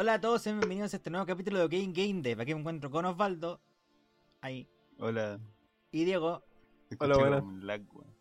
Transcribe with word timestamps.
Hola 0.00 0.14
a 0.14 0.20
todos, 0.20 0.42
sean 0.42 0.60
bienvenidos 0.60 0.94
a 0.94 0.98
este 0.98 1.10
nuevo 1.10 1.26
capítulo 1.26 1.58
de 1.58 1.76
Game 1.76 1.92
Game 1.92 2.22
Dev. 2.22 2.40
Aquí 2.40 2.54
me 2.54 2.60
encuentro 2.60 2.88
con 2.88 3.04
Osvaldo. 3.04 3.60
Ahí. 4.40 4.70
Hola. 5.00 5.40
Y 5.90 6.04
Diego. 6.04 6.44
Hola, 7.00 7.42
lag, 7.62 7.82
weón. 7.92 8.14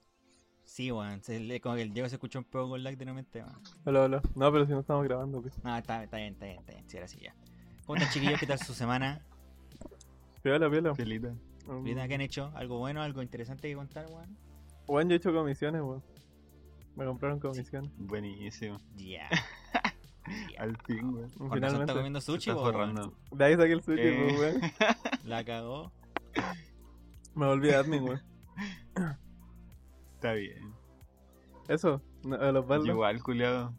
Sí, 0.63 0.91
weón. 0.91 1.21
se 1.21 1.61
Como 1.61 1.75
que 1.75 1.83
el 1.83 1.93
Diego 1.93 2.09
se 2.09 2.15
escuchó 2.15 2.39
un 2.39 2.45
poco 2.45 2.69
con 2.69 2.83
lag 2.83 2.97
de 2.97 3.05
nuevamente, 3.05 3.43
weón. 3.43 3.61
Hola, 3.85 4.01
hola. 4.05 4.21
No, 4.33 4.51
pero 4.51 4.65
si 4.65 4.71
no 4.71 4.79
estamos 4.79 5.03
grabando, 5.03 5.39
pues. 5.39 5.63
No, 5.63 5.77
está, 5.77 6.03
está 6.03 6.17
bien, 6.17 6.33
está 6.33 6.47
bien, 6.47 6.57
está 6.57 6.71
bien. 6.73 6.89
Sí, 6.89 6.97
ahora 6.97 7.07
sí 7.07 7.19
ya. 7.21 7.35
¿Cómo 7.85 7.97
están, 7.97 8.11
chiquillos? 8.11 8.39
¿Qué 8.39 8.47
tal 8.47 8.57
su 8.57 8.73
semana? 8.73 9.23
Piola, 10.41 10.71
piola. 10.71 10.95
Felita. 10.95 11.35
Um, 11.67 11.83
¿Qué 11.83 12.01
han 12.01 12.21
hecho? 12.21 12.51
¿Algo 12.55 12.79
bueno? 12.79 13.03
¿Algo 13.03 13.21
interesante 13.21 13.69
que 13.69 13.75
contar, 13.75 14.07
weón? 14.09 14.35
Weón, 14.87 15.09
yo 15.09 15.13
he 15.13 15.17
hecho 15.17 15.31
comisiones, 15.31 15.83
weón. 15.83 16.03
Me 16.95 17.05
compraron 17.05 17.39
comisiones. 17.39 17.91
Buenísimo. 17.99 18.79
Ya. 18.95 19.29
Al 20.57 20.77
fin, 20.85 21.15
razón 21.21 21.51
Finalmente. 21.51 21.83
está 21.83 21.93
comiendo 21.93 22.21
sushi, 22.21 22.51
forrando. 22.51 23.13
De 23.31 23.45
ahí 23.45 23.55
saqué 23.55 23.71
el 23.73 23.83
sushi, 23.83 24.01
Eh. 24.01 24.27
pues, 24.37 24.39
weón. 24.39 24.61
La 25.25 25.43
cagó. 25.45 25.91
Me 27.35 27.45
volví 27.45 27.69
admin, 27.71 28.03
weón. 28.03 28.21
Está 30.15 30.33
bien. 30.33 30.73
Eso, 31.67 32.01
a 32.25 32.51
los 32.51 32.63
Yo 32.63 32.67
baldos. 32.67 32.87
Igual, 32.87 33.21
culiado. 33.23 33.73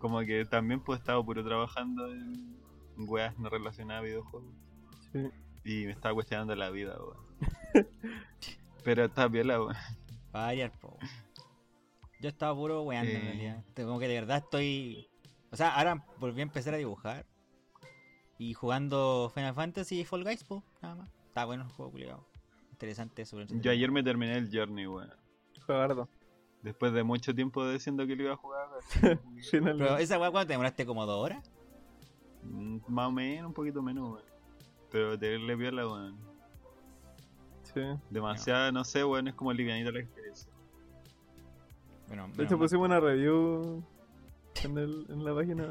Como 0.00 0.20
que 0.20 0.44
también 0.46 0.80
pues 0.80 0.98
estaba 1.00 1.22
puro 1.24 1.44
trabajando 1.44 2.10
en 2.10 2.56
weas 2.98 3.38
no 3.38 3.48
relacionadas 3.50 4.00
a 4.02 4.04
videojuegos. 4.04 4.54
Sí. 5.12 5.28
Y 5.64 5.84
me 5.86 5.92
estaba 5.92 6.14
cuestionando 6.14 6.54
la 6.56 6.70
vida, 6.70 6.96
weón. 6.98 7.86
Pero 8.82 9.04
está 9.04 9.28
piola, 9.28 9.60
weón. 9.60 9.74
Va 10.34 10.42
a 10.44 10.46
variar, 10.46 10.72
po. 10.80 10.96
Yo 12.20 12.28
estaba 12.28 12.54
puro 12.54 12.82
weando 12.82 13.10
en 13.12 13.16
Eh. 13.18 13.20
realidad. 13.20 13.64
Como 13.76 13.98
que 13.98 14.08
de 14.08 14.14
verdad 14.14 14.38
estoy. 14.38 15.06
O 15.52 15.56
sea, 15.56 15.74
ahora 15.74 16.04
volví 16.18 16.40
a 16.40 16.42
empezar 16.44 16.74
a 16.74 16.76
dibujar. 16.76 17.26
Y 18.38 18.54
jugando 18.54 19.30
Final 19.34 19.54
Fantasy 19.54 20.00
y 20.00 20.04
Fall 20.04 20.24
Guys, 20.24 20.44
po, 20.44 20.62
nada 20.80 20.94
más. 20.94 21.10
Está 21.26 21.44
bueno 21.44 21.64
el 21.64 21.70
juego, 21.70 21.92
culiado. 21.92 22.26
Interesante 22.72 23.26
sobre 23.26 23.46
Yo 23.60 23.70
ayer 23.70 23.90
me 23.90 24.02
terminé 24.02 24.36
el 24.38 24.48
Journey, 24.50 24.86
weón. 24.86 25.12
Jugardo. 25.66 26.08
Después 26.62 26.92
de 26.92 27.02
mucho 27.02 27.34
tiempo 27.34 27.68
diciendo 27.70 28.06
que 28.06 28.16
lo 28.16 28.22
iba 28.24 28.32
a 28.32 28.36
jugar. 28.36 28.68
Pero 29.50 29.98
esa 29.98 30.18
weá, 30.18 30.30
¿cuánto 30.30 30.46
te 30.48 30.52
demoraste? 30.54 30.86
¿Como 30.86 31.04
dos 31.04 31.22
horas? 31.22 31.50
mm, 32.42 32.78
Más 32.88 33.08
o 33.08 33.12
menos, 33.12 33.48
un 33.48 33.54
poquito 33.54 33.82
menos, 33.82 34.12
weón. 34.14 34.24
Pero 34.90 35.18
tenerle 35.18 35.56
piola, 35.56 35.86
weón. 35.86 36.16
Sí. 37.62 37.80
Demasiada, 38.08 38.72
no 38.72 38.84
sé, 38.84 39.04
weón, 39.04 39.28
es 39.28 39.34
como 39.34 39.52
livianita 39.52 39.92
la 39.92 40.00
experiencia. 40.00 40.50
Bueno, 42.08 42.28
De 42.34 42.44
hecho, 42.44 42.58
pusimos 42.58 42.86
una 42.86 42.98
review 42.98 43.84
en, 44.64 44.78
el, 44.78 45.06
en 45.08 45.24
la 45.24 45.34
página, 45.34 45.64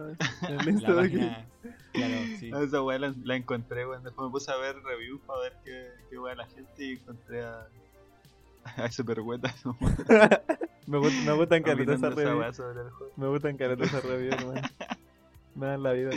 en 0.47 0.59
el 0.59 0.65
la 0.81 0.93
de 0.93 0.95
página. 0.95 1.47
Claro, 1.93 2.15
sí. 2.39 2.51
Esa 2.53 2.81
weá 2.81 2.99
la, 2.99 3.13
la 3.23 3.35
encontré, 3.35 3.85
weón. 3.87 4.03
Después 4.03 4.27
me 4.27 4.31
puse 4.31 4.51
a 4.51 4.57
ver 4.57 4.75
reviews 4.83 5.21
para 5.25 5.41
ver 5.41 5.53
qué, 5.63 5.89
qué 6.09 6.19
weá 6.19 6.35
la 6.35 6.47
gente 6.47 6.83
y 6.83 6.91
encontré 6.93 7.43
a. 7.43 7.67
a 8.77 8.85
ese 8.85 9.03
perhueta. 9.03 9.53
Me, 10.87 10.99
me 10.99 11.33
gustan 11.33 11.61
caleta 11.61 11.93
esa 11.93 12.07
opinando 12.07 12.07
esa 12.07 12.15
review. 12.15 12.39
weá 12.39 12.53
sobre 12.53 12.81
el 12.81 12.89
juego. 12.89 13.13
Me 13.15 13.27
gustan 13.27 13.57
caleta 13.57 13.83
esa 13.83 14.01
review, 14.01 14.33
weón. 14.47 14.61
Me 15.53 15.67
dan 15.67 15.83
la 15.83 15.91
vida. 15.91 16.09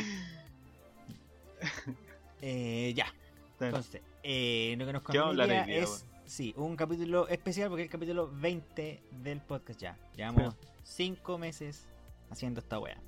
Eh, 2.41 2.95
ya. 2.97 3.07
Entonces, 3.61 4.01
eh, 4.23 4.75
lo 4.79 4.87
que 4.87 4.93
nos 4.95 5.03
¿Qué 5.03 5.19
vamos 5.19 5.39
a 5.39 5.43
hablar 5.43 5.59
conviene 5.59 5.83
es, 5.83 6.07
sí, 6.25 6.55
un 6.57 6.75
capítulo 6.77 7.29
especial 7.29 7.69
porque 7.69 7.83
es 7.83 7.89
el 7.89 7.93
capítulo 7.93 8.31
20 8.33 9.03
del 9.23 9.41
podcast 9.43 9.81
ya. 9.81 9.99
Llevamos 10.17 10.57
5 10.85 11.39
meses 11.39 11.87
haciendo 12.33 12.61
esta 12.61 12.79
wea. 12.79 13.01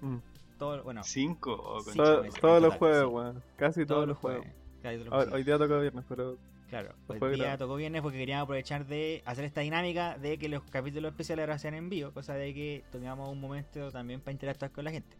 Mm. 0.00 0.16
Todo, 0.58 0.82
bueno, 0.84 1.02
¿Cinco? 1.04 1.52
o 1.52 1.82
con- 1.84 1.92
Sí, 1.92 1.96
Todo- 1.98 2.22
meses, 2.22 2.40
todos 2.40 2.62
los 2.62 2.74
jueves, 2.74 2.98
sí. 3.00 3.04
weón. 3.06 3.42
Casi 3.56 3.86
todos 3.86 4.08
los 4.08 4.18
juegos. 4.18 4.46
Casi 4.82 4.96
todos 4.98 5.04
los 5.06 5.12
Hoy, 5.14 5.18
jueves. 5.20 5.34
hoy 5.34 5.44
día 5.44 5.58
toca 5.58 5.78
viernes, 5.78 6.04
pero 6.08 6.38
Claro, 6.70 6.94
hoy 7.08 7.18
día 7.18 7.28
grabado. 7.38 7.58
tocó 7.58 7.76
viernes 7.76 8.02
porque 8.02 8.18
queríamos 8.18 8.44
aprovechar 8.44 8.86
de 8.86 9.22
hacer 9.26 9.44
esta 9.44 9.60
dinámica 9.60 10.16
de 10.18 10.38
que 10.38 10.48
los 10.48 10.62
capítulos 10.64 11.10
especiales 11.12 11.42
ahora 11.44 11.58
sean 11.58 11.74
en 11.74 11.88
vivo, 11.90 12.12
cosa 12.12 12.34
de 12.34 12.54
que 12.54 12.84
tengamos 12.90 13.28
un 13.30 13.40
momento 13.40 13.90
también 13.92 14.20
para 14.20 14.32
interactuar 14.32 14.72
con 14.72 14.84
la 14.84 14.90
gente. 14.90 15.16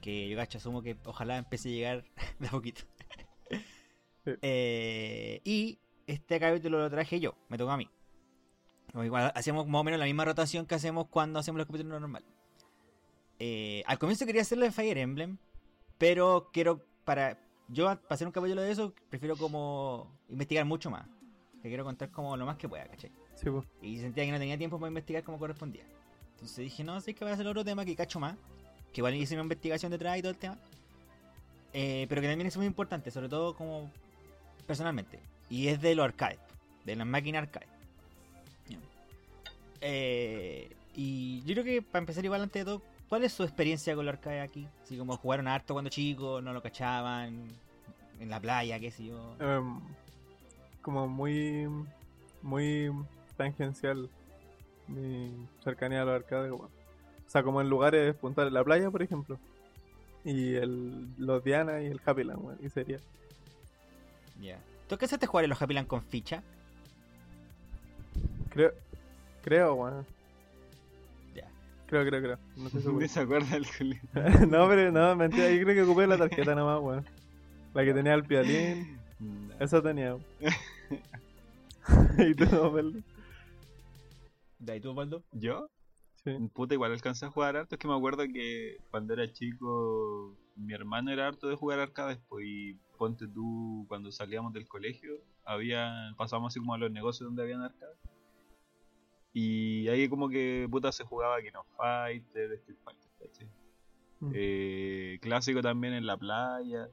Que 0.00 0.28
yo 0.28 0.36
gacho, 0.36 0.58
asumo 0.58 0.80
que 0.82 0.96
ojalá 1.04 1.38
empiece 1.38 1.68
a 1.68 1.72
llegar 1.72 2.04
de 2.38 2.46
a 2.48 2.50
poquito. 2.50 2.82
Sí. 4.24 4.32
Eh, 4.42 5.40
y 5.44 5.78
este 6.06 6.38
capítulo 6.40 6.78
lo 6.78 6.90
traje 6.90 7.20
yo, 7.20 7.34
me 7.48 7.58
tocó 7.58 7.70
a 7.72 7.76
mí. 7.76 7.88
Igual 8.94 9.30
hacemos 9.34 9.66
más 9.66 9.80
o 9.80 9.84
menos 9.84 10.00
la 10.00 10.06
misma 10.06 10.24
rotación 10.24 10.64
que 10.66 10.74
hacemos 10.74 11.06
cuando 11.08 11.38
hacemos 11.38 11.58
los 11.58 11.66
capítulos 11.66 12.00
normales. 12.00 12.28
Eh, 13.38 13.82
al 13.86 13.98
comienzo 13.98 14.26
quería 14.26 14.42
hacerlo 14.42 14.64
de 14.64 14.72
Fire 14.72 14.98
Emblem, 14.98 15.38
pero 15.96 16.50
quiero 16.52 16.84
para 17.04 17.38
yo 17.68 17.84
para 17.84 18.00
hacer 18.10 18.26
un 18.26 18.32
capítulo 18.32 18.62
de 18.62 18.70
eso 18.70 18.94
prefiero 19.10 19.36
como 19.36 20.10
investigar 20.28 20.64
mucho 20.64 20.90
más. 20.90 21.06
Que 21.62 21.68
quiero 21.68 21.84
contar 21.84 22.10
como 22.10 22.36
lo 22.36 22.46
más 22.46 22.56
que 22.56 22.68
pueda, 22.68 22.86
¿cachai? 22.86 23.10
sí, 23.34 23.50
pues. 23.50 23.64
Y 23.82 23.98
sentía 23.98 24.24
que 24.24 24.32
no 24.32 24.38
tenía 24.38 24.56
tiempo 24.56 24.78
para 24.78 24.88
investigar 24.88 25.22
como 25.22 25.38
correspondía. 25.38 25.84
Entonces 26.32 26.56
dije, 26.58 26.84
no, 26.84 27.00
sé 27.00 27.14
que 27.14 27.24
voy 27.24 27.32
a 27.32 27.34
hacer 27.34 27.46
otro 27.46 27.64
tema 27.64 27.84
que 27.84 27.96
cacho 27.96 28.20
más. 28.20 28.36
Que 28.92 29.00
igual 29.00 29.14
hice 29.14 29.34
una 29.34 29.42
investigación 29.42 29.90
detrás 29.90 30.18
y 30.18 30.22
todo 30.22 30.30
el 30.30 30.38
tema. 30.38 30.56
Eh, 31.72 32.06
pero 32.08 32.20
que 32.20 32.28
también 32.28 32.46
es 32.46 32.56
muy 32.56 32.66
importante, 32.66 33.10
sobre 33.10 33.28
todo 33.28 33.54
como 33.54 33.90
personalmente. 34.66 35.20
Y 35.50 35.68
es 35.68 35.80
de 35.80 35.94
los 35.94 36.04
arcades, 36.04 36.38
de 36.84 36.96
las 36.96 37.06
máquinas 37.06 37.42
arcade. 37.42 37.66
Eh, 39.80 40.74
y 40.94 41.42
yo 41.42 41.54
creo 41.54 41.64
que 41.64 41.82
para 41.82 42.00
empezar 42.00 42.24
igual 42.24 42.42
antes 42.42 42.64
de 42.64 42.64
todo, 42.64 42.82
¿cuál 43.08 43.24
es 43.24 43.32
su 43.32 43.42
experiencia 43.42 43.94
con 43.94 44.06
los 44.06 44.14
arcades 44.14 44.42
aquí? 44.48 44.68
Así 44.82 44.96
como 44.96 45.16
jugaron 45.16 45.48
harto 45.48 45.74
cuando 45.74 45.90
chicos, 45.90 46.42
no 46.42 46.52
lo 46.52 46.62
cachaban, 46.62 47.48
en 48.20 48.30
la 48.30 48.40
playa, 48.40 48.78
qué 48.78 48.90
sé 48.90 49.06
yo. 49.06 49.36
Em, 49.40 49.80
como 50.82 51.06
muy 51.06 51.68
muy 52.42 52.90
tangencial 53.36 54.08
mi 54.86 55.32
cercanía 55.62 56.02
a 56.02 56.04
los 56.04 56.14
arcades 56.14 56.50
weón. 56.52 56.70
o 57.26 57.30
sea 57.30 57.42
como 57.42 57.60
en 57.60 57.68
lugares 57.68 58.14
puntuales 58.14 58.52
la 58.52 58.62
playa 58.64 58.90
por 58.90 59.02
ejemplo 59.02 59.38
y 60.24 60.54
el 60.54 61.08
los 61.18 61.42
Diana 61.44 61.80
y 61.82 61.86
el 61.86 62.00
Happyland 62.04 62.42
weón, 62.42 62.58
y 62.62 62.68
sería 62.70 62.98
Ya. 64.40 64.58
¿Tú 64.88 64.94
alcanzaste 64.94 65.26
a 65.26 65.28
jugar 65.28 65.44
en 65.44 65.50
los 65.50 65.60
Happy 65.60 65.74
Land 65.74 65.88
con 65.88 66.02
ficha? 66.02 66.42
creo 68.50 68.72
creo 69.42 69.74
weón. 69.74 70.06
Creo 71.88 72.06
creo 72.06 72.22
creo 72.22 72.38
no 72.56 72.68
seguro 72.68 73.00
Ni 73.00 73.08
se 73.08 73.20
acuerda 73.20 73.56
el 73.56 73.66
no 74.50 74.68
pero 74.68 74.92
no 74.92 75.16
mentira 75.16 75.50
yo 75.50 75.62
creo 75.64 75.74
que 75.74 75.82
ocupé 75.82 76.06
la 76.06 76.18
tarjeta 76.18 76.54
nomás 76.54 76.80
weón. 76.80 77.04
la 77.74 77.84
que 77.84 77.94
tenía 77.94 78.14
el 78.14 78.24
piolín 78.24 78.98
No. 79.18 79.54
esa 79.58 79.82
tenía 79.82 80.16
y 82.18 82.34
tú 82.34 82.72
Beldo? 82.72 83.00
¿De 84.58 84.72
ahí 84.72 84.80
tú, 84.80 84.90
Osvaldo? 84.90 85.22
¿Yo? 85.32 85.70
sí 86.24 86.36
Puta, 86.52 86.74
igual 86.74 86.92
alcancé 86.92 87.26
a 87.26 87.30
jugar 87.30 87.56
harto. 87.56 87.74
Es 87.74 87.78
que 87.78 87.88
me 87.88 87.94
acuerdo 87.94 88.24
que 88.24 88.76
cuando 88.90 89.14
era 89.14 89.30
chico, 89.32 90.36
mi 90.56 90.74
hermano 90.74 91.10
era 91.10 91.28
harto 91.28 91.48
de 91.48 91.56
jugar 91.56 91.78
arcades. 91.78 92.18
Pues, 92.28 92.44
y 92.46 92.74
ponte 92.98 93.26
tú, 93.28 93.86
cuando 93.88 94.10
salíamos 94.10 94.52
del 94.52 94.66
colegio, 94.66 95.12
había 95.44 96.12
pasábamos 96.16 96.52
así 96.52 96.60
como 96.60 96.74
a 96.74 96.78
los 96.78 96.90
negocios 96.90 97.28
donde 97.28 97.42
habían 97.42 97.62
arcades. 97.62 97.96
Y 99.32 99.88
ahí 99.88 100.08
como 100.08 100.28
que 100.28 100.66
puta 100.70 100.90
se 100.92 101.04
jugaba 101.04 101.40
King 101.42 101.54
of 101.58 101.66
Fighter, 101.76 102.52
Street 102.54 102.78
Fighter, 102.84 103.10
¿cachai? 103.20 103.48
Mm. 104.20 104.32
Eh, 104.34 105.18
clásico 105.22 105.62
también 105.62 105.94
en 105.94 106.06
la 106.06 106.16
playa. 106.16 106.88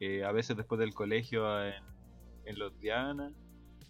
eh, 0.00 0.24
a 0.24 0.32
veces 0.32 0.56
después 0.56 0.78
del 0.78 0.94
colegio 0.94 1.44
en, 1.64 1.82
en 2.44 2.58
los 2.58 2.78
Diana. 2.80 3.32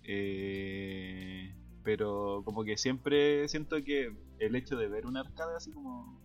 eh, 0.05 1.55
pero 1.83 2.43
como 2.45 2.65
que 2.65 2.77
siempre 2.79 3.47
siento 3.49 3.83
que 3.85 4.15
el 4.39 4.57
hecho 4.57 4.77
de 4.77 4.89
ver 4.89 5.07
un 5.07 5.17
arcade 5.17 5.57
así 5.57 5.71
como 5.73 6.21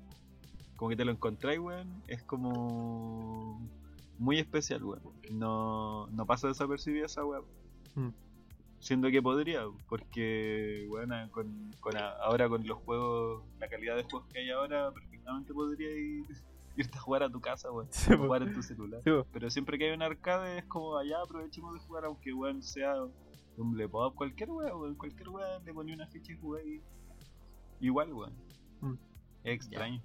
como 0.75 0.89
que 0.89 0.95
te 0.95 1.03
lo 1.05 1.11
encontráis, 1.11 1.59
weón, 1.59 2.03
es 2.07 2.23
como 2.23 3.59
muy 4.17 4.39
especial, 4.39 4.83
weón. 4.83 5.01
No, 5.31 6.07
no 6.07 6.25
pasa 6.25 6.47
desapercibida 6.47 7.05
esa 7.07 7.25
weón. 7.25 7.45
Mm. 7.95 8.09
Siendo 8.79 9.09
que 9.11 9.21
podría, 9.21 9.63
porque 9.87 10.85
bueno, 10.87 11.15
con, 11.31 11.71
con 11.81 11.97
a- 11.97 12.11
ahora 12.23 12.47
con 12.47 12.65
los 12.65 12.77
juegos, 12.79 13.43
la 13.59 13.67
calidad 13.67 13.95
de 13.97 14.03
juegos 14.03 14.27
que 14.31 14.39
hay 14.39 14.49
ahora, 14.51 14.91
perfectamente 14.91 15.53
podría 15.53 15.89
ir, 15.91 16.23
irte 16.77 16.97
a 16.97 17.01
jugar 17.01 17.23
a 17.23 17.29
tu 17.29 17.41
casa, 17.41 17.71
weón. 17.71 17.87
Sí, 17.91 18.15
po. 18.15 18.23
jugar 18.23 18.43
en 18.43 18.53
tu 18.53 18.63
celular. 18.63 19.01
Sí, 19.03 19.09
po. 19.11 19.25
Pero 19.33 19.49
siempre 19.49 19.77
que 19.77 19.89
hay 19.89 19.95
un 19.95 20.01
arcade 20.01 20.59
es 20.59 20.65
como 20.65 20.97
allá 20.97 21.17
aprovechemos 21.21 21.73
de 21.73 21.79
jugar 21.81 22.05
aunque 22.05 22.33
weón 22.33 22.63
sea 22.63 22.93
un 23.57 23.71
Blepop, 23.73 24.15
cualquier 24.15 24.49
weón, 24.49 24.79
weón, 24.79 24.95
cualquier 24.95 25.27
weón 25.29 25.65
le 25.65 25.73
ponía 25.73 25.95
una 25.95 26.07
ficha 26.07 26.31
y 26.31 26.37
jugué 26.37 26.81
igual 27.81 28.13
weón. 28.13 28.33
Mm. 28.81 28.93
Es 29.43 29.55
extraño. 29.55 30.01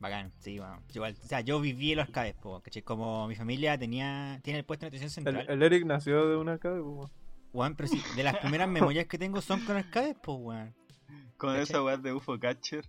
Bacán, 0.00 0.32
sí, 0.38 0.58
bueno. 0.58 0.80
Igual, 0.94 1.16
o 1.20 1.26
sea, 1.26 1.40
yo 1.40 1.60
viví 1.60 1.90
en 1.92 1.98
los 1.98 2.06
arcades, 2.06 2.34
po, 2.34 2.60
¿cachai? 2.60 2.82
Como 2.82 3.26
mi 3.26 3.34
familia 3.34 3.76
tenía, 3.76 4.38
tiene 4.44 4.60
el 4.60 4.64
puesto 4.64 4.84
de 4.84 4.88
atención 4.96 5.08
El, 5.26 5.34
central. 5.34 5.46
el 5.56 5.62
Eric 5.62 5.84
nació 5.86 6.28
de 6.28 6.36
un 6.36 6.48
arcade, 6.48 6.80
pues, 6.80 7.10
weón. 7.52 7.74
Pero 7.76 7.88
sí, 7.88 8.02
de 8.16 8.22
las 8.22 8.36
primeras 8.38 8.68
memorias 8.96 9.06
que 9.06 9.18
tengo 9.18 9.40
son 9.40 9.64
con 9.64 9.76
arcades, 9.76 10.16
pues, 10.22 10.38
weón. 10.40 10.74
Con 11.36 11.50
¿Cachai? 11.50 11.62
esa 11.62 11.82
weón 11.82 12.02
de 12.02 12.12
UFO 12.12 12.38
Catcher. 12.38 12.84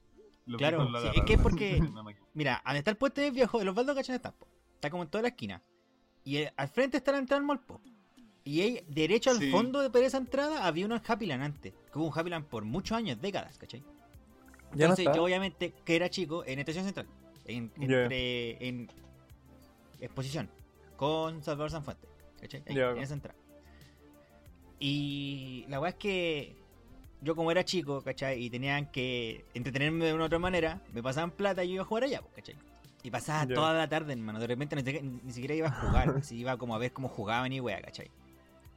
Los 0.46 0.58
Claro, 0.58 0.90
lo 0.90 1.00
sí, 1.02 1.08
es 1.16 1.24
que 1.24 1.34
es 1.34 1.40
porque-. 1.42 1.80
Mira, 2.34 2.62
donde 2.66 2.80
está 2.80 2.92
el 2.92 2.98
puente 2.98 3.22
de 3.22 3.32
viejo, 3.32 3.62
el 3.62 3.68
Osvaldo 3.70 3.94
Cachón 3.94 4.16
está, 4.16 4.32
po. 4.32 4.48
está 4.76 4.90
como 4.90 5.04
en 5.04 5.10
toda 5.10 5.22
la 5.24 5.28
esquina. 5.30 5.62
Y 6.24 6.38
eh, 6.38 6.54
al 6.58 6.68
frente 6.70 6.98
está 6.98 7.12
la 7.12 7.20
entrada 7.20 7.40
al 7.40 7.46
mall, 7.46 7.60
po. 7.60 7.80
Y 8.44 8.62
ahí, 8.62 8.84
derecho 8.88 9.30
al 9.30 9.38
Sí. 9.38 9.52
fondo 9.52 9.82
de 9.82 9.90
por 9.92 10.02
esa 10.02 10.18
entrada 10.18 10.66
había 10.66 10.86
un 10.88 10.94
Happy 10.94 11.26
Land 11.28 11.44
antes. 11.44 11.74
Que 11.92 12.00
hubo 12.00 12.08
un 12.08 12.14
Happy 12.18 12.30
Land 12.32 12.46
por 12.46 12.64
muchos 12.66 12.98
años, 12.98 13.22
décadas, 13.22 13.58
¿cachai? 13.60 13.82
Ya 13.82 13.86
no 13.88 14.72
Entonces 14.94 15.06
está. 15.06 15.16
yo 15.18 15.24
obviamente, 15.24 15.74
que 15.86 15.96
era 15.96 16.10
chico, 16.10 16.44
en 16.46 16.58
Estación 16.60 16.86
Central. 16.86 17.08
En, 17.46 17.72
entre, 17.78 18.68
en 18.68 18.90
exposición. 20.00 20.50
Con 20.96 21.44
Salvador 21.44 21.72
Sanfuente. 21.72 22.08
¿Cachai? 22.42 22.64
Ahí, 22.68 22.76
Ya. 22.76 22.92
en 22.92 22.98
esa 23.00 23.14
entrada. 23.14 23.38
Y 24.80 25.66
la 25.68 25.80
weá 25.80 25.90
es 25.90 25.96
que 25.96 26.56
yo 27.22 27.36
como 27.36 27.52
era 27.52 27.64
chico, 27.66 28.02
¿cachai? 28.02 28.42
Y 28.44 28.50
tenían 28.50 28.86
que 28.92 29.46
entretenerme 29.54 30.06
de 30.06 30.14
una 30.14 30.24
u 30.24 30.26
otra 30.28 30.40
manera, 30.40 30.81
me 30.94 31.04
pasaban 31.04 31.31
plata 31.31 31.64
y 31.64 31.70
yo 31.70 31.74
iba 31.76 31.84
a 31.84 31.86
jugar 31.86 32.04
allá, 32.06 32.22
pues, 32.22 32.34
¿cachai? 32.36 32.56
Y 33.04 33.12
pasaba 33.12 33.46
toda 33.48 33.74
la 33.74 33.88
tarde, 33.90 34.14
hermano. 34.14 34.40
De 34.40 34.48
repente 34.48 34.76
ni, 34.76 34.84
siquiera- 34.84 35.06
ni 35.24 35.31
siquiera 35.31 35.54
iba 35.56 35.68
a 35.68 35.72
jugar, 35.72 36.10
así 36.18 36.38
iba 36.38 36.58
como 36.58 36.76
a 36.76 36.78
ver 36.78 36.94
cómo 36.94 37.08
jugaban 37.10 37.52
y 37.52 37.60
weá, 37.60 37.81
¿cachai? 37.81 38.10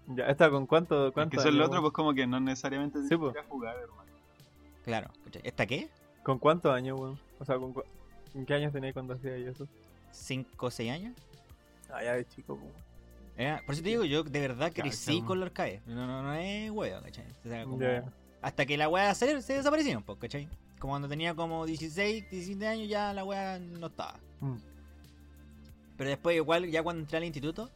Ya, 0.09 0.27
¿esta 0.27 0.51
con 0.51 0.67
cuánto? 0.67 1.09
Es 1.09 1.13
cuánto 1.15 1.31
que 1.31 1.37
eso 1.37 1.49
es 1.49 1.55
lo 1.55 1.61
años, 1.63 1.69
otro, 1.71 1.81
pues 1.83 1.93
como 1.93 2.13
que 2.15 2.27
no 2.27 2.41
necesariamente 2.41 2.99
Sí, 3.09 3.17
pues. 3.17 3.35
jugar, 3.49 3.77
hermano. 3.77 4.11
Claro, 4.85 5.09
¿cachai? 5.25 5.43
¿Esta 5.45 5.67
qué? 5.67 5.89
¿Con 6.25 6.39
cuántos 6.41 6.73
años, 6.75 6.99
weón? 6.99 7.19
O 7.39 7.45
sea, 7.45 7.57
¿con 7.59 7.73
cu- 7.73 7.85
¿en 8.35 8.45
qué 8.45 8.55
años 8.55 8.73
tenías 8.73 8.93
cuando 8.93 9.15
hacías 9.15 9.35
eso? 9.39 9.69
¿Cinco 10.11 10.67
o 10.67 10.71
seis 10.71 10.91
años? 10.91 11.15
Ah, 11.89 12.03
ya 12.03 12.15
de 12.15 12.27
chico, 12.27 12.55
weón. 12.55 12.73
Era- 13.37 13.63
por 13.65 13.75
eso 13.75 13.83
te 13.83 13.89
digo, 13.91 14.05
yo 14.05 14.23
de 14.25 14.41
verdad 14.41 14.73
crecí 14.83 15.21
con 15.27 15.41
los 15.41 15.47
arcades. 15.49 15.81
No, 15.87 16.07
no, 16.07 16.23
no 16.23 16.35
es 16.35 16.71
huevo, 16.71 17.01
¿cachai? 17.03 17.25
O 17.45 17.49
sea, 17.49 17.65
como-. 17.65 17.79
Hasta 18.43 18.67
que 18.67 18.77
la 18.77 18.89
weá 18.89 19.15
se, 19.15 19.41
se 19.43 19.55
desaparecieron, 19.55 20.03
pues, 20.03 20.19
¿cachai? 20.19 20.49
Como 20.79 20.93
cuando 20.93 21.09
tenía 21.09 21.35
como 21.35 21.65
16, 21.65 22.29
17 22.31 22.67
años 22.67 22.89
ya 22.89 23.13
la 23.13 23.25
weá 23.25 23.59
no 23.59 23.87
estaba. 23.87 24.19
Mm. 24.41 24.57
Pero 25.97 26.11
después 26.11 26.37
igual, 26.37 26.69
ya 26.71 26.83
cuando 26.83 27.03
entré 27.03 27.19
al 27.19 27.25
instituto, 27.25 27.71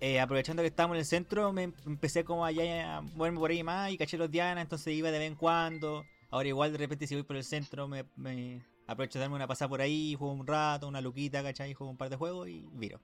eh, 0.00 0.18
aprovechando 0.20 0.62
que 0.62 0.68
estábamos 0.68 0.94
en 0.96 1.00
el 1.00 1.04
centro, 1.06 1.52
me 1.52 1.64
em- 1.64 1.72
empecé 1.86 2.24
como 2.24 2.44
allá 2.44 2.96
a 2.96 3.00
moverme 3.02 3.38
por 3.38 3.50
ahí 3.50 3.62
más 3.62 3.90
y 3.92 3.98
caché 3.98 4.16
los 4.16 4.30
Diana, 4.30 4.62
entonces 4.62 4.94
iba 4.94 5.10
de 5.10 5.18
vez 5.18 5.28
en 5.28 5.36
cuando. 5.36 6.04
Ahora 6.30 6.48
igual 6.48 6.72
de 6.72 6.78
repente 6.78 7.06
si 7.06 7.14
voy 7.14 7.24
por 7.24 7.36
el 7.36 7.44
centro 7.44 7.86
me, 7.88 8.04
me 8.16 8.62
aprovecho 8.86 9.18
de 9.18 9.24
darme 9.24 9.36
una 9.36 9.46
pasada 9.46 9.68
por 9.68 9.80
ahí, 9.82 10.14
juego 10.14 10.32
un 10.32 10.46
rato, 10.46 10.88
una 10.88 11.00
luquita, 11.02 11.42
¿cachai? 11.42 11.74
Juego 11.74 11.90
un 11.90 11.96
par 11.98 12.08
de 12.08 12.16
juegos 12.16 12.48
y 12.48 12.64
viro. 12.72 13.00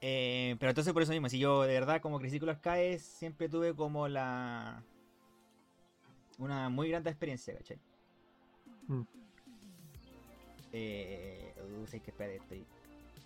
Eh, 0.00 0.56
pero 0.60 0.70
entonces 0.70 0.92
por 0.92 1.02
eso 1.02 1.12
mismo, 1.12 1.28
si 1.28 1.38
yo 1.38 1.62
de 1.62 1.74
verdad 1.74 2.00
como 2.00 2.18
crecí 2.18 2.38
con 2.38 2.48
los 2.48 2.58
CAES, 2.58 3.02
siempre 3.02 3.48
tuve 3.48 3.74
como 3.74 4.08
la... 4.08 4.82
Una 6.38 6.68
muy 6.68 6.88
grande 6.88 7.10
experiencia, 7.10 7.56
¿cachai? 7.56 7.78
Mm. 8.86 9.02
Eh... 10.72 11.54
Uh, 11.82 11.86
sé 11.86 12.00
que 12.00 12.10
espérate, 12.10 12.36
estoy... 12.36 12.66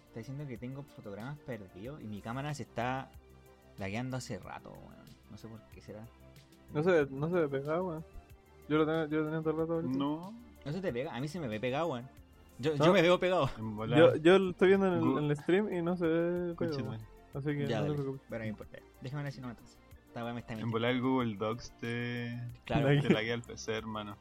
Está 0.09 0.21
diciendo 0.21 0.47
que 0.47 0.59
tengo 0.59 0.83
fotogramas 0.83 1.39
perdidos 1.41 2.01
y 2.03 2.05
mi 2.05 2.21
cámara 2.21 2.53
se 2.55 2.65
está 2.65 3.11
lagueando 3.79 4.17
hace 4.17 4.39
rato, 4.39 4.71
weón. 4.71 5.07
No 5.31 5.37
sé 5.37 5.49
por 5.49 5.61
qué 5.75 5.81
será. 5.81 6.07
No 6.73 6.83
se, 6.83 7.07
no 7.07 7.29
se 7.29 7.35
ve 7.35 7.49
pegado, 7.49 7.87
weón. 7.87 8.05
Yo 8.69 8.79
lo 8.79 8.87
tenía, 8.87 9.07
yo 9.07 9.19
lo 9.19 9.25
tenía 9.27 9.41
todo 9.41 9.51
el 9.51 9.57
rato 9.57 9.73
ahorita. 9.75 9.99
No, 9.99 10.35
No 10.65 10.73
se 10.73 10.81
te 10.81 10.93
pega, 10.93 11.15
a 11.15 11.21
mí 11.21 11.29
se 11.29 11.41
me 11.41 11.49
ve 11.49 11.61
pegado, 11.61 11.89
weón. 11.89 12.09
Yo, 12.63 12.77
No. 12.77 12.85
yo 12.87 12.93
me 12.93 13.03
veo 13.03 13.19
pegado. 13.19 13.51
Yo, 13.89 14.15
yo 14.17 14.39
lo 14.39 14.51
estoy 14.51 14.69
viendo 14.69 14.87
en 14.87 14.93
el, 14.95 15.01
Gu- 15.01 15.19
en 15.19 15.25
el 15.31 15.37
stream 15.37 15.73
y 15.73 15.83
no 15.83 15.97
se 15.97 16.07
ve 16.07 16.55
pegado. 16.55 16.93
Así 17.35 17.47
que 17.57 17.67
Ya, 17.67 17.81
no 17.81 17.87
te 17.89 17.93
preocupes. 17.95 18.23
Pero 18.29 18.45
no 18.45 18.49
importa. 18.51 18.79
Déjame 19.01 19.23
ver 19.25 19.33
si 19.33 19.41
no 19.41 19.47
me 19.49 19.53
atrasa. 19.55 19.79
Esta 20.07 20.23
weá 20.25 20.33
me 20.35 20.41
está 20.41 20.53
En 20.53 20.71
volar 20.71 20.91
el 20.91 21.01
Google 21.01 21.37
Docs 21.37 21.73
te, 21.81 22.39
Claro. 22.67 22.89
Te 23.01 23.09
laguea 23.11 23.35
el 23.35 23.43
PC, 23.43 23.73
hermano. 23.75 24.17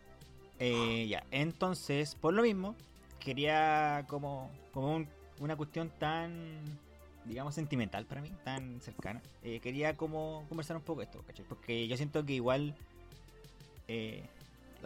Eh, 0.59 1.07
ya, 1.09 1.23
entonces, 1.31 2.15
por 2.15 2.33
lo 2.33 2.41
mismo, 2.43 2.75
quería 3.19 4.05
como, 4.07 4.49
como 4.71 4.95
un- 4.95 5.07
una 5.39 5.55
cuestión 5.55 5.89
tan, 5.99 6.61
digamos, 7.25 7.53
sentimental 7.55 8.05
para 8.05 8.21
mí, 8.21 8.31
tan 8.43 8.79
cercana. 8.81 9.21
eh, 9.43 9.59
quería 9.59 9.97
como 9.97 10.45
conversar 10.47 10.77
un 10.77 10.83
poco 10.83 11.01
esto, 11.01 11.21
¿cachai? 11.27 11.45
Porque 11.47 11.87
yo 11.87 11.97
siento 11.97 12.25
que 12.25 12.33
igual, 12.33 12.73
eh, 13.87 14.23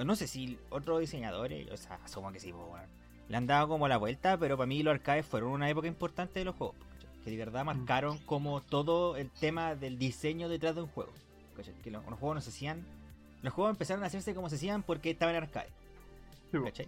no 0.04 0.16
sé 0.16 0.28
si 0.28 0.58
otros 0.70 1.00
diseñadores, 1.00 1.70
o 1.72 1.78
sea, 1.78 2.00
asumo 2.04 2.32
que 2.32 2.40
sí, 2.40 2.52
pues, 2.52 2.68
bueno, 2.68 2.88
le 3.30 3.38
han 3.38 3.48
dado 3.48 3.68
como 3.68 3.88
la 3.88 3.98
vuelta, 3.98 4.38
pero 4.38 4.58
para 4.58 4.68
mí 4.68 4.84
los 4.84 4.94
arcades 4.94 5.26
fueron 5.26 5.52
una 5.52 5.70
época 5.70 5.88
importante 5.88 6.40
de 6.40 6.46
los 6.46 6.56
juegos, 6.56 6.76
¿cachai? 6.94 7.10
Que 7.24 7.32
de 7.32 7.38
verdad 7.38 7.66
marcaron 7.66 8.18
como 8.20 8.62
todo 8.62 9.18
el 9.18 9.30
tema 9.32 9.76
del 9.76 9.98
diseño 9.98 10.48
detrás 10.50 10.76
de 10.76 10.82
un 10.82 10.88
juego, 10.90 11.12
¿cachai? 11.56 11.74
Que 11.82 11.92
los, 11.92 12.04
los 12.06 12.20
juegos 12.20 12.36
no 12.36 12.42
se 12.42 12.50
hacían, 12.50 12.86
los 13.42 13.54
juegos 13.54 13.72
empezaron 13.72 14.04
a 14.04 14.08
hacerse 14.08 14.34
como 14.36 14.50
se 14.50 14.56
hacían 14.56 14.84
porque 14.84 15.12
estaban 15.12 15.36
en 15.36 15.44
arcade. 15.44 15.70
¿cachai? 16.64 16.88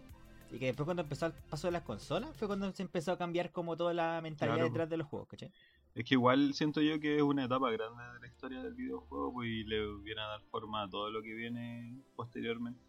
Y 0.52 0.60
que 0.60 0.68
después 0.68 0.86
cuando 0.86 1.04
empezó 1.04 1.26
el 1.26 1.34
paso 1.34 1.68
de 1.68 1.74
las 1.74 1.82
consolas 1.84 2.36
fue 2.38 2.48
cuando 2.48 2.72
se 2.72 2.82
empezó 2.82 3.12
a 3.12 3.18
cambiar 3.18 3.52
como 3.52 3.76
toda 3.76 3.94
la 3.94 4.22
mentalidad 4.22 4.56
Claro. 4.58 4.70
detrás 4.70 4.90
de 4.90 4.98
los 4.98 5.08
juegos, 5.08 5.28
¿cachai? 5.28 5.52
Es 5.94 6.06
que 6.06 6.14
igual 6.14 6.54
siento 6.54 6.80
yo 6.80 7.00
que 7.00 7.18
es 7.18 7.22
una 7.24 7.46
etapa 7.46 7.72
grande 7.72 8.02
de 8.14 8.20
la 8.20 8.28
historia 8.28 8.62
del 8.62 8.76
videojuego 8.76 9.34
pues, 9.34 9.50
y 9.50 9.64
le 9.64 9.94
viene 10.04 10.22
a 10.22 10.28
dar 10.28 10.42
forma 10.44 10.84
a 10.84 10.90
todo 10.90 11.10
lo 11.10 11.22
que 11.24 11.34
viene 11.34 12.00
posteriormente. 12.16 12.80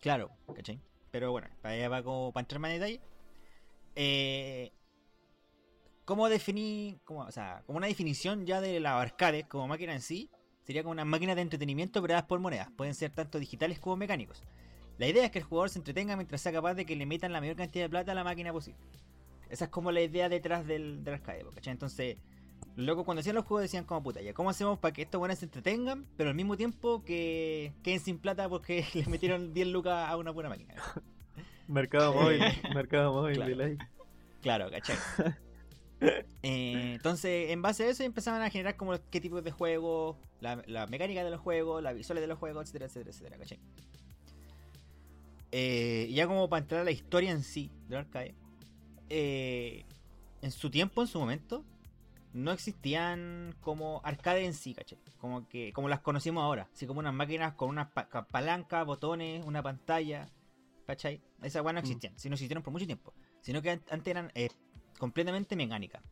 Claro, 0.00 0.30
¿cachai? 0.56 0.80
Pero 1.10 1.32
bueno, 1.32 1.48
para 1.62 1.74
allá 1.74 1.88
va 1.88 2.02
como 2.02 2.32
para 2.32 2.42
entrar 2.42 2.60
más 2.60 2.70
en 2.70 2.80
detalle. 2.80 3.00
Eh, 3.96 4.72
¿Cómo 6.04 6.28
definir, 6.28 7.00
como, 7.04 7.20
o 7.20 7.30
sea, 7.30 7.62
como 7.66 7.78
una 7.78 7.86
definición 7.86 8.46
ya 8.46 8.60
de 8.60 8.80
las 8.80 8.94
arcades 8.94 9.46
como 9.46 9.68
máquina 9.68 9.92
en 9.92 10.00
sí? 10.00 10.30
Sería 10.64 10.82
como 10.82 10.92
una 10.92 11.04
máquina 11.04 11.34
de 11.34 11.42
entretenimiento 11.42 12.00
pero 12.00 12.12
dadas 12.12 12.26
por 12.26 12.40
monedas. 12.40 12.70
Pueden 12.76 12.94
ser 12.94 13.10
tanto 13.10 13.38
digitales 13.38 13.78
como 13.78 13.96
mecánicos. 13.96 14.42
La 14.98 15.06
idea 15.06 15.24
es 15.24 15.30
que 15.30 15.38
el 15.38 15.44
jugador 15.44 15.70
se 15.70 15.78
entretenga 15.78 16.16
mientras 16.16 16.40
sea 16.40 16.52
capaz 16.52 16.74
de 16.74 16.84
que 16.84 16.96
le 16.96 17.06
metan 17.06 17.32
la 17.32 17.40
mayor 17.40 17.56
cantidad 17.56 17.84
de 17.84 17.90
plata 17.90 18.12
a 18.12 18.14
la 18.14 18.24
máquina 18.24 18.52
posible. 18.52 18.80
Esa 19.48 19.66
es 19.66 19.70
como 19.70 19.92
la 19.92 20.00
idea 20.00 20.28
detrás 20.28 20.66
del, 20.66 21.04
del 21.04 21.14
arcade, 21.14 21.44
¿cachai? 21.54 21.72
Entonces, 21.72 22.16
locos 22.76 23.04
cuando 23.04 23.20
hacían 23.20 23.34
los 23.36 23.44
juegos 23.44 23.62
decían 23.62 23.84
como 23.84 24.02
puta, 24.02 24.20
ya, 24.22 24.32
¿cómo 24.34 24.50
hacemos 24.50 24.78
para 24.78 24.92
que 24.92 25.02
estos 25.02 25.18
buenos 25.18 25.38
se 25.38 25.46
entretengan, 25.46 26.06
pero 26.16 26.30
al 26.30 26.36
mismo 26.36 26.56
tiempo 26.56 27.02
que 27.04 27.72
queden 27.82 28.00
sin 28.00 28.18
plata 28.18 28.48
porque 28.48 28.84
les 28.94 29.08
metieron 29.08 29.52
10 29.54 29.66
lucas 29.68 30.08
a 30.08 30.16
una 30.16 30.30
buena 30.30 30.48
máquina? 30.50 30.74
Mercado 31.68 32.12
móvil, 32.14 32.40
mercado 32.74 33.12
móvil, 33.12 33.36
Claro. 33.36 33.50
delay. 33.50 33.78
Claro, 34.40 34.70
¿cachai? 34.70 34.96
Eh, 36.42 36.92
entonces, 36.94 37.50
en 37.50 37.60
base 37.60 37.82
a 37.84 37.88
eso 37.88 38.04
empezaban 38.04 38.40
a 38.42 38.50
generar 38.50 38.76
como 38.76 38.94
qué 39.10 39.20
tipos 39.20 39.42
de 39.42 39.50
juegos, 39.50 40.16
la, 40.40 40.62
la 40.66 40.86
mecánica 40.86 41.24
de 41.24 41.30
los 41.30 41.40
juegos, 41.40 41.82
las 41.82 41.94
visuales 41.94 42.22
de 42.22 42.28
los 42.28 42.38
juegos, 42.38 42.62
etcétera, 42.64 42.86
etcétera, 42.86 43.10
etcétera, 43.10 43.36
¿cachai? 43.38 43.58
Eh, 45.50 46.08
ya 46.12 46.26
como 46.26 46.48
para 46.48 46.62
entrar 46.62 46.82
a 46.82 46.84
la 46.84 46.90
historia 46.90 47.30
en 47.32 47.42
sí 47.42 47.70
del 47.88 47.98
arcade, 48.00 48.34
eh, 49.08 49.84
en 50.42 50.50
su 50.52 50.70
tiempo, 50.70 51.00
en 51.02 51.08
su 51.08 51.18
momento, 51.18 51.64
no 52.32 52.52
existían 52.52 53.54
como 53.60 54.00
arcade 54.04 54.44
en 54.44 54.54
sí, 54.54 54.74
¿cachai? 54.74 54.98
Como 55.18 55.48
que 55.48 55.72
como 55.72 55.88
las 55.88 56.00
conocimos 56.00 56.42
ahora, 56.42 56.68
así 56.72 56.86
como 56.86 57.00
unas 57.00 57.14
máquinas 57.14 57.54
con 57.54 57.68
unas 57.70 57.90
pa- 57.90 58.08
ca- 58.08 58.26
palancas, 58.26 58.84
botones, 58.86 59.44
una 59.44 59.62
pantalla, 59.62 60.28
¿cachai? 60.86 61.20
Esas 61.42 61.62
weas 61.62 61.74
no 61.74 61.80
Mm. 61.80 61.84
existían, 61.84 62.18
si 62.18 62.28
no 62.28 62.34
existieron 62.34 62.62
por 62.62 62.72
mucho 62.72 62.86
tiempo, 62.86 63.14
sino 63.40 63.62
que 63.62 63.70
an- 63.70 63.82
antes 63.90 64.10
eran 64.10 64.30
eh, 64.34 64.48
completamente 64.98 65.56
mecánicas, 65.56 66.02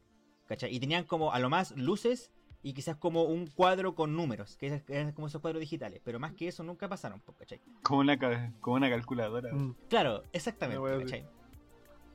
¿cachai? 0.47 0.75
Y 0.75 0.81
tenían 0.81 1.05
como 1.05 1.33
a 1.33 1.39
lo 1.39 1.51
más 1.51 1.77
luces 1.77 2.31
y 2.63 2.73
quizás 2.73 2.97
como 2.97 3.23
un 3.25 3.47
cuadro 3.47 3.95
con 3.95 4.17
números, 4.17 4.57
que 4.57 4.83
eran 4.89 5.13
como 5.13 5.27
esos 5.29 5.41
cuadros 5.41 5.61
digitales, 5.61 6.01
pero 6.05 6.19
más 6.19 6.33
que 6.33 6.49
eso 6.49 6.65
nunca 6.65 6.89
pasaron, 6.89 7.23
¿cachai? 7.39 7.61
Como 7.83 8.01
una, 8.01 8.19
ca- 8.19 8.53
como 8.61 8.77
una 8.77 8.89
calculadora. 8.89 9.53
Mm. 9.53 9.77
Claro, 9.89 10.23
exactamente. 10.33 10.83
¿cachai? 11.05 11.27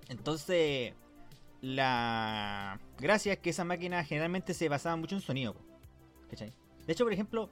Entonces, 0.10 0.93
la 1.62 2.80
gracia 3.00 3.34
es 3.34 3.39
que 3.39 3.51
esas 3.51 3.65
máquinas 3.65 4.08
generalmente 4.08 4.53
se 4.53 4.68
basaban 4.70 5.00
mucho 5.00 5.15
en 5.15 5.22
sonido, 5.22 5.56
¿cachai? 6.30 6.51
De 6.86 6.94
hecho, 6.94 7.03
por 7.03 7.13
ejemplo, 7.13 7.50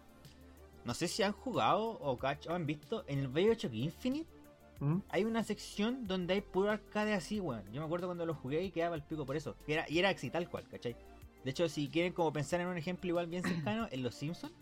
no 0.86 0.94
sé 0.94 1.08
si 1.08 1.24
han 1.24 1.34
jugado 1.34 1.92
o, 2.00 2.18
o 2.18 2.54
han 2.54 2.66
visto 2.66 3.04
en 3.08 3.20
el 3.20 3.28
Bioshock 3.28 3.74
Infinite 3.74 4.40
Mm. 4.80 5.00
hay 5.10 5.26
una 5.26 5.44
sección 5.44 6.08
donde 6.08 6.36
hay 6.36 6.42
puro 6.42 6.72
arcade 6.72 7.14
así, 7.14 7.40
weón. 7.40 7.64
Yo 7.74 7.82
me 7.82 7.86
acuerdo 7.86 8.08
cuando 8.08 8.26
lo 8.26 8.34
jugué 8.34 8.64
y 8.64 8.72
quedaba 8.72 8.96
el 8.96 9.02
pico 9.04 9.26
por 9.26 9.36
eso. 9.36 9.56
Y 9.68 9.74
era, 9.74 9.86
y 9.90 10.00
era 10.00 10.10
así 10.10 10.30
tal 10.30 10.50
cual, 10.50 10.64
¿cachai? 10.70 10.96
De 11.44 11.52
hecho, 11.52 11.68
si 11.70 11.90
quieren 11.90 12.14
como 12.14 12.32
pensar 12.32 12.62
en 12.62 12.68
un 12.68 12.78
ejemplo 12.78 13.10
igual 13.10 13.28
bien 13.28 13.44
cercano, 13.44 13.88
en 13.92 14.04
Los 14.04 14.16
Simpsons, 14.16 14.54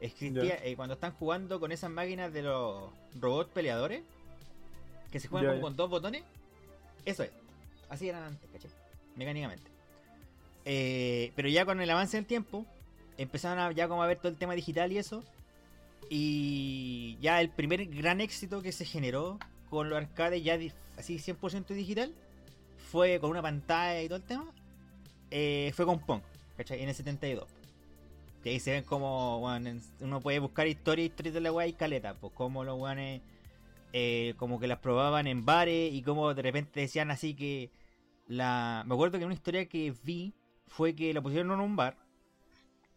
existía, 0.00 0.58
eh, 0.64 0.76
cuando 0.76 0.94
están 0.94 1.12
jugando 1.12 1.60
con 1.60 1.72
esas 1.72 1.90
máquinas 1.90 2.32
de 2.32 2.42
los 2.42 2.90
robots 3.20 3.50
peleadores, 3.52 4.02
que 5.10 5.20
se 5.20 5.28
juegan 5.28 5.50
como 5.50 5.62
con 5.62 5.76
dos 5.76 5.90
botones, 5.90 6.24
eso 7.04 7.22
es. 7.22 7.30
Así 7.88 8.08
eran 8.08 8.22
antes, 8.22 8.48
¿cachai? 8.50 8.70
Mecánicamente. 9.16 9.70
Eh, 10.64 11.32
pero 11.36 11.48
ya 11.48 11.64
con 11.64 11.80
el 11.80 11.90
avance 11.90 12.16
del 12.16 12.26
tiempo, 12.26 12.66
empezaron 13.16 13.58
a 13.58 13.72
ya 13.72 13.88
como 13.88 14.02
a 14.02 14.06
ver 14.06 14.18
todo 14.18 14.28
el 14.28 14.38
tema 14.38 14.54
digital 14.54 14.92
y 14.92 14.98
eso. 14.98 15.24
Y 16.08 17.16
ya 17.20 17.40
el 17.40 17.50
primer 17.50 17.86
gran 17.86 18.20
éxito 18.20 18.62
que 18.62 18.72
se 18.72 18.84
generó 18.84 19.38
con 19.68 19.88
los 19.88 19.98
arcades 19.98 20.42
ya 20.42 20.58
así 20.98 21.16
100% 21.16 21.66
digital 21.68 22.12
fue 22.90 23.20
con 23.20 23.30
una 23.30 23.42
pantalla 23.42 24.02
y 24.02 24.08
todo 24.08 24.16
el 24.16 24.24
tema. 24.24 24.52
eh, 25.30 25.72
fue 25.76 25.86
con 25.86 26.00
Pong, 26.00 26.22
¿cachai? 26.56 26.82
En 26.82 26.88
el 26.88 26.94
72. 26.94 27.48
Que 28.42 28.50
ahí 28.50 28.60
se 28.60 28.72
ven 28.72 28.84
como, 28.84 29.46
uno 30.00 30.20
puede 30.20 30.38
buscar 30.38 30.66
historia, 30.66 31.04
historia 31.04 31.32
de 31.32 31.40
la 31.40 31.52
weá 31.52 31.66
y 31.66 31.74
caleta, 31.74 32.14
pues 32.14 32.32
como 32.32 32.64
los 32.64 32.78
weones 32.78 33.20
eh, 33.92 34.34
como 34.38 34.58
que 34.60 34.66
las 34.66 34.78
probaban 34.78 35.26
en 35.26 35.44
bares 35.44 35.92
y 35.92 36.02
como 36.02 36.32
de 36.32 36.42
repente 36.42 36.80
decían 36.80 37.10
así 37.10 37.34
que 37.34 37.70
la... 38.30 38.84
Me 38.86 38.94
acuerdo 38.94 39.18
que 39.18 39.24
una 39.24 39.34
historia 39.34 39.66
que 39.68 39.92
vi 40.04 40.32
fue 40.68 40.94
que 40.94 41.12
la 41.12 41.20
pusieron 41.20 41.50
en 41.52 41.60
un 41.60 41.74
bar, 41.76 41.96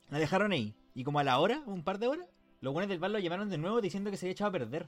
la 0.09 0.19
dejaron 0.19 0.51
ahí 0.51 0.75
y 0.93 1.03
como 1.03 1.17
a 1.19 1.23
la 1.23 1.39
hora, 1.39 1.63
un 1.65 1.83
par 1.83 1.97
de 1.97 2.07
horas, 2.07 2.27
los 2.61 2.71
buenos 2.71 2.87
del 2.87 2.99
bar 2.99 3.09
lo 3.11 3.17
llamaron 3.19 3.49
de 3.49 3.57
nuevo 3.57 3.81
diciendo 3.81 4.11
que 4.11 4.17
se 4.17 4.27
había 4.27 4.33
echado 4.33 4.49
a 4.49 4.53
perder. 4.53 4.87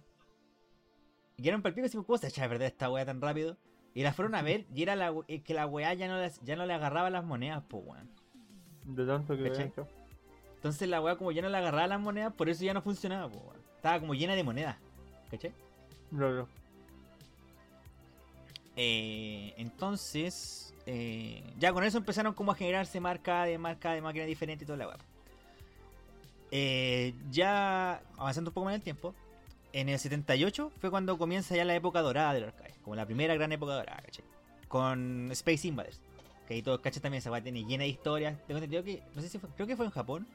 Y 1.37 1.43
quedaron 1.43 1.63
pico 1.63 1.81
y 1.85 1.89
¿cómo 2.03 2.17
se 2.17 2.27
echa 2.27 2.45
a 2.45 2.49
perder 2.49 2.67
esta 2.67 2.89
weá 2.89 3.05
tan 3.05 3.19
rápido? 3.21 3.57
Y 3.93 4.03
la 4.03 4.13
fueron 4.13 4.35
a 4.35 4.41
ver 4.41 4.65
y 4.73 4.83
era 4.83 4.95
la, 4.95 5.13
eh, 5.27 5.41
que 5.41 5.53
la 5.53 5.65
weá 5.65 5.93
ya 5.95 6.07
no, 6.07 6.17
las- 6.17 6.39
ya 6.43 6.55
no 6.55 6.65
le 6.65 6.73
agarraba 6.73 7.09
las 7.09 7.25
monedas, 7.25 7.63
pues 7.67 7.83
weón. 7.85 8.09
De 8.85 9.05
tanto 9.05 9.35
que 9.35 9.41
habían 9.47 9.67
hecho. 9.69 9.87
Entonces 10.55 10.87
la 10.87 11.01
weá 11.01 11.17
como 11.17 11.31
ya 11.31 11.41
no 11.41 11.49
le 11.49 11.57
agarraba 11.57 11.87
las 11.87 11.99
monedas, 11.99 12.33
por 12.33 12.49
eso 12.49 12.63
ya 12.63 12.73
no 12.73 12.81
funcionaba, 12.81 13.27
pues 13.29 13.43
weón. 13.43 13.61
Estaba 13.75 13.99
como 13.99 14.13
llena 14.13 14.35
de 14.35 14.43
monedas. 14.43 14.77
¿Cachai? 15.31 15.51
No, 16.11 16.31
no. 16.31 16.47
Eh, 18.75 19.53
entonces, 19.57 20.73
eh, 20.85 21.43
ya 21.57 21.71
con 21.73 21.83
eso 21.83 21.97
empezaron 21.97 22.33
como 22.33 22.51
a 22.51 22.55
generarse 22.55 22.99
marca 22.99 23.43
de 23.43 23.57
marca 23.57 23.93
de 23.93 24.01
máquina 24.01 24.25
diferente 24.25 24.63
y 24.63 24.67
toda 24.67 24.77
la 24.77 24.87
web. 24.87 24.99
ya 27.31 28.01
avanzando 28.17 28.49
un 28.49 28.53
poco 28.53 28.65
más 28.65 28.73
en 28.73 28.79
el 28.79 28.83
tiempo, 28.83 29.13
en 29.73 29.89
el 29.89 29.99
78 29.99 30.71
fue 30.79 30.89
cuando 30.89 31.17
comienza 31.17 31.55
ya 31.55 31.65
la 31.65 31.75
época 31.75 32.01
dorada 32.01 32.33
del 32.33 32.45
arcade, 32.45 32.73
como 32.81 32.95
la 32.95 33.05
primera 33.05 33.33
gran 33.33 33.51
época 33.51 33.73
dorada, 33.73 34.01
¿cachai? 34.01 34.23
Con 34.69 35.29
Space 35.31 35.67
Invaders, 35.67 35.99
que 36.47 36.53
ahí 36.53 36.61
todos 36.61 36.79
cachas 36.79 37.01
también 37.01 37.19
esa 37.19 37.29
weá 37.31 37.41
tiene 37.41 37.65
llena 37.65 37.83
de 37.83 37.89
historias. 37.89 38.37
Tengo 38.47 38.59
entendido 38.59 38.83
que, 38.83 39.03
no 39.13 39.21
sé 39.21 39.27
si 39.27 39.37
fue, 39.37 39.49
creo 39.55 39.67
que 39.67 39.75
fue 39.75 39.85
en 39.85 39.91
Japón, 39.91 40.27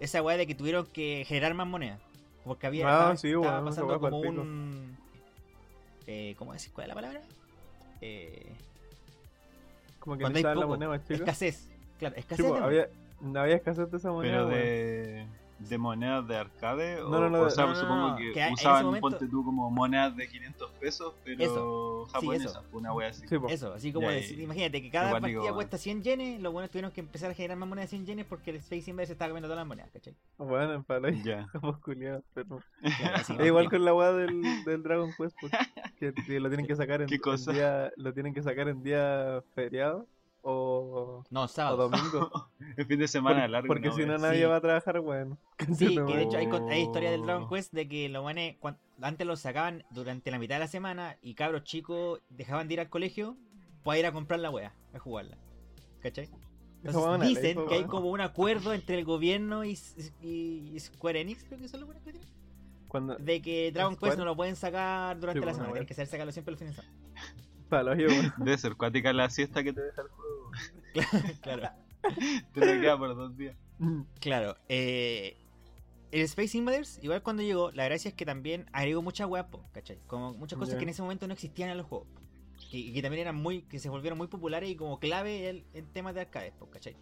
esa 0.00 0.22
weá 0.22 0.36
de 0.38 0.46
que 0.46 0.54
tuvieron 0.54 0.86
que 0.86 1.24
generar 1.26 1.52
más 1.54 1.66
monedas. 1.66 2.00
Porque 2.44 2.66
había 2.66 2.86
Ah, 2.86 2.92
estaba, 2.92 3.16
sí, 3.16 3.28
estaba 3.28 3.60
weón, 3.60 3.68
esa 3.68 3.82
pasando 3.82 4.00
como 4.00 4.18
un. 4.20 4.96
Eh, 6.06 6.34
¿Cómo 6.38 6.54
decir? 6.54 6.72
¿Cuál 6.72 6.84
es 6.84 6.88
la 6.88 6.94
palabra? 6.94 7.20
Eh, 8.00 8.52
Como 9.98 10.16
que 10.16 10.22
cuando 10.22 10.26
hay 10.38 10.42
necesitaban 10.44 10.56
la 10.58 10.66
poco, 10.66 10.74
moneda 10.78 11.04
escasez. 11.08 11.68
Claro, 11.98 12.16
escasez. 12.16 12.46
de 12.52 12.58
había, 12.58 12.88
no 13.20 13.40
había 13.40 13.56
escasez 13.56 13.90
de 13.90 13.96
esa 13.96 14.10
moneda. 14.12 14.32
Pero 14.34 14.48
de, 14.48 15.26
de 15.58 15.78
monedas 15.78 16.26
de 16.28 16.36
arcade 16.36 17.00
o, 17.02 17.08
No, 17.08 17.20
no, 17.20 17.30
no, 17.30 17.40
o 17.42 17.50
sea, 17.50 17.64
no, 17.66 17.70
no, 17.70 17.76
supongo 17.80 18.08
no, 18.10 18.16
que, 18.16 18.32
que 18.32 18.48
usaban, 18.52 18.84
momento- 18.86 19.08
ponte 19.10 19.26
tú 19.26 19.44
como 19.44 19.70
monedas 19.70 20.16
de 20.16 20.28
500 20.28 20.70
pesos, 20.80 21.14
pero 21.24 21.42
Eso, 21.42 21.87
sí, 22.20 22.28
eso. 22.32 22.62
una 22.72 22.92
wea 22.92 23.08
así. 23.08 23.26
Sí. 23.28 23.36
Eso, 23.48 23.72
así 23.72 23.92
como 23.92 24.10
imagínate 24.10 24.82
que 24.82 24.90
cada 24.90 25.08
Igual 25.08 25.22
partida 25.22 25.42
digo, 25.42 25.54
cuesta 25.54 25.78
100 25.78 26.02
yenes, 26.02 26.40
los 26.40 26.52
buenos 26.52 26.70
tuvieron 26.70 26.90
que 26.92 27.00
empezar 27.00 27.30
a 27.30 27.34
generar 27.34 27.56
más 27.56 27.68
monedas 27.68 27.90
de 27.90 27.96
100 27.96 28.06
yenes 28.06 28.26
porque 28.26 28.50
el 28.50 28.56
Space 28.56 28.90
Invaders 28.90 29.08
se 29.08 29.12
estaba 29.12 29.30
comiendo 29.30 29.48
todas 29.48 29.60
las 29.60 29.66
monedas, 29.66 29.90
¿cachai? 29.92 30.14
Bueno, 30.38 30.74
en 30.74 30.84
palo 30.84 31.08
ahí. 31.08 31.22
Ya. 31.22 31.46
Somos 31.52 31.78
culiados, 31.78 32.24
pero... 32.34 32.60
Claro, 33.26 33.46
igual 33.46 33.70
con 33.70 33.84
la 33.84 33.94
weá 33.94 34.12
del, 34.12 34.42
del 34.64 34.82
Dragon 34.82 35.10
Quest, 35.16 35.36
pues, 35.40 35.52
que, 35.98 36.12
que 36.14 36.40
lo 36.40 36.48
tienen 36.48 36.66
que 36.68 36.76
sacar 36.76 37.02
en, 37.02 37.08
¿Qué 37.08 37.16
en 37.16 37.20
cosa? 37.20 37.52
día, 37.52 37.92
lo 37.96 38.12
tienen 38.12 38.34
que 38.34 38.42
sacar 38.42 38.68
en 38.68 38.82
día 38.82 39.42
feriado 39.54 40.06
o, 40.50 41.24
No, 41.30 41.42
o 41.42 41.48
sábado. 41.48 41.88
domingo. 41.88 42.48
El 42.76 42.86
fin 42.86 42.98
de 42.98 43.08
semana 43.08 43.42
Por- 43.42 43.50
largo. 43.50 43.66
porque 43.68 43.88
no, 43.88 43.94
si 43.96 44.06
no 44.06 44.18
nadie 44.18 44.40
Sí. 44.40 44.44
va 44.46 44.56
a 44.56 44.60
trabajar, 44.60 45.00
bueno. 45.00 45.36
Sí, 45.76 45.94
que 45.94 46.16
de 46.16 46.22
hecho 46.22 46.38
hay, 46.38 46.46
hay 46.46 46.52
Oh. 46.52 46.84
historia 46.84 47.10
del 47.10 47.22
Dragon 47.22 47.48
Quest 47.48 47.72
de 47.72 47.88
que 47.88 48.08
los 48.08 48.22
buenos 48.22 48.54
cuan- 48.60 48.78
antes 49.02 49.26
los 49.26 49.40
sacaban 49.40 49.84
durante 49.90 50.30
la 50.30 50.38
mitad 50.38 50.56
de 50.56 50.60
la 50.60 50.68
semana 50.68 51.16
y 51.22 51.34
cabros 51.34 51.64
chicos 51.64 52.20
dejaban 52.30 52.66
de 52.68 52.74
ir 52.74 52.80
al 52.80 52.88
colegio 52.88 53.36
para 53.84 53.98
ir 53.98 54.06
a 54.06 54.12
comprar 54.12 54.40
la 54.40 54.50
wea, 54.50 54.72
a 54.94 54.98
jugarla. 54.98 55.36
¿Cachai? 56.00 56.28
Entonces 56.84 57.20
ley, 57.20 57.28
dicen 57.34 57.56
po, 57.56 57.66
que 57.66 57.74
hay 57.74 57.84
como 57.84 58.08
un 58.10 58.20
acuerdo 58.20 58.72
entre 58.72 58.98
el 58.98 59.04
gobierno 59.04 59.64
y, 59.64 59.76
y- 60.22 60.72
y 60.74 60.80
Square 60.80 61.20
Enix, 61.20 61.44
creo 61.44 61.58
que 61.58 61.68
son 61.68 61.80
los 61.80 61.86
buenos 61.88 62.04
que 62.04 62.12
tienen, 62.12 62.30
Cuando, 62.86 63.16
de 63.16 63.42
que 63.42 63.72
Dragon. 63.72 63.96
Quest 63.96 64.16
no 64.16 64.24
lo 64.24 64.36
pueden 64.36 64.54
sacar 64.56 65.18
durante 65.18 65.40
Sí, 65.40 65.44
la 65.46 65.50
po, 65.52 65.56
semana, 65.56 65.72
tienen 65.72 65.86
que 65.88 65.94
saber 65.94 66.06
sacarlo 66.06 66.32
siempre 66.32 66.52
los 66.52 66.58
fines 66.60 66.76
de 66.76 66.82
semana. 66.82 66.98
Yo, 67.70 68.08
weón. 68.08 68.32
Debe 68.38 68.58
ser 68.58 68.76
cuática 68.76 69.12
la 69.12 69.30
siesta 69.30 69.62
que 69.62 69.72
te 69.72 69.80
deja 69.80 70.02
el 70.02 70.08
juego. 70.08 70.50
claro. 71.42 71.70
Te 72.54 72.60
lo 72.60 72.80
queda 72.80 72.98
por 72.98 73.14
dos 73.14 73.36
días. 73.36 73.56
Claro, 74.20 74.56
eh, 74.68 75.36
el 76.10 76.22
Space 76.22 76.56
Invaders, 76.56 76.98
igual 77.02 77.22
cuando 77.22 77.42
llegó, 77.42 77.70
la 77.72 77.84
gracia 77.84 78.08
es 78.08 78.14
que 78.14 78.24
también 78.24 78.66
agregó 78.72 79.02
muchas 79.02 79.28
weas, 79.28 79.46
po, 79.46 79.64
¿cachai? 79.72 79.98
Como 80.06 80.32
muchas 80.34 80.58
cosas 80.58 80.76
que 80.76 80.82
en 80.82 80.88
ese 80.88 81.02
momento 81.02 81.26
no 81.26 81.34
existían 81.34 81.70
en 81.70 81.76
los 81.76 81.86
juegos. 81.86 82.08
Que, 82.70 82.92
que 82.92 83.02
también 83.02 83.22
eran 83.22 83.36
muy, 83.36 83.62
que 83.62 83.78
se 83.78 83.88
volvieron 83.88 84.18
muy 84.18 84.26
populares 84.26 84.68
y 84.70 84.76
como 84.76 84.98
clave 84.98 85.48
en, 85.48 85.64
en 85.74 85.86
temas 85.92 86.14
de 86.14 86.22
arcades, 86.22 86.54
¿cachai? 86.70 86.96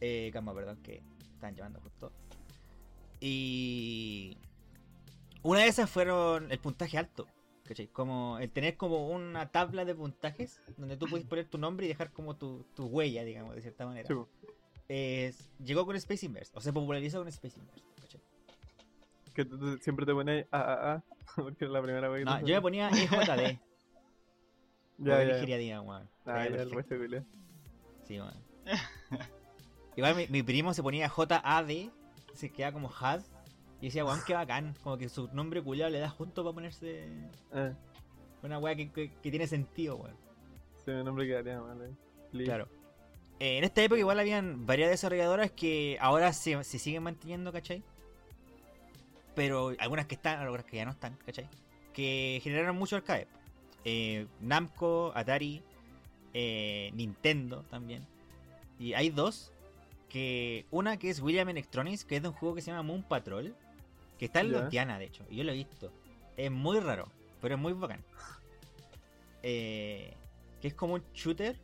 Eh, 0.00 0.30
calma, 0.32 0.54
perdón, 0.54 0.78
que 0.82 1.02
están 1.34 1.54
llamando 1.54 1.80
justo. 1.80 2.12
Y 3.20 4.36
una 5.42 5.60
de 5.60 5.68
esas 5.68 5.88
fueron 5.90 6.50
el 6.52 6.58
puntaje 6.58 6.98
alto, 6.98 7.26
¿cachai? 7.66 7.88
Como 7.88 8.38
el 8.38 8.50
tener 8.50 8.76
como 8.76 9.08
una 9.10 9.50
tabla 9.50 9.84
de 9.84 9.94
puntajes 9.94 10.60
donde 10.76 10.96
tú 10.96 11.06
puedes 11.08 11.26
poner 11.26 11.46
tu 11.46 11.58
nombre 11.58 11.86
y 11.86 11.88
dejar 11.88 12.12
como 12.12 12.36
tu, 12.36 12.64
tu 12.74 12.86
huella, 12.86 13.24
digamos, 13.24 13.54
de 13.54 13.62
cierta 13.62 13.86
manera 13.86 14.08
Sí, 14.08 14.14
llegó 15.64 15.84
con 15.84 15.96
Space 15.96 16.26
Invaders, 16.26 16.50
o 16.54 16.60
se 16.60 16.72
popularizó 16.72 17.18
con 17.18 17.28
Space 17.28 17.58
Invaders. 17.58 17.82
¿cachai? 18.00 18.20
que 19.34 19.44
tú- 19.44 19.58
tú 19.58 19.76
siempre 19.78 20.06
te 20.06 20.12
pones 20.14 20.46
a, 20.50 20.58
a, 20.60 20.92
a, 20.94 21.04
porque 21.36 21.66
es 21.66 21.70
la 21.70 21.82
primera 21.82 22.08
vez 22.08 22.20
que 22.20 22.24
No, 22.24 22.40
te 22.40 22.46
yo 22.46 22.54
me 22.54 22.62
ponía 22.62 22.88
EJD. 22.88 23.58
Ya, 24.98 25.22
ya, 25.22 25.82
weón. 25.82 26.08
Ah, 26.24 26.48
ya, 26.48 26.62
el 26.62 26.74
hueso. 26.74 27.24
Sí, 28.04 28.18
weón. 28.18 28.32
Igual 29.94 30.16
mi, 30.16 30.26
mi 30.28 30.42
primo 30.42 30.72
se 30.72 30.82
ponía 30.82 31.08
JAD, 31.10 31.70
se 32.32 32.50
queda 32.50 32.72
como 32.72 32.88
HAD. 32.88 33.22
Y 33.80 33.86
decía, 33.86 34.04
weón, 34.04 34.20
qué 34.26 34.34
bacán. 34.34 34.74
Como 34.82 34.96
que 34.96 35.08
su 35.08 35.28
nombre 35.34 35.62
culiado 35.62 35.90
le 35.90 35.98
da 35.98 36.08
justo 36.08 36.42
para 36.42 36.54
ponerse 36.54 37.08
Ah, 37.52 37.72
una 38.42 38.58
weá 38.58 38.74
que, 38.74 38.90
que- 38.90 39.10
que 39.22 39.30
tiene 39.30 39.46
sentido, 39.46 39.96
weón. 39.96 40.16
sí, 40.84 40.90
mi 40.92 41.04
nombre 41.04 41.26
quedaría 41.26 41.60
mal. 41.60 41.96
Please. 42.30 42.46
Claro. 42.46 42.68
Eh, 43.38 43.58
en 43.58 43.64
esta 43.64 43.82
época 43.82 43.98
igual 44.00 44.18
habían 44.18 44.64
varias 44.66 44.88
desarrolladoras 44.90 45.50
que 45.50 45.98
ahora 46.00 46.32
se, 46.32 46.64
se 46.64 46.78
siguen 46.78 47.02
manteniendo, 47.02 47.52
¿cachai? 47.52 47.82
Pero 49.34 49.72
algunas 49.78 50.06
que 50.06 50.14
están, 50.14 50.40
algunas 50.40 50.64
que 50.64 50.76
ya 50.78 50.84
no 50.86 50.92
están, 50.92 51.14
¿cachai? 51.26 51.48
Que 51.92 52.40
generaron 52.42 52.76
mucho 52.76 52.96
arcade. 52.96 53.26
Eh, 53.84 54.26
Namco, 54.40 55.12
Atari, 55.14 55.62
eh, 56.32 56.90
Nintendo 56.94 57.62
también. 57.64 58.06
Y 58.78 58.94
hay 58.94 59.10
dos. 59.10 59.52
Que 60.08 60.64
una 60.70 60.96
que 60.98 61.10
es 61.10 61.20
William 61.20 61.48
Electronics, 61.48 62.04
que 62.04 62.16
es 62.16 62.22
de 62.22 62.28
un 62.28 62.34
juego 62.34 62.54
que 62.54 62.62
se 62.62 62.70
llama 62.70 62.82
Moon 62.84 63.02
Patrol. 63.02 63.54
Que 64.18 64.26
está 64.26 64.40
en 64.40 64.50
Diana, 64.70 64.98
de 64.98 65.04
hecho. 65.06 65.24
Y 65.30 65.36
yo 65.36 65.44
lo 65.44 65.52
he 65.52 65.54
visto. 65.56 65.92
Es 66.36 66.50
muy 66.50 66.80
raro, 66.80 67.08
pero 67.40 67.54
es 67.54 67.60
muy 67.60 67.72
bacán. 67.72 68.02
Eh, 69.42 70.14
que 70.60 70.68
es 70.68 70.74
como 70.74 70.94
un 70.94 71.02
shooter. 71.14 71.56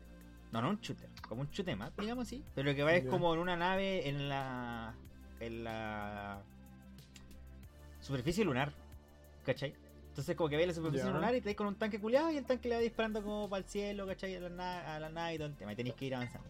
No, 0.52 0.60
no 0.62 0.70
un 0.70 0.80
shooter. 0.80 1.08
Como 1.28 1.40
un 1.42 1.50
shoot 1.50 1.66
'em 1.68 1.80
up, 1.80 1.92
digamos 1.98 2.26
así. 2.28 2.44
Pero 2.54 2.70
lo 2.70 2.76
que 2.76 2.82
va 2.82 2.94
es 2.94 3.04
como 3.10 3.32
en 3.34 3.40
una 3.40 3.56
nave 3.56 4.08
en 4.08 4.28
la. 4.28 4.94
En 5.40 5.64
la. 5.64 6.42
Superficie 8.00 8.44
lunar. 8.44 8.72
¿Cachai? 9.44 9.74
Entonces 10.10 10.36
como 10.36 10.50
que 10.50 10.56
ve 10.58 10.66
la 10.66 10.74
superficie 10.74 11.06
lunar 11.14 11.34
y 11.34 11.40
te 11.40 11.46
vais 11.46 11.56
con 11.56 11.66
un 11.68 11.76
tanque 11.76 11.98
culiado 11.98 12.30
y 12.30 12.36
el 12.36 12.44
tanque 12.44 12.68
le 12.68 12.74
va 12.76 12.80
disparando 12.82 13.22
como 13.22 13.48
para 13.48 13.62
el 13.64 13.68
cielo, 13.68 14.06
¿cachai? 14.06 14.36
A 14.36 14.40
la, 14.40 14.48
na- 14.50 14.94
a 14.96 15.00
la 15.00 15.08
nave 15.08 15.34
y 15.34 15.38
todo 15.38 15.46
el 15.48 15.56
tema. 15.56 15.72
Y 15.72 15.76
tenéis 15.76 15.94
que 15.96 16.04
ir 16.04 16.14
avanzando. 16.14 16.48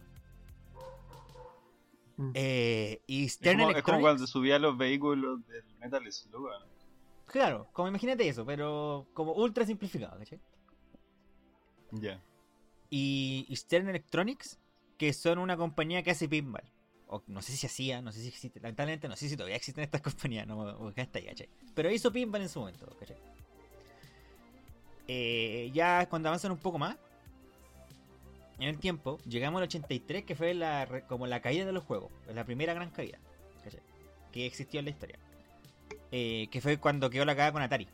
Mm. 2.23 2.31
Eh, 2.35 3.03
y 3.09 3.25
Es 3.25 3.33
Stern 3.33 3.59
como, 3.59 3.71
es 3.73 3.83
como 3.83 4.01
cuando 4.01 4.27
subía 4.29 4.59
los 4.61 4.79
vehículos 4.79 5.45
del 5.49 5.65
Metal 5.81 6.13
Slug. 6.13 6.51
Claro, 7.27 7.69
como 7.73 7.89
imagínate 7.89 8.29
eso, 8.29 8.47
pero 8.47 9.09
como 9.13 9.33
ultra 9.33 9.67
simplificado, 9.67 10.17
¿cachai? 10.19 10.41
Ya. 11.91 12.23
Y 12.91 13.45
y 13.49 13.57
Stern 13.57 13.89
Electronics, 13.89 14.61
que 14.99 15.13
son 15.13 15.39
una 15.39 15.57
compañía 15.57 16.05
que 16.05 16.13
hace 16.13 16.29
pinball. 16.29 16.63
O 17.09 17.23
no 17.27 17.43
sé 17.43 17.53
si 17.53 17.67
hacía, 17.67 18.01
no 18.01 18.13
sé 18.13 18.21
si 18.21 18.29
existe, 18.29 18.61
lamentablemente 18.61 19.09
no 19.09 19.17
sé 19.17 19.29
si 19.29 19.37
todavía 19.37 19.57
existen 19.57 19.83
estas 19.83 20.01
compañías, 20.09 20.47
no 20.47 20.63
acá 20.89 21.03
está 21.03 21.19
ahí, 21.19 21.27
¿cachai? 21.27 21.49
Pero 21.75 21.91
hizo 21.91 22.13
pinball 22.13 22.43
en 22.43 22.49
su 22.49 22.61
momento, 22.61 22.87
¿cachai? 23.01 23.17
Eh, 25.09 25.71
ya 25.75 26.09
cuando 26.09 26.29
avanzan 26.29 26.53
un 26.53 26.59
poco 26.59 26.79
más, 26.79 26.97
en 28.63 28.69
el 28.69 28.79
tiempo, 28.79 29.19
llegamos 29.29 29.59
al 29.59 29.65
83, 29.65 30.25
que 30.25 30.35
fue 30.35 30.55
la, 30.55 31.03
como 31.09 31.27
la 31.27 31.41
caída 31.41 31.65
de 31.65 31.73
los 31.73 31.85
juegos, 31.85 32.11
la 32.33 32.45
primera 32.45 32.75
gran 32.75 32.91
caída, 32.91 33.19
¿cachai? 33.65 33.81
Que 34.31 34.47
existió 34.47 34.79
en 34.79 34.87
la 34.87 34.91
historia. 34.91 35.19
Eh, 36.11 36.49
que 36.51 36.61
fue 36.61 36.79
cuando 36.79 37.11
quedó 37.11 37.25
la 37.25 37.35
cagada 37.35 37.53
con 37.53 37.63
Atari. 37.63 37.89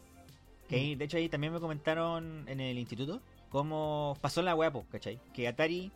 Que 0.68 0.76
ahí, 0.76 0.94
de 0.94 1.04
hecho 1.04 1.16
ahí 1.16 1.28
también 1.28 1.52
me 1.52 1.60
comentaron 1.60 2.44
en 2.48 2.60
el 2.60 2.78
instituto 2.78 3.22
cómo 3.48 4.18
pasó 4.20 4.42
la 4.42 4.54
po, 4.70 4.84
¿cachai? 4.90 5.18
Que 5.32 5.48
Atari, 5.48 5.90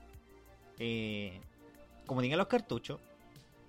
eh, 0.78 1.38
como 2.06 2.20
tenía 2.22 2.36
los 2.36 2.46
cartuchos, 2.46 3.00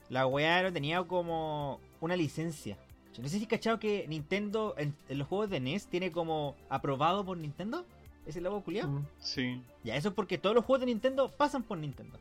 la 0.10 0.25
weá 0.25 0.63
no 0.63 0.72
tenía 0.72 1.03
como 1.03 1.79
una 2.00 2.15
licencia. 2.15 2.77
No 3.17 3.27
sé 3.27 3.39
si 3.39 3.45
cachado 3.45 3.79
que 3.79 4.05
Nintendo 4.07 4.74
en, 4.77 4.95
en 5.10 5.17
los 5.17 5.27
juegos 5.27 5.50
de 5.50 5.60
NES 5.60 5.88
tiene 5.88 6.12
como 6.12 6.55
aprobado 6.69 7.25
por 7.25 7.38
Nintendo. 7.38 7.86
Ese 8.25 8.39
logo 8.42 8.62
culiado. 8.63 8.89
Mm. 8.89 9.06
Sí. 9.20 9.62
Ya, 9.84 9.96
eso 9.96 10.10
es 10.10 10.13
porque 10.15 10.38
todos 10.38 10.56
los 10.56 10.63
juegos 10.65 10.82
de 10.82 10.86
Nintendo 10.88 11.30
pasan 11.30 11.63
por 11.63 11.77
Nintendo. 11.77 12.18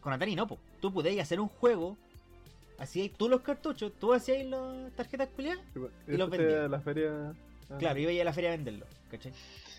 Con 0.00 0.12
Atari 0.12 0.34
no, 0.34 0.46
po. 0.46 0.58
Tú 0.80 0.92
podías 0.92 1.16
hacer 1.22 1.40
un 1.40 1.48
juego, 1.48 1.96
hacías 2.78 3.10
tú 3.16 3.28
los 3.28 3.40
cartuchos, 3.42 3.92
tú 3.98 4.12
hacías 4.12 4.44
las 4.46 4.92
tarjetas 4.92 5.28
culiadas 5.28 5.60
Sí, 5.72 5.78
po. 5.80 5.88
Y 6.06 6.16
los 6.16 6.28
Eso 6.28 6.30
te- 6.30 6.38
vendía. 6.38 6.68
La 6.68 6.80
feria 6.80 7.34
Ah. 7.70 7.78
Claro, 7.78 7.98
iba 7.98 8.10
a 8.10 8.12
ir 8.12 8.20
a 8.20 8.24
la 8.24 8.32
feria 8.34 8.50
a 8.50 8.56
venderlo, 8.56 8.84
¿cachai? 9.10 9.32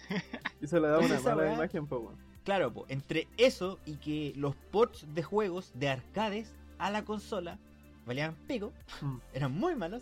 Y 0.62 0.66
se 0.68 0.80
le 0.80 0.88
da 0.88 0.98
una 0.98 1.20
mala 1.22 1.54
imagen, 1.54 1.88
weón. 1.90 2.16
Claro, 2.44 2.74
po, 2.74 2.86
entre 2.90 3.28
eso 3.38 3.78
y 3.86 3.98
que 3.98 4.34
los 4.36 4.56
ports 4.56 5.06
de 5.14 5.22
juegos 5.22 5.72
de 5.76 5.90
arcades 5.90 6.52
a 6.80 6.90
la 6.90 7.06
consola 7.06 7.60
valían 8.06 8.34
pico, 8.48 8.72
Mm. 9.02 9.18
eran 9.34 9.52
muy 9.52 9.76
malos, 9.76 10.02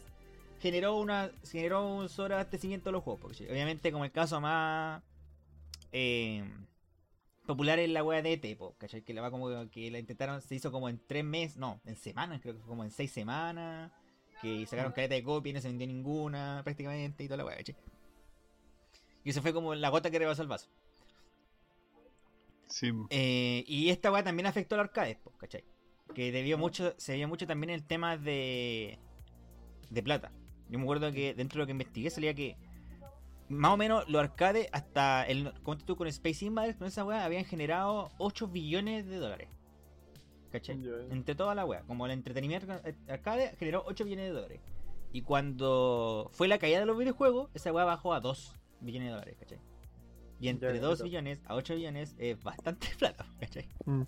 generó 0.62 0.96
una 0.98 1.30
generó 1.50 1.86
un 1.94 2.08
sobreabastecimiento 2.08 2.86
de 2.90 2.94
los 2.94 3.04
juegos. 3.04 3.22
Porque 3.22 3.52
obviamente 3.52 3.92
como 3.92 4.06
el 4.06 4.12
caso 4.12 4.40
más 4.40 5.02
eh, 5.94 6.44
popular 7.46 7.80
es 7.80 7.90
la 7.90 8.04
wea 8.04 8.22
de 8.22 8.34
ET, 8.34 8.58
po, 8.58 8.76
¿cachai? 8.78 9.04
Que 9.04 9.14
la 9.14 9.22
va 9.22 9.32
como 9.32 9.70
que 9.70 9.92
la 9.92 10.00
intentaron, 10.00 10.42
se 10.42 10.56
hizo 10.56 10.72
como 10.72 10.90
en 10.90 11.00
tres 11.08 11.24
meses, 11.24 11.58
no, 11.58 11.80
en 11.86 11.96
semanas, 11.96 12.42
creo 12.42 12.56
que 12.56 12.60
fue 12.60 12.70
como 12.70 12.84
en 12.84 12.92
seis 12.92 13.12
semanas, 13.12 13.92
que 14.42 14.66
sacaron 14.66 14.92
caleta 14.92 15.16
de 15.16 15.24
copia 15.24 15.52
y 15.52 15.54
no 15.54 15.62
se 15.62 15.68
vendió 15.68 15.88
ninguna 15.88 16.62
prácticamente 16.64 17.24
y 17.24 17.28
toda 17.28 17.38
la 17.38 17.46
wea, 17.46 17.58
¿cachai? 17.58 17.76
Y 19.24 19.30
eso 19.30 19.42
fue 19.42 19.54
como 19.54 19.76
la 19.76 19.90
gota 19.90 20.12
que 20.12 20.20
rebasó 20.20 20.42
el 20.42 20.48
vaso. 20.50 20.70
Sí, 22.68 22.92
Eh, 23.10 23.64
y 23.68 23.90
esta 23.90 24.12
weá 24.12 24.24
también 24.24 24.48
afectó 24.48 24.76
a 24.76 24.80
los 24.80 24.86
arcades, 24.86 25.18
po, 25.18 25.32
¿cachai? 25.38 25.64
Que 26.16 26.32
debió 26.32 26.58
mucho, 26.58 26.94
se 26.98 27.14
veía 27.14 27.28
mucho 27.28 27.46
también 27.46 27.70
el 27.70 27.86
tema 27.86 28.18
de, 28.18 29.00
de 29.90 30.04
plata. 30.04 30.32
Yo 30.70 30.80
me 30.80 30.84
acuerdo 30.86 31.12
que 31.12 31.34
dentro 31.34 31.60
de 31.60 31.64
lo 31.64 31.66
que 31.68 31.72
investigué 31.72 32.10
salía 32.10 32.34
que 32.34 32.58
más 33.50 33.72
o 33.74 33.78
menos 33.78 34.08
los 34.10 34.22
arcades 34.22 34.68
hasta 34.72 35.24
el 35.28 35.54
como 35.64 35.78
tú 35.78 35.96
con 35.96 36.08
Space 36.08 36.46
Invaders 36.46 36.78
con 36.78 36.88
esa 36.88 37.04
weá 37.06 37.24
habían 37.26 37.46
generado 37.46 38.10
8 38.18 38.48
billones 38.48 39.06
de 39.08 39.18
dólares. 39.18 39.50
¿Cachai? 40.52 40.82
Ya. 40.82 40.92
Entre 41.12 41.34
toda 41.36 41.56
la 41.56 41.66
weá. 41.66 41.82
Como 41.84 42.06
el 42.06 42.12
entretenimiento 42.12 42.72
arcade 43.08 43.56
generó 43.58 43.84
8 43.88 44.04
billones 44.06 44.26
de 44.28 44.32
dólares. 44.34 44.62
Y 45.12 45.22
cuando 45.22 46.30
fue 46.34 46.48
la 46.48 46.58
caída 46.58 46.80
de 46.80 46.86
los 46.86 46.98
videojuegos, 46.98 47.50
esa 47.54 47.72
weá 47.72 47.86
bajó 47.86 48.14
a 48.14 48.20
2 48.20 48.56
billones 48.82 49.08
de 49.10 49.12
dólares, 49.14 49.36
¿cachai? 49.40 49.60
Y 50.40 50.48
entre 50.50 50.74
ya, 50.76 50.82
2 50.82 50.98
pero- 51.00 51.04
billones 51.06 51.42
a 51.46 51.56
8 51.56 51.76
billones 51.76 52.16
es 52.18 52.42
bastante 52.44 52.88
plata, 53.00 53.26
¿cachai? 53.40 53.68
Mm. 53.86 54.02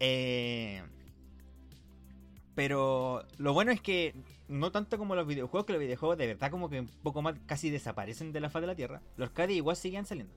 Eh, 0.00 0.82
pero 2.54 3.24
lo 3.38 3.52
bueno 3.52 3.72
es 3.72 3.80
que 3.80 4.14
no 4.48 4.70
tanto 4.70 4.98
como 4.98 5.14
los 5.14 5.26
videojuegos, 5.26 5.66
que 5.66 5.72
los 5.72 5.80
videojuegos 5.80 6.18
de 6.18 6.26
verdad 6.26 6.50
como 6.50 6.68
que 6.68 6.80
un 6.80 6.88
poco 6.88 7.22
más 7.22 7.34
casi 7.46 7.70
desaparecen 7.70 8.32
de 8.32 8.40
la 8.40 8.50
faz 8.50 8.62
de 8.62 8.66
la 8.66 8.74
Tierra. 8.74 9.00
Los 9.16 9.30
arcades 9.30 9.56
igual 9.56 9.76
seguían 9.76 10.04
saliendo. 10.04 10.34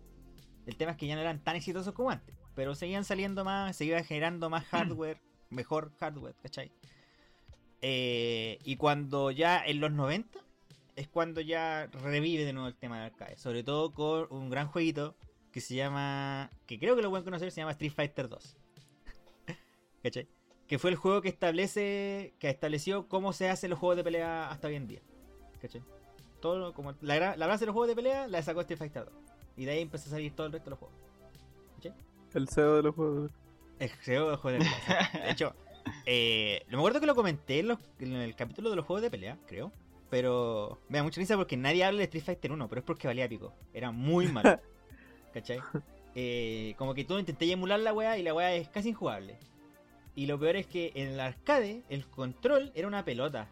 El 0.65 0.77
tema 0.77 0.91
es 0.91 0.97
que 0.97 1.07
ya 1.07 1.15
no 1.15 1.21
eran 1.21 1.43
tan 1.43 1.55
exitosos 1.55 1.93
como 1.93 2.09
antes, 2.09 2.35
pero 2.55 2.73
seguían 2.73 3.03
saliendo 3.03 3.43
más, 3.43 3.75
se 3.75 3.85
iba 3.85 4.01
generando 4.03 4.49
más 4.49 4.65
hardware, 4.65 5.19
mejor 5.49 5.91
hardware, 5.99 6.35
¿cachai? 6.41 6.71
Eh, 7.81 8.57
y 8.63 8.77
cuando 8.77 9.29
ya 9.31 9.63
en 9.63 9.79
los 9.79 9.91
90 9.91 10.39
es 10.95 11.07
cuando 11.09 11.41
ya 11.41 11.87
revive 11.87 12.45
de 12.45 12.53
nuevo 12.53 12.69
el 12.69 12.75
tema 12.75 12.97
del 12.97 13.11
arcade, 13.11 13.37
sobre 13.37 13.63
todo 13.63 13.93
con 13.93 14.27
un 14.31 14.49
gran 14.49 14.67
jueguito 14.67 15.15
que 15.51 15.61
se 15.61 15.75
llama, 15.75 16.49
que 16.65 16.79
creo 16.79 16.95
que 16.95 17.01
lo 17.01 17.09
pueden 17.09 17.25
conocer, 17.25 17.51
se 17.51 17.61
llama 17.61 17.71
Street 17.71 17.93
Fighter 17.93 18.29
2. 18.29 18.57
¿Cachai? 20.03 20.27
Que 20.67 20.79
fue 20.79 20.89
el 20.89 20.95
juego 20.95 21.21
que 21.21 21.29
establece, 21.29 22.33
que 22.39 22.49
estableció 22.49 23.07
cómo 23.07 23.33
se 23.33 23.49
hacen 23.49 23.69
los 23.69 23.79
juegos 23.79 23.97
de 23.97 24.03
pelea 24.03 24.49
hasta 24.49 24.67
hoy 24.67 24.75
en 24.75 24.87
día. 24.87 25.01
¿Cachai? 25.61 25.83
Todo 26.41 26.57
lo- 26.57 26.73
como 26.73 26.93
la, 27.01 27.35
la 27.35 27.47
base 27.47 27.61
de 27.61 27.65
los 27.67 27.73
juegos 27.73 27.87
de 27.89 27.95
pelea 27.95 28.27
la 28.27 28.41
sacó 28.41 28.61
Street 28.61 28.77
Fighter 28.79 29.05
2. 29.05 29.13
Y 29.57 29.65
de 29.65 29.71
ahí 29.71 29.81
empezó 29.81 30.07
a 30.09 30.11
salir 30.13 30.33
todo 30.35 30.47
el 30.47 30.53
resto 30.53 30.65
de 30.65 30.69
los 30.71 30.79
juegos. 30.79 30.97
El 32.33 32.49
CEO 32.49 32.75
de 32.75 32.83
los 32.83 32.95
juegos. 32.95 33.31
El 33.79 33.89
juego 34.03 34.31
de 34.31 34.35
juegos 34.37 34.63
de 34.63 34.69
pelea. 34.69 35.25
De 35.25 35.31
hecho, 35.31 35.53
eh, 36.05 36.63
me 36.69 36.77
acuerdo 36.77 36.99
que 36.99 37.05
lo 37.05 37.15
comenté 37.15 37.59
en, 37.59 37.67
los- 37.69 37.79
en 37.99 38.13
el 38.13 38.35
capítulo 38.35 38.69
de 38.69 38.75
los 38.75 38.85
juegos 38.85 39.01
de 39.03 39.11
pelea, 39.11 39.37
creo. 39.47 39.71
Pero 40.09 40.79
me 40.89 40.97
da 40.97 41.03
mucha 41.03 41.19
risa 41.21 41.35
porque 41.37 41.55
nadie 41.57 41.83
habla 41.83 41.99
de 41.99 42.03
Street 42.05 42.23
Fighter 42.25 42.51
1, 42.51 42.67
pero 42.67 42.79
es 42.79 42.85
porque 42.85 43.07
valía 43.07 43.27
pico. 43.29 43.53
Era 43.73 43.91
muy 43.91 44.27
malo. 44.27 44.59
¿Cachai? 45.33 45.59
Eh, 46.13 46.75
como 46.77 46.93
que 46.93 47.03
tú 47.05 47.17
intenté 47.17 47.49
emular 47.51 47.79
la 47.79 47.93
weá 47.93 48.17
y 48.17 48.23
la 48.23 48.33
weá 48.33 48.53
es 48.53 48.67
casi 48.69 48.89
injugable. 48.89 49.37
Y 50.15 50.27
lo 50.27 50.39
peor 50.39 50.55
es 50.55 50.65
que 50.67 50.91
en 50.95 51.09
el 51.09 51.19
arcade 51.19 51.83
el 51.89 52.05
control 52.05 52.71
era 52.75 52.87
una 52.87 53.03
pelota. 53.03 53.47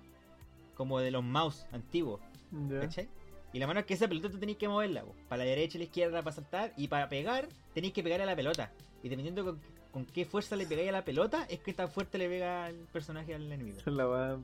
Como 0.76 1.00
de 1.00 1.12
los 1.12 1.24
mouse 1.24 1.66
antiguos. 1.72 2.22
Ya. 2.70 2.80
¿Cachai? 2.82 3.08
Y 3.52 3.60
la 3.60 3.68
mano 3.68 3.82
es 3.82 3.86
que 3.86 3.94
esa 3.94 4.08
pelota 4.08 4.30
tú 4.32 4.40
tenés 4.40 4.58
que 4.58 4.68
moverla, 4.68 5.04
po. 5.04 5.14
para 5.30 5.44
la 5.44 5.50
derecha 5.50 5.78
y 5.78 5.80
la 5.80 5.84
izquierda 5.86 6.24
para 6.24 6.36
saltar, 6.36 6.74
y 6.76 6.88
para 6.88 7.08
pegar 7.10 7.48
tenéis 7.74 7.94
que 7.94 8.02
pegarle 8.02 8.24
a 8.24 8.28
la 8.28 8.36
pelota. 8.36 8.72
Y 9.04 9.10
dependiendo 9.10 9.44
con, 9.46 9.60
con 9.92 10.06
qué 10.06 10.26
fuerza 10.26 10.56
le 10.56 10.66
pegáis 10.66 10.90
a 10.90 10.94
la 10.94 11.06
pelota, 11.06 11.46
es 11.50 11.60
que 11.60 11.74
tan 11.74 11.90
fuerte 11.90 12.18
le 12.18 12.28
pega 12.30 12.70
el 12.70 12.78
personaje 12.92 13.36
al 13.36 13.44
enemigo. 13.44 13.78
La 13.86 14.06
va 14.06 14.36
un 14.36 14.44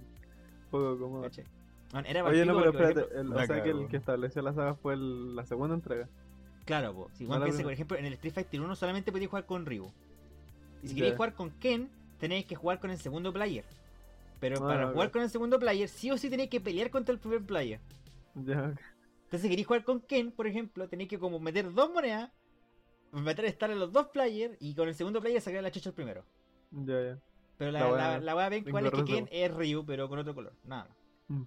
poco 0.69 0.99
cómoda. 0.99 1.23
¿Cachai? 1.29 1.45
Bueno, 1.91 2.07
era 2.07 2.23
Oye, 2.23 2.45
no, 2.45 2.55
pero 2.59 2.69
espérate. 2.69 2.99
ejemplo- 3.01 3.19
el- 3.19 3.33
o 3.43 3.45
sea 3.47 3.63
que 3.63 3.69
el 3.71 3.87
que 3.87 3.97
estableció 3.97 4.41
la 4.43 4.53
saga 4.53 4.75
fue 4.75 4.93
el- 4.93 5.35
la 5.35 5.43
segunda 5.45 5.73
entrega. 5.73 6.07
Claro, 6.65 6.93
po. 6.93 7.09
Si 7.13 7.25
No 7.25 7.41
piensa 7.41 7.63
por 7.63 7.71
ejemplo, 7.73 7.97
en 7.97 8.05
el 8.05 8.13
Street 8.13 8.33
Fighter 8.35 8.61
1 8.61 8.75
solamente 8.75 9.11
podías 9.11 9.29
jugar 9.31 9.47
con 9.47 9.65
Ryu. 9.65 9.91
Y 10.83 10.87
si 10.89 10.93
Ya. 10.93 10.95
queréis 10.97 11.15
jugar 11.15 11.33
con 11.33 11.49
Ken, 11.49 11.89
tenéis 12.19 12.45
que 12.45 12.55
jugar 12.55 12.79
con 12.79 12.91
el 12.91 12.97
segundo 12.97 13.33
player. 13.33 13.65
Pero 14.39 14.57
Ah, 14.57 14.67
para 14.67 14.87
jugar 14.91 15.11
con 15.11 15.21
el 15.21 15.29
segundo 15.29 15.59
player, 15.59 15.89
sí 15.89 16.11
o 16.11 16.17
sí 16.17 16.29
tenéis 16.29 16.49
que 16.49 16.61
pelear 16.61 16.89
contra 16.89 17.13
el 17.13 17.19
primer 17.19 17.43
player. 17.45 17.79
Ya. 18.35 18.73
Entonces, 19.25 19.41
si 19.41 19.49
queréis 19.49 19.67
jugar 19.67 19.83
con 19.83 20.01
Ken, 20.01 20.31
por 20.31 20.47
ejemplo, 20.47 20.87
tenéis 20.87 21.09
que 21.09 21.19
como 21.19 21.39
meter 21.39 21.71
dos 21.73 21.91
monedas, 21.91 22.31
meter 23.11 23.45
estar 23.45 23.69
en 23.71 23.79
los 23.79 23.91
dos 23.91 24.07
players 24.07 24.55
y 24.59 24.73
con 24.75 24.87
el 24.87 24.95
segundo 24.95 25.19
player 25.21 25.41
sacar 25.41 25.61
la 25.63 25.71
chucha 25.71 25.89
al 25.89 25.95
primero. 25.95 26.23
Ya, 26.71 27.01
ya. 27.01 27.19
Pero 27.57 27.71
la, 27.71 27.79
La 27.79 27.91
la, 27.91 28.19
la 28.19 28.35
wea 28.35 28.49
ven 28.49 28.63
cuál 28.63 28.85
es 28.85 28.91
que. 28.93 29.03
Ken 29.03 29.27
es 29.31 29.53
Ryu, 29.53 29.85
pero 29.85 30.07
con 30.07 30.19
otro 30.19 30.33
color, 30.33 30.53
nada 30.63 30.85
más. 30.85 30.97
Mm. 31.27 31.43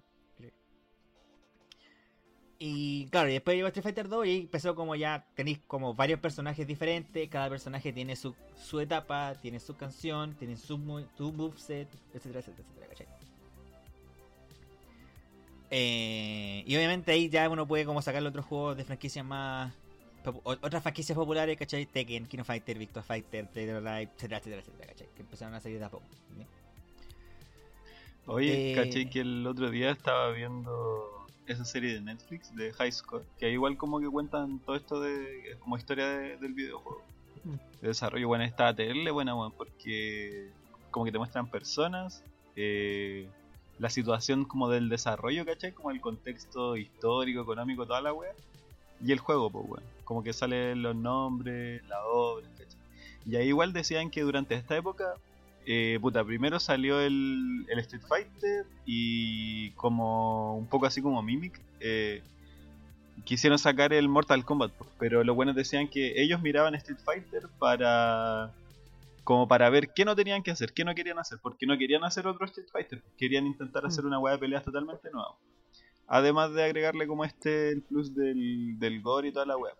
Y 2.65 3.07
claro, 3.07 3.27
y 3.27 3.33
después 3.33 3.57
llegó 3.57 3.67
Street 3.67 3.83
Fighter 3.83 4.07
2 4.07 4.25
y 4.25 4.37
empezó 4.37 4.73
como 4.73 4.95
ya 4.95 5.25
tenéis 5.35 5.59
como 5.67 5.95
varios 5.95 6.21
personajes 6.21 6.65
diferentes, 6.65 7.27
cada 7.27 7.49
personaje 7.49 7.91
tiene 7.91 8.15
su, 8.15 8.33
su 8.55 8.79
etapa, 8.79 9.35
tiene 9.41 9.59
su 9.59 9.75
canción, 9.75 10.33
tiene 10.35 10.55
su, 10.55 10.77
su 11.17 11.33
moveset, 11.33 11.89
etcétera, 12.13 12.39
etcétera, 12.39 12.63
etcétera, 12.65 12.87
¿cachai? 12.87 13.07
Eh, 15.71 16.63
y 16.65 16.73
obviamente 16.77 17.11
ahí 17.11 17.27
ya 17.27 17.49
uno 17.49 17.67
puede 17.67 17.83
como 17.83 18.01
sacarle 18.01 18.29
otros 18.29 18.45
juegos 18.45 18.77
de 18.77 18.85
franquicias 18.85 19.25
más... 19.25 19.73
Otras 20.43 20.81
franquicias 20.81 21.17
populares, 21.17 21.57
¿cachai? 21.57 21.85
Tekken, 21.85 22.27
King 22.27 22.39
of 22.39 22.47
Fighter, 22.47 22.77
Victor 22.77 23.03
Fighter, 23.03 23.43
etcétera, 23.53 24.01
etcétera, 24.01 24.37
etcétera, 24.37 24.87
¿cachai? 24.87 25.07
Que 25.13 25.21
empezaron 25.21 25.53
a 25.53 25.59
salir 25.59 25.79
de 25.79 25.85
a 25.85 25.89
poco. 25.89 26.05
¿sí? 26.37 26.45
Oye, 28.27 28.71
Eh, 28.71 28.75
caché 28.75 29.09
que 29.09 29.19
el 29.19 29.45
otro 29.45 29.69
día 29.69 29.91
estaba 29.91 30.31
viendo 30.31 31.22
esa 31.47 31.65
serie 31.65 31.93
de 31.95 32.01
Netflix 32.01 32.55
de 32.55 32.71
High 32.73 32.91
Score, 32.91 33.25
que 33.39 33.51
igual 33.51 33.77
como 33.77 33.99
que 33.99 34.07
cuentan 34.07 34.59
todo 34.59 34.75
esto 34.75 35.01
de 35.01 35.57
como 35.59 35.77
historia 35.77 36.07
de- 36.07 36.37
del 36.37 36.53
videojuego. 36.53 37.01
Mm. 37.43 37.55
De 37.81 37.87
desarrollo, 37.89 38.27
bueno, 38.27 38.43
está 38.43 38.73
terrible 38.73 39.11
buena, 39.11 39.33
bueno, 39.33 39.53
porque 39.55 40.49
como 40.91 41.05
que 41.05 41.11
te 41.11 41.17
muestran 41.17 41.47
personas, 41.47 42.23
eh, 42.55 43.27
la 43.79 43.89
situación 43.89 44.45
como 44.45 44.69
del 44.69 44.87
desarrollo, 44.87 45.45
¿cachai? 45.45 45.71
Como 45.73 45.91
el 45.91 45.99
contexto 45.99 46.77
histórico, 46.77 47.41
económico, 47.41 47.85
toda 47.85 48.01
la 48.01 48.13
wea. 48.13 48.31
Y 49.03 49.11
el 49.11 49.19
juego, 49.19 49.49
pues, 49.49 49.65
weón. 49.67 49.83
Como 50.05 50.23
que 50.23 50.31
salen 50.31 50.81
los 50.81 50.95
nombres, 50.95 51.83
la 51.87 52.05
obra, 52.05 52.47
¿cachai? 52.57 52.77
Y 53.25 53.35
ahí 53.35 53.47
igual 53.47 53.73
decían 53.73 54.11
que 54.11 54.21
durante 54.21 54.55
esta 54.55 54.77
época 54.77 55.15
eh, 55.65 55.97
puta, 56.01 56.23
primero 56.23 56.59
salió 56.59 56.99
el, 56.99 57.65
el 57.69 57.79
Street 57.79 58.03
Fighter 58.07 58.65
y 58.85 59.71
como 59.71 60.57
un 60.57 60.67
poco 60.67 60.85
así 60.85 61.01
como 61.01 61.21
Mimic, 61.21 61.59
eh, 61.79 62.21
quisieron 63.23 63.59
sacar 63.59 63.93
el 63.93 64.09
Mortal 64.09 64.45
Kombat, 64.45 64.73
pero 64.99 65.23
los 65.23 65.35
buenos 65.35 65.55
decían 65.55 65.87
que 65.87 66.21
ellos 66.21 66.41
miraban 66.41 66.75
Street 66.75 66.99
Fighter 67.03 67.43
para 67.59 68.51
como 69.23 69.47
para 69.47 69.69
ver 69.69 69.93
qué 69.93 70.03
no 70.03 70.15
tenían 70.15 70.43
que 70.43 70.51
hacer, 70.51 70.73
qué 70.73 70.83
no 70.83 70.93
querían 70.93 71.17
hacer, 71.17 71.39
porque 71.41 71.65
no 71.65 71.77
querían 71.77 72.03
hacer 72.03 72.27
otro 72.27 72.45
Street 72.45 72.67
Fighter, 72.71 73.01
querían 73.17 73.45
intentar 73.45 73.85
hacer 73.85 74.05
una 74.05 74.19
hueá 74.19 74.33
de 74.33 74.39
peleas 74.39 74.63
totalmente 74.63 75.09
nueva. 75.11 75.35
Además 76.07 76.53
de 76.53 76.63
agregarle 76.63 77.07
como 77.07 77.23
este 77.23 77.69
el 77.69 77.81
plus 77.81 78.13
del, 78.13 78.77
del 78.79 79.01
gore 79.01 79.29
y 79.29 79.31
toda 79.31 79.45
la 79.45 79.57
wea. 79.57 79.73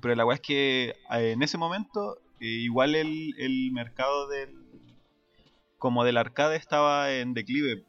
Pero 0.00 0.14
la 0.14 0.24
wea 0.24 0.36
es 0.36 0.40
que 0.40 0.94
eh, 1.10 1.32
en 1.32 1.42
ese 1.42 1.58
momento 1.58 2.18
eh, 2.40 2.46
igual 2.46 2.94
el, 2.94 3.34
el 3.38 3.70
mercado 3.72 4.28
del 4.28 4.63
como 5.84 6.02
del 6.02 6.16
arcade 6.16 6.56
estaba 6.56 7.12
en 7.12 7.34
declive. 7.34 7.84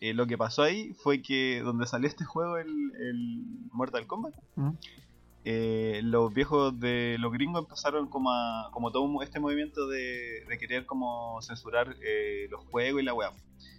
Eh, 0.00 0.14
lo 0.14 0.26
que 0.26 0.36
pasó 0.36 0.62
ahí 0.64 0.94
fue 0.94 1.22
que 1.22 1.60
donde 1.62 1.86
salió 1.86 2.08
este 2.08 2.24
juego, 2.24 2.56
el, 2.56 2.66
el 2.66 3.44
Mortal 3.70 4.04
Kombat, 4.08 4.34
Mm. 4.56 4.70
eh, 5.44 6.00
los 6.02 6.34
viejos 6.34 6.76
de 6.80 7.16
los 7.20 7.32
gringos 7.32 7.62
empezaron 7.62 8.08
como 8.08 8.32
a, 8.32 8.68
como 8.72 8.90
todo 8.90 9.22
este 9.22 9.38
movimiento 9.38 9.86
de, 9.86 10.44
de 10.48 10.58
querer 10.58 10.86
como 10.86 11.40
censurar 11.40 11.94
eh, 12.04 12.48
los 12.50 12.64
juegos 12.64 13.00
y 13.00 13.04
la 13.04 13.14
web. 13.14 13.30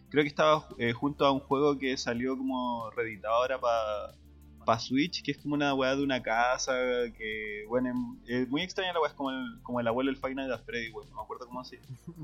Creo 0.10 0.24
que 0.24 0.30
estaba 0.30 0.66
junto 0.96 1.26
a 1.26 1.32
un 1.34 1.42
juego 1.42 1.78
que 1.78 1.98
salió 1.98 2.38
como 2.38 2.90
reeditado 2.92 3.34
ahora 3.36 3.60
para 3.60 4.80
Switch, 4.80 5.22
que 5.24 5.32
es 5.32 5.38
como 5.40 5.56
una 5.56 5.74
weá 5.74 5.94
de 5.98 6.04
una 6.04 6.24
casa, 6.24 6.72
que 7.18 7.66
bueno, 7.68 7.90
es 8.28 8.48
muy 8.48 8.62
extraña 8.62 8.94
la 8.94 9.02
weá, 9.02 9.10
es 9.10 9.16
como 9.16 9.32
el, 9.32 9.60
como 9.62 9.82
el 9.82 9.88
abuelo 9.88 10.10
del 10.10 10.22
Final 10.22 10.48
de 10.50 10.58
Freddy, 10.60 10.94
no 10.94 11.16
me 11.16 11.22
acuerdo 11.22 11.48
cómo 11.48 11.66
se 11.66 11.76
llama. 11.82 11.98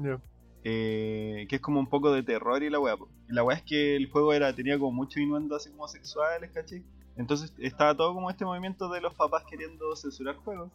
Eh, 0.65 1.45
que 1.49 1.57
es 1.57 1.61
como 1.61 1.79
un 1.79 1.87
poco 1.87 2.11
de 2.13 2.23
terror 2.23 2.63
y 2.63 2.69
la 2.69 2.79
weá. 2.79 2.95
la 3.27 3.43
weá 3.43 3.57
es 3.57 3.63
que 3.63 3.95
el 3.97 4.09
juego 4.09 4.33
era 4.33 4.53
tenía 4.55 4.79
como 4.79 4.91
muchos 4.93 5.17
innuendos 5.21 5.61
así 5.61 5.71
como 5.71 5.87
sexuales, 5.87 6.51
¿cachai? 6.51 6.83
Entonces 7.17 7.53
estaba 7.59 7.95
todo 7.95 8.13
como 8.13 8.29
este 8.31 8.45
movimiento 8.45 8.89
de 8.89 9.01
los 9.01 9.13
papás 9.13 9.43
queriendo 9.49 9.95
censurar 9.95 10.35
juegos. 10.37 10.71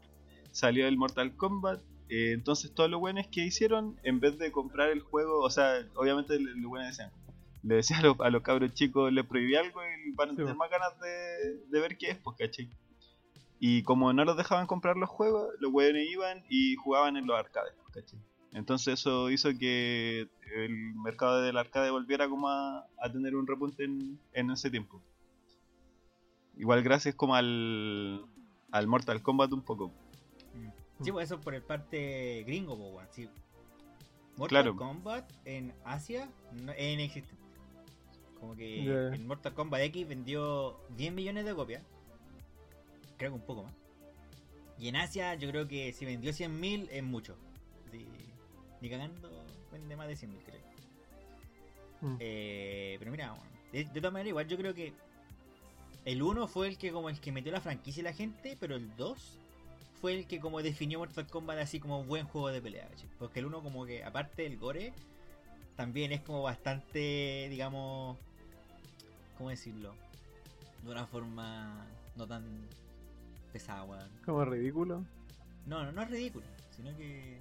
Salió 0.51 0.87
el 0.87 0.97
Mortal 0.99 1.35
Kombat. 1.37 1.81
eh, 2.11 2.33
entonces 2.33 2.73
todos 2.75 2.91
los 2.91 3.01
buenos 3.01 3.27
que 3.29 3.45
hicieron, 3.45 3.99
en 4.03 4.21
vez 4.21 4.39
de 4.39 4.53
comprar 4.53 4.91
el 4.91 5.01
juego, 5.01 5.41
o 5.41 5.51
sea, 5.51 5.75
obviamente 5.95 6.39
los 6.39 6.69
buenos 6.69 6.89
decían, 6.89 7.11
le 7.63 7.77
decía 7.77 7.99
a 7.99 8.03
los, 8.03 8.21
a 8.21 8.31
los 8.31 8.43
cabros 8.43 8.73
chicos, 8.75 9.13
les 9.13 9.27
prohibí 9.27 9.57
algo 9.57 9.81
y 9.83 10.13
van 10.13 10.31
a 10.31 10.37
tener 10.37 10.55
más 10.55 10.71
ganas 10.71 10.99
de, 11.01 11.65
de 11.69 11.81
ver 11.81 11.97
qué 11.99 12.11
es, 12.11 12.19
pues, 12.19 12.37
¿cachai? 12.39 12.69
Y 13.59 13.83
como 13.83 14.13
no 14.13 14.25
los 14.25 14.37
dejaban 14.37 14.67
comprar 14.67 14.97
los 14.97 15.09
juegos, 15.11 15.49
los 15.61 15.73
buenos 15.73 16.03
iban 16.03 16.45
y 16.49 16.77
jugaban 16.77 17.17
en 17.17 17.27
los 17.27 17.37
arcades, 17.39 17.75
pues, 17.83 18.05
¿cachai? 18.05 18.21
Entonces 18.53 18.95
eso 19.01 19.31
hizo 19.31 19.51
que 19.59 20.29
el 20.57 20.95
mercado 20.95 21.43
del 21.43 21.57
arcade 21.59 21.91
volviera 21.91 22.29
como 22.29 22.49
a, 22.49 22.87
a 22.99 23.13
tener 23.13 23.37
un 23.37 23.47
repunte 23.47 23.85
en, 23.85 24.19
en 24.33 24.51
ese 24.51 24.71
tiempo. 24.71 25.03
Igual 26.57 26.83
gracias 26.83 27.15
como 27.15 27.35
al, 27.35 28.25
al 28.73 28.87
Mortal 28.87 29.23
Kombat 29.23 29.53
un 29.53 29.63
poco. 29.63 29.93
Sí, 31.03 31.13
pues 31.13 31.27
eso 31.31 31.41
por 31.41 31.55
el 31.55 31.63
parte 31.63 32.43
gringo. 32.45 33.01
Sí. 33.11 33.29
Mortal 34.37 34.63
Claro. 34.65 34.77
Kombat 34.77 35.31
en 35.45 35.73
Asia 35.85 36.29
no, 36.53 36.73
es 36.73 36.95
inexistente. 36.95 37.37
Como 38.41 38.57
que 38.57 38.85
Ya. 38.85 39.09
el 39.15 39.25
Mortal 39.25 39.55
Kombat 39.55 39.83
X 39.83 40.09
vendió 40.09 40.81
10 40.97 41.13
millones 41.13 41.45
de 41.45 41.55
copias. 41.55 41.83
Creo 43.19 43.31
que 43.33 43.37
un 43.39 43.47
poco 43.47 43.65
más. 43.65 43.75
Y 44.79 44.89
en 44.89 44.97
Asia 44.97 45.35
yo 45.35 45.49
creo 45.51 45.69
que 45.69 45.93
si 45.93 46.05
vendió 46.05 46.31
100.000 46.33 46.89
es 46.91 47.03
mucho. 47.05 47.37
Así, 47.89 48.07
ni 48.81 48.91
cagando 48.91 49.45
vende 49.73 49.97
más 49.97 50.09
de 50.09 50.15
100.000 50.15 50.43
creo. 50.45 50.61
Mm. 52.01 52.17
Eh, 52.21 52.97
pero 52.99 53.11
mira, 53.11 53.31
bueno, 53.31 53.51
de, 53.73 53.85
de 53.85 54.01
todas 54.01 54.13
maneras 54.13 54.29
igual 54.29 54.49
yo 54.49 54.57
creo 54.57 54.75
que 54.75 54.93
el 56.05 56.23
1 56.23 56.47
fue 56.47 56.69
el 56.69 56.79
que 56.79 56.93
como 56.93 57.11
el 57.11 57.21
que 57.21 57.33
metió 57.33 57.53
la 57.53 57.61
franquicia 57.61 58.01
y 58.01 58.05
la 58.05 58.13
gente, 58.13 58.57
pero 58.59 58.77
el 58.77 58.95
2 58.97 59.39
fue 60.01 60.15
el 60.15 60.27
que 60.27 60.41
como 60.41 60.63
definió 60.63 61.01
Mortal 61.01 61.27
Kombat 61.27 61.59
así 61.59 61.81
como 61.81 62.05
buen 62.05 62.27
juego 62.27 62.49
de 62.49 62.63
pelea, 62.63 62.89
¿cachai? 62.89 63.09
Porque 63.19 63.41
el 63.41 63.47
1 63.47 63.63
como 63.63 63.85
que 63.85 64.05
aparte 64.05 64.43
del 64.43 64.57
gore 64.57 64.93
también 65.77 66.13
es 66.13 66.21
como 66.23 66.43
bastante, 66.43 67.49
digamos, 67.51 68.17
¿cómo 69.37 69.51
decirlo? 69.51 69.95
De 70.83 70.91
una 70.91 71.07
forma 71.07 71.87
no 72.17 72.27
tan 72.27 72.45
pesada, 73.53 73.85
weón. 73.85 74.11
Como 74.25 74.45
ridículo. 74.45 75.05
No, 75.67 75.85
no, 75.85 75.93
no 75.93 76.03
es 76.03 76.11
ridículo, 76.11 76.47
sino 76.71 76.97
que 76.97 77.39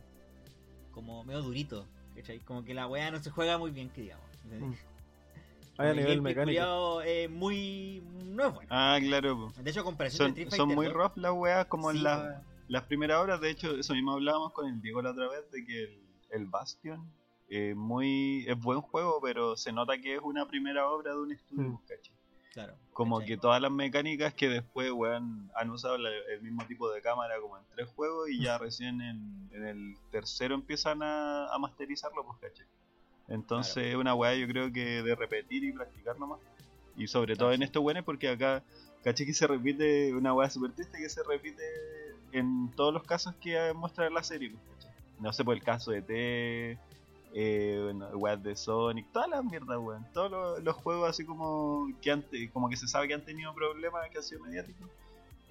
como 0.97 1.23
medio 1.23 1.41
durito, 1.43 1.85
¿cachai? 2.15 2.39
Como 2.39 2.63
que 2.65 2.73
la 2.73 2.87
weá 2.87 3.11
no 3.11 3.19
se 3.21 3.29
juega 3.29 3.57
muy 3.57 3.71
bien, 3.71 3.89
que 3.89 4.01
digamos. 4.01 4.25
¿entendés? 4.43 4.69
Mm. 4.69 4.73
Hay 5.79 5.89
a 5.89 5.93
nivel 5.93 6.21
mecánico. 6.23 7.01
es 7.01 7.29
muy. 7.29 8.01
no 8.25 8.47
es 8.47 8.53
bueno. 8.55 8.69
Ah, 8.71 8.97
claro. 8.99 9.53
De 9.61 9.69
hecho, 9.69 9.83
comparación 9.83 10.29
Son, 10.29 10.33
de 10.35 10.41
Street 10.41 10.57
son 10.57 10.69
muy 10.73 10.87
2, 10.87 10.95
rough 10.95 11.17
las 11.17 11.31
weas 11.33 11.65
como 11.67 11.91
Sí, 11.91 11.97
en 11.97 12.03
la- 12.03 12.41
las 12.67 12.83
primeras 12.85 13.19
horas. 13.21 13.39
De 13.39 13.51
hecho, 13.51 13.77
eso 13.77 13.93
mismo 13.93 14.13
hablábamos 14.13 14.53
con 14.53 14.67
el 14.67 14.81
Diego 14.81 15.01
la 15.03 15.11
otra 15.11 15.29
vez 15.29 15.49
de 15.51 15.63
que 15.65 15.83
el, 15.83 16.01
el 16.31 16.45
Bastion 16.47 17.07
eh, 17.49 17.75
muy, 17.75 18.43
es 18.47 18.59
buen 18.59 18.81
juego, 18.81 19.19
pero 19.21 19.55
se 19.55 19.71
nota 19.71 19.97
que 19.99 20.15
es 20.15 20.21
una 20.21 20.47
primera 20.47 20.89
obra 20.89 21.11
de 21.11 21.19
un 21.19 21.31
estudio, 21.31 21.69
Mm. 21.69 21.77
¿cachai? 21.87 22.13
Claro. 22.57 22.73
Como 22.91 23.19
¿cachai? 23.19 23.27
que 23.35 23.37
todas 23.37 23.61
las 23.61 23.71
mecánicas 23.71 24.33
que 24.33 24.49
después, 24.49 24.91
weón, 24.91 25.51
han 25.53 25.69
usado 25.69 25.95
la- 25.99 26.09
el 26.33 26.41
mismo 26.41 26.65
tipo 26.65 26.89
de 26.89 27.03
cámara 27.03 27.35
como 27.39 27.55
en 27.55 27.63
tres 27.75 27.87
juegos 27.95 28.29
y 28.31 28.41
ya 28.41 28.57
recién 28.57 28.99
en, 28.99 29.47
en 29.51 29.63
el 29.63 29.95
tercero 30.09 30.55
empiezan 30.55 31.03
a, 31.03 31.53
a 31.53 31.59
masterizarlo, 31.59 32.25
pues, 32.25 32.39
¿cachai? 32.39 32.65
Entonces 33.27 33.85
es 33.87 33.95
una 33.95 34.15
weá 34.15 34.33
yo 34.33 34.47
creo 34.47 34.71
que 34.73 35.03
de 35.03 35.13
repetir 35.13 35.63
y 35.65 35.71
practicar 35.71 36.17
nomás. 36.17 36.39
Y 36.95 37.05
sobre 37.05 37.35
todo 37.35 37.51
en 37.53 37.61
estos 37.61 37.83
weones 37.83 38.03
porque 38.03 38.27
acá, 38.27 38.63
¿cachai? 39.03 39.27
Que 39.27 39.35
se 39.35 39.45
repite 39.45 40.15
una 40.15 40.33
weá 40.33 40.49
super 40.49 40.71
triste 40.71 40.97
que 40.97 41.09
se 41.09 41.21
repite 41.21 41.61
en 42.31 42.71
todos 42.71 42.91
los 42.91 43.03
casos 43.03 43.35
que 43.35 43.71
muestra 43.75 44.09
la 44.09 44.23
serie, 44.23 44.49
pues, 44.49 44.63
¿cachai? 44.77 44.91
No 45.19 45.31
sé, 45.31 45.45
por 45.45 45.55
el 45.55 45.61
caso 45.61 45.91
de 45.91 46.01
T, 46.01 46.79
eh, 47.39 47.79
bueno, 47.83 48.07
weas 48.17 48.41
de 48.41 48.55
Sonic, 48.55 49.11
todas 49.11 49.29
las 49.29 49.43
mierdas, 49.43 49.77
weón. 49.79 50.03
Todos 50.13 50.31
los, 50.31 50.63
los 50.63 50.75
juegos 50.75 51.07
así 51.09 51.23
como 51.23 51.87
que 52.01 52.09
han, 52.11 52.23
te- 52.23 52.49
como 52.49 52.67
que 52.67 52.75
se 52.77 52.87
sabe 52.87 53.07
que 53.07 53.13
han 53.13 53.23
tenido 53.23 53.53
problemas, 53.53 54.09
que 54.09 54.17
han 54.17 54.23
sido 54.23 54.41
mediáticos. 54.43 54.87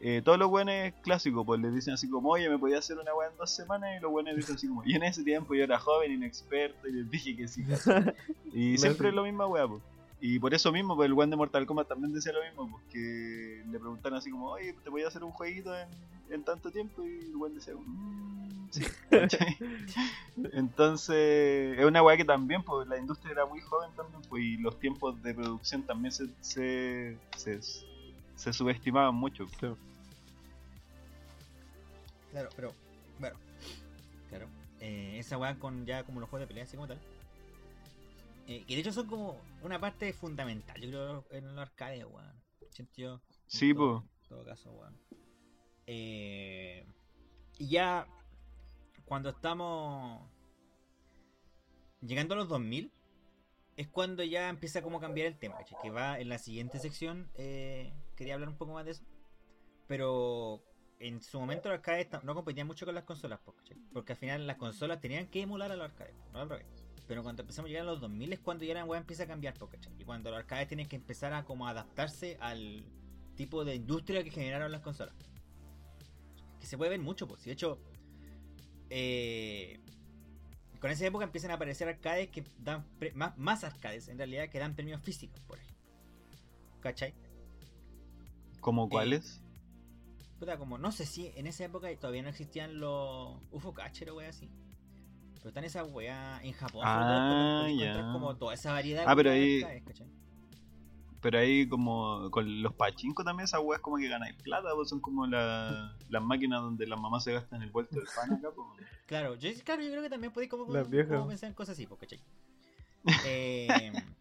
Eh, 0.01 0.21
todos 0.25 0.37
los 0.39 0.51
buenos 0.51 0.93
clásicos, 1.03 1.47
pues 1.47 1.61
les 1.61 1.73
dicen 1.75 1.95
así 1.95 2.11
como, 2.11 2.29
oye, 2.31 2.51
me 2.51 2.59
podía 2.59 2.79
hacer 2.79 2.99
una 2.99 3.15
wea 3.15 3.31
en 3.31 3.37
dos 3.39 3.51
semanas, 3.51 3.97
y 3.97 4.01
los 4.03 4.11
buenos 4.11 4.35
dicen 4.37 4.57
así 4.57 4.67
como, 4.69 4.83
y 4.85 4.95
en 4.95 5.05
ese 5.05 5.23
tiempo 5.23 5.55
yo 5.55 5.63
era 5.65 5.79
joven, 5.79 6.13
inexperto, 6.13 6.87
y 6.89 6.93
les 6.93 7.11
dije 7.11 7.37
que 7.37 7.47
sí. 7.49 7.65
Y 8.53 8.77
siempre 8.79 9.09
es 9.11 9.15
lo 9.15 9.23
misma 9.23 9.47
wea, 9.47 9.67
pues. 9.69 9.81
Y 10.21 10.39
por 10.39 10.55
eso 10.55 10.73
mismo, 10.73 10.97
pues 10.97 11.07
el 11.07 11.13
weón 11.13 11.31
de 11.31 11.37
Mortal 11.37 11.67
Kombat 11.67 11.89
también 11.89 12.13
decía 12.13 12.33
lo 12.33 12.43
mismo, 12.43 12.71
pues 12.71 12.85
que 12.91 13.63
le 13.71 13.79
preguntaron 13.79 14.19
así 14.19 14.31
como, 14.31 14.51
oye, 14.51 14.75
te 14.83 14.89
voy 14.91 15.03
a 15.03 15.09
hacer 15.09 15.23
un 15.23 15.31
jueguito 15.31 15.77
en, 15.79 15.89
en 16.31 16.43
tanto 16.43 16.71
tiempo, 16.71 17.05
y 17.05 17.19
el 17.27 17.37
weón 17.37 17.55
decía, 17.55 17.75
"Mm, 17.75 18.69
sí. 18.71 18.83
Entonces, 20.53 21.79
es 21.79 21.85
una 21.85 22.03
weá 22.03 22.17
que 22.17 22.25
también, 22.25 22.63
pues 22.63 22.89
la 22.89 22.99
industria 22.99 23.33
era 23.33 23.47
muy 23.47 23.61
joven 23.61 23.91
también, 23.95 24.23
pues 24.29 24.43
y 24.43 24.57
los 24.57 24.79
tiempos 24.81 25.23
de 25.23 25.35
producción 25.35 25.83
también 25.83 26.13
se, 26.13 26.29
se, 26.41 27.19
se, 27.37 27.61
se 28.37 28.53
subestimaban 28.53 29.15
mucho. 29.15 29.47
Sí. 29.61 29.67
Claro, 32.31 32.49
pero. 32.57 32.73
Bueno. 33.19 33.37
Claro. 34.29 34.47
Eh, 34.81 35.17
esa 35.19 35.39
weá 35.39 35.55
con 35.59 35.87
ya 35.87 36.05
como 36.05 36.21
los 36.21 36.29
juegos 36.29 36.43
de 36.45 36.49
pelea, 36.49 36.65
así 36.65 36.77
como 36.77 36.89
tal. 36.89 36.99
Eh, 38.47 38.65
que 38.65 38.75
de 38.75 38.81
hecho 38.81 38.93
son 38.93 39.07
como 39.09 39.41
una 39.63 39.81
parte 39.81 40.13
fundamental, 40.13 40.81
yo 40.81 40.89
creo, 40.89 41.27
en 41.31 41.47
los 41.47 41.59
arcades, 41.59 42.05
weón. 42.05 42.43
En 42.79 43.21
Sí, 43.47 43.75
po. 43.75 44.05
En 44.23 44.29
todo 44.29 44.45
caso, 44.45 44.73
weón. 44.73 44.97
Eh, 45.87 46.87
y 47.59 47.69
ya. 47.69 48.07
Cuando 49.05 49.31
estamos. 49.31 50.23
Llegando 52.01 52.35
a 52.35 52.39
los 52.39 52.49
2000. 52.49 52.93
Es 53.77 53.89
cuando 53.89 54.23
ya 54.23 54.49
empieza 54.49 54.81
como 54.81 54.99
a 54.99 55.01
cambiar 55.01 55.27
el 55.27 55.39
tema, 55.39 55.59
que 55.83 55.91
va 55.91 56.19
en 56.19 56.31
la 56.31 56.39
siguiente 56.39 56.79
sección. 56.79 57.31
eh, 57.35 57.93
quería 58.17 58.35
hablar 58.35 58.49
un 58.49 58.57
poco 58.57 58.73
más 58.73 58.87
de 58.87 58.93
eso. 58.93 59.05
Pero 59.87 60.63
en 60.99 61.23
su 61.23 61.39
momento 61.39 61.69
los 61.69 61.77
arcades 61.77 62.09
no 62.23 62.35
competían 62.35 62.67
mucho 62.67 62.87
con 62.87 62.95
las 62.95 63.05
consolas, 63.05 63.39
porque 63.93 64.13
al 64.13 64.19
final 64.19 64.47
las 64.47 64.57
consolas 64.57 65.01
tenían 65.01 65.27
que 65.27 65.43
emular 65.43 65.71
a 65.71 65.77
los 65.77 65.91
arcades, 65.91 66.15
no 66.33 66.41
al 66.41 66.49
revés. 66.49 66.86
Pero 67.07 67.23
cuando 67.23 67.43
empezamos 67.43 67.69
a 67.69 67.71
llegar 67.71 67.87
a 67.87 67.91
los 67.93 68.01
2000 68.01 68.33
es 68.33 68.41
cuando 68.41 68.65
ya 68.65 68.75
la 68.75 68.85
weá 68.85 68.99
empieza 69.01 69.23
a 69.25 69.27
cambiar, 69.27 69.55
¿cachai? 69.59 69.93
Y 69.99 70.05
cuando 70.05 70.31
los 70.31 70.39
arcades 70.41 70.67
tienen 70.69 70.89
que 70.89 70.97
empezar 70.97 71.33
a 71.33 71.45
como 71.45 71.69
adaptarse 71.69 72.37
al 72.41 72.85
tipo 73.37 73.65
de 73.65 73.77
industria 73.77 74.25
que 74.25 74.31
generaron 74.31 74.73
las 74.73 74.81
consolas. 74.81 75.15
Que 76.59 76.67
se 76.67 76.77
puede 76.77 76.91
ver 76.91 77.01
mucho, 77.01 77.29
pues. 77.29 77.45
De 77.45 77.53
hecho, 77.53 77.79
eh, 78.91 79.79
con 80.81 80.91
esa 80.91 81.07
época 81.07 81.25
empiezan 81.25 81.51
a 81.53 81.55
aparecer 81.55 81.89
arcades 81.89 82.29
que 82.29 82.45
dan 82.59 82.85
pre- 82.99 83.13
más, 83.13 83.37
más 83.39 83.63
arcades 83.65 84.09
en 84.09 84.19
realidad 84.19 84.49
que 84.49 84.59
dan 84.59 84.75
premios 84.75 85.01
físicos, 85.03 85.41
por 85.47 85.59
ahí. 85.61 85.67
¿Cachai? 86.81 87.15
¿Como 88.61 88.87
Eh, 88.87 88.91
cuáles? 88.91 89.43
Puta, 90.41 90.59
como 90.59 90.77
no 90.77 90.93
sé 90.93 91.07
si 91.07 91.29
en 91.37 91.47
esa 91.47 91.65
época 91.65 91.89
todavía 91.97 92.23
no 92.23 92.29
existían 92.29 92.79
los 92.81 93.39
UFO 93.53 93.73
catcher 93.73 94.11
o 94.11 94.17
weas 94.17 94.37
así. 94.37 94.51
Pero 95.47 95.51
están 95.51 95.65
esas 95.65 95.89
weas 95.93 96.43
en 96.43 96.53
Japón, 96.55 96.83
Ah, 96.85 97.69
ya. 97.79 98.11
como 98.13 98.35
toda 98.37 98.53
esa 98.55 98.73
variedad 98.73 99.05
Ah, 99.07 99.15
pero 99.15 99.31
ahí- 99.31 99.63
¿cachai? 99.87 100.11
Pero 101.21 101.39
ahí 101.39 101.69
como 101.69 102.29
con 102.33 102.63
los 102.65 102.75
pachinko 102.75 103.23
también 103.23 103.45
esas 103.45 103.61
weas 103.63 103.81
como 103.81 103.97
que 103.97 104.09
ganáis 104.09 104.35
plata, 104.43 104.71
pues 104.75 104.89
son 104.89 104.99
como 104.99 105.25
la- 105.25 105.97
las 106.09 106.21
máquinas 106.25 106.63
donde 106.63 106.85
las 106.89 106.99
mamás 106.99 107.23
se 107.23 107.33
gastan 107.33 107.63
el 107.63 107.71
vuelto 107.71 107.95
del 107.95 108.09
pan 108.13 108.33
acá, 108.33 108.49
pues. 108.57 108.89
Claro, 109.07 109.37
yo, 109.37 109.49
claro, 109.65 109.83
yo 109.85 109.91
creo 109.93 110.03
que 110.03 110.11
también 110.11 110.33
podéis 110.33 110.51
como, 110.51 110.67
como 110.67 111.29
pensar 111.29 111.49
en 111.49 111.55
cosas 111.55 111.75
así, 111.75 111.87
pues, 111.87 112.01
¿cachai? 112.01 112.21
Eh, 113.25 113.93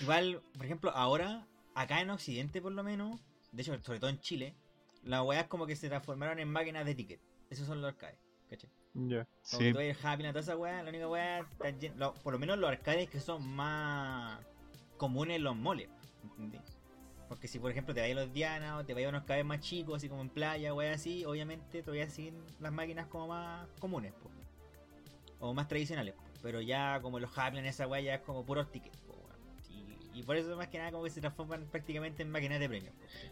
igual, 0.00 0.40
por 0.56 0.64
ejemplo, 0.64 0.90
ahora, 0.92 1.46
acá 1.74 2.00
en 2.00 2.08
Occidente 2.08 2.62
por 2.62 2.72
lo 2.72 2.82
menos, 2.82 3.20
de 3.52 3.60
hecho, 3.60 3.78
sobre 3.82 4.00
todo 4.00 4.08
en 4.08 4.18
Chile, 4.20 4.54
las 5.02 5.22
weas 5.26 5.46
como 5.48 5.66
que 5.66 5.76
se 5.76 5.90
transformaron 5.90 6.38
en 6.38 6.48
máquinas 6.50 6.86
de 6.86 6.94
ticket. 6.94 7.20
Esos 7.50 7.66
son 7.66 7.82
los 7.82 7.90
arcades, 7.92 8.18
¿cachai? 8.50 8.70
Ya. 8.94 9.24
Como 9.24 9.62
Sí, 9.62 9.72
tú 9.72 9.78
eres 9.78 10.04
Happy, 10.04 10.24
toda 10.24 10.40
esa 10.40 10.56
weá, 10.56 10.82
la 10.82 10.90
única 10.90 11.08
weá, 11.08 11.46
por 12.22 12.32
lo 12.32 12.38
menos 12.38 12.58
los 12.58 12.68
arcades 12.68 13.08
que 13.08 13.20
son 13.20 13.46
más 13.48 14.40
comunes 14.96 15.36
en 15.36 15.44
los 15.44 15.56
moles, 15.56 15.88
¿entendí? 16.24 16.58
Porque 17.28 17.46
si 17.46 17.60
por 17.60 17.70
ejemplo 17.70 17.94
te 17.94 18.00
vayas 18.00 18.18
a 18.18 18.20
los 18.22 18.32
Diana 18.32 18.76
o 18.76 18.84
te 18.84 18.92
vayas 18.92 19.06
a 19.06 19.10
unos 19.10 19.20
arcades 19.22 19.44
más 19.44 19.60
chicos, 19.60 19.96
así 19.96 20.08
como 20.08 20.22
en 20.22 20.28
playa, 20.28 20.74
weá 20.74 20.92
así, 20.92 21.24
obviamente 21.24 21.82
todavía 21.82 22.10
siguen 22.10 22.34
las 22.58 22.72
máquinas 22.72 23.06
como 23.06 23.28
más 23.28 23.68
comunes, 23.78 24.12
po. 24.14 24.28
o 25.38 25.54
más 25.54 25.68
tradicionales, 25.68 26.14
po. 26.14 26.22
pero 26.42 26.60
ya 26.60 27.00
como 27.00 27.20
los 27.20 27.30
Happy, 27.38 27.58
esa 27.58 27.86
weá 27.86 28.00
ya 28.00 28.14
es 28.16 28.20
como 28.22 28.44
puros 28.44 28.70
tickets, 28.72 28.98
po, 29.02 29.12
weón. 29.12 29.38
y, 30.14 30.18
y 30.18 30.22
por 30.24 30.36
eso 30.36 30.56
más 30.56 30.66
que 30.68 30.78
nada 30.78 30.90
como 30.90 31.04
que 31.04 31.10
se 31.10 31.20
transforman 31.20 31.64
prácticamente 31.70 32.22
en 32.24 32.30
máquinas 32.30 32.58
de 32.58 32.68
premios. 32.68 32.92
po, 32.94 33.02
¿cachai? 33.06 33.30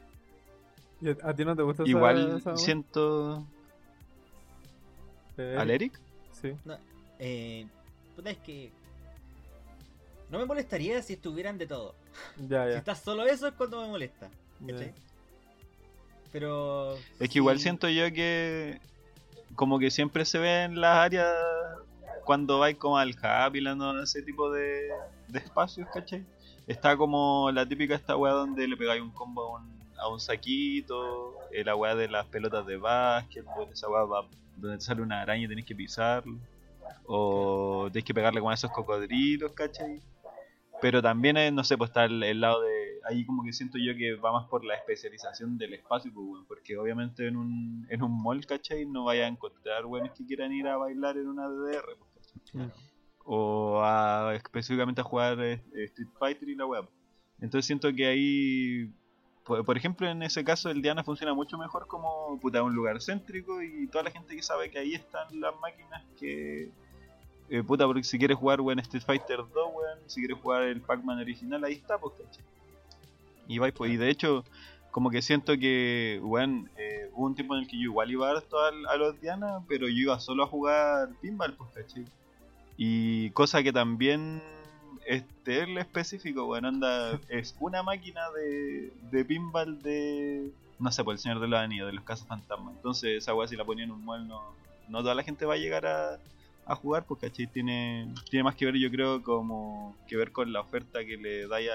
¿Y 1.00 1.08
a, 1.08 1.30
a 1.30 1.34
ti 1.34 1.44
no 1.44 1.56
te 1.56 1.62
gusta 1.62 1.82
igual 1.84 2.36
esa 2.36 2.56
siento... 2.56 3.46
Eh, 5.38 5.56
¿Al 5.58 5.70
Eric? 5.70 5.98
Sí. 6.32 6.52
Eh, 7.18 7.66
puta, 8.16 8.30
es 8.30 8.38
que. 8.38 8.70
No 10.30 10.38
me 10.38 10.44
molestaría 10.44 11.00
si 11.02 11.14
estuvieran 11.14 11.56
de 11.58 11.66
todo. 11.66 11.94
Ya, 12.48 12.66
Si 12.66 12.72
ya. 12.72 12.78
está 12.78 12.94
solo 12.94 13.24
eso 13.24 13.46
es 13.48 13.54
cuando 13.54 13.80
me 13.80 13.88
molesta. 13.88 14.28
ya. 14.60 14.74
¿cachai? 14.74 14.92
Pero. 16.32 16.96
Es 17.18 17.30
que 17.30 17.38
igual 17.38 17.56
sí, 17.56 17.62
siento 17.64 17.88
yo 17.88 18.12
que 18.12 18.80
como 19.54 19.78
que 19.78 19.90
siempre 19.90 20.24
se 20.24 20.38
ve 20.38 20.64
en 20.64 20.80
las 20.80 20.96
áreas 20.98 21.34
cuando 22.24 22.58
vais 22.58 22.76
como 22.76 22.98
al 22.98 23.16
Happyland 23.20 23.80
o 23.82 24.02
ese 24.02 24.22
tipo 24.22 24.50
de, 24.50 24.90
de 25.28 25.38
espacios, 25.38 25.88
¿cachai? 25.92 26.24
Está 26.66 26.96
como 26.96 27.50
la 27.50 27.66
típica 27.66 27.94
esta 27.94 28.14
weá 28.16 28.32
donde 28.34 28.68
le 28.68 28.76
pegáis 28.76 29.00
un 29.00 29.10
combo 29.10 29.56
a 29.56 29.60
un, 29.60 29.80
a 29.96 30.08
un 30.08 30.20
saquito, 30.20 31.34
eh, 31.50 31.64
la 31.64 31.74
weá 31.74 31.94
de 31.96 32.08
las 32.08 32.26
pelotas 32.26 32.66
de 32.66 32.76
básquet, 32.76 33.44
esa 33.72 33.88
weá 33.88 34.02
va- 34.04 34.26
donde 34.60 34.78
te 34.78 34.84
sale 34.84 35.02
una 35.02 35.22
araña 35.22 35.44
y 35.44 35.48
tenés 35.48 35.64
que 35.64 35.74
pisarlo, 35.74 36.38
o 37.06 37.88
tenés 37.92 38.04
que 38.04 38.14
pegarle 38.14 38.40
con 38.40 38.52
esos 38.52 38.70
cocodrilos, 38.70 39.52
¿cachai? 39.52 40.00
Pero 40.80 41.02
también, 41.02 41.36
eh, 41.36 41.50
no 41.50 41.64
sé, 41.64 41.76
pues 41.76 41.90
está 41.90 42.04
el, 42.04 42.22
el 42.22 42.40
lado 42.40 42.62
de. 42.62 43.00
Ahí 43.04 43.24
como 43.24 43.42
que 43.42 43.52
siento 43.52 43.78
yo 43.78 43.96
que 43.96 44.14
va 44.16 44.32
más 44.32 44.48
por 44.48 44.64
la 44.64 44.74
especialización 44.74 45.56
del 45.56 45.74
espacio, 45.74 46.12
pues, 46.12 46.44
porque 46.46 46.76
obviamente 46.76 47.26
en 47.26 47.36
un, 47.36 47.86
en 47.88 48.02
un 48.02 48.22
mall, 48.22 48.44
¿cachai? 48.46 48.84
No 48.86 49.04
vaya 49.04 49.24
a 49.24 49.28
encontrar 49.28 49.86
weones 49.86 50.12
que 50.12 50.26
quieran 50.26 50.52
ir 50.52 50.66
a 50.66 50.76
bailar 50.76 51.16
en 51.16 51.26
una 51.28 51.48
DDR, 51.48 51.96
pues. 51.98 52.70
O 53.24 53.80
a, 53.82 54.34
específicamente 54.34 55.00
a 55.00 55.04
jugar 55.04 55.40
eh, 55.40 55.62
Street 55.74 56.08
Fighter 56.18 56.48
y 56.48 56.54
la 56.54 56.66
web. 56.66 56.88
Entonces 57.40 57.66
siento 57.66 57.92
que 57.94 58.06
ahí. 58.06 58.92
Por, 59.48 59.76
ejemplo, 59.78 60.06
en 60.06 60.22
ese 60.22 60.44
caso, 60.44 60.68
el 60.70 60.82
Diana 60.82 61.02
funciona 61.02 61.32
mucho 61.32 61.56
mejor 61.56 61.86
como 61.86 62.38
puta, 62.38 62.62
un 62.62 62.74
lugar 62.74 63.00
céntrico 63.00 63.62
y 63.62 63.86
toda 63.88 64.04
la 64.04 64.10
gente 64.10 64.36
que 64.36 64.42
sabe 64.42 64.70
que 64.70 64.78
ahí 64.78 64.92
están 64.94 65.40
las 65.40 65.54
máquinas 65.58 66.04
que. 66.18 66.70
eh, 67.48 67.62
puta, 67.62 67.86
porque 67.86 68.04
si 68.04 68.18
quieres 68.18 68.36
jugar 68.36 68.60
weón, 68.60 68.78
Street 68.80 69.02
Fighter 69.04 69.38
2, 69.38 69.48
weón, 69.54 69.98
si 70.06 70.20
quieres 70.20 70.38
jugar 70.38 70.64
el 70.64 70.82
Pac-Man 70.82 71.18
original, 71.20 71.64
ahí 71.64 71.72
está, 71.74 71.96
pues, 71.98 72.12
¿cachai? 72.22 72.44
Y 73.46 73.58
vais, 73.58 73.72
pues, 73.72 73.90
y 73.90 73.96
de 73.96 74.10
hecho, 74.10 74.44
como 74.90 75.08
que 75.08 75.22
siento 75.22 75.56
que, 75.56 76.20
weón, 76.22 76.70
eh, 76.76 77.08
hubo 77.14 77.24
un 77.24 77.34
tiempo 77.34 77.54
en 77.56 77.62
el 77.62 77.66
que 77.68 77.76
yo 77.78 77.84
igual 77.84 78.10
iba 78.10 78.28
harto 78.30 78.60
al- 78.60 78.86
a 78.86 78.96
los 78.96 79.18
Diana, 79.18 79.60
pero 79.66 79.88
yo 79.88 79.94
iba 79.94 80.20
solo 80.20 80.42
a 80.44 80.46
jugar 80.46 81.08
pinball, 81.22 81.54
pues, 81.54 81.70
¿cachai? 81.74 82.04
Y 82.76 83.30
cosa 83.30 83.62
que 83.62 83.72
también 83.72 84.42
este 85.06 85.62
el 85.62 85.78
específico, 85.78 86.44
bueno, 86.46 86.68
anda, 86.68 87.18
es 87.28 87.56
una 87.60 87.82
máquina 87.82 88.30
de, 88.30 88.92
de 89.10 89.24
pinball 89.24 89.82
de, 89.82 90.50
no 90.78 90.92
sé, 90.92 91.02
por 91.04 91.14
el 91.14 91.18
Señor 91.18 91.40
de 91.40 91.48
los 91.48 91.58
Anillos, 91.58 91.86
de 91.86 91.94
los 91.94 92.04
Casos 92.04 92.26
Fantasmas. 92.26 92.74
Entonces 92.76 93.22
esa 93.22 93.34
weá 93.34 93.48
si 93.48 93.56
la 93.56 93.64
ponían 93.64 93.88
en 93.88 93.94
un 93.94 94.04
mall 94.04 94.26
no, 94.26 94.54
no 94.88 95.00
toda 95.00 95.14
la 95.14 95.22
gente 95.22 95.44
va 95.44 95.54
a 95.54 95.58
llegar 95.58 95.86
a, 95.86 96.18
jugar, 96.76 97.06
porque 97.06 97.30
¿cachai? 97.30 97.46
Tiene, 97.46 98.12
tiene 98.28 98.44
más 98.44 98.54
que 98.54 98.66
ver 98.66 98.76
yo 98.76 98.90
creo 98.90 99.22
como 99.22 99.96
que 100.06 100.18
ver 100.18 100.32
con 100.32 100.52
la 100.52 100.60
oferta 100.60 101.02
que 101.02 101.16
le 101.16 101.48
dais 101.48 101.70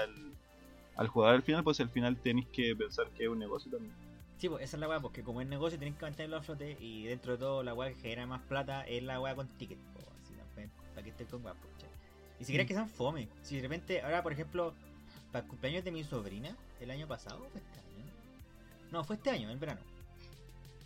al, 0.96 1.08
jugador 1.08 1.34
al 1.34 1.42
final, 1.42 1.64
pues 1.64 1.80
al 1.80 1.88
final 1.88 2.16
tenéis 2.16 2.46
que 2.52 2.76
pensar 2.76 3.08
que 3.10 3.24
es 3.24 3.28
un 3.28 3.40
negocio 3.40 3.72
también. 3.72 3.92
Sí, 4.38 4.48
pues 4.48 4.62
esa 4.62 4.76
es 4.76 4.80
la 4.80 4.88
weá, 4.88 5.00
porque 5.00 5.24
como 5.24 5.40
es 5.40 5.48
negocio 5.48 5.80
tenés 5.80 5.96
que 5.96 6.04
mantenerlo 6.04 6.36
a 6.36 6.42
flote 6.42 6.76
y 6.80 7.06
dentro 7.06 7.32
de 7.32 7.38
todo 7.38 7.64
la 7.64 7.74
weá 7.74 7.92
que 7.92 8.00
genera 8.00 8.26
más 8.26 8.42
plata 8.42 8.86
es 8.86 9.02
la 9.02 9.20
weá 9.20 9.34
con 9.34 9.48
ticket, 9.48 9.78
po, 9.78 10.00
así 10.22 10.34
también, 10.34 10.70
para 10.92 11.02
que 11.02 11.10
estés 11.10 11.26
con 11.28 11.44
weá, 11.44 11.54
po, 11.54 11.66
¿cachai? 12.44 12.44
Y 12.44 12.46
si 12.46 12.52
quieres 12.52 12.66
Mm. 12.66 12.68
que 12.68 12.74
sean 12.74 12.88
fome, 12.88 13.28
si 13.42 13.56
de 13.56 13.62
repente, 13.62 14.02
ahora 14.02 14.22
por 14.22 14.32
ejemplo, 14.32 14.74
para 15.32 15.44
el 15.44 15.48
cumpleaños 15.48 15.84
de 15.84 15.90
mi 15.90 16.04
sobrina, 16.04 16.56
el 16.80 16.90
año 16.90 17.08
pasado, 17.08 17.44
¿o 17.44 17.48
fue 17.50 17.60
este 17.60 17.78
año? 17.80 18.04
No, 18.90 19.02
fue 19.04 19.16
este 19.16 19.30
año, 19.30 19.50
en 19.50 19.58
verano. 19.58 19.80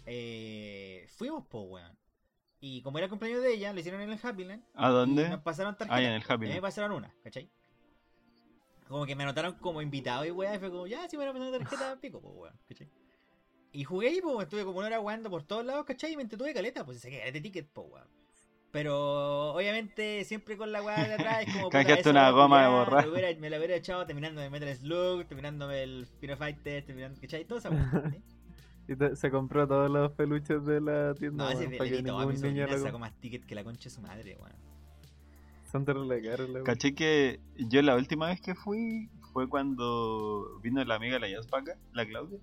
Eh, 0.06 1.06
fuimos, 1.16 1.46
po, 1.46 1.62
weón. 1.62 1.96
Y 2.60 2.82
como 2.82 2.98
era 2.98 3.04
el 3.04 3.10
cumpleaños 3.10 3.42
de 3.42 3.52
ella, 3.54 3.72
lo 3.72 3.80
hicieron 3.80 4.00
en 4.00 4.10
el 4.10 4.18
Happyland. 4.22 4.64
¿A 4.74 4.88
dónde? 4.88 5.28
nos 5.28 5.42
pasaron 5.42 5.76
tarjetas. 5.76 5.98
Ah, 5.98 6.02
en 6.02 6.12
el 6.12 6.22
Happy 6.22 6.46
A 6.46 6.48
mí 6.48 6.54
me 6.54 6.62
pasaron 6.62 6.92
una, 6.92 7.14
¿cachai? 7.22 7.48
Como 8.88 9.04
que 9.04 9.14
me 9.14 9.22
anotaron 9.24 9.54
como 9.54 9.82
invitado 9.82 10.24
y 10.24 10.30
weá, 10.30 10.54
y 10.54 10.58
fue 10.58 10.70
como, 10.70 10.86
ya, 10.86 11.06
si 11.08 11.16
me 11.18 11.26
van 11.26 11.36
a 11.36 11.38
pasar 11.38 11.58
tarjeta, 11.60 11.96
pico, 12.00 12.20
pues 12.20 12.34
weón, 12.34 12.58
¿cachai? 12.66 12.88
Y 13.72 13.84
jugué 13.84 14.10
y 14.14 14.20
pues 14.22 14.44
estuve 14.44 14.64
como 14.64 14.78
una 14.78 14.86
hora 14.86 14.98
jugando 14.98 15.28
por 15.28 15.42
todos 15.42 15.64
lados, 15.64 15.84
¿cachai? 15.84 16.12
Y 16.12 16.16
me 16.16 16.22
entretuve 16.22 16.54
caleta, 16.54 16.84
pues 16.86 17.00
se 17.00 17.10
saqué 17.10 17.30
de 17.30 17.40
ticket, 17.40 17.68
pues 17.68 17.86
weón. 17.90 18.08
Pero 18.70 19.54
obviamente 19.54 20.24
siempre 20.24 20.56
con 20.58 20.70
la 20.72 20.82
weá 20.82 21.06
de 21.08 21.14
atrás 21.14 21.44
es 21.46 21.54
como. 21.54 21.68
Canjeaste 21.70 22.10
una 22.10 22.30
goma 22.30 22.62
de 22.62 22.68
borrar. 22.68 23.06
Me, 23.06 23.12
hubiera- 23.12 23.40
me 23.40 23.50
la 23.50 23.56
hubiera 23.58 23.76
echado 23.76 24.04
terminándome 24.06 24.50
Metal 24.50 24.74
Slug, 24.76 25.24
terminándome 25.26 25.82
el 25.82 26.06
Pino 26.20 26.36
Fighter, 26.36 26.84
terminando, 26.84 27.18
¿cachai? 27.20 27.44
Todo 27.44 27.58
esa 27.58 27.70
weá. 27.70 27.90
¿cachai? 27.90 28.22
Y 28.90 28.96
te- 28.96 29.16
se 29.16 29.30
compró 29.30 29.68
todos 29.68 29.90
los 29.90 30.12
peluches 30.12 30.64
de 30.64 30.80
la 30.80 31.12
tienda, 31.14 31.44
No, 31.44 31.50
ese 31.50 31.76
para 31.76 31.90
que 31.90 31.96
editó 31.98 32.18
a 32.18 32.24
mi 32.26 32.38
niño 32.38 32.66
lo 32.66 32.78
sacó 32.78 32.98
más 32.98 33.12
ticket 33.20 33.44
que 33.44 33.54
la 33.54 33.62
concha 33.62 33.84
de 33.84 33.90
su 33.90 34.00
madre, 34.00 34.38
weón. 34.40 34.56
Son 35.70 35.84
terrible 35.84 36.22
caros. 36.22 36.48
Caché 36.64 36.94
que 36.94 37.38
yo 37.56 37.82
la 37.82 37.94
última 37.96 38.28
vez 38.28 38.40
que 38.40 38.54
fui 38.54 39.10
fue 39.34 39.46
cuando 39.46 40.58
vino 40.62 40.82
la 40.84 40.94
amiga 40.94 41.18
de 41.18 41.28
la 41.28 41.38
acá, 41.52 41.76
la 41.92 42.06
Claudia. 42.06 42.38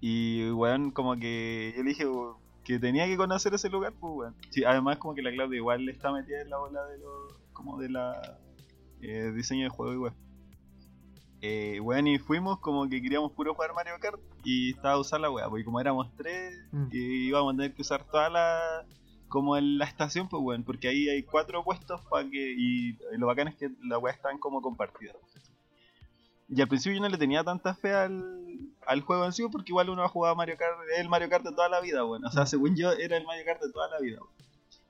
Y 0.00 0.48
weón, 0.50 0.92
como 0.92 1.16
que 1.16 1.74
yo 1.76 1.82
le 1.82 1.88
dije 1.88 2.06
weón, 2.06 2.36
que 2.66 2.80
tenía 2.80 3.06
que 3.06 3.16
conocer 3.16 3.54
ese 3.54 3.70
lugar, 3.70 3.92
pues 4.00 4.12
weón. 4.12 4.34
Sí, 4.50 4.64
además 4.64 4.98
como 4.98 5.14
que 5.14 5.22
la 5.22 5.30
Claudia 5.30 5.56
igual 5.56 5.88
está 5.88 6.10
metida 6.12 6.42
en 6.42 6.50
la 6.50 6.58
bola 6.58 6.84
de 6.86 6.98
lo, 6.98 7.28
como 7.52 7.78
de 7.78 7.88
la 7.88 8.38
eh, 9.00 9.30
diseño 9.34 9.64
de 9.64 9.68
juego 9.68 10.02
weón. 10.02 10.14
Eh, 11.42 11.78
weón, 11.80 12.08
y 12.08 12.18
fuimos 12.18 12.58
como 12.58 12.88
que 12.88 13.00
queríamos 13.00 13.30
puro 13.32 13.54
jugar 13.54 13.72
Mario 13.72 13.94
Kart 14.00 14.20
y 14.42 14.70
estaba 14.72 14.94
a 14.94 14.98
usar 14.98 15.20
la 15.20 15.30
weá, 15.30 15.48
porque 15.48 15.64
como 15.64 15.80
éramos 15.80 16.08
tres, 16.16 16.54
Mm. 16.72 16.88
y 16.90 17.28
íbamos 17.28 17.54
a 17.54 17.56
tener 17.56 17.74
que 17.74 17.82
usar 17.82 18.04
toda 18.04 18.28
la 18.28 18.84
como 19.28 19.56
en 19.56 19.78
la 19.78 19.84
estación, 19.84 20.28
pues 20.28 20.42
weón, 20.42 20.64
porque 20.64 20.88
ahí 20.88 21.08
hay 21.08 21.22
cuatro 21.22 21.62
puestos 21.62 22.00
para 22.10 22.28
que. 22.28 22.54
Y 22.56 22.98
lo 23.16 23.26
bacán 23.26 23.48
es 23.48 23.54
que 23.54 23.70
las 23.84 24.00
weas 24.02 24.16
están 24.16 24.38
como 24.38 24.60
compartidas. 24.60 25.16
Y 26.48 26.60
al 26.60 26.68
principio 26.68 26.96
yo 26.96 27.02
no 27.02 27.08
le 27.08 27.18
tenía 27.18 27.42
tanta 27.44 27.74
fe 27.74 27.92
al, 27.92 28.65
al 28.86 29.00
juego 29.02 29.24
en 29.24 29.32
sí, 29.32 29.42
porque 29.50 29.72
igual 29.72 29.90
uno 29.90 30.02
ha 30.02 30.08
jugado 30.08 30.36
Mario 30.36 30.56
Kart, 30.56 30.76
el 30.96 31.08
Mario 31.08 31.28
Kart 31.28 31.44
de 31.44 31.52
toda 31.52 31.68
la 31.68 31.80
vida, 31.80 32.04
weón. 32.04 32.24
O 32.24 32.30
sea, 32.30 32.46
según 32.46 32.76
yo, 32.76 32.92
era 32.92 33.16
el 33.16 33.24
Mario 33.24 33.44
Kart 33.44 33.62
de 33.62 33.72
toda 33.72 33.88
la 33.88 33.98
vida. 33.98 34.18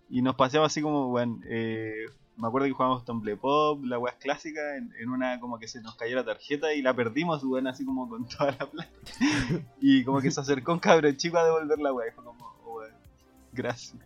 Y 0.09 0.23
nos 0.23 0.37
paseamos 0.37 0.73
así 0.73 0.83
como, 0.83 1.11
weón, 1.13 1.43
eh, 1.49 2.07
me 2.37 2.49
acuerdo 2.49 2.67
que 2.67 2.75
jugamos 2.75 3.05
Tumble 3.05 3.37
Pop, 3.37 3.83
la 3.85 3.99
weá 3.99 4.15
clásica, 4.19 4.61
en, 4.77 5.09
una 5.09 5.41
como 5.41 5.59
que 5.59 5.69
se 5.69 5.81
nos 5.81 5.97
cayó 5.97 6.17
la 6.17 6.25
tarjeta 6.25 6.75
y 6.75 6.83
la 6.83 6.95
perdimos, 6.95 7.43
weón, 7.43 7.67
así 7.67 7.85
como 7.85 8.09
con 8.09 8.29
toda 8.29 8.53
la 8.53 8.67
plata. 8.67 8.91
y 9.81 10.05
como 10.05 10.21
que 10.21 10.31
se 10.31 10.41
acercó 10.41 10.73
un 10.73 10.79
cabrón 10.79 11.17
chico 11.17 11.39
a 11.39 11.45
devolver 11.45 11.79
la 11.79 11.93
weá, 11.93 12.09
y 12.09 12.13
fue 12.13 12.25
como, 12.25 12.45
oh, 12.65 12.83
gracias. 13.53 13.97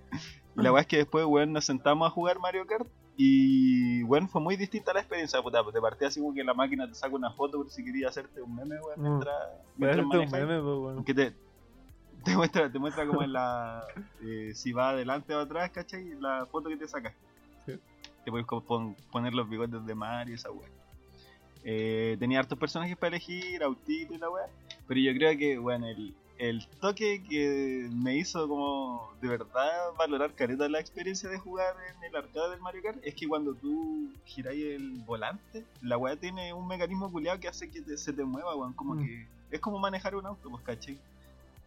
Y 0.56 0.62
la 0.62 0.72
weá 0.72 0.82
es 0.82 0.86
que 0.86 0.98
después, 0.98 1.24
weón, 1.26 1.52
nos 1.52 1.64
sentamos 1.64 2.06
a 2.06 2.10
jugar 2.10 2.38
Mario 2.38 2.66
Kart 2.66 2.88
y, 3.22 4.02
weón, 4.04 4.28
fue 4.30 4.40
muy 4.40 4.56
distinta 4.56 4.94
la 4.94 5.00
experiencia, 5.00 5.42
puta, 5.42 5.62
pues, 5.62 5.74
de 5.74 5.80
partida 5.82 6.08
así 6.08 6.20
como 6.20 6.32
que 6.32 6.42
la 6.42 6.54
máquina 6.54 6.88
te 6.88 6.94
saca 6.94 7.14
una 7.14 7.30
foto 7.32 7.58
por 7.58 7.70
si 7.70 7.84
querías 7.84 8.10
hacerte 8.12 8.40
un 8.40 8.54
meme, 8.54 8.76
weón, 8.80 8.98
Mm. 8.98 9.02
mientras, 9.02 9.36
mientras 9.76 10.06
un 10.06 10.30
meme, 10.30 10.60
po, 10.60 10.80
weón. 10.86 11.04
Que 11.04 11.12
te, 11.14 11.34
te 12.24 12.34
muestra, 12.36 12.72
te 12.72 12.78
muestra 12.78 13.06
como 13.06 13.22
en 13.22 13.32
la. 13.34 13.84
eh, 14.22 14.52
si 14.54 14.72
va 14.72 14.90
adelante 14.90 15.34
o 15.34 15.40
atrás, 15.40 15.70
¿cachai? 15.70 16.14
La 16.20 16.46
foto 16.46 16.68
que 16.70 16.76
te 16.76 16.88
sacas. 16.88 17.12
Sí. 17.66 17.78
Te 18.24 18.30
puedes 18.30 18.46
pon- 18.46 18.96
poner 19.12 19.34
los 19.34 19.48
bigotes 19.48 19.84
de 19.84 19.94
Mario 19.94 20.32
y 20.32 20.36
esa 20.36 20.50
weá. 20.50 20.68
Eh, 21.62 22.16
tenía 22.18 22.38
hartos 22.38 22.58
personajes 22.58 22.96
para 22.96 23.08
elegir, 23.16 23.62
autito 23.62 24.14
y 24.14 24.18
la 24.18 24.30
weá. 24.30 24.46
Pero 24.88 24.98
yo 25.00 25.12
creo 25.12 25.36
que, 25.36 25.58
bueno, 25.58 25.86
el, 25.88 26.14
el 26.40 26.66
toque 26.80 27.22
que 27.28 27.88
me 27.92 28.16
hizo 28.16 28.48
como 28.48 29.12
de 29.20 29.28
verdad 29.28 29.70
valorar 29.98 30.34
careta 30.34 30.68
la 30.70 30.80
experiencia 30.80 31.28
de 31.28 31.38
jugar 31.38 31.74
en 31.94 32.02
el 32.04 32.16
arcade 32.16 32.50
del 32.50 32.60
Mario 32.60 32.82
Kart 32.82 32.98
es 33.02 33.14
que 33.14 33.28
cuando 33.28 33.54
tú 33.54 34.10
giráis 34.24 34.64
el 34.64 34.92
volante, 35.04 35.64
la 35.82 35.98
weá 35.98 36.16
tiene 36.16 36.52
un 36.54 36.66
mecanismo 36.66 37.12
culiado 37.12 37.38
que 37.38 37.48
hace 37.48 37.70
que 37.70 37.82
te- 37.82 37.98
se 37.98 38.12
te 38.14 38.24
mueva, 38.24 38.56
weón. 38.56 38.72
Como 38.72 38.94
Mm. 38.94 39.04
que 39.04 39.26
es 39.50 39.60
como 39.60 39.78
manejar 39.78 40.14
un 40.16 40.24
auto, 40.26 40.48
pues, 40.50 40.62
¿cachai? 40.64 40.98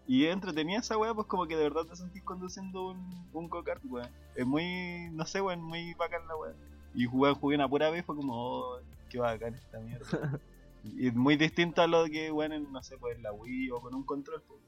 Y 0.08 0.26
es 0.26 0.34
entretenida 0.34 0.80
esa 0.80 0.98
weá, 0.98 1.14
pues 1.14 1.28
como 1.28 1.46
que 1.46 1.56
de 1.56 1.64
verdad 1.64 1.86
te 1.86 1.96
sentís 1.96 2.24
conduciendo 2.24 2.88
un, 2.92 3.28
un 3.32 3.48
go-kart, 3.50 3.82
weón. 3.86 4.10
Es 4.36 4.46
muy, 4.46 5.08
no 5.12 5.26
sé, 5.28 5.40
weón, 5.40 5.62
muy 5.62 5.94
bacán 5.94 6.28
la 6.28 6.36
weá. 6.36 6.54
Y 6.96 7.06
jugué, 7.06 7.32
jugué 7.34 7.56
una 7.56 7.70
pura 7.70 7.90
vez, 7.92 8.04
fue 8.06 8.16
como, 8.16 8.34
oh, 8.36 8.80
qué 9.10 9.20
bacán 9.20 9.54
esta 9.54 9.80
mierda. 9.80 10.08
y 10.84 11.08
es 11.08 11.16
muy 11.16 11.38
distinto 11.38 11.82
a 11.82 11.88
lo 11.88 12.06
que, 12.06 12.28
en, 12.28 12.72
no 12.72 12.84
sé, 12.84 12.98
pues 12.98 13.16
en 13.16 13.24
la 13.24 13.32
Wii 13.32 13.72
o 13.72 13.82
con 13.82 13.96
un 13.96 14.04
control, 14.04 14.42
pues. 14.48 14.60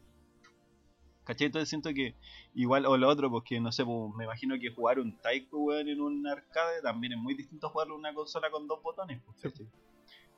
¿Cachai? 1.26 1.48
Entonces 1.48 1.70
siento 1.70 1.92
que 1.94 2.16
igual, 2.54 2.86
o 2.86 2.98
lo 2.98 3.10
otro, 3.10 3.32
pues 3.32 3.44
que 3.44 3.60
no 3.60 3.72
sé, 3.72 3.84
pues 3.84 4.14
me 4.16 4.26
imagino 4.26 4.60
que 4.60 4.70
jugar 4.70 5.00
un 5.00 5.18
Taiko, 5.18 5.58
weón, 5.58 5.90
en 5.90 6.00
un 6.00 6.26
arcade 6.28 6.82
también 6.84 7.14
es 7.14 7.20
muy 7.20 7.34
distinto 7.34 7.68
a 7.68 7.70
jugarlo 7.72 7.96
en 7.96 8.02
una 8.02 8.14
consola 8.14 8.52
con 8.52 8.68
dos 8.68 8.82
botones, 8.84 9.20
pues, 9.26 9.38
¿cachai? 9.42 9.68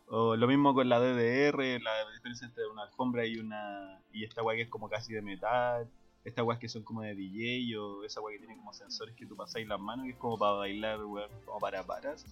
O 0.09 0.37
lo 0.37 0.47
mismo 0.47 0.73
con 0.73 0.87
la 0.87 0.99
DDR, 0.99 1.81
la 1.81 2.09
diferencia 2.13 2.47
entre 2.47 2.65
una 2.67 2.83
alfombra 2.83 3.25
y 3.25 3.37
una 3.37 4.01
y 4.13 4.23
esta 4.23 4.41
weá 4.41 4.55
que 4.55 4.61
es 4.63 4.69
como 4.69 4.87
casi 4.87 5.13
de 5.13 5.21
metal, 5.21 5.89
estas 6.23 6.45
weas 6.45 6.59
que 6.59 6.69
son 6.69 6.83
como 6.83 7.01
de 7.01 7.13
DJ 7.13 7.77
o 7.77 8.05
esa 8.05 8.21
weá 8.21 8.35
que 8.35 8.39
tiene 8.39 8.55
como 8.55 8.71
sensores 8.71 9.13
que 9.15 9.25
tú 9.25 9.35
pasáis 9.35 9.67
las 9.67 9.81
manos, 9.81 10.05
que 10.05 10.11
es 10.11 10.17
como 10.17 10.37
para 10.37 10.53
bailar, 10.53 11.03
weón, 11.03 11.29
como 11.45 11.59
para 11.59 11.85
paras. 11.85 12.25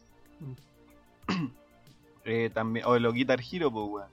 eh, 2.25 2.49
también, 2.51 2.85
o 2.87 2.97
los 2.97 3.13
Guitar 3.13 3.39
Hero, 3.39 3.71
pues 3.71 3.87
weón. 3.87 4.09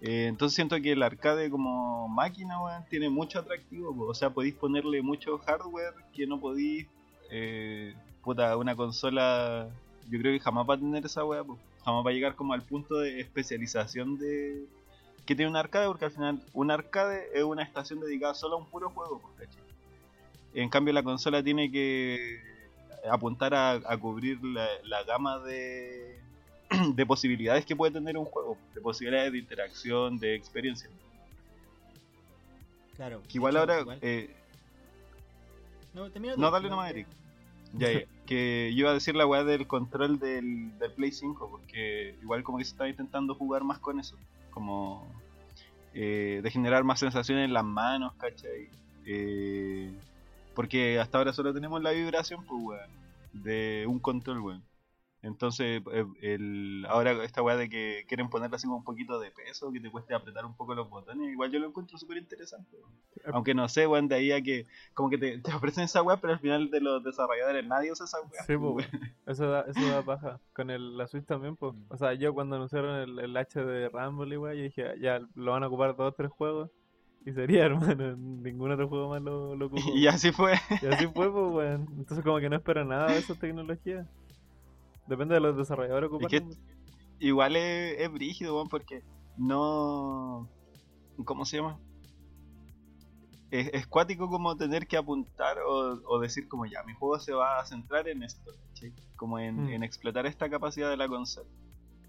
Eh, 0.00 0.26
entonces 0.28 0.54
siento 0.54 0.80
que 0.80 0.92
el 0.92 1.02
arcade 1.02 1.50
como 1.50 2.08
máquina, 2.08 2.62
weón, 2.62 2.84
tiene 2.88 3.10
mucho 3.10 3.40
atractivo, 3.40 3.94
o 4.06 4.14
sea, 4.14 4.30
podéis 4.30 4.54
ponerle 4.54 5.02
mucho 5.02 5.36
hardware 5.38 5.94
que 6.14 6.26
no 6.26 6.40
podéis, 6.40 6.86
eh, 7.30 7.94
puta, 8.22 8.56
una 8.56 8.76
consola, 8.76 9.68
yo 10.08 10.18
creo 10.20 10.32
que 10.32 10.40
jamás 10.40 10.68
va 10.68 10.74
a 10.74 10.78
tener 10.78 11.04
esa 11.04 11.24
weá. 11.24 11.44
Jamás 11.84 12.06
va 12.06 12.10
a 12.10 12.12
llegar 12.12 12.34
como 12.36 12.52
al 12.52 12.62
punto 12.62 12.98
de 12.98 13.20
especialización 13.20 14.18
de 14.18 14.66
que 15.26 15.34
tiene 15.34 15.50
un 15.50 15.56
arcade, 15.56 15.86
porque 15.86 16.04
al 16.06 16.10
final 16.12 16.42
un 16.52 16.70
arcade 16.70 17.28
es 17.34 17.42
una 17.42 17.62
estación 17.62 18.00
dedicada 18.00 18.34
solo 18.34 18.56
a 18.56 18.58
un 18.58 18.66
puro 18.66 18.90
juego, 18.90 19.20
pues, 19.20 19.48
¿cachai? 19.48 19.62
En 20.54 20.68
cambio 20.68 20.92
la 20.92 21.02
consola 21.02 21.42
tiene 21.42 21.70
que 21.70 22.40
apuntar 23.10 23.54
a, 23.54 23.96
cubrir 23.98 24.42
la 24.42 25.02
gama 25.04 25.38
de, 25.38 26.20
de 26.94 27.06
posibilidades 27.06 27.64
que 27.66 27.76
puede 27.76 27.92
tener 27.92 28.16
un 28.16 28.24
juego, 28.24 28.56
de 28.74 28.80
posibilidades 28.80 29.32
de 29.32 29.38
interacción, 29.38 30.18
de 30.18 30.34
experiencia. 30.34 30.88
Claro. 32.96 33.22
Que 33.28 33.38
igual 33.38 33.54
hecho, 33.54 33.60
ahora... 33.60 33.80
igual- 33.80 33.98
eh, 34.02 34.30
no, 36.36 36.50
dale 36.50 36.68
nomás, 36.70 36.90
Eric. 36.90 37.06
Ya, 37.74 37.92
ya. 37.92 38.00
Que 38.30 38.70
yo 38.74 38.82
iba 38.82 38.90
a 38.90 38.94
decir 38.94 39.16
la 39.16 39.26
weá 39.26 39.42
del 39.42 39.66
control 39.66 40.20
del, 40.20 40.78
del 40.78 40.92
Play 40.92 41.10
5, 41.10 41.48
porque 41.50 42.14
igual 42.22 42.44
como 42.44 42.58
que 42.58 42.64
se 42.64 42.70
está 42.70 42.88
intentando 42.88 43.34
jugar 43.34 43.64
más 43.64 43.80
con 43.80 43.98
eso. 43.98 44.16
Como 44.52 45.04
eh, 45.94 46.40
de 46.40 46.50
generar 46.52 46.84
más 46.84 47.00
sensaciones 47.00 47.44
en 47.46 47.52
las 47.52 47.64
manos, 47.64 48.12
¿cachai? 48.14 48.68
Eh, 49.04 49.90
porque 50.54 51.00
hasta 51.00 51.18
ahora 51.18 51.32
solo 51.32 51.52
tenemos 51.52 51.82
la 51.82 51.90
vibración, 51.90 52.44
pues, 52.44 52.62
weón, 52.62 52.90
de 53.32 53.84
un 53.88 53.98
control, 53.98 54.40
weón. 54.40 54.62
Entonces, 55.22 55.82
eh, 55.92 56.06
el, 56.22 56.86
ahora 56.88 57.22
esta 57.24 57.42
weá 57.42 57.56
de 57.56 57.68
que 57.68 58.04
quieren 58.08 58.30
ponerle 58.30 58.56
así 58.56 58.66
como 58.66 58.78
un 58.78 58.84
poquito 58.84 59.20
de 59.20 59.30
peso, 59.30 59.70
que 59.70 59.80
te 59.80 59.90
cueste 59.90 60.14
apretar 60.14 60.46
un 60.46 60.56
poco 60.56 60.74
los 60.74 60.88
botones, 60.88 61.30
igual 61.30 61.50
yo 61.50 61.58
lo 61.58 61.66
encuentro 61.66 61.98
súper 61.98 62.16
interesante. 62.16 62.76
weón. 62.76 63.34
Aunque 63.34 63.54
no 63.54 63.68
sé, 63.68 63.86
weón, 63.86 64.08
de 64.08 64.14
ahí 64.14 64.32
a 64.32 64.40
que 64.42 64.66
como 64.94 65.10
que 65.10 65.18
te, 65.18 65.38
te 65.42 65.52
ofrecen 65.52 65.84
esa 65.84 66.02
weá, 66.02 66.16
pero 66.20 66.32
al 66.32 66.38
final 66.38 66.70
de 66.70 66.80
los 66.80 67.04
desarrolladores 67.04 67.66
nadie 67.66 67.92
usa 67.92 68.06
esa 68.06 68.18
weá. 68.22 68.42
Sí, 68.46 68.56
pues, 68.56 68.88
Eso 69.26 69.48
da, 69.50 69.60
eso 69.68 69.86
da 69.88 70.02
paja. 70.02 70.40
Con 70.54 70.70
el, 70.70 70.96
la 70.96 71.06
Switch 71.06 71.26
también, 71.26 71.54
pues. 71.56 71.74
O 71.88 71.96
sea, 71.96 72.14
yo 72.14 72.32
cuando 72.32 72.56
anunciaron 72.56 72.96
el, 72.96 73.18
el 73.18 73.36
H 73.36 73.62
de 73.62 73.88
Rumble, 73.90 74.34
igual, 74.34 74.56
yo 74.56 74.62
dije, 74.62 74.94
ya 75.00 75.20
lo 75.34 75.52
van 75.52 75.62
a 75.62 75.66
ocupar 75.66 75.94
dos 75.96 76.12
o 76.12 76.12
tres 76.12 76.30
juegos. 76.30 76.70
Y 77.26 77.32
sería, 77.32 77.64
hermano, 77.66 78.16
ningún 78.16 78.72
otro 78.72 78.88
juego 78.88 79.10
más 79.10 79.20
lo, 79.20 79.54
lo 79.54 79.66
ocupó. 79.66 79.82
Y 79.94 80.06
así 80.06 80.32
fue. 80.32 80.54
Y 80.80 80.86
así 80.86 81.06
fue, 81.08 81.30
pues, 81.30 81.52
weón. 81.52 81.86
Entonces, 81.98 82.24
como 82.24 82.38
que 82.38 82.48
no 82.48 82.56
espero 82.56 82.84
nada 82.86 83.12
de 83.12 83.18
esa 83.18 83.34
tecnología. 83.34 84.08
Depende 85.10 85.34
de 85.34 85.40
los 85.40 85.56
desarrolladores 85.56 86.08
que 86.28 86.40
igual 87.18 87.56
es, 87.56 87.98
es 87.98 88.12
brígido, 88.12 88.54
weón, 88.54 88.68
porque 88.68 89.02
no... 89.36 90.48
¿Cómo 91.24 91.44
se 91.44 91.56
llama? 91.56 91.80
Es, 93.50 93.68
es 93.72 93.88
cuático 93.88 94.28
como 94.28 94.56
tener 94.56 94.86
que 94.86 94.96
apuntar 94.96 95.58
o, 95.66 96.00
o 96.06 96.20
decir 96.20 96.46
como 96.46 96.64
ya, 96.64 96.84
mi 96.84 96.94
juego 96.94 97.18
se 97.18 97.32
va 97.32 97.58
a 97.58 97.66
centrar 97.66 98.06
en 98.08 98.22
esto, 98.22 98.52
¿cachai? 98.68 98.92
Como 99.16 99.40
en, 99.40 99.64
Mm. 99.64 99.68
en 99.70 99.82
explotar 99.82 100.26
esta 100.26 100.48
capacidad 100.48 100.88
de 100.88 100.96
la 100.96 101.08
consola. 101.08 101.48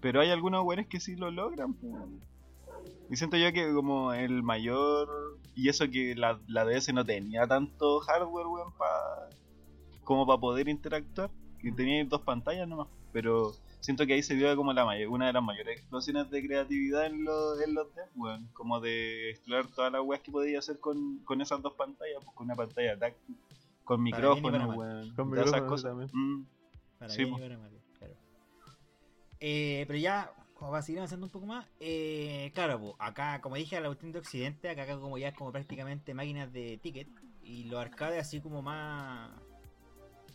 Pero 0.00 0.20
hay 0.20 0.30
algunos 0.30 0.64
weones 0.64 0.86
que 0.86 1.00
sí 1.00 1.16
lo 1.16 1.32
logran. 1.32 1.76
Y 3.10 3.16
siento 3.16 3.36
yo 3.36 3.52
que 3.52 3.72
como 3.74 4.12
el 4.12 4.44
mayor... 4.44 5.08
Y 5.56 5.68
eso 5.68 5.90
que 5.90 6.14
la, 6.14 6.40
la 6.46 6.64
DS 6.64 6.94
no 6.94 7.04
tenía 7.04 7.48
tanto 7.48 7.98
hardware, 7.98 8.46
weón, 8.46 8.72
pa, 8.78 9.28
como 10.04 10.24
para 10.24 10.38
poder 10.40 10.68
interactuar. 10.68 11.30
Que 11.62 11.72
tenía 11.72 12.04
dos 12.04 12.22
pantallas 12.22 12.68
nomás. 12.68 12.88
Pero 13.12 13.52
siento 13.80 14.06
que 14.06 14.14
ahí 14.14 14.22
se 14.22 14.34
vio 14.34 14.54
como 14.56 14.72
la 14.72 14.84
mayor, 14.84 15.08
una 15.10 15.26
de 15.26 15.32
las 15.32 15.42
mayores 15.42 15.78
explosiones 15.78 16.30
de 16.30 16.44
creatividad 16.46 17.06
en, 17.06 17.24
los 17.24 17.60
en 17.60 17.74
los 17.74 17.94
devs, 17.94 18.10
weón. 18.16 18.48
Como 18.52 18.80
de 18.80 19.30
explorar 19.30 19.66
todas 19.68 19.92
las 19.92 20.02
weas 20.02 20.22
que 20.22 20.32
podía 20.32 20.58
hacer 20.58 20.80
con, 20.80 21.18
con 21.24 21.40
esas 21.40 21.62
dos 21.62 21.74
pantallas. 21.74 22.22
Pues 22.24 22.34
con 22.34 22.46
una 22.46 22.56
pantalla 22.56 22.98
táctil, 22.98 23.36
con 23.84 24.02
micrófono, 24.02 24.74
weón. 24.74 25.14
Con 25.14 25.30
todas 25.30 25.46
esas 25.46 25.62
cosas. 25.62 25.94
Mm. 26.12 26.42
Para 26.98 27.12
Sí, 27.12 27.24
bien 27.24 27.34
po. 27.34 27.40
para 27.40 27.58
mal, 27.58 27.70
claro. 27.98 28.14
Eh, 29.40 29.84
pero 29.88 29.98
ya, 29.98 30.32
como 30.54 30.70
para 30.70 30.82
seguir 30.82 31.00
avanzando 31.00 31.26
un 31.26 31.32
poco 31.32 31.46
más, 31.46 31.66
eh, 31.80 32.52
claro, 32.54 32.78
po, 32.78 32.96
acá, 33.00 33.40
como 33.40 33.56
dije, 33.56 33.76
a 33.76 33.80
la 33.80 33.88
cuestión 33.88 34.12
de 34.12 34.20
Occidente, 34.20 34.70
acá, 34.70 34.84
acá 34.84 35.00
como 35.00 35.18
ya 35.18 35.28
es 35.28 35.34
como 35.34 35.50
prácticamente 35.50 36.14
máquinas 36.14 36.52
de 36.52 36.78
ticket, 36.78 37.08
y 37.42 37.64
los 37.64 37.80
arcades 37.80 38.20
así 38.20 38.40
como 38.40 38.62
más, 38.62 39.32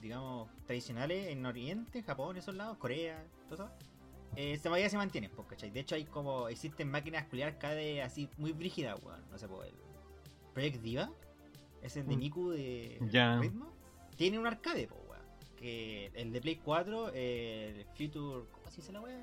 digamos, 0.02 0.50
tradicionales 0.66 1.28
en 1.28 1.46
Oriente, 1.46 2.04
Japón, 2.04 2.38
esos 2.38 2.56
lados, 2.56 2.78
Corea, 2.78 3.24
todo 3.50 3.66
eso, 3.66 3.72
eh, 4.36 4.60
todavía 4.62 4.90
se 4.90 4.98
mantienen, 4.98 5.32
pues, 5.36 5.48
¿cachai? 5.48 5.72
De 5.72 5.80
hecho, 5.80 5.96
hay 5.96 6.06
como, 6.06 6.48
existen 6.50 6.90
máquinas 6.90 7.26
culiar 7.28 7.50
arcade 7.54 8.02
así 8.02 8.30
muy 8.38 8.52
brígidas, 8.52 9.00
weón, 9.04 9.24
no 9.32 9.38
sé, 9.38 9.48
pues, 9.48 9.70
el 9.70 9.76
Project 10.54 10.82
Diva, 10.82 11.10
es 11.82 11.96
el 11.98 12.08
de 12.08 12.16
Mm. 12.16 12.20
Miku 12.20 12.50
de 12.52 13.00
Ya. 13.10 13.40
ritmo, 13.40 13.72
tiene 14.16 14.38
un 14.40 14.48
arcade, 14.48 14.88
pues, 14.88 15.00
weón. 15.10 15.18
Que 15.58 16.12
el 16.14 16.32
de 16.32 16.40
Play 16.42 16.58
4, 16.58 17.10
eh, 17.16 17.74
el 17.80 17.86
Future. 17.96 18.46
¿Cómo 18.52 18.70
se 18.70 18.76
dice 18.78 18.92
la 18.92 19.02
weá? 19.02 19.20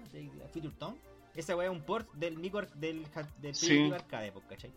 Future 0.53 0.75
Tone. 0.79 0.97
Esa 1.37 1.55
weá 1.57 1.71
es 1.71 1.73
un 1.77 1.83
port 1.83 2.13
del 2.15 2.37
Miku 2.39 2.59
del, 2.75 3.05
del 3.05 3.05
Play 3.39 3.53
Sí. 3.55 3.91
arcade, 3.93 4.33
pues, 4.33 4.45
¿cachai? 4.47 4.73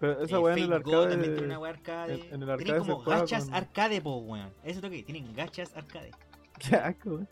Pero 0.00 0.20
esa 0.22 0.36
Eh, 0.36 0.38
weá 0.38 0.54
en 0.54 0.62
el 0.64 0.68
Fate 0.70 0.82
Go 0.84 1.08
también 1.08 1.20
tiene 1.20 1.32
arcade. 1.34 1.46
una 1.46 1.58
weá 1.58 1.70
arcade. 1.70 2.14
en- 2.14 2.20
en 2.20 2.24
el 2.24 2.28
Tienen 2.30 2.50
arcade 2.50 2.78
como 2.78 2.98
se 2.98 3.04
juega 3.04 3.20
gachas 3.20 3.44
con- 3.44 3.54
arcade, 3.54 4.00
po, 4.00 4.16
weón. 4.18 4.50
Eso 4.64 4.78
es 4.78 4.82
lo 4.82 4.90
que 4.90 5.02
tienen 5.02 5.34
gachas 5.34 5.76
arcade. 5.76 6.10
Qué 6.58 6.76
asco, 6.76 7.10
weón. 7.10 7.28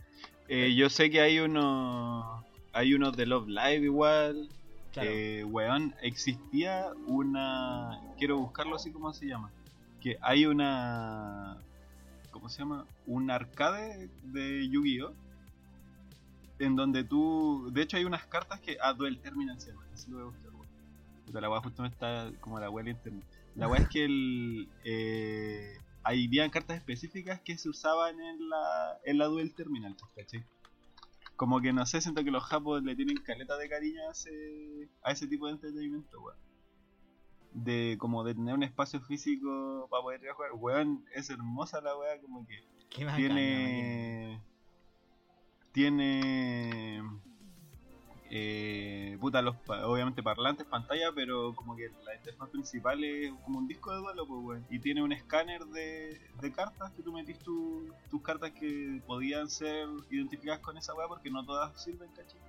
Eh, 0.48 0.75
yo 0.75 0.88
sé 0.90 1.11
que 1.11 1.20
hay 1.20 1.38
unos. 1.38 2.44
Hay 2.72 2.94
unos 2.94 3.16
de 3.16 3.27
Love 3.27 3.48
Live 3.48 3.85
igual. 3.85 4.48
Claro. 4.92 5.09
Eh, 5.11 5.44
weón, 5.44 5.94
existía 6.03 6.90
una. 7.07 8.01
Quiero 8.18 8.38
buscarlo 8.38 8.77
así 8.77 8.90
como 8.92 9.12
se 9.12 9.27
llama. 9.27 9.51
Que 10.01 10.18
hay 10.20 10.46
una. 10.46 11.59
¿Cómo 12.31 12.48
se 12.48 12.59
llama? 12.61 12.87
Un 13.07 13.31
arcade 13.31 14.09
de 14.25 14.68
Yu-Gi-Oh! 14.68 15.12
En 16.59 16.77
donde 16.77 17.05
tú. 17.05 17.70
De 17.72 17.83
hecho, 17.83 17.96
hay 17.96 18.05
unas 18.05 18.27
cartas 18.27 18.61
que. 18.61 18.77
Ah, 18.83 18.92
Duel 18.92 19.18
Terminal 19.18 19.61
se 19.61 19.70
llama. 19.70 19.85
Así 19.92 20.11
lo 20.11 20.16
voy 20.18 20.27
a 20.27 20.31
buscar, 20.31 20.52
la 21.40 21.51
weá 21.51 21.61
justo 21.61 21.83
me 21.83 21.88
está 21.88 22.31
como 22.40 22.59
la 22.61 22.71
weá 22.71 22.85
del 22.85 22.95
internet. 22.95 23.25
La 23.55 23.68
weá 23.68 23.81
es 23.81 23.88
que 23.88 24.05
el. 24.05 24.68
Eh, 24.85 25.79
habían 26.03 26.51
cartas 26.51 26.77
específicas 26.77 27.40
que 27.40 27.57
se 27.57 27.68
usaban 27.68 28.21
en 28.21 28.49
la, 28.49 28.99
en 29.05 29.18
la 29.18 29.27
Duel 29.27 29.55
Terminal, 29.55 29.97
pues, 29.99 30.11
¿cachai? 30.16 30.45
Como 31.37 31.61
que 31.61 31.73
no 31.73 31.87
sé, 31.87 32.01
siento 32.01 32.25
que 32.25 32.31
los 32.31 32.45
japos 32.45 32.83
le 32.83 32.97
tienen 32.97 33.16
caleta 33.18 33.57
de 33.57 33.68
cariño 33.68 34.01
a 34.09 34.12
ese, 34.12 34.88
a 35.03 35.12
ese 35.12 35.27
tipo 35.27 35.47
de 35.47 35.53
entretenimiento, 35.53 36.21
weón. 36.21 36.38
De 37.53 37.97
como 37.99 38.25
de 38.25 38.35
tener 38.35 38.55
un 38.55 38.62
espacio 38.62 39.01
físico 39.03 39.87
para 39.90 40.03
poder 40.03 40.23
ir 40.23 40.31
a 40.31 40.35
jugar. 40.35 40.51
Weón, 40.55 41.05
es 41.14 41.31
hermosa 41.31 41.81
la 41.81 41.97
weá, 41.97 42.21
como 42.21 42.47
que 42.47 42.62
Qué 42.88 43.05
bacán, 43.05 43.29
la 43.29 43.35
tiene. 43.35 44.42
Tiene. 45.73 47.03
Eh, 48.35 49.18
puta, 49.21 49.42
los, 49.42 49.57
obviamente 49.68 50.23
parlantes, 50.23 50.66
pantalla, 50.66 51.12
pero 51.14 51.55
como 51.55 51.77
que 51.77 51.90
la 52.07 52.14
interfaz 52.14 52.49
principal 52.49 53.05
es 53.05 53.31
como 53.45 53.59
un 53.59 53.68
disco 53.68 53.92
de 53.92 53.99
duelo, 53.99 54.27
pues, 54.27 54.40
weón. 54.42 54.66
Y 54.71 54.79
tiene 54.79 55.03
un 55.03 55.12
escáner 55.12 55.62
de, 55.66 56.18
de 56.40 56.51
cartas 56.53 56.92
que 56.92 57.03
tú 57.03 57.12
metís 57.12 57.38
tu- 57.40 57.92
tus 58.11 58.23
cartas 58.23 58.51
que 58.53 59.03
podían 59.07 59.51
ser 59.51 59.87
identificadas 60.11 60.61
con 60.61 60.79
esa 60.79 60.95
weá, 60.95 61.07
porque 61.09 61.31
no 61.31 61.45
todas 61.45 61.79
sirven, 61.83 62.09
¿cachai? 62.16 62.40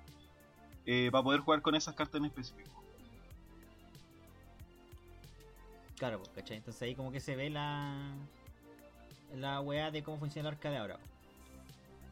Eh, 0.86 1.10
para 1.12 1.22
poder 1.22 1.42
jugar 1.42 1.62
con 1.62 1.76
esas 1.76 1.96
cartas 1.96 2.20
en 2.20 2.26
específico. 2.28 2.82
Claro, 5.98 6.24
pues. 6.34 6.50
Entonces 6.50 6.82
ahí 6.82 6.96
como 6.96 7.12
que 7.12 7.20
se 7.20 7.36
ve 7.36 7.50
la. 7.50 8.16
La 9.36 9.60
weá 9.60 9.92
de 9.92 10.02
cómo 10.02 10.18
funciona 10.18 10.48
el 10.48 10.56
arcade 10.56 10.78
ahora. 10.78 10.98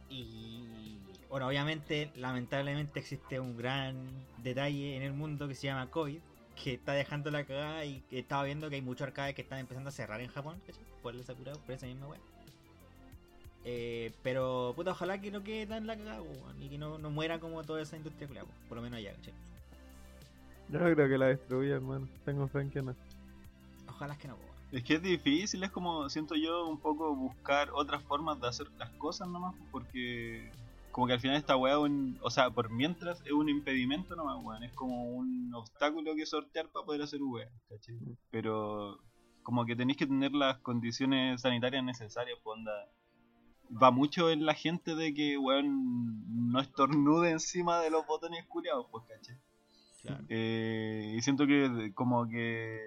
Y. 0.10 0.98
Bueno, 1.32 1.48
obviamente, 1.48 2.12
lamentablemente 2.18 3.00
existe 3.00 3.40
un 3.40 3.56
gran 3.56 3.96
detalle 4.44 4.98
en 4.98 5.02
el 5.02 5.14
mundo 5.14 5.48
que 5.48 5.56
se 5.56 5.68
llama 5.68 5.90
COVID, 5.90 6.20
que 6.62 6.74
está 6.74 6.92
dejando 6.92 7.32
la 7.32 7.46
cagada 7.46 7.86
y 7.86 8.02
que 8.10 8.20
estaba 8.20 8.44
viendo 8.44 8.70
que 8.70 8.76
hay 8.76 8.82
muchos 8.82 9.08
arcades 9.08 9.34
que 9.34 9.42
están 9.42 9.60
empezando 9.60 9.88
a 9.88 9.94
cerrar 9.94 10.20
en 10.20 10.28
Japón, 10.28 10.62
¿cachai? 10.68 10.84
Por 11.02 11.16
el 11.16 11.24
saturado, 11.24 11.58
por 11.62 11.74
esa 11.74 11.86
misma 11.86 12.08
weá. 12.08 12.20
Eh, 13.64 14.12
pero, 14.24 14.74
puta, 14.76 14.92
ojalá 14.92 15.22
que 15.22 15.32
no 15.32 15.42
quede 15.42 15.68
tan 15.68 15.88
la 15.88 15.96
cagada, 15.96 16.22
weón, 16.22 16.62
y 16.62 16.68
que 16.68 16.78
no, 16.78 16.98
no 16.98 17.10
muera 17.10 17.40
como 17.40 17.64
toda 17.64 17.82
esa 17.82 17.96
industria, 17.96 18.28
culiao, 18.28 18.46
po, 18.46 18.52
por 18.68 18.78
lo 18.80 18.84
menos 18.84 18.98
allá, 18.98 19.14
¿cachai? 19.14 19.34
Yo 20.68 20.80
no 20.80 20.94
creo 20.94 21.08
que 21.08 21.18
la 21.18 21.28
destruya, 21.28 21.76
hermano. 21.76 22.10
Tengo 22.26 22.46
fe 22.50 22.60
en 22.60 22.72
que 22.72 22.82
no. 22.82 22.94
Ojalá 23.88 24.18
que 24.18 24.28
no, 24.28 24.36
weón. 24.36 24.52
Es 24.74 24.84
que 24.84 24.96
es 24.96 25.02
difícil, 25.02 25.64
es 25.64 25.72
como, 25.72 26.10
siento 26.10 26.36
yo, 26.36 26.68
un 26.68 26.78
poco 26.78 27.16
buscar 27.16 27.70
otras 27.72 28.04
formas 28.04 28.42
de 28.42 28.50
hacer 28.50 28.68
las 28.78 28.90
cosas 28.92 29.30
nomás, 29.30 29.56
porque 29.72 30.52
como 30.92 31.08
que 31.08 31.14
al 31.14 31.20
final 31.20 31.38
esta 31.38 31.56
weá, 31.56 31.80
un- 31.80 32.18
o 32.22 32.30
sea, 32.30 32.50
por 32.52 32.70
mientras 32.70 33.22
es 33.26 33.32
un 33.32 33.50
impedimento 33.50 34.16
nomás, 34.16 34.38
weón, 34.44 34.64
es 34.64 34.74
como 34.74 35.04
un 35.06 35.54
obstáculo 35.54 36.16
que 36.16 36.26
sortear 36.26 36.70
para 36.70 36.86
poder 36.86 37.02
hacer 37.02 37.22
weá, 37.24 37.50
¿cachai? 37.70 37.96
Pero 38.30 39.00
como 39.44 39.66
que 39.66 39.76
tenéis 39.76 39.98
que 39.98 40.06
tener 40.08 40.34
las 40.34 40.58
condiciones 40.60 41.42
sanitarias 41.42 41.84
necesarias, 41.84 42.38
pues 42.44 42.58
onda. 42.58 42.72
Va 43.82 43.90
mucho 43.90 44.30
en 44.30 44.46
la 44.46 44.54
gente 44.54 44.96
de 44.96 45.14
que, 45.14 45.38
weón, 45.38 46.52
no 46.52 46.60
estornude 46.60 47.32
encima 47.32 47.80
de 47.80 47.90
los 47.90 48.06
botones 48.06 48.46
culiados, 48.48 48.86
pues, 48.92 49.06
¿cachai? 49.08 49.38
Claro. 50.02 50.24
Eh, 50.30 51.14
y 51.16 51.22
siento 51.22 51.48
que 51.48 51.92
como 51.94 52.28
que 52.28 52.80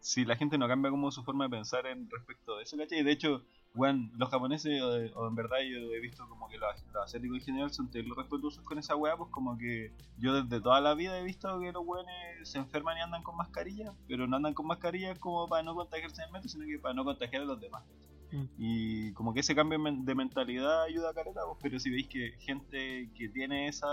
si 0.00 0.24
la 0.24 0.34
gente 0.36 0.58
no 0.58 0.66
cambia 0.66 0.90
como 0.90 1.10
su 1.12 1.22
forma 1.22 1.44
de 1.44 1.50
pensar 1.50 1.86
en 1.86 2.08
respecto 2.10 2.56
de 2.56 2.64
eso, 2.64 2.76
¿cachai? 2.76 3.02
De 3.04 3.12
hecho, 3.12 3.44
bueno, 3.74 4.10
los 4.16 4.28
japoneses, 4.28 4.80
o, 4.82 5.20
o 5.20 5.28
en 5.28 5.34
verdad 5.34 5.58
yo 5.60 5.78
he 5.94 6.00
visto 6.00 6.28
como 6.28 6.48
que 6.48 6.58
los, 6.58 6.68
los 6.92 7.04
asiáticos 7.04 7.38
en 7.38 7.44
general 7.44 7.70
son 7.70 7.90
terribles 7.90 8.18
respetuosos 8.18 8.64
con 8.64 8.78
esa 8.78 8.96
weá, 8.96 9.16
pues 9.16 9.30
como 9.30 9.56
que 9.56 9.92
yo 10.16 10.42
desde 10.42 10.60
toda 10.60 10.80
la 10.80 10.94
vida 10.94 11.18
he 11.18 11.24
visto 11.24 11.60
que 11.60 11.72
los 11.72 11.86
weones 11.86 12.14
se 12.42 12.58
enferman 12.58 12.98
y 12.98 13.00
andan 13.00 13.22
con 13.22 13.36
mascarilla, 13.36 13.92
pero 14.06 14.26
no 14.26 14.36
andan 14.36 14.54
con 14.54 14.66
mascarilla 14.66 15.14
como 15.16 15.48
para 15.48 15.62
no 15.62 15.74
contagiarse 15.74 16.22
en 16.22 16.28
el 16.28 16.32
metro, 16.32 16.48
sino 16.48 16.66
que 16.66 16.78
para 16.78 16.94
no 16.94 17.04
contagiar 17.04 17.42
a 17.42 17.46
los 17.46 17.60
demás. 17.60 17.84
Mm. 18.32 18.44
Y 18.58 19.12
como 19.12 19.32
que 19.32 19.40
ese 19.40 19.54
cambio 19.54 19.78
de 19.78 20.14
mentalidad 20.14 20.82
ayuda 20.82 21.10
a 21.10 21.14
caleta, 21.14 21.40
pues, 21.46 21.58
pero 21.62 21.78
si 21.78 21.90
veis 21.90 22.08
que 22.08 22.32
gente 22.40 23.10
que 23.14 23.28
tiene 23.28 23.68
esa, 23.68 23.88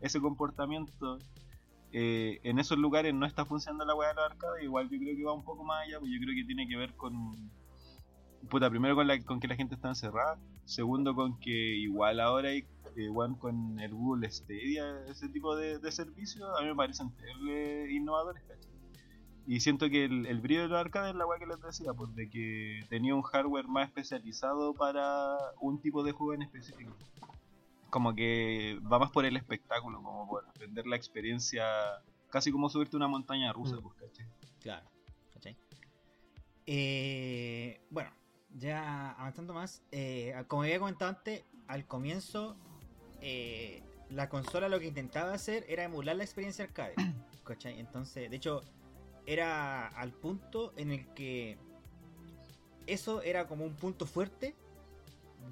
ese 0.00 0.20
comportamiento 0.20 1.18
eh, 1.92 2.40
en 2.42 2.58
esos 2.58 2.78
lugares 2.78 3.14
no 3.14 3.26
está 3.26 3.46
funcionando 3.46 3.84
la 3.84 3.94
weá 3.94 4.10
de 4.10 4.14
los 4.16 4.24
arcades, 4.24 4.64
igual 4.64 4.88
yo 4.90 4.98
creo 4.98 5.16
que 5.16 5.24
va 5.24 5.32
un 5.32 5.44
poco 5.44 5.64
más 5.64 5.86
allá, 5.86 5.98
pues 5.98 6.12
yo 6.12 6.18
creo 6.20 6.34
que 6.34 6.44
tiene 6.44 6.68
que 6.68 6.76
ver 6.76 6.94
con 6.94 7.50
puta, 8.48 8.70
primero 8.70 8.94
con, 8.94 9.06
la, 9.06 9.22
con 9.22 9.40
que 9.40 9.48
la 9.48 9.56
gente 9.56 9.74
está 9.74 9.88
encerrada, 9.88 10.38
segundo 10.64 11.14
con 11.14 11.38
que 11.40 11.50
igual 11.50 12.20
ahora 12.20 12.50
hay 12.50 12.64
eh, 12.96 13.08
con 13.38 13.78
el 13.80 13.94
Google 13.94 14.30
Stadia, 14.30 15.04
ese 15.06 15.28
tipo 15.28 15.54
de, 15.56 15.78
de 15.78 15.92
servicios, 15.92 16.48
a 16.58 16.62
mí 16.62 16.68
me 16.68 16.74
parecen 16.74 17.10
terrible 17.16 17.92
innovadores, 17.92 18.42
¿cachai? 18.42 18.68
Y 19.46 19.60
siento 19.60 19.88
que 19.88 20.04
el, 20.04 20.26
el 20.26 20.40
brillo 20.40 20.62
de 20.62 20.68
los 20.68 20.78
arcades 20.78 21.12
es 21.12 21.16
la 21.16 21.26
weá 21.26 21.38
que 21.38 21.46
les 21.46 21.60
decía, 21.60 21.92
pues 21.94 22.14
de 22.14 22.28
que 22.28 22.84
tenía 22.90 23.14
un 23.14 23.22
hardware 23.22 23.66
más 23.66 23.88
especializado 23.88 24.74
para 24.74 25.36
un 25.60 25.80
tipo 25.80 26.02
de 26.02 26.12
juego 26.12 26.34
en 26.34 26.42
específico. 26.42 26.94
Como 27.88 28.14
que 28.14 28.78
va 28.92 28.98
más 28.98 29.10
por 29.10 29.24
el 29.24 29.36
espectáculo, 29.38 30.02
como 30.02 30.28
por 30.28 30.44
vender 30.58 30.86
la 30.86 30.96
experiencia, 30.96 31.64
casi 32.28 32.52
como 32.52 32.68
subirte 32.68 32.96
a 32.96 32.98
una 32.98 33.08
montaña 33.08 33.50
rusa, 33.54 33.76
Mm. 33.76 33.82
pues, 33.82 33.94
¿cachai? 34.00 34.26
Claro, 34.60 34.86
¿cachai? 35.32 35.56
Eh, 36.66 37.80
bueno, 37.90 38.10
ya 38.54 39.12
avanzando 39.12 39.54
más, 39.54 39.82
eh, 39.92 40.34
como 40.48 40.62
había 40.62 40.78
comentado 40.78 41.10
antes, 41.10 41.44
al 41.66 41.86
comienzo 41.86 42.56
eh, 43.20 43.82
la 44.10 44.28
consola 44.28 44.68
lo 44.68 44.80
que 44.80 44.86
intentaba 44.86 45.32
hacer 45.32 45.64
era 45.68 45.84
emular 45.84 46.16
la 46.16 46.24
experiencia 46.24 46.64
arcade, 46.64 46.94
¿cachai? 47.44 47.78
Entonces, 47.78 48.30
de 48.30 48.36
hecho, 48.36 48.62
era 49.26 49.88
al 49.88 50.12
punto 50.12 50.72
en 50.76 50.92
el 50.92 51.06
que 51.14 51.58
eso 52.86 53.20
era 53.22 53.46
como 53.46 53.64
un 53.64 53.74
punto 53.74 54.06
fuerte 54.06 54.54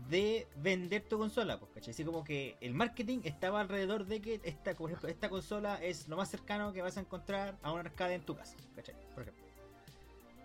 de 0.08 0.46
vender 0.56 1.02
tu 1.02 1.18
consola, 1.18 1.58
pues, 1.58 1.72
¿cachai? 1.74 1.90
Así 1.92 2.04
como 2.04 2.24
que 2.24 2.56
el 2.60 2.72
marketing 2.74 3.20
estaba 3.24 3.60
alrededor 3.60 4.06
de 4.06 4.20
que 4.20 4.40
esta, 4.44 4.74
por 4.74 4.90
ejemplo, 4.90 5.08
esta 5.08 5.28
consola 5.28 5.82
es 5.82 6.08
lo 6.08 6.16
más 6.16 6.30
cercano 6.30 6.72
que 6.72 6.80
vas 6.80 6.96
a 6.96 7.00
encontrar 7.00 7.58
a 7.62 7.72
un 7.72 7.80
arcade 7.80 8.14
en 8.14 8.22
tu 8.22 8.34
casa, 8.34 8.56
¿cachai? 8.74 8.94
Por 9.12 9.22
ejemplo. 9.22 9.44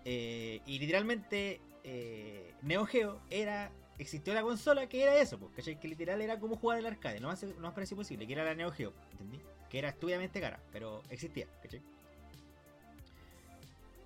Eh, 0.04 0.60
y 0.66 0.78
literalmente 0.80 1.60
eh, 1.84 2.54
Neo 2.62 2.86
Geo 2.86 3.20
era 3.30 3.70
existió 3.98 4.34
la 4.34 4.42
consola 4.42 4.88
que 4.88 5.02
era 5.02 5.16
eso, 5.16 5.38
¿cachai? 5.54 5.78
Que 5.78 5.86
literal 5.88 6.20
era 6.20 6.38
como 6.40 6.56
jugar 6.56 6.78
el 6.78 6.86
arcade, 6.86 7.20
lo 7.20 7.28
más, 7.28 7.42
lo 7.42 7.54
más 7.60 7.72
parecido 7.72 7.98
posible, 7.98 8.26
que 8.26 8.32
era 8.32 8.44
la 8.44 8.54
Neo 8.54 8.72
Geo, 8.72 8.92
¿entendí? 9.12 9.40
Que 9.70 9.78
era 9.78 9.90
estúpidamente 9.90 10.40
cara, 10.40 10.58
pero 10.72 11.02
existía, 11.10 11.46
¿cachai? 11.62 11.80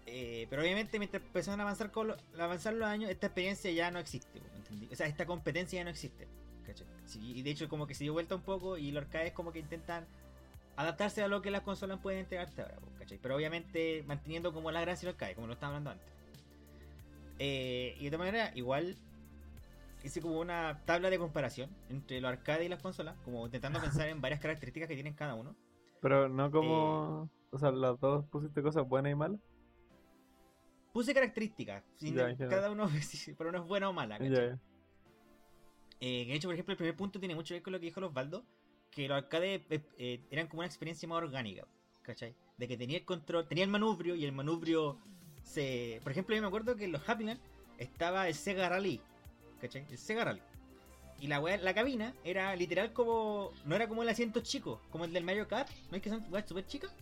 Eh, 0.08 0.46
pero 0.48 0.62
obviamente 0.62 0.98
mientras 0.98 1.22
empezaron 1.22 1.60
a 1.60 1.64
avanzar, 1.64 1.90
con 1.90 2.08
lo- 2.08 2.16
avanzar 2.38 2.74
los 2.74 2.86
años, 2.88 3.10
esta 3.10 3.26
experiencia 3.26 3.70
ya 3.72 3.90
no 3.90 3.98
existe, 3.98 4.40
¿entendí? 4.54 4.88
O 4.92 4.96
sea, 4.96 5.06
esta 5.06 5.26
competencia 5.26 5.78
ya 5.80 5.84
no 5.84 5.90
existe, 5.90 6.28
¿cachai? 6.64 6.86
Y 7.20 7.42
de 7.42 7.50
hecho 7.50 7.68
como 7.68 7.86
que 7.86 7.94
se 7.94 8.04
dio 8.04 8.12
vuelta 8.12 8.34
un 8.34 8.42
poco 8.42 8.76
y 8.78 8.92
los 8.92 9.02
arcades 9.04 9.32
como 9.32 9.52
que 9.52 9.58
intentan 9.58 10.06
adaptarse 10.76 11.22
a 11.22 11.28
lo 11.28 11.42
que 11.42 11.50
las 11.50 11.62
consolas 11.62 11.98
pueden 12.00 12.20
entregarte 12.20 12.62
ahora, 12.62 12.76
¿cachai? 12.98 13.18
Pero 13.20 13.34
obviamente 13.34 14.04
manteniendo 14.06 14.52
como 14.52 14.70
la 14.70 14.80
gracia 14.82 15.06
de 15.06 15.12
los 15.12 15.14
arcades, 15.14 15.34
como 15.34 15.46
lo 15.48 15.54
estaba 15.54 15.68
hablando 15.70 15.90
antes. 15.90 16.06
Eh, 17.39 17.97
y 17.99 18.05
de 18.05 18.11
todas 18.11 18.26
maneras, 18.26 18.57
igual 18.57 18.97
hice 20.03 20.20
como 20.20 20.41
una 20.41 20.80
tabla 20.84 21.11
de 21.11 21.18
comparación 21.18 21.70
entre 21.91 22.20
los 22.20 22.30
arcades 22.30 22.66
y 22.66 22.68
las 22.68 22.80
consolas, 22.80 23.16
como 23.24 23.45
intentando 23.45 23.80
pensar 24.01 24.09
en 24.09 24.20
varias 24.20 24.41
características 24.41 24.89
que 24.89 24.95
tienen 24.95 25.14
cada 25.14 25.34
uno. 25.34 25.55
Pero 26.01 26.28
no 26.28 26.51
como. 26.51 27.30
O 27.51 27.59
sea, 27.59 27.70
las 27.70 27.99
dos 28.01 28.24
pusiste 28.26 28.62
cosas 28.62 28.87
buenas 28.87 29.12
y 29.12 29.14
malas. 29.14 29.41
Puse 30.93 31.12
características, 31.12 31.84
general. 31.99 32.37
cada 32.49 32.70
uno, 32.70 32.89
pero 33.39 33.53
no 33.53 33.59
es 33.59 33.64
buena 33.66 33.89
o 33.89 33.93
mala, 33.93 34.18
ya. 34.18 34.59
Eh, 36.01 36.24
de 36.26 36.34
hecho, 36.34 36.49
por 36.49 36.55
ejemplo, 36.55 36.72
el 36.72 36.78
primer 36.78 36.97
punto 36.97 37.18
tiene 37.18 37.34
mucho 37.34 37.49
que 37.49 37.55
ver 37.55 37.62
con 37.62 37.72
lo 37.72 37.80
que 37.80 37.87
dijo 37.87 38.01
Osvaldo, 38.01 38.45
que 38.91 39.09
los 39.09 39.16
arcades 39.16 39.62
eh, 39.70 39.80
eh, 39.99 40.26
eran 40.30 40.47
como 40.47 40.61
una 40.61 40.66
experiencia 40.66 41.09
más 41.09 41.18
orgánica, 41.18 41.66
¿cachai? 42.03 42.34
De 42.57 42.68
que 42.68 42.76
tenía 42.76 42.99
el 42.99 43.05
control, 43.05 43.47
tenía 43.49 43.64
el 43.64 43.70
manubrio 43.70 44.14
y 44.14 44.24
el 44.24 44.32
manubrio 44.32 44.99
se... 45.47 46.01
Por 46.03 46.12
ejemplo, 46.12 46.34
yo 46.34 46.42
me 46.42 46.49
acuerdo 46.49 46.76
que 46.76 46.84
en 46.84 46.92
los 46.92 47.09
Happyland 47.09 47.40
estaba 47.78 48.28
el 48.28 48.34
Sega 48.34 48.68
Rally, 48.68 49.01
¿cachai? 49.61 49.84
El 49.90 49.99
Sega 49.99 50.24
Rally. 50.24 50.42
Y 51.18 51.28
la 51.28 51.40
la 51.40 51.74
cabina 51.74 52.12
era 52.24 52.55
literal 52.57 52.92
como... 52.92 53.53
No 53.64 53.74
era 53.74 53.88
como 53.88 54.03
el 54.03 54.09
asiento 54.09 54.40
chico, 54.40 54.80
como 54.90 55.05
el 55.07 55.12
del 55.12 55.24
Mario 55.24 55.49
Kart, 55.49 55.70
¿no 55.90 55.97
es 55.97 56.03
que 56.03 56.11
son 56.11 56.24
weas 56.30 56.47
súper 56.47 56.66
chicas? 56.66 56.92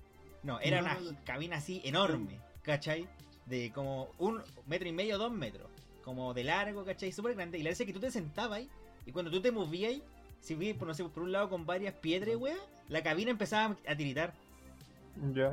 No, 0.42 0.60
era 0.60 0.80
No, 0.80 0.84
una 0.84 0.94
no, 1.00 1.12
no. 1.12 1.18
cabina 1.24 1.56
así 1.56 1.80
enorme, 1.84 2.38
¿cachai? 2.62 3.08
De 3.46 3.72
como 3.72 4.10
un 4.18 4.42
metro 4.66 4.88
y 4.88 4.92
medio, 4.92 5.18
dos 5.18 5.32
metros. 5.32 5.68
Como 6.04 6.34
de 6.34 6.44
largo, 6.44 6.84
¿cachai? 6.84 7.10
Súper 7.12 7.34
grande. 7.34 7.58
Y 7.58 7.62
la 7.62 7.70
verdad 7.70 7.80
es 7.80 7.86
que 7.86 7.92
tú 7.92 8.00
te 8.00 8.10
sentabas 8.10 8.58
ahí 8.58 8.68
y 9.06 9.12
cuando 9.12 9.30
tú 9.30 9.40
te 9.40 9.50
movías 9.50 9.90
ahí, 9.92 10.02
si 10.40 10.54
vi, 10.54 10.74
por, 10.74 10.86
no 10.86 10.94
sé, 10.94 11.02
por 11.04 11.22
un 11.22 11.32
lado 11.32 11.48
con 11.48 11.64
varias 11.66 11.94
piedras, 11.94 12.36
weá, 12.36 12.56
la 12.88 13.02
cabina 13.02 13.30
empezaba 13.30 13.76
a 13.88 13.96
tiritar. 13.96 14.32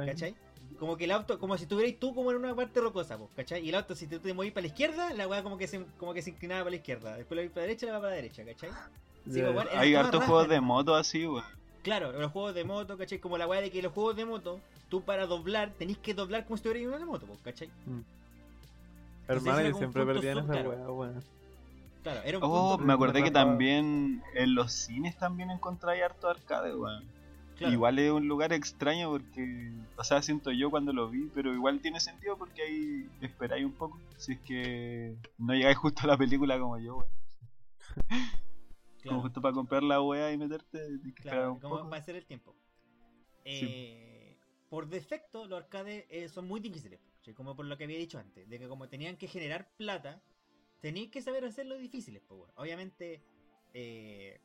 ¿cachai? 0.06 0.36
Como 0.80 0.98
que 0.98 1.04
el 1.06 1.12
auto, 1.12 1.38
como 1.40 1.58
si 1.58 1.64
estuvieras 1.64 1.94
tú 2.00 2.16
como 2.16 2.32
en 2.32 2.38
una 2.38 2.56
parte 2.56 2.80
rocosa, 2.82 3.18
po, 3.18 3.30
¿cachai? 3.36 3.64
Y 3.66 3.70
el 3.70 3.76
auto, 3.76 3.96
si 3.96 4.08
tú 4.08 4.20
te 4.20 4.34
movías 4.34 4.54
para 4.54 4.62
la 4.64 4.68
izquierda, 4.68 5.14
la 5.14 5.28
weá 5.28 5.44
como 5.44 5.58
que 5.58 5.68
se, 5.68 5.86
como 5.98 6.14
que 6.14 6.22
se 6.22 6.32
inclinaba 6.32 6.62
para 6.62 6.72
la 6.72 6.76
izquierda. 6.78 7.18
Después 7.18 7.40
la 7.44 7.50
para 7.50 7.62
la 7.62 7.68
derecha, 7.68 7.86
la 7.88 7.92
va 7.94 8.00
para 8.00 8.10
la 8.12 8.16
derecha, 8.16 8.44
¿cachai? 8.46 8.70
Sí, 9.30 9.42
pues, 9.54 9.68
Hay 9.76 9.94
hartos 9.96 10.24
juegos 10.24 10.48
de 10.50 10.62
moto 10.62 10.96
así, 10.96 11.28
weón. 11.28 11.44
Claro, 11.84 12.12
los 12.12 12.32
juegos 12.32 12.54
de 12.56 12.64
moto, 12.64 12.98
¿cachai? 12.98 13.20
Como 13.20 13.38
la 13.38 13.48
weá 13.48 13.62
de 13.62 13.70
que 13.72 13.82
los 13.82 13.92
juegos 13.94 14.16
de 14.16 14.26
moto, 14.26 14.60
tú 14.90 15.02
para 15.04 15.26
doblar, 15.28 15.72
tenés 15.78 15.98
que 15.98 16.14
doblar 16.14 16.46
como 16.46 16.58
si 16.58 16.62
estuvieras 16.62 16.84
en 16.92 16.96
una 16.96 17.06
moto, 17.06 17.26
po, 17.28 17.38
¿cachai? 17.44 17.70
Hermano, 19.28 19.60
era 19.60 19.70
yo 19.70 19.74
como 19.76 19.80
siempre 19.80 20.02
un 20.02 20.08
punto 20.08 20.22
perdía 20.22 20.32
en 20.32 20.38
esa 20.40 20.70
weá, 20.70 20.92
weón. 20.92 21.24
Claro, 22.04 22.22
era 22.26 22.38
un 22.40 22.44
Oh, 22.44 22.70
punto. 22.72 22.86
me 22.86 22.94
acordé 22.94 23.24
que 23.24 23.30
también 23.32 24.24
en 24.34 24.56
los 24.56 24.72
cines 24.74 25.16
también 25.18 25.52
encontráis 25.52 26.02
harto 26.04 26.30
arcade, 26.30 26.76
weón. 26.76 27.04
Claro. 27.62 27.74
Igual 27.74 28.00
es 28.00 28.12
un 28.12 28.28
lugar 28.28 28.54
extraño 28.54 29.10
porque, 29.10 29.72
o 29.98 30.04
sea, 30.04 30.22
siento 30.22 30.52
yo 30.52 30.70
cuando 30.70 30.94
lo 30.94 31.10
vi, 31.10 31.30
pero 31.34 31.54
igual 31.54 31.80
tiene 31.82 32.00
sentido 32.00 32.38
porque 32.38 32.62
ahí 32.62 33.10
esperáis 33.22 33.66
un 33.66 33.74
poco. 33.74 34.00
Si 34.18 34.34
es 34.34 34.40
que 34.42 35.16
no 35.38 35.54
llegáis 35.54 35.78
justo 35.78 36.02
a 36.04 36.08
la 36.08 36.18
película 36.18 36.60
como 36.60 36.78
yo, 36.80 37.06
claro. 38.08 38.30
Como 39.04 39.22
justo 39.22 39.42
para 39.42 39.54
comprar 39.54 39.84
la 39.84 40.02
weá 40.02 40.32
y 40.32 40.38
meterte, 40.38 40.80
que 41.04 41.14
Claro, 41.24 41.54
un 41.54 41.60
como 41.60 41.78
poco. 41.78 41.90
va 41.90 41.98
a 41.98 42.02
ser 42.02 42.16
el 42.16 42.26
tiempo. 42.26 42.56
Eh, 43.46 44.38
Por 44.70 44.88
defecto, 44.88 45.46
los 45.48 45.60
arcades 45.64 46.06
eh, 46.10 46.30
son 46.30 46.48
muy 46.48 46.60
difíciles. 46.60 47.00
Como 47.36 47.56
por 47.56 47.66
lo 47.66 47.78
que 47.78 47.84
había 47.84 47.98
dicho 47.98 48.18
antes, 48.20 48.48
de 48.50 48.60
que 48.60 48.68
como 48.68 48.90
tenían 48.90 49.16
que 49.18 49.28
generar 49.28 49.70
plata, 49.78 50.22
tenían 50.82 51.12
que 51.12 51.22
saber 51.22 51.46
hacerlo 51.46 51.78
difíciles. 51.78 52.22
Pues, 52.28 52.38
bueno. 52.40 52.54
Obviamente, 52.58 53.22
eh, 53.74 54.40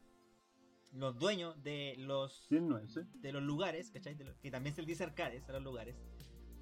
los 0.92 1.18
dueños 1.18 1.62
de 1.62 1.94
los 1.98 2.46
¿Quién 2.48 2.68
no 2.68 2.78
es 2.78 2.90
ese? 2.96 3.06
de 3.14 3.32
los 3.32 3.42
lugares, 3.42 3.90
¿cachai? 3.90 4.14
De 4.14 4.24
lo- 4.24 4.40
que 4.40 4.50
también 4.50 4.74
se 4.74 4.82
le 4.82 4.88
dice 4.88 5.04
arcades 5.04 5.48
a 5.48 5.52
los 5.52 5.62
lugares, 5.62 5.96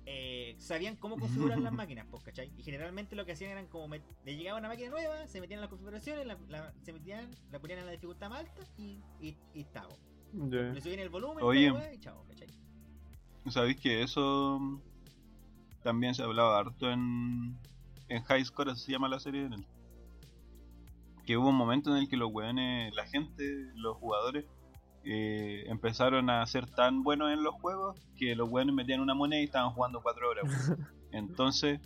eh, 0.07 0.55
sabían 0.59 0.97
cómo 0.97 1.16
configurar 1.16 1.59
las 1.59 1.72
máquinas, 1.72 2.07
pues, 2.11 2.22
¿cachai? 2.25 2.53
Y 2.59 2.62
generalmente 2.62 3.16
lo 3.16 3.25
que 3.25 3.33
hacían 3.33 3.51
eran 3.53 3.66
como, 3.68 3.95
le 3.95 4.37
llegaba 4.37 4.59
una 4.59 4.68
máquina 4.68 4.91
nueva, 4.91 5.27
se 5.29 5.41
metían 5.41 5.59
en 5.59 5.62
las 5.62 5.70
configuraciones, 5.70 6.27
la, 6.27 6.37
la- 6.49 6.75
se 6.83 6.93
metían, 6.93 7.31
la 7.51 7.59
ponían 7.59 7.79
en 7.81 7.87
la 7.87 7.93
dificultad 7.93 8.29
más 8.29 8.41
alta 8.41 8.62
y, 8.77 8.99
y, 9.20 9.37
y 9.55 9.61
estaba. 9.62 9.95
Le 10.33 10.81
subían 10.81 10.99
el 11.01 11.11
volumen, 11.11 11.45
Oye. 11.45 11.72
y 11.95 11.99
chao, 12.01 12.25
¿cachai? 12.29 12.49
¿Sabéis 13.51 13.79
que 13.79 14.03
eso 14.03 14.59
también 15.83 16.14
se 16.14 16.22
hablaba 16.22 16.59
harto 16.59 16.91
en, 16.91 17.57
en 18.09 18.22
High 18.25 18.45
Score, 18.45 18.70
así 18.70 18.87
se 18.87 18.93
llama 18.93 19.09
la 19.09 19.20
serie? 19.20 19.45
en 19.45 19.53
el- 19.53 19.66
Que 21.27 21.37
hubo 21.37 21.49
un 21.49 21.57
momento 21.57 21.91
en 21.91 22.03
el 22.03 22.09
que 22.09 22.16
los 22.16 22.31
weones, 22.33 22.95
la 22.95 23.07
gente, 23.07 23.45
los 23.77 23.97
jugadores, 23.97 24.45
eh, 25.05 25.64
empezaron 25.66 26.31
a 26.31 26.45
ser 26.47 26.66
tan 26.66 27.03
buenos 27.03 27.31
en 27.33 27.43
los 27.43 27.55
juegos 27.55 28.01
que 28.16 28.35
los 28.35 28.49
weones 28.49 28.75
metían 28.75 29.01
una 29.01 29.14
moneda 29.14 29.41
y 29.41 29.45
estaban 29.45 29.70
jugando 29.70 30.03
cuatro 30.03 30.31
horas. 30.31 30.45
Entonces 31.12 31.81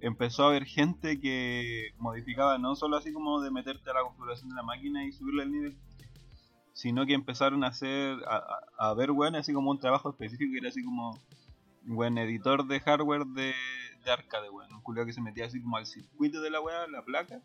empezó 0.00 0.44
a 0.44 0.48
haber 0.48 0.64
gente 0.64 1.20
que 1.20 1.90
modificaba 1.98 2.58
no 2.58 2.74
solo 2.74 2.96
así 2.96 3.12
como 3.12 3.40
de 3.40 3.52
meterte 3.52 3.88
a 3.90 3.94
la 3.94 4.02
configuración 4.02 4.48
de 4.48 4.56
la 4.56 4.64
máquina 4.64 5.04
y 5.04 5.12
subirle 5.12 5.44
el 5.44 5.52
nivel, 5.52 5.78
sino 6.72 7.06
que 7.06 7.14
empezaron 7.14 7.62
a 7.62 7.68
hacer, 7.68 8.16
a, 8.26 8.42
a, 8.78 8.94
ver, 8.94 9.12
weón, 9.12 9.36
así 9.36 9.52
como 9.52 9.70
un 9.70 9.78
trabajo 9.78 10.10
específico 10.10 10.50
que 10.52 10.58
era 10.58 10.68
así 10.70 10.82
como, 10.82 11.16
weón, 11.86 12.18
editor 12.18 12.66
de 12.66 12.80
hardware 12.80 13.26
de, 13.26 13.54
de 14.04 14.10
arcade, 14.10 14.50
weón, 14.50 14.72
un 14.74 14.82
culiao 14.82 15.06
que 15.06 15.12
se 15.12 15.20
metía 15.20 15.46
así 15.46 15.62
como 15.62 15.76
al 15.76 15.86
circuito 15.86 16.40
de 16.40 16.50
la 16.50 16.60
weá, 16.60 16.88
la 16.88 17.04
placa, 17.04 17.40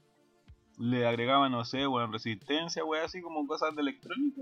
le 0.78 1.08
agregaba, 1.08 1.50
no 1.50 1.66
sé, 1.66 1.88
weón, 1.88 2.14
resistencia, 2.14 2.86
weón, 2.86 3.06
así 3.06 3.22
como 3.22 3.46
cosas 3.48 3.76
de 3.76 3.82
electrónica, 3.82 4.42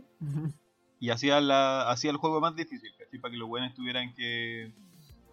y 0.99 1.09
hacía, 1.09 1.39
la, 1.41 1.89
hacía 1.89 2.11
el 2.11 2.17
juego 2.17 2.41
más 2.41 2.55
difícil, 2.55 2.91
¿cachai? 2.97 3.19
Para 3.19 3.31
que 3.31 3.37
los 3.37 3.49
weones 3.49 3.73
tuvieran 3.73 4.13
que, 4.13 4.73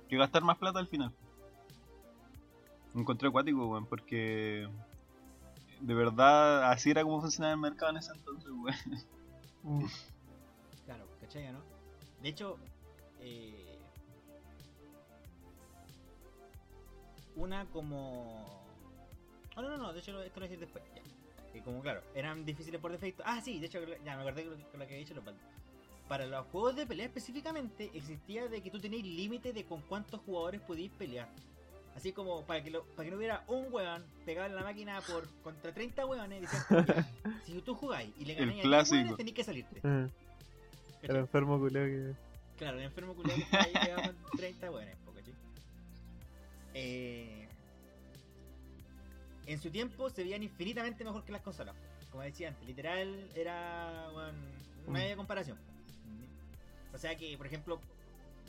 que 0.08 0.16
gastar 0.16 0.42
más 0.42 0.58
plata 0.58 0.78
al 0.78 0.88
final. 0.88 1.12
Encontré 2.94 3.28
acuático, 3.28 3.66
weón, 3.66 3.86
porque 3.86 4.68
de 5.80 5.94
verdad 5.94 6.70
así 6.70 6.90
era 6.90 7.02
como 7.02 7.20
funcionaba 7.20 7.54
el 7.54 7.60
mercado 7.60 7.90
en 7.90 7.98
ese 7.98 8.12
entonces, 8.12 8.50
weón. 8.52 9.88
Claro, 10.84 11.06
¿cachai, 11.20 11.52
no? 11.52 11.60
De 12.22 12.28
hecho, 12.28 12.58
eh, 13.20 13.78
una 17.36 17.66
como... 17.66 18.61
Oh, 19.56 19.62
no, 19.62 19.68
no, 19.70 19.76
no, 19.76 19.92
de 19.92 20.00
hecho 20.00 20.20
esto 20.22 20.40
lo 20.40 20.44
decir 20.46 20.58
después, 20.60 20.82
ya. 20.94 21.62
Como 21.62 21.80
claro, 21.82 22.02
eran 22.14 22.44
difíciles 22.46 22.80
por 22.80 22.90
defecto. 22.90 23.22
Ah, 23.26 23.40
sí, 23.42 23.58
de 23.60 23.66
hecho, 23.66 23.78
ya 24.04 24.16
me 24.16 24.22
acordé 24.22 24.44
con 24.46 24.58
lo, 24.58 24.68
con 24.70 24.80
lo 24.80 24.86
que 24.86 24.94
había 24.94 24.98
dicho 24.98 25.14
los 25.14 25.24
bandos. 25.24 25.42
Para 26.08 26.26
los 26.26 26.46
juegos 26.46 26.74
de 26.76 26.86
pelea 26.86 27.06
específicamente, 27.06 27.90
existía 27.94 28.48
de 28.48 28.62
que 28.62 28.70
tú 28.70 28.80
tenías 28.80 29.04
límite 29.04 29.52
de 29.52 29.64
con 29.64 29.82
cuántos 29.82 30.20
jugadores 30.22 30.60
podías 30.62 30.92
pelear. 30.94 31.28
Así 31.94 32.12
como 32.12 32.42
para 32.46 32.62
que, 32.64 32.70
lo- 32.70 32.84
para 32.96 33.04
que 33.04 33.10
no 33.10 33.18
hubiera 33.18 33.44
un 33.48 33.66
weón 33.70 34.02
pegado 34.24 34.48
en 34.48 34.56
la 34.56 34.62
máquina 34.62 35.00
por 35.02 35.28
contra 35.42 35.72
30 35.74 36.06
weones, 36.06 36.42
"Ya, 36.70 37.06
si 37.44 37.60
tú 37.60 37.74
jugáis 37.74 38.10
y 38.18 38.24
le 38.24 38.34
ganáis 38.34 38.50
a 38.50 38.62
10 38.62 38.64
clásico. 38.66 38.96
weones, 38.96 39.16
tenéis 39.18 39.36
que 39.36 39.44
salirte. 39.44 39.80
el 41.02 41.16
enfermo 41.16 41.58
culiao 41.58 41.84
que. 41.86 42.12
Claro, 42.56 42.78
el 42.78 42.84
enfermo 42.84 43.14
culiado 43.14 43.36
que 43.36 43.44
está 43.44 43.62
ahí 43.64 43.72
pegado 43.72 44.02
con 44.02 44.38
30 44.38 44.70
weones. 44.70 44.96
Eh, 46.74 47.48
en 49.52 49.60
su 49.60 49.70
tiempo 49.70 50.08
se 50.10 50.22
veían 50.22 50.42
infinitamente 50.42 51.04
mejor 51.04 51.24
que 51.24 51.32
las 51.32 51.42
consolas. 51.42 51.74
Como 52.10 52.22
decía 52.22 52.48
antes, 52.48 52.66
literal 52.66 53.28
era 53.34 54.08
weón, 54.14 54.36
una 54.86 55.00
Mm. 55.00 55.02
de 55.08 55.16
comparación. 55.16 55.58
O 56.92 56.98
sea 56.98 57.16
que, 57.16 57.36
por 57.38 57.46
ejemplo, 57.46 57.80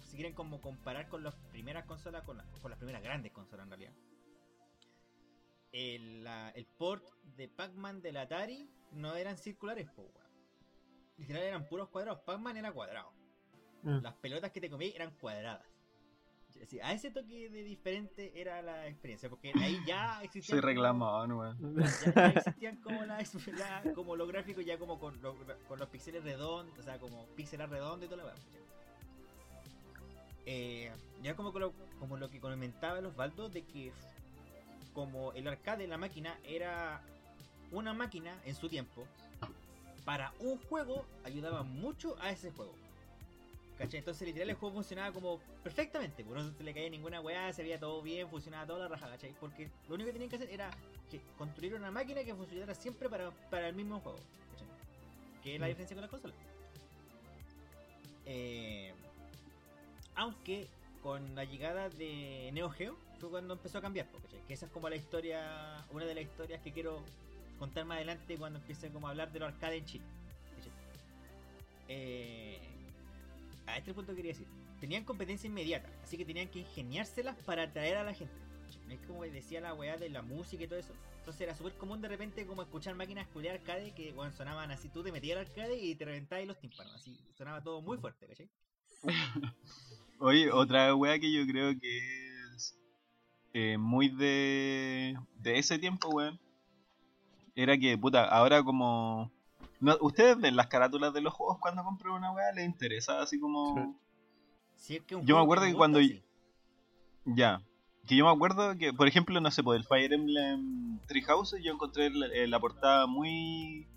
si 0.09 0.15
quieren 0.17 0.33
como 0.33 0.59
comparar 0.61 1.07
con 1.07 1.23
las 1.23 1.33
primeras 1.51 1.85
consolas, 1.85 2.23
con, 2.23 2.37
la- 2.37 2.43
con 2.61 2.69
las 2.69 2.77
primeras 2.77 3.01
grandes 3.01 3.31
consolas 3.31 3.63
en 3.65 3.69
realidad. 3.69 3.93
El, 5.71 6.23
la- 6.23 6.49
el 6.51 6.65
port 6.65 7.03
de 7.35 7.47
Pac-Man 7.47 8.01
del 8.01 8.17
Atari 8.17 8.69
no 8.91 9.15
eran 9.15 9.37
circulares, 9.37 9.89
po, 9.89 10.03
weón. 10.03 10.23
Literal 11.17 11.43
eran 11.43 11.67
puros 11.67 11.89
cuadrados. 11.89 12.21
Pac-Man 12.23 12.57
era 12.57 12.71
cuadrado 12.71 13.11
eh, 13.85 13.99
las 14.01 14.13
pelotas 14.15 14.51
que 14.51 14.61
te 14.61 14.69
comí 14.69 14.91
eran 14.95 15.11
cuadradas. 15.17 15.65
Decir, 16.63 16.81
a 16.83 16.93
ese 16.93 17.11
toque 17.11 17.49
de 17.49 17.63
diferente 17.63 18.31
era 18.39 18.61
la 18.61 18.87
experiencia, 18.87 19.29
porque 19.29 19.51
ahí 19.59 19.77
ya 19.85 20.21
existían. 20.23 20.43
Soy 20.43 20.61
como- 20.61 20.67
reclamón, 20.67 21.31
weón. 21.33 21.57
Ya, 22.05 22.13
ya 22.15 22.27
existían 22.29 22.75
como, 22.77 23.03
la, 23.05 23.17
la- 23.57 23.93
como 23.93 24.15
los 24.15 24.27
gráficos, 24.29 24.63
ya 24.65 24.77
como 24.77 24.97
con, 24.99 25.21
los- 25.21 25.35
con 25.67 25.77
los 25.79 25.89
píxeles 25.89 26.23
redondos, 26.23 26.77
o 26.79 26.83
sea, 26.83 26.97
como 26.99 27.25
píxeles 27.35 27.69
redondos 27.69 28.05
y 28.07 28.09
toda 28.09 28.23
la 28.23 28.29
weá. 28.29 28.35
Eh, 30.45 30.91
ya 31.21 31.35
como, 31.35 31.57
lo, 31.57 31.73
como 31.99 32.17
lo 32.17 32.29
que 32.29 32.39
comentaba 32.39 32.99
los 33.01 33.15
baldos 33.15 33.53
de 33.53 33.63
que 33.63 33.91
como 34.93 35.31
el 35.33 35.47
arcade, 35.47 35.87
la 35.87 35.97
máquina 35.97 36.37
era 36.43 37.01
una 37.71 37.93
máquina 37.93 38.37
en 38.45 38.55
su 38.55 38.69
tiempo 38.69 39.05
para 40.05 40.33
un 40.39 40.57
juego 40.69 41.05
ayudaba 41.23 41.63
mucho 41.63 42.15
a 42.21 42.29
ese 42.29 42.51
juego. 42.51 42.73
¿Cachai? 43.83 43.99
Entonces 43.99 44.25
literal 44.25 44.49
el 44.49 44.55
juego 44.55 44.75
funcionaba 44.75 45.11
como 45.11 45.39
perfectamente, 45.61 46.23
pues, 46.23 46.41
no 46.41 46.51
se 46.53 46.63
le 46.63 46.73
caía 46.73 46.89
ninguna 46.89 47.19
weá, 47.19 47.51
se 47.51 47.63
veía 47.63 47.77
todo 47.77 48.01
bien, 48.01 48.29
funcionaba 48.29 48.65
toda 48.65 48.79
la 48.79 48.87
raja, 48.87 49.09
¿cachai? 49.09 49.33
Porque 49.41 49.69
lo 49.89 49.95
único 49.95 50.07
que 50.07 50.13
tenían 50.13 50.29
que 50.29 50.37
hacer 50.37 50.49
era 50.49 50.71
que 51.11 51.19
construir 51.37 51.75
una 51.75 51.91
máquina 51.91 52.23
que 52.23 52.33
funcionara 52.33 52.73
siempre 52.75 53.09
para, 53.09 53.31
para 53.49 53.67
el 53.67 53.75
mismo 53.75 53.99
juego, 53.99 54.17
¿cachai? 54.51 54.67
Que 55.43 55.55
es 55.55 55.59
la 55.59 55.65
Mm. 55.65 55.69
diferencia 55.69 55.95
con 55.95 56.01
la 56.01 56.07
consola. 56.07 56.33
Eh, 58.25 58.93
aunque 60.15 60.67
con 61.01 61.35
la 61.35 61.43
llegada 61.43 61.89
de 61.89 62.51
Neo 62.53 62.69
Geo 62.69 62.95
fue 63.19 63.29
cuando 63.29 63.53
empezó 63.55 63.79
a 63.79 63.81
cambiar, 63.81 64.07
po, 64.07 64.19
¿cachai? 64.19 64.39
Que 64.47 64.53
esa 64.53 64.67
es 64.67 64.71
como 64.71 64.87
la 64.87 64.95
historia, 64.95 65.85
una 65.91 66.05
de 66.05 66.15
las 66.15 66.23
historias 66.23 66.61
que 66.61 66.71
quiero 66.71 67.03
contar 67.59 67.83
más 67.83 67.97
adelante 67.97 68.37
cuando 68.37 68.59
empiece 68.59 68.89
como 68.91 69.07
a 69.07 69.09
hablar 69.09 69.29
de 69.33 69.39
los 69.39 69.49
arcades 69.51 69.79
en 69.81 69.85
Chile. 69.85 70.05
Eh, 71.89 72.59
a 73.65 73.77
este 73.77 73.93
punto 73.93 74.15
quería 74.15 74.31
decir, 74.31 74.47
tenían 74.79 75.03
competencia 75.03 75.47
inmediata, 75.47 75.89
así 76.03 76.17
que 76.17 76.25
tenían 76.25 76.49
que 76.49 76.59
ingeniárselas 76.59 77.37
para 77.43 77.63
atraer 77.63 77.97
a 77.97 78.03
la 78.03 78.13
gente. 78.13 78.33
Es 78.89 78.99
como 79.07 79.23
decía 79.23 79.61
la 79.61 79.73
weá 79.73 79.97
de 79.97 80.09
la 80.09 80.21
música 80.21 80.63
y 80.63 80.67
todo 80.67 80.79
eso. 80.79 80.93
Entonces 81.19 81.41
era 81.41 81.55
súper 81.55 81.73
común 81.73 82.01
de 82.01 82.09
repente 82.09 82.45
como 82.45 82.63
escuchar 82.63 82.95
máquinas 82.95 83.27
culiar 83.27 83.55
arcade 83.55 83.93
que 83.93 84.11
bueno, 84.11 84.33
sonaban 84.33 84.71
así, 84.71 84.89
tú 84.89 85.03
te 85.03 85.11
metías 85.11 85.37
al 85.37 85.45
arcade 85.45 85.77
y 85.77 85.95
te 85.95 86.05
reventabas 86.05 86.45
los 86.45 86.59
tímpanos, 86.59 86.93
así 86.95 87.17
sonaba 87.37 87.63
todo 87.63 87.81
muy 87.81 87.97
fuerte, 87.97 88.27
¿cachai? 88.27 88.49
Oye, 90.19 90.51
otra 90.51 90.95
wea 90.95 91.19
que 91.19 91.31
yo 91.31 91.45
creo 91.45 91.79
que 91.79 91.97
es 92.55 92.77
eh, 93.53 93.77
muy 93.77 94.09
de, 94.09 95.17
de 95.35 95.59
ese 95.59 95.79
tiempo, 95.79 96.09
weón. 96.09 96.39
Era 97.55 97.77
que, 97.77 97.97
puta, 97.97 98.25
ahora 98.25 98.63
como... 98.63 99.31
No, 99.83 99.97
¿Ustedes 100.01 100.37
ven 100.37 100.55
las 100.55 100.67
carátulas 100.67 101.13
de 101.13 101.19
los 101.21 101.33
juegos 101.33 101.57
cuando 101.59 101.83
compran 101.83 102.13
una 102.13 102.31
wea? 102.31 102.51
¿Les 102.53 102.65
interesa 102.65 103.21
así 103.21 103.39
como...? 103.39 103.99
Si 104.75 104.95
es 104.95 105.03
que 105.03 105.15
un 105.15 105.25
Yo 105.25 105.35
me 105.37 105.43
acuerdo 105.43 105.65
que 105.65 105.73
cuando- 105.73 105.99
sí. 105.99 106.23
Ya. 107.25 107.61
Que 108.07 108.15
yo 108.15 108.25
me 108.25 108.31
acuerdo 108.31 108.77
que, 108.77 108.93
por 108.93 109.07
ejemplo, 109.07 109.39
no 109.41 109.51
sé, 109.51 109.61
por 109.63 109.75
el 109.75 109.83
Fire 109.85 110.11
Emblem 110.13 110.99
Treehouse 111.07 111.55
yo 111.61 111.71
encontré 111.73 112.09
la, 112.09 112.27
eh, 112.27 112.47
la 112.47 112.59
portada 112.59 113.07
muy... 113.07 113.87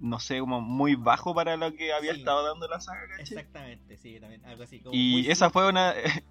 No 0.00 0.20
sé, 0.20 0.38
como 0.40 0.60
muy 0.60 0.94
bajo 0.94 1.34
para 1.34 1.56
lo 1.56 1.72
que 1.74 1.92
había 1.92 2.12
Sí. 2.14 2.18
estado 2.20 2.44
dando 2.46 2.68
la 2.68 2.80
saga, 2.80 3.00
¿cachai? 3.08 3.22
Exactamente, 3.22 3.96
sí, 3.98 4.20
también, 4.20 4.44
algo 4.44 4.62
así. 4.62 4.80
Como 4.80 4.94
Y 4.94 5.10
muy 5.12 5.20
esa 5.30 5.46
simple. 5.46 5.50
fue 5.62 5.68
una. 5.68 5.92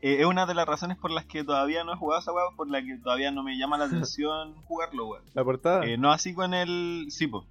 eh, 0.00 0.20
es 0.20 0.24
una 0.26 0.46
de 0.46 0.54
las 0.54 0.66
razones 0.66 0.96
por 0.98 1.10
las 1.10 1.24
que 1.26 1.42
todavía 1.42 1.82
no 1.82 1.92
he 1.94 1.96
jugado 1.96 2.20
esa 2.20 2.32
weá, 2.32 2.44
por 2.56 2.68
la 2.70 2.80
que 2.82 2.96
todavía 2.98 3.32
no 3.32 3.42
me 3.42 3.56
llama 3.58 3.78
la 3.78 3.84
atención 4.14 4.54
jugarlo, 4.62 5.08
weón. 5.08 5.24
La 5.34 5.42
portada. 5.42 5.84
Eh, 5.86 5.96
no 5.98 6.12
así 6.12 6.34
con 6.34 6.54
el. 6.54 7.06
Sí, 7.10 7.26
po. 7.26 7.46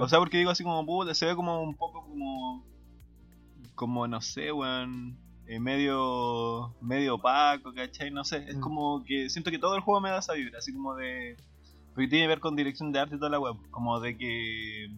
O 0.00 0.08
sea, 0.08 0.18
porque 0.18 0.38
digo 0.38 0.50
así 0.50 0.64
como 0.64 0.84
puta, 0.86 1.14
se 1.14 1.26
ve 1.26 1.36
como 1.36 1.62
un 1.62 1.74
poco 1.74 2.02
como. 2.04 2.64
Como 3.74 4.06
no 4.08 4.20
sé, 4.20 4.52
weón. 4.52 5.16
eh, 5.46 5.60
medio. 5.60 6.74
medio 6.80 7.16
opaco, 7.16 7.72
¿cachai? 7.72 8.10
No 8.10 8.24
sé. 8.24 8.44
Es 8.48 8.56
Mm. 8.56 8.60
como 8.60 9.04
que 9.04 9.28
siento 9.30 9.50
que 9.50 9.58
todo 9.58 9.74
el 9.76 9.80
juego 9.82 10.00
me 10.00 10.10
da 10.10 10.18
esa 10.18 10.32
vibra, 10.32 10.58
así 10.58 10.72
como 10.72 10.94
de. 10.96 11.36
Porque 11.94 12.08
tiene 12.08 12.24
que 12.24 12.28
ver 12.28 12.40
con 12.40 12.56
dirección 12.56 12.90
de 12.92 12.98
arte 13.00 13.14
y 13.16 13.18
toda 13.18 13.30
la 13.30 13.38
weá. 13.38 13.52
Como 13.70 14.00
de 14.00 14.16
que. 14.16 14.90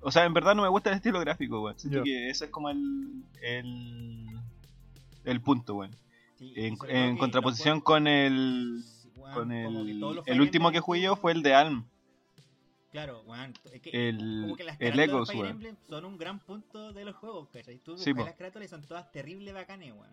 O 0.00 0.10
sea, 0.12 0.24
en 0.24 0.32
verdad 0.32 0.54
no 0.54 0.62
me 0.62 0.68
gusta 0.68 0.90
el 0.90 0.96
estilo 0.96 1.20
gráfico, 1.20 1.60
weón. 1.60 1.78
Siento 1.78 2.02
que 2.04 2.30
ese 2.30 2.46
es 2.46 2.50
como 2.50 2.70
el. 2.70 3.22
el. 3.42 4.26
el 5.24 5.40
punto, 5.42 5.74
weón. 5.74 5.90
Sí, 6.38 6.52
En, 6.54 7.16
contraposición 7.18 7.80
con 7.80 8.06
el. 8.06 8.80
con 9.34 9.50
el. 9.52 10.00
El 10.26 10.40
último 10.40 10.70
que 10.70 10.80
jugué 10.80 11.02
yo 11.02 11.16
fue 11.16 11.32
el 11.32 11.42
de 11.42 11.54
Alm. 11.54 11.84
Claro, 12.90 13.22
weón, 13.26 13.52
es 13.72 13.82
que 13.82 14.08
El, 14.08 14.38
como 14.42 14.56
que 14.56 14.64
las 14.64 14.78
carátulas 14.78 15.28
de. 15.28 15.48
Emblem 15.50 15.76
son 15.88 16.04
un 16.06 16.16
gran 16.16 16.38
punto 16.40 16.92
de 16.92 17.04
los 17.04 17.16
juegos, 17.16 17.48
¿cachai? 17.50 17.78
Tú 17.78 17.98
Sí, 17.98 18.14
las 18.14 18.34
carátulas 18.34 18.66
y 18.66 18.70
son 18.70 18.82
todas 18.86 19.10
terrible 19.12 19.52
bacanes, 19.52 19.92
weón. 19.92 20.08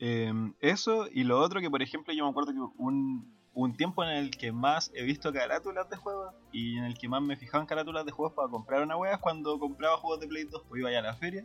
Eh, 0.00 0.32
eso 0.60 1.08
y 1.12 1.24
lo 1.24 1.40
otro 1.40 1.60
que, 1.60 1.70
por 1.70 1.82
ejemplo, 1.82 2.12
yo 2.14 2.24
me 2.24 2.30
acuerdo 2.30 2.52
que 2.52 2.58
un, 2.82 3.32
un 3.52 3.76
tiempo 3.76 4.04
en 4.04 4.10
el 4.10 4.30
que 4.30 4.52
más 4.52 4.90
he 4.94 5.02
visto 5.02 5.32
carátulas 5.32 5.88
de 5.90 5.96
juegos 5.96 6.34
y 6.52 6.78
en 6.78 6.84
el 6.84 6.96
que 6.96 7.08
más 7.08 7.20
me 7.22 7.36
fijaba 7.36 7.62
en 7.62 7.66
carátulas 7.66 8.04
de 8.04 8.12
juegos 8.12 8.34
para 8.34 8.48
comprar 8.48 8.82
una 8.82 8.96
wea 8.96 9.14
es 9.14 9.18
cuando 9.18 9.58
compraba 9.58 9.96
juegos 9.98 10.20
de 10.20 10.28
Play 10.28 10.44
2, 10.44 10.62
pues 10.68 10.80
iba 10.80 10.90
ya 10.92 11.00
a 11.00 11.02
la 11.02 11.14
feria 11.14 11.44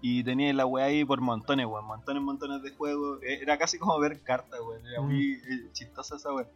y 0.00 0.22
tenía 0.24 0.52
la 0.52 0.66
wea 0.66 0.86
ahí 0.86 1.04
por 1.04 1.20
montones, 1.20 1.66
weón, 1.66 1.84
montones, 1.86 2.22
montones 2.22 2.62
de 2.62 2.70
juegos. 2.74 3.22
Eh, 3.22 3.40
Era 3.42 3.56
casi 3.58 3.78
como 3.78 3.98
ver 3.98 4.22
cartas, 4.22 4.60
weón, 4.60 4.86
era 4.86 5.00
Mm. 5.02 5.04
muy 5.06 5.32
eh, 5.32 5.68
chistosa 5.72 6.16
esa 6.16 6.32
wea. 6.32 6.48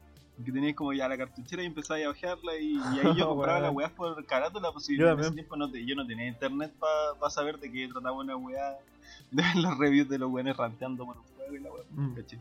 Que 0.44 0.52
tenías 0.52 0.76
como 0.76 0.92
ya 0.92 1.08
la 1.08 1.16
cartuchera 1.18 1.62
y 1.62 1.66
empezabas 1.66 2.04
a 2.04 2.10
ojearla 2.10 2.56
y, 2.60 2.74
y 2.74 2.98
ahí 3.06 3.16
yo 3.16 3.28
compraba 3.28 3.58
las 3.60 3.74
weas 3.74 3.90
por 3.92 4.24
carátula, 4.24 4.70
pues 4.72 4.86
Yo 4.86 5.08
en 5.10 5.18
ese 5.20 5.32
tiempo 5.32 5.56
no 5.56 5.70
te- 5.70 5.84
yo 5.84 5.94
no 5.96 6.06
tenía 6.06 6.28
internet 6.28 6.72
para 6.78 7.30
saber 7.30 7.58
de 7.58 7.70
qué 7.72 7.88
trataba 7.88 8.12
una 8.16 8.36
wea, 8.36 8.76
de 9.32 9.42
ver 9.42 9.56
los 9.56 9.76
reviews 9.78 10.08
de 10.08 10.18
los 10.18 10.30
weones 10.30 10.56
ranteando 10.56 11.04
por 11.04 11.16
un 11.16 11.24
juego 11.36 11.56
y 11.56 11.60
la 11.60 11.70
wea. 11.72 11.82
Mm. 11.90 12.14
¿cachai? 12.14 12.38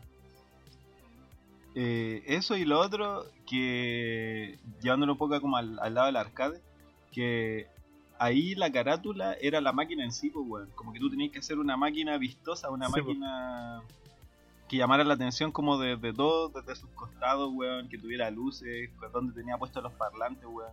Eh, 1.74 2.22
eso 2.26 2.56
y 2.56 2.64
lo 2.64 2.80
otro, 2.80 3.24
que 3.48 4.58
llevándolo 4.82 5.12
un 5.12 5.18
poco 5.18 5.40
como 5.40 5.56
al, 5.56 5.78
al 5.80 5.94
lado 5.94 6.06
del 6.06 6.16
arcade, 6.16 6.60
que 7.12 7.66
ahí 8.18 8.54
la 8.54 8.72
carátula 8.72 9.34
era 9.40 9.60
la 9.60 9.72
máquina 9.72 10.04
en 10.04 10.12
sí, 10.12 10.30
pues, 10.30 10.44
weón. 10.48 10.70
Como 10.74 10.92
que 10.92 10.98
tú 10.98 11.10
tenías 11.10 11.30
que 11.32 11.38
hacer 11.38 11.58
una 11.58 11.76
máquina 11.76 12.16
vistosa, 12.18 12.70
una 12.70 12.86
Sí, 12.86 12.92
pues. 12.92 13.04
Que 14.68 14.76
llamara 14.76 15.02
la 15.04 15.14
atención 15.14 15.50
como 15.50 15.78
desde 15.78 16.12
todo, 16.12 16.50
desde 16.50 16.76
sus 16.76 16.90
costados, 16.90 17.50
weón, 17.54 17.88
que 17.88 17.98
tuviera 17.98 18.30
luces, 18.30 18.90
donde 19.12 19.32
tenía 19.32 19.56
puestos 19.56 19.82
los 19.82 19.92
parlantes, 19.94 20.44
weón. 20.46 20.72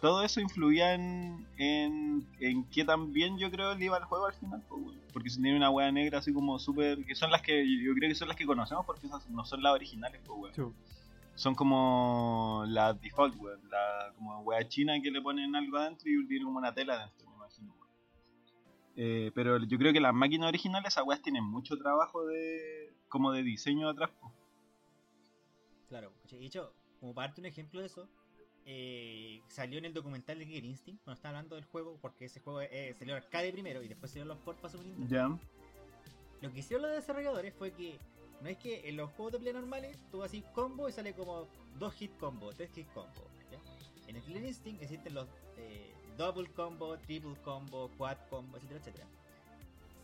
Todo 0.00 0.22
eso 0.22 0.40
influía 0.40 0.94
en, 0.94 1.46
en, 1.58 2.26
en 2.40 2.64
qué 2.70 2.84
tan 2.84 3.12
bien 3.12 3.38
yo 3.38 3.50
creo 3.50 3.74
le 3.74 3.84
iba 3.84 3.98
el 3.98 4.04
juego 4.04 4.26
al 4.26 4.32
final, 4.32 4.62
pues, 4.68 4.82
weón. 4.82 5.00
Porque 5.12 5.30
si 5.30 5.40
tiene 5.40 5.56
una 5.56 5.70
weá 5.70 5.92
negra 5.92 6.18
así 6.18 6.32
como 6.32 6.58
súper... 6.58 7.04
Que 7.04 7.14
son 7.14 7.30
las 7.30 7.42
que 7.42 7.66
yo 7.82 7.92
creo 7.94 8.08
que 8.08 8.14
son 8.14 8.28
las 8.28 8.36
que 8.36 8.46
conocemos 8.46 8.86
porque 8.86 9.06
esas 9.06 9.28
no 9.28 9.44
son 9.44 9.62
las 9.62 9.74
originales, 9.74 10.20
pues, 10.26 10.38
weón. 10.38 10.54
Chu. 10.54 10.74
Son 11.34 11.54
como 11.54 12.64
las 12.66 13.00
default, 13.00 13.36
weón. 13.38 13.60
La 13.70 14.12
como 14.16 14.40
weá 14.40 14.66
china 14.66 14.94
que 15.02 15.10
le 15.10 15.20
ponen 15.20 15.54
algo 15.54 15.76
adentro 15.76 16.10
y 16.10 16.26
tiene 16.26 16.44
como 16.44 16.58
una 16.58 16.72
tela 16.72 16.94
adentro, 16.94 17.28
me 17.28 17.36
imagino, 17.36 17.74
weón. 17.74 17.90
Eh, 18.96 19.30
pero 19.34 19.58
yo 19.58 19.78
creo 19.78 19.92
que 19.92 20.00
las 20.00 20.14
máquinas 20.14 20.48
originales, 20.48 20.94
esas 20.94 21.04
weas 21.06 21.22
tienen 21.22 21.44
mucho 21.44 21.76
trabajo 21.76 22.24
de 22.24 22.89
como 23.10 23.32
de 23.32 23.42
diseño 23.42 23.90
atrás. 23.90 24.10
po. 24.18 24.32
Claro, 25.90 26.12
de 26.30 26.46
hecho, 26.46 26.72
como 27.00 27.12
para 27.12 27.28
darte 27.28 27.42
un 27.42 27.46
ejemplo 27.46 27.80
de 27.80 27.86
eso, 27.86 28.08
eh, 28.64 29.42
salió 29.48 29.78
en 29.78 29.84
el 29.84 29.92
documental 29.92 30.38
de 30.38 30.46
Killer 30.46 30.64
Instinct, 30.64 31.02
cuando 31.02 31.16
estaba 31.16 31.36
hablando 31.36 31.56
del 31.56 31.64
juego, 31.64 31.98
porque 32.00 32.26
ese 32.26 32.40
juego 32.40 32.60
eh, 32.62 32.94
salió 32.98 33.16
arcade 33.16 33.52
primero 33.52 33.82
y 33.82 33.88
después 33.88 34.12
salieron 34.12 34.28
los 34.28 34.38
ports 34.38 34.60
para 34.60 34.72
Super 34.72 34.86
Nintendo. 34.86 35.10
Ya. 35.10 35.38
Lo 36.40 36.52
que 36.52 36.60
hicieron 36.60 36.86
los 36.86 36.96
desarrolladores 36.96 37.52
fue 37.54 37.72
que 37.72 37.98
no 38.40 38.48
es 38.48 38.56
que 38.56 38.88
en 38.88 38.96
los 38.96 39.10
juegos 39.10 39.32
de 39.32 39.38
play 39.40 39.52
normales 39.52 39.98
tú 40.10 40.22
así 40.22 40.42
combo 40.54 40.88
y 40.88 40.92
sale 40.92 41.12
como 41.12 41.46
dos 41.78 41.92
hit 41.94 42.16
combo, 42.18 42.52
tres 42.52 42.70
hit 42.74 42.86
combo. 42.94 43.26
¿ya? 43.50 43.58
En 44.08 44.16
el 44.16 44.22
Killer 44.22 44.44
Instinct 44.44 44.82
existen 44.82 45.14
los 45.14 45.26
eh, 45.58 45.92
double 46.16 46.48
combo, 46.52 46.96
triple 46.98 47.34
combo, 47.42 47.90
quad 47.98 48.16
combo, 48.30 48.56
etcétera, 48.56 48.80
etcétera. 48.80 49.06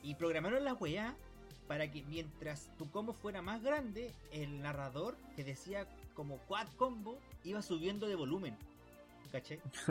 Y 0.03 0.15
programaron 0.17 0.65
la 0.65 0.75
weá 0.75 1.17
para 1.69 1.91
que 1.91 2.03
mientras 2.05 2.69
tu 2.79 2.91
combo 2.91 3.13
fuera 3.13 3.43
más 3.43 3.63
grande, 3.63 4.13
el 4.33 4.61
narrador 4.61 5.17
que 5.35 5.45
decía 5.45 5.87
como 6.15 6.39
quad 6.49 6.67
combo 6.77 7.19
iba 7.45 7.63
subiendo 7.63 8.07
de 8.09 8.15
volumen. 8.15 8.57
¿Caché? 9.33 9.61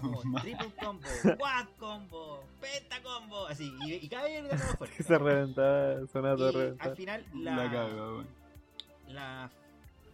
Como 0.00 0.40
triple 0.40 0.72
combo, 0.80 1.02
quad 1.38 1.66
combo, 1.78 2.42
penta 2.58 3.02
combo, 3.02 3.46
así, 3.46 3.70
y, 3.84 3.92
y 3.92 4.08
cada 4.08 4.24
vez 4.24 4.44
era 4.44 4.56
más 4.56 4.76
fuerte. 4.76 5.02
Se 5.04 5.18
reventaba, 5.18 6.06
sonaba 6.06 6.48
al 6.78 6.96
final 6.96 7.24
La, 7.34 7.66
la, 7.66 8.24
la 9.08 9.50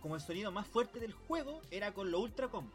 como 0.00 0.16
el 0.16 0.20
sonido 0.20 0.50
más 0.50 0.66
fuerte 0.66 0.98
del 0.98 1.12
juego 1.12 1.62
era 1.70 1.94
con 1.94 2.10
lo 2.10 2.20
ultra 2.20 2.48
combo. 2.48 2.72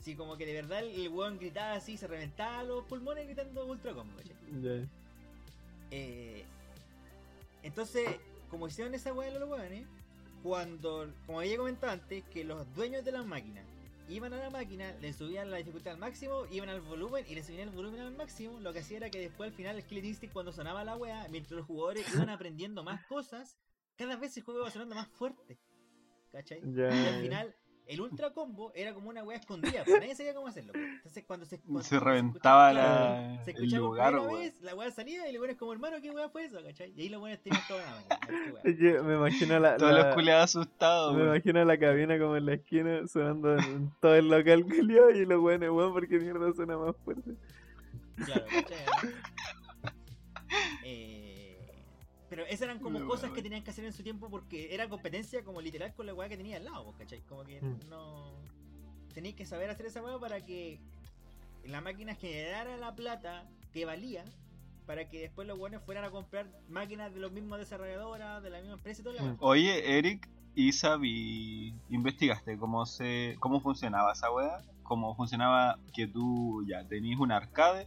Sí, 0.00 0.14
como 0.14 0.36
que 0.36 0.44
de 0.44 0.52
verdad 0.52 0.80
el, 0.80 0.90
el 1.00 1.08
weón 1.08 1.38
gritaba 1.38 1.72
así, 1.72 1.96
se 1.96 2.06
reventaba 2.06 2.62
los 2.62 2.84
pulmones 2.84 3.26
gritando 3.26 3.64
ultra 3.64 3.94
combo. 3.94 4.20
Ya. 4.60 4.86
Eh, 5.90 6.44
entonces, 7.64 8.08
como 8.50 8.68
hicieron 8.68 8.94
esa 8.94 9.12
weá 9.12 9.32
de 9.32 9.40
los 9.40 9.48
weones, 9.48 9.86
cuando, 10.42 11.12
como 11.26 11.40
había 11.40 11.56
comentado 11.56 11.92
antes, 11.92 12.22
que 12.24 12.44
los 12.44 12.72
dueños 12.74 13.04
de 13.04 13.12
las 13.12 13.24
máquinas 13.24 13.64
iban 14.08 14.34
a 14.34 14.36
la 14.36 14.50
máquina, 14.50 14.92
le 15.00 15.14
subían 15.14 15.50
la 15.50 15.56
dificultad 15.56 15.94
al 15.94 15.98
máximo, 15.98 16.44
iban 16.50 16.68
al 16.68 16.82
volumen 16.82 17.24
y 17.26 17.34
le 17.34 17.42
subían 17.42 17.68
el 17.68 17.74
volumen 17.74 18.02
al 18.02 18.14
máximo, 18.14 18.60
lo 18.60 18.72
que 18.74 18.80
hacía 18.80 18.98
era 18.98 19.10
que 19.10 19.18
después 19.18 19.50
al 19.50 19.56
final 19.56 19.76
el 19.76 19.84
Killer 19.84 20.04
Instinct 20.04 20.34
cuando 20.34 20.52
sonaba 20.52 20.84
la 20.84 20.96
weá, 20.96 21.26
mientras 21.30 21.52
los 21.52 21.66
jugadores 21.66 22.06
iban 22.14 22.28
aprendiendo 22.28 22.84
más 22.84 23.04
cosas, 23.06 23.56
cada 23.96 24.16
vez 24.16 24.36
el 24.36 24.42
juego 24.42 24.60
iba 24.60 24.70
sonando 24.70 24.94
más 24.94 25.08
fuerte. 25.08 25.58
¿Cachai? 26.30 26.60
Ya, 26.64 26.94
Y 26.94 27.06
al 27.06 27.20
final, 27.22 27.56
el 27.86 28.00
ultra 28.00 28.30
combo 28.30 28.72
era 28.74 28.94
como 28.94 29.10
una 29.10 29.22
weá 29.22 29.36
escondida, 29.38 29.84
porque 29.84 30.00
nadie 30.00 30.14
sabía 30.14 30.34
cómo 30.34 30.46
hacerlo. 30.46 30.72
pues. 30.72 30.84
Entonces 30.84 31.24
cuando 31.26 31.44
se, 31.46 31.60
cuando 31.60 31.82
Se 31.82 32.00
reventaba 32.00 32.72
la, 32.72 33.40
se 33.44 33.50
el 33.50 33.56
escuchaba 33.56 33.80
lugar, 33.86 34.14
weón. 34.14 34.40
vez, 34.40 34.60
la 34.62 34.74
weá 34.74 34.90
salía 34.90 35.28
y 35.28 35.32
le 35.32 35.38
pones 35.38 35.56
como 35.56 35.72
hermano, 35.72 35.96
¿qué 36.00 36.10
weá 36.10 36.28
fue 36.28 36.44
eso? 36.44 36.62
¿cachai? 36.62 36.92
Y 36.96 37.02
ahí 37.02 37.08
los 37.10 37.20
weones 37.22 37.42
tenían 37.42 37.62
toda 37.68 37.82
la 37.82 39.02
me 39.04 39.14
imagino 39.14 39.58
la, 39.60 39.76
Todos 39.76 39.92
la- 39.92 40.04
los 40.06 40.14
culiados 40.14 40.44
asustados, 40.56 41.14
me 41.14 41.24
imagino 41.24 41.64
la 41.64 41.78
cabina 41.78 42.18
como 42.18 42.36
en 42.36 42.46
la 42.46 42.54
esquina 42.54 43.06
sonando 43.06 43.56
en 43.58 43.90
todo 44.00 44.14
el 44.14 44.28
local 44.28 44.64
culiao 44.64 45.10
y 45.10 45.24
los 45.26 45.40
buenos, 45.40 45.70
weón, 45.70 45.92
porque 45.92 46.18
mierda 46.18 46.52
suena 46.54 46.78
más 46.78 46.94
fuerte. 47.04 47.32
Claro, 48.24 48.44
¿cachai? 48.50 48.78
Pero 52.34 52.46
esas 52.48 52.62
eran 52.62 52.80
como 52.80 52.98
No, 52.98 53.06
cosas 53.06 53.26
que 53.30 53.34
weón. 53.34 53.42
tenían 53.44 53.62
que 53.62 53.70
hacer 53.70 53.84
en 53.84 53.92
su 53.92 54.02
tiempo 54.02 54.28
porque 54.28 54.74
era 54.74 54.88
competencia 54.88 55.44
como 55.44 55.60
literal 55.60 55.94
con 55.94 56.04
la 56.04 56.14
weá 56.14 56.28
que 56.28 56.36
tenía 56.36 56.56
al 56.56 56.64
lado, 56.64 56.82
pues, 56.86 56.96
¿cachai? 56.98 57.20
Como 57.28 57.44
que 57.44 57.60
Mm. 57.62 57.88
no. 57.88 58.32
Tenías 59.14 59.36
que 59.36 59.46
saber 59.46 59.70
hacer 59.70 59.86
esa 59.86 60.02
weá 60.02 60.18
para 60.18 60.44
que 60.44 60.80
la 61.64 61.80
máquina 61.80 62.16
generara 62.16 62.76
la 62.76 62.92
plata 62.96 63.48
que 63.72 63.84
valía 63.84 64.24
para 64.84 65.08
que 65.08 65.20
después 65.20 65.46
los 65.46 65.56
buenos 65.56 65.82
fueran 65.84 66.04
a 66.04 66.10
comprar 66.10 66.46
máquinas 66.68 67.14
de 67.14 67.20
los 67.20 67.30
mismos 67.30 67.58
desarrolladoras, 67.60 68.42
de 68.42 68.50
la 68.50 68.58
misma 68.58 68.74
empresa 68.74 69.00
y 69.00 69.04
todo. 69.04 69.22
Mm. 69.22 69.36
Oye, 69.38 69.96
Eric 69.98 70.28
y 70.56 70.72
Sabi, 70.72 71.72
¿investigaste 71.88 72.58
cómo 72.58 72.84
se 72.84 73.36
cómo 73.38 73.60
funcionaba 73.60 74.10
esa 74.12 74.32
weá? 74.32 74.58
¿Cómo 74.82 75.14
funcionaba 75.14 75.78
que 75.94 76.08
tú 76.08 76.64
ya 76.66 76.84
tenías 76.88 77.20
un 77.20 77.30
arcade, 77.30 77.86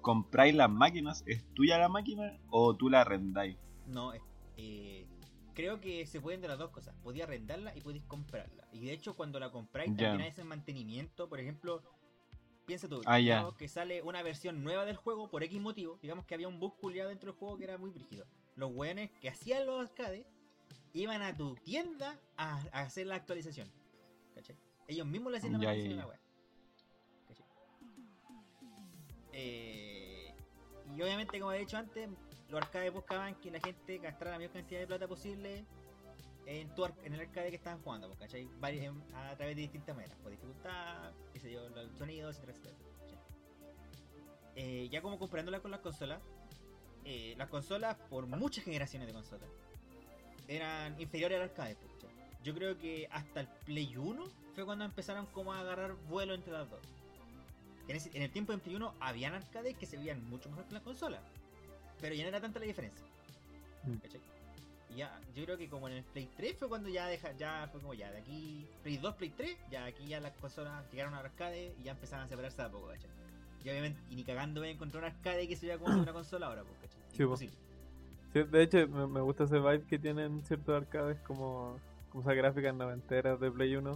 compráis 0.00 0.52
las 0.56 0.68
máquinas, 0.68 1.22
es 1.26 1.44
tuya 1.54 1.78
la 1.78 1.88
máquina 1.88 2.36
o 2.50 2.74
tú 2.74 2.90
la 2.90 3.02
arrendáis? 3.02 3.56
No, 3.86 4.12
eh, 4.56 5.06
creo 5.54 5.80
que 5.80 6.06
se 6.06 6.20
pueden 6.20 6.40
de 6.40 6.48
las 6.48 6.58
dos 6.58 6.70
cosas. 6.70 6.94
Podía 7.02 7.24
arrendarla 7.24 7.76
y 7.76 7.80
podéis 7.80 8.04
comprarla. 8.04 8.66
Y 8.72 8.86
de 8.86 8.92
hecho, 8.92 9.14
cuando 9.14 9.38
la 9.38 9.50
compráis, 9.50 9.90
Ya. 9.96 10.08
también 10.08 10.22
hay 10.22 10.28
ese 10.28 10.44
mantenimiento. 10.44 11.28
Por 11.28 11.40
ejemplo, 11.40 11.82
piensa 12.66 12.88
tú, 12.88 13.02
Ah, 13.06 13.52
que 13.58 13.68
sale 13.68 14.02
una 14.02 14.22
versión 14.22 14.64
nueva 14.64 14.84
del 14.84 14.96
juego 14.96 15.28
por 15.30 15.42
X 15.42 15.60
motivo. 15.60 15.98
Digamos 16.02 16.24
que 16.24 16.34
había 16.34 16.48
un 16.48 16.58
bug 16.58 16.76
culiado 16.78 17.10
dentro 17.10 17.32
del 17.32 17.38
juego 17.38 17.58
que 17.58 17.64
era 17.64 17.78
muy 17.78 17.90
brígido. 17.90 18.26
Los 18.56 18.72
weones 18.72 19.10
que 19.20 19.28
hacían 19.28 19.66
los 19.66 19.80
arcades 19.80 20.26
iban 20.92 21.22
a 21.22 21.36
tu 21.36 21.56
tienda 21.56 22.18
a, 22.36 22.62
a 22.72 22.80
hacer 22.80 23.06
la 23.06 23.16
actualización. 23.16 23.70
¿Cachai? 24.34 24.56
Ellos 24.88 25.06
mismos 25.06 25.32
le 25.32 25.38
hacían 25.38 25.52
la 25.54 25.60
ya, 25.60 25.70
a 25.70 26.06
la. 26.06 26.20
Eh, 29.32 30.32
y 30.96 31.02
obviamente, 31.02 31.38
como 31.40 31.52
he 31.52 31.58
dicho 31.58 31.76
antes, 31.76 32.08
los 32.48 32.60
arcades 32.62 32.92
buscaban 32.92 33.34
que 33.36 33.50
la 33.50 33.60
gente 33.60 33.98
gastara 33.98 34.32
la 34.32 34.36
mayor 34.38 34.52
cantidad 34.52 34.80
de 34.80 34.86
plata 34.86 35.08
posible 35.08 35.64
en, 36.46 36.70
el 37.04 37.20
arcade 37.20 37.50
que 37.50 37.56
estaban 37.56 37.80
jugando, 37.82 38.06
pues, 38.08 38.18
¿cachai? 38.20 38.46
Vari- 38.60 38.84
en- 38.84 39.14
a 39.14 39.34
través 39.36 39.56
de 39.56 39.62
distintas 39.62 39.96
maneras, 39.96 40.16
por 40.22 40.30
dificultad, 40.30 41.12
qué 41.32 41.40
sé 41.40 41.50
yo, 41.52 41.68
los 41.70 41.90
sonidos, 41.96 42.36
etcétera, 42.36 42.52
etcétera. 42.58 43.20
Eh, 44.56 44.88
ya 44.90 45.00
como 45.02 45.18
comparándola 45.18 45.60
con 45.60 45.70
las 45.70 45.80
consolas, 45.80 46.20
eh, 47.04 47.34
las 47.36 47.48
consolas, 47.48 47.96
por 48.10 48.26
muchas 48.26 48.64
generaciones 48.64 49.08
de 49.08 49.14
consolas, 49.14 49.48
eran 50.46 51.00
inferiores 51.00 51.36
al 51.38 51.44
arcade, 51.44 51.76
pues, 51.76 51.92
¿cachai? 51.94 52.14
Yo 52.42 52.54
creo 52.54 52.76
que 52.78 53.08
hasta 53.10 53.40
el 53.40 53.48
Play 53.64 53.96
1 53.96 54.22
fue 54.54 54.66
cuando 54.66 54.84
empezaron 54.84 55.24
como 55.26 55.54
a 55.54 55.60
agarrar 55.60 55.94
vuelo 55.94 56.34
entre 56.34 56.52
las 56.52 56.68
dos. 56.68 56.80
En 57.88 58.22
el 58.22 58.30
tiempo 58.30 58.52
de 58.52 58.58
Play 58.58 58.76
1 58.76 58.94
habían 59.00 59.34
arcades 59.34 59.76
que 59.76 59.86
se 59.86 59.96
veían 59.96 60.22
mucho 60.28 60.48
mejor 60.50 60.66
que 60.66 60.74
las 60.74 60.82
consolas. 60.82 61.20
Pero 62.04 62.16
ya 62.16 62.24
no 62.24 62.28
era 62.28 62.40
tanta 62.42 62.58
la 62.58 62.66
diferencia. 62.66 63.02
Mm. 63.84 63.96
¿Cachai? 63.96 64.20
Y 64.90 64.96
ya, 64.96 65.18
yo 65.34 65.42
creo 65.46 65.56
que 65.56 65.70
como 65.70 65.88
en 65.88 65.94
el 65.94 66.04
Play 66.04 66.28
3 66.36 66.54
fue 66.58 66.68
cuando 66.68 66.90
ya 66.90 67.06
deja, 67.06 67.32
ya 67.32 67.66
fue 67.72 67.80
como 67.80 67.94
ya, 67.94 68.10
de 68.10 68.18
aquí, 68.18 68.68
Play 68.82 68.98
2, 68.98 69.14
Play 69.14 69.30
3, 69.30 69.56
ya 69.70 69.86
aquí 69.86 70.06
ya 70.06 70.20
las 70.20 70.32
consolas 70.36 70.84
llegaron 70.92 71.14
a 71.14 71.20
arcade 71.20 71.74
y 71.80 71.82
ya 71.82 71.92
empezaban 71.92 72.26
a 72.26 72.28
separarse 72.28 72.58
de 72.58 72.68
a 72.68 72.70
poco, 72.70 72.88
¿cachai? 72.88 73.08
Y 73.64 73.70
obviamente, 73.70 73.98
y 74.10 74.16
ni 74.16 74.24
cagando 74.24 74.60
voy 74.60 74.68
a 74.68 74.72
encontrar 74.72 75.02
un 75.02 75.10
arcade 75.12 75.48
que 75.48 75.56
se 75.56 75.66
vea 75.66 75.78
como 75.78 75.98
una 76.02 76.12
consola 76.12 76.48
ahora, 76.48 76.62
pues, 76.62 76.76
¿cachai? 76.82 77.00
Sí, 77.08 77.24
pues. 77.24 77.40
Sí, 78.34 78.42
de 78.42 78.62
hecho, 78.62 78.86
me, 78.86 79.06
me 79.06 79.22
gusta 79.22 79.44
ese 79.44 79.58
vibe 79.58 79.86
que 79.86 79.98
tienen 79.98 80.44
ciertos 80.44 80.82
arcades 80.82 81.18
como, 81.20 81.80
como 82.10 82.20
esas 82.20 82.36
gráficas 82.36 82.74
noventeras 82.74 83.40
de 83.40 83.50
Play 83.50 83.76
1. 83.76 83.94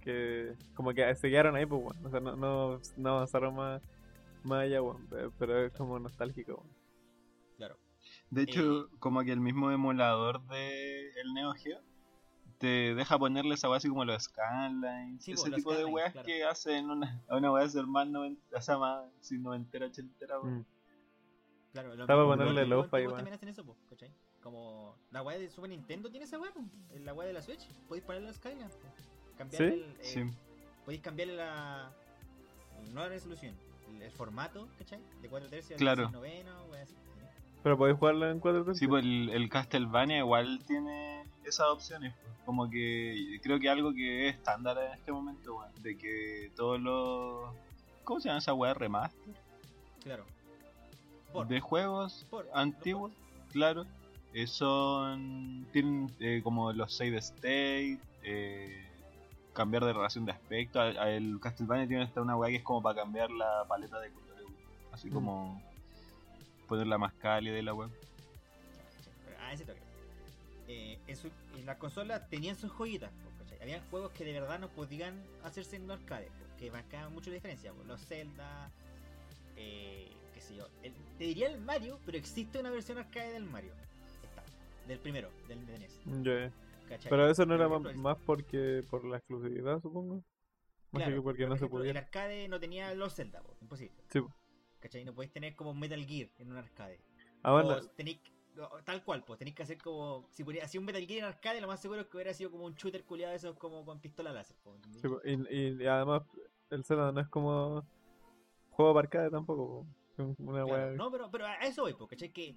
Que 0.00 0.54
como 0.74 0.94
que 0.94 1.12
se 1.16 1.28
quedaron 1.28 1.56
ahí, 1.56 1.66
pues, 1.66 1.82
bueno. 1.82 2.00
O 2.04 2.08
sea, 2.08 2.20
no, 2.20 2.36
no, 2.36 2.80
no 2.96 3.08
avanzaron 3.08 3.56
más, 3.56 3.82
más 4.44 4.62
allá, 4.62 4.78
bueno, 4.78 5.00
pero 5.40 5.66
es 5.66 5.72
como 5.72 5.98
nostálgico, 5.98 6.54
bueno. 6.58 6.81
Claro. 8.32 8.36
De 8.36 8.42
hecho, 8.42 8.88
como 8.98 9.22
que 9.22 9.32
el 9.32 9.40
mismo 9.40 9.70
emulador 9.70 10.42
de 10.46 11.10
el 11.20 11.34
Neo 11.34 11.52
Geo 11.52 11.80
te 12.58 12.94
deja 12.94 13.18
ponerle 13.18 13.54
esa 13.54 13.68
weá 13.68 13.76
así 13.78 13.88
como 13.88 14.04
los 14.04 14.22
scanlines, 14.22 15.22
Sí, 15.24 15.32
ese 15.32 15.42
po, 15.42 15.48
los 15.48 15.56
tipo 15.56 15.70
de 15.72 15.76
scanlines, 15.78 15.94
weas 15.94 16.12
claro. 16.12 16.26
que 16.26 16.44
hacen 16.44 16.90
una, 16.90 17.22
a 17.28 17.36
una 17.36 17.50
weá 17.52 17.68
ser 17.68 17.86
más 17.86 18.06
noventa, 18.08 18.56
o 18.56 18.60
sea, 18.62 18.78
más 18.78 19.04
sí, 19.20 19.36
noventera, 19.38 19.86
ochentera. 19.86 20.38
Mm. 20.38 20.64
Claro, 21.72 21.92
Estaba 21.94 22.22
mismos 22.22 22.36
ponerle 22.38 22.60
weón. 23.08 23.18
también 23.18 23.34
hacen 23.34 23.48
eso, 23.48 23.64
pues, 23.64 23.78
¿cachai? 23.90 24.10
Como 24.42 24.96
la 25.10 25.22
weá 25.22 25.38
de 25.38 25.50
Super 25.50 25.70
Nintendo 25.70 26.10
tiene 26.10 26.24
esa 26.24 26.38
weá, 26.38 26.52
pues, 26.52 26.66
la 27.02 27.12
weá 27.14 27.26
de 27.26 27.32
la 27.34 27.42
Switch, 27.42 27.66
podéis 27.88 28.04
ponerle 28.04 28.28
los 28.28 28.36
Skylands, 28.36 28.76
pues. 28.76 28.92
Cambiarle 29.36 29.68
¿Sí? 29.70 29.74
el, 29.74 29.90
eh, 29.90 30.04
Sí. 30.04 30.36
podéis 30.84 31.02
cambiarle 31.02 31.36
la 31.36 31.92
no 32.92 33.00
la 33.00 33.08
resolución, 33.08 33.54
el, 33.88 34.02
el 34.02 34.12
formato, 34.12 34.68
¿cachai? 34.78 35.00
De 35.20 35.28
4 35.28 35.48
tercios 35.48 35.78
Claro. 35.78 36.06
a 36.06 36.10
16 36.10 36.12
noveno, 36.12 36.64
weá 36.70 36.82
así. 36.82 36.94
Pero 37.62 37.78
podéis 37.78 37.98
jugarlo 37.98 38.30
en 38.30 38.40
4 38.40 38.60
tercios. 38.64 38.78
Sí, 38.78 38.86
pues 38.88 39.04
el, 39.04 39.30
el 39.30 39.48
Castlevania 39.48 40.18
igual 40.18 40.60
tiene 40.66 41.24
esas 41.44 41.68
opciones. 41.68 42.12
pues. 42.22 42.32
Como 42.44 42.68
que 42.68 43.38
creo 43.42 43.60
que 43.60 43.68
algo 43.68 43.92
que 43.92 44.28
es 44.28 44.34
estándar 44.34 44.76
en 44.78 44.92
este 44.92 45.12
momento, 45.12 45.56
weón, 45.56 45.70
de 45.82 45.96
que 45.96 46.50
todos 46.56 46.80
los. 46.80 47.50
¿Cómo 48.04 48.20
se 48.20 48.28
llama 48.28 48.38
esa 48.40 48.52
weá? 48.54 48.74
Remaster 48.74 49.34
Claro. 50.02 50.24
Por, 51.32 51.46
de 51.46 51.60
juegos 51.60 52.26
por, 52.28 52.48
antiguos, 52.52 53.12
claro. 53.52 53.86
eh, 54.34 54.46
son. 54.48 55.66
Tienen 55.72 56.10
eh, 56.18 56.40
como 56.42 56.72
los 56.72 56.92
save 56.94 57.16
state, 57.18 57.98
eh, 58.24 58.88
cambiar 59.52 59.84
de 59.84 59.92
relación 59.92 60.24
de 60.24 60.32
aspecto. 60.32 60.80
A- 60.80 60.88
a- 60.88 61.10
El 61.10 61.38
Castlevania 61.40 61.86
tiene 61.86 62.02
hasta 62.02 62.20
una 62.20 62.36
weá 62.36 62.50
que 62.50 62.56
es 62.56 62.62
como 62.64 62.82
para 62.82 62.96
cambiar 63.00 63.30
la 63.30 63.64
paleta 63.68 64.00
de 64.00 64.10
colores, 64.10 64.46
así 64.90 65.08
Mm. 65.08 65.12
como 65.14 65.62
ponerla 66.72 66.96
más 66.96 67.12
cálida 67.12 67.58
y 67.58 67.62
la 67.62 67.74
weá. 67.74 67.90
Ah, 69.40 69.52
ese 69.52 69.66
toque. 69.66 69.80
Eh, 70.68 70.98
en, 71.06 71.16
su- 71.18 71.30
en 71.58 71.66
las 71.66 71.76
consolas 71.76 72.26
tenían 72.30 72.56
sus 72.56 72.70
joyitas, 72.72 73.10
¿cachai? 73.40 73.60
Habían 73.60 73.82
juegos 73.90 74.10
que 74.12 74.24
de 74.24 74.32
verdad 74.32 74.58
no 74.58 74.68
podían 74.68 75.22
hacerse 75.44 75.76
en 75.76 75.86
los 75.86 76.00
arcades, 76.00 76.30
pues, 76.38 76.50
que 76.58 76.70
marcaban 76.70 77.12
mucho 77.12 77.28
la 77.28 77.34
diferencia. 77.34 77.74
los 77.86 78.00
Zelda, 78.06 78.70
eh, 79.56 80.08
qué 80.32 80.40
sé 80.40 80.56
yo. 80.56 80.66
El- 80.82 80.94
te 81.18 81.24
diría 81.24 81.48
el 81.48 81.60
Mario, 81.60 81.98
pero 82.06 82.16
existe 82.16 82.58
una 82.58 82.70
versión 82.70 82.96
arcade 82.96 83.32
del 83.32 83.44
Mario. 83.44 83.72
Está, 84.24 84.42
del 84.88 84.98
primero, 84.98 85.28
del 85.48 85.66
de 85.66 85.78
NES. 85.78 85.98
Pero 87.10 87.28
eso 87.30 87.44
no 87.44 87.54
era 87.54 87.66
ejemplo, 87.66 87.92
más, 87.96 88.16
porque 88.24 88.82
por 88.88 89.04
la 89.04 89.18
exclusividad, 89.18 89.78
supongo. 89.82 90.24
Más 90.92 91.02
claro, 91.04 91.16
que 91.16 91.22
porque 91.22 91.42
no 91.42 91.48
por 91.50 91.58
se 91.58 91.64
ejemplo, 91.64 91.78
podía. 91.80 91.90
El 91.90 91.96
arcade 91.98 92.48
no 92.48 92.58
tenía 92.60 92.94
los 92.94 93.14
Zelda, 93.14 93.42
po, 93.42 93.54
imposible. 93.60 93.94
Sí. 94.10 94.20
¿Cachai? 94.82 95.04
No 95.04 95.14
podéis 95.14 95.32
tener 95.32 95.54
como 95.54 95.72
Metal 95.72 96.04
Gear 96.04 96.28
en 96.38 96.50
un 96.50 96.56
arcade. 96.58 96.98
Ah, 97.42 97.52
bueno, 97.52 97.70
O 97.70 97.80
tenéis- 97.96 98.20
tal 98.84 99.02
cual, 99.04 99.24
pues 99.24 99.38
tenéis 99.38 99.54
que 99.56 99.62
hacer 99.62 99.78
como. 99.78 100.28
Si 100.30 100.42
ponía 100.44 100.64
así 100.64 100.76
un 100.76 100.84
Metal 100.84 101.06
Gear 101.06 101.20
en 101.20 101.24
arcade, 101.24 101.60
lo 101.60 101.68
más 101.68 101.80
seguro 101.80 102.00
es 102.02 102.06
que 102.08 102.16
hubiera 102.16 102.34
sido 102.34 102.50
como 102.50 102.64
un 102.66 102.74
shooter 102.74 103.04
culiado 103.04 103.30
de 103.30 103.36
esos 103.36 103.56
como 103.56 103.84
con 103.84 104.00
pistola 104.00 104.32
láser. 104.32 104.56
sí, 105.00 105.08
po, 105.08 105.20
y, 105.24 105.86
además 105.86 106.22
el 106.70 106.84
Zelda 106.84 107.12
no 107.12 107.20
es 107.20 107.28
como 107.28 107.86
juego 108.70 108.92
para 108.94 109.06
arcade 109.06 109.30
tampoco. 109.30 109.86
po. 109.86 109.86
Es 110.22 110.38
una 110.40 110.64
Claro, 110.64 110.66
wea- 110.66 110.96
No, 110.96 111.10
pero, 111.10 111.30
pero 111.30 111.46
a 111.46 111.54
eso 111.60 111.82
voy, 111.82 111.94
po, 111.94 112.06
¿cachai? 112.06 112.30
Que 112.32 112.54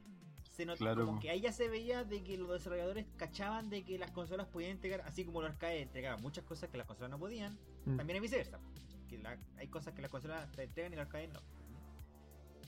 se 0.50 0.66
notó 0.66 0.80
Claro, 0.80 1.06
como 1.06 1.20
que 1.20 1.30
ahí 1.30 1.40
ya 1.42 1.52
se 1.54 1.70
veía 1.70 2.04
de 2.04 2.24
que 2.24 2.38
los 2.38 2.50
desarrolladores 2.50 3.06
cachaban 3.18 3.70
de 3.70 3.84
que 3.86 3.98
las 3.98 4.12
consolas 4.12 4.48
podían 4.48 4.72
entregar, 4.72 5.02
así 5.02 5.24
como 5.26 5.42
los 5.42 5.52
arcades 5.52 5.82
entregaban 5.84 6.22
muchas 6.22 6.44
cosas 6.46 6.70
que 6.70 6.78
las 6.78 6.88
consolas 6.88 7.12
no 7.12 7.20
podían, 7.20 7.58
Mm. 7.86 7.98
también 7.98 8.18
es 8.18 8.22
viceversa. 8.24 8.60
Que 9.08 9.18
la- 9.20 9.38
hay 9.58 9.68
cosas 9.68 9.94
que 9.94 10.02
las 10.02 10.10
consolas 10.12 10.52
te 10.52 10.64
entregan 10.64 10.92
y 10.94 10.96
los 10.98 11.06
arcades 11.06 11.30
no. 11.32 11.40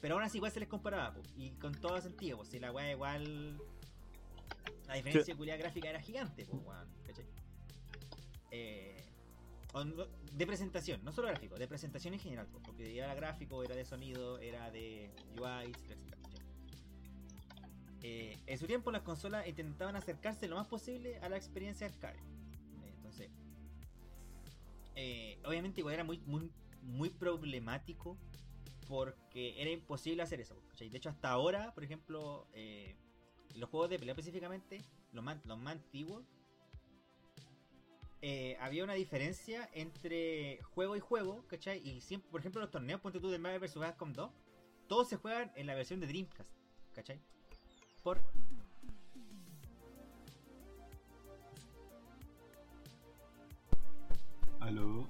Pero 0.02 0.16
aún 0.16 0.24
así 0.24 0.38
igual 0.38 0.52
se 0.52 0.60
les 0.60 0.70
comparaba, 0.70 1.14
po, 1.14 1.22
y 1.36 1.52
con 1.52 1.74
todo 1.74 2.00
sentido, 2.02 2.38
pues 2.38 2.50
si 2.50 2.60
la 2.60 2.72
weá 2.72 2.92
igual. 2.92 3.58
La 4.88 4.96
diferencia 4.96 5.34
de 5.34 5.38
cualidad 5.38 5.60
gráfica 5.60 5.90
era 5.90 6.00
gigante, 6.00 6.46
pues, 6.46 6.64
weón, 6.64 6.88
¿cachai? 7.06 7.26
Eh, 8.52 9.04
de 10.34 10.48
presentación, 10.48 11.04
no 11.04 11.12
solo 11.12 11.28
gráfico, 11.28 11.56
de 11.56 11.68
presentación 11.68 12.14
en 12.14 12.20
general, 12.20 12.48
pues, 12.52 12.64
porque 12.64 12.98
era 12.98 13.14
gráfico, 13.16 13.64
era 13.64 13.76
de 13.76 13.84
sonido, 13.84 14.40
era 14.40 14.72
de 14.72 15.12
UI, 15.38 15.72
etc. 15.72 15.98
Eh, 18.04 18.38
en 18.46 18.58
su 18.58 18.68
tiempo 18.68 18.92
las 18.92 19.02
consolas 19.02 19.48
intentaban 19.48 19.96
acercarse 19.96 20.48
lo 20.48 20.56
más 20.56 20.68
posible 20.68 21.18
a 21.20 21.30
la 21.30 21.36
experiencia 21.36 21.88
arcade. 21.88 22.18
Eh, 22.18 22.94
Entonces, 22.96 23.30
eh, 24.96 25.40
obviamente 25.46 25.82
igual 25.82 25.96
era 25.96 26.04
muy, 26.04 26.20
muy, 26.20 26.50
muy 26.84 27.10
problemático 27.10 28.18
porque 28.88 29.62
era 29.62 29.70
imposible 29.70 30.24
hacer 30.24 30.42
eso. 30.42 30.56
¿cachai? 30.70 30.90
De 30.90 30.98
hecho, 30.98 31.10
hasta 31.10 31.30
ahora, 31.30 31.74
por 31.74 31.84
ejemplo, 31.84 32.48
eh, 32.54 32.96
los 33.56 33.70
juegos 33.70 33.90
de 33.90 34.00
pelea 34.00 34.14
específicamente, 34.14 34.82
los 35.12 35.24
más, 35.24 35.44
los 35.46 35.58
más 35.58 35.74
antiguos, 35.74 36.24
eh, 38.22 38.58
había 38.60 38.84
una 38.84 38.94
diferencia 38.94 39.70
entre 39.74 40.60
juego 40.64 40.96
y 40.96 41.00
juego, 41.00 41.46
¿cachai? 41.48 41.88
Y 41.88 42.02
siempre, 42.02 42.32
por 42.32 42.40
ejemplo, 42.40 42.62
los 42.62 42.72
torneos, 42.72 43.00
ponte 43.00 43.20
tú 43.20 43.30
de 43.30 43.38
Marvel 43.38 43.60
vs. 43.60 43.76
Capcom 43.76 44.12
2, 44.12 44.32
todos 44.88 45.08
se 45.08 45.18
juegan 45.18 45.52
en 45.56 45.68
la 45.68 45.76
versión 45.76 46.00
de 46.00 46.08
Dreamcast, 46.08 46.52
¿cachai? 46.94 47.20
Por... 48.04 48.22
Aló. 54.60 55.08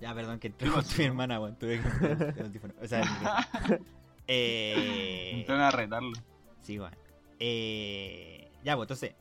Ya, 0.00 0.14
perdón, 0.14 0.38
que 0.38 0.46
entró 0.48 0.72
con 0.72 0.84
tu 0.84 1.02
hermana, 1.02 1.38
weón. 1.40 1.56
Tuve 1.56 1.80
que 1.80 1.88
poner 1.88 2.34
el 2.38 2.46
audífono. 2.46 2.74
O 2.82 2.86
sea, 2.88 3.00
el 3.00 3.10
micrófono. 3.10 3.84
eh... 4.26 5.46
A 5.48 5.70
retarlo. 5.70 6.12
Sí, 6.62 6.78
bueno. 6.78 6.96
Eh, 7.38 8.50
ya, 8.64 8.76
pues 8.76 8.84
entonces, 8.86 9.14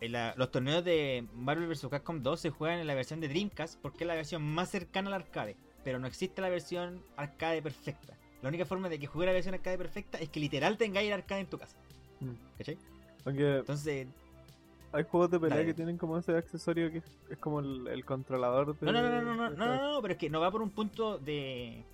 en 0.00 0.12
la- 0.12 0.34
los 0.36 0.50
torneos 0.50 0.84
de 0.84 1.26
Marvel 1.34 1.68
vs. 1.68 1.86
Capcom 1.90 2.22
2 2.22 2.40
se 2.40 2.50
juegan 2.50 2.78
en 2.80 2.86
la 2.86 2.94
versión 2.94 3.20
de 3.20 3.28
Dreamcast 3.28 3.80
porque 3.80 4.04
es 4.04 4.08
la 4.08 4.14
versión 4.14 4.42
más 4.42 4.68
cercana 4.70 5.08
al 5.08 5.14
arcade. 5.14 5.56
Pero 5.84 5.98
no 5.98 6.06
existe 6.06 6.40
la 6.42 6.48
versión 6.48 7.02
arcade 7.16 7.62
perfecta. 7.62 8.16
La 8.42 8.48
única 8.48 8.64
forma 8.64 8.88
de 8.88 8.98
que 8.98 9.06
juegue 9.06 9.26
la 9.26 9.32
versión 9.32 9.54
arcade 9.54 9.78
perfecta 9.78 10.18
es 10.18 10.28
que 10.28 10.40
literal 10.40 10.76
tengáis 10.78 11.08
el 11.08 11.14
arcade 11.14 11.40
en 11.42 11.46
tu 11.46 11.58
casa. 11.58 11.76
Mm. 12.20 12.32
¿Cachai? 12.58 12.78
Aunque 13.24 13.58
Entonces, 13.58 14.06
hay 14.92 15.04
juegos 15.04 15.30
de 15.30 15.38
pelea 15.40 15.56
Dale. 15.58 15.68
que 15.68 15.74
tienen 15.74 15.96
como 15.98 16.18
ese 16.18 16.36
accesorio 16.36 16.90
que 16.90 16.98
es, 16.98 17.04
es 17.30 17.38
como 17.38 17.60
el, 17.60 17.86
el 17.88 18.04
controlador 18.04 18.78
de. 18.78 18.86
no, 18.86 18.92
no, 18.92 19.02
no, 19.02 19.10
no, 19.10 19.22
no, 19.22 19.34
no, 19.34 19.50
no, 19.50 19.66
no, 19.66 19.92
no, 19.94 20.02
pero 20.02 20.12
es 20.12 20.18
que 20.18 20.30
no 20.30 20.40
va 20.40 20.50
por 20.50 20.62
un 20.62 20.70
punto 20.70 21.18
de, 21.18 21.84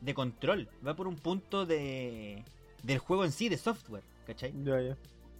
de 0.00 0.14
control, 0.14 0.68
va 0.86 0.94
por 0.94 1.06
un 1.06 1.16
punto 1.16 1.66
de 1.66 2.42
del 2.82 2.98
juego 2.98 3.24
en 3.24 3.32
sí, 3.32 3.48
de 3.48 3.58
software, 3.58 4.02
¿cachai? 4.26 4.52
Ya, 4.62 4.80
ya. 4.80 4.96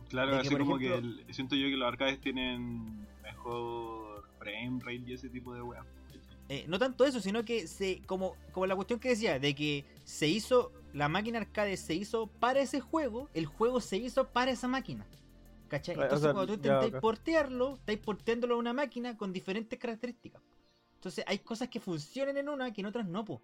Claro, 0.08 0.32
De 0.32 0.38
así 0.40 0.56
como 0.56 0.76
ejemplo- 0.78 0.78
que 0.78 0.94
el- 1.28 1.34
siento 1.34 1.54
yo 1.56 1.66
que 1.68 1.76
los 1.76 1.88
arcades 1.88 2.20
tienen 2.20 3.06
mejor 3.22 4.24
frame 4.38 4.78
rate 4.80 5.02
y 5.06 5.12
ese 5.14 5.28
tipo 5.28 5.54
de 5.54 5.62
weá. 5.62 5.84
Eh, 6.48 6.64
no 6.68 6.78
tanto 6.78 7.04
eso, 7.04 7.18
sino 7.20 7.44
que 7.44 7.66
se 7.66 8.02
como, 8.06 8.36
como 8.52 8.66
la 8.66 8.76
cuestión 8.76 9.00
que 9.00 9.08
decía, 9.10 9.38
de 9.40 9.54
que 9.54 9.84
se 10.04 10.28
hizo, 10.28 10.70
la 10.92 11.08
máquina 11.08 11.38
arcade 11.40 11.76
se 11.76 11.94
hizo 11.94 12.28
para 12.28 12.60
ese 12.60 12.80
juego, 12.80 13.28
el 13.34 13.46
juego 13.46 13.80
se 13.80 13.96
hizo 13.96 14.28
para 14.28 14.52
esa 14.52 14.68
máquina. 14.68 15.04
¿Cachai? 15.68 15.96
O 15.96 16.02
Entonces 16.02 16.22
sea, 16.22 16.32
cuando 16.32 16.46
tú 16.46 16.54
intentáis 16.54 16.94
portearlo, 17.00 17.74
estáis 17.74 17.98
porteándolo 17.98 18.54
a 18.54 18.58
una 18.58 18.72
máquina 18.72 19.16
con 19.16 19.32
diferentes 19.32 19.78
características. 19.78 20.42
Entonces 20.94 21.24
hay 21.26 21.38
cosas 21.40 21.68
que 21.68 21.80
funcionan 21.80 22.36
en 22.36 22.48
una 22.48 22.72
que 22.72 22.80
en 22.80 22.86
otras 22.86 23.06
no, 23.06 23.24
po. 23.24 23.42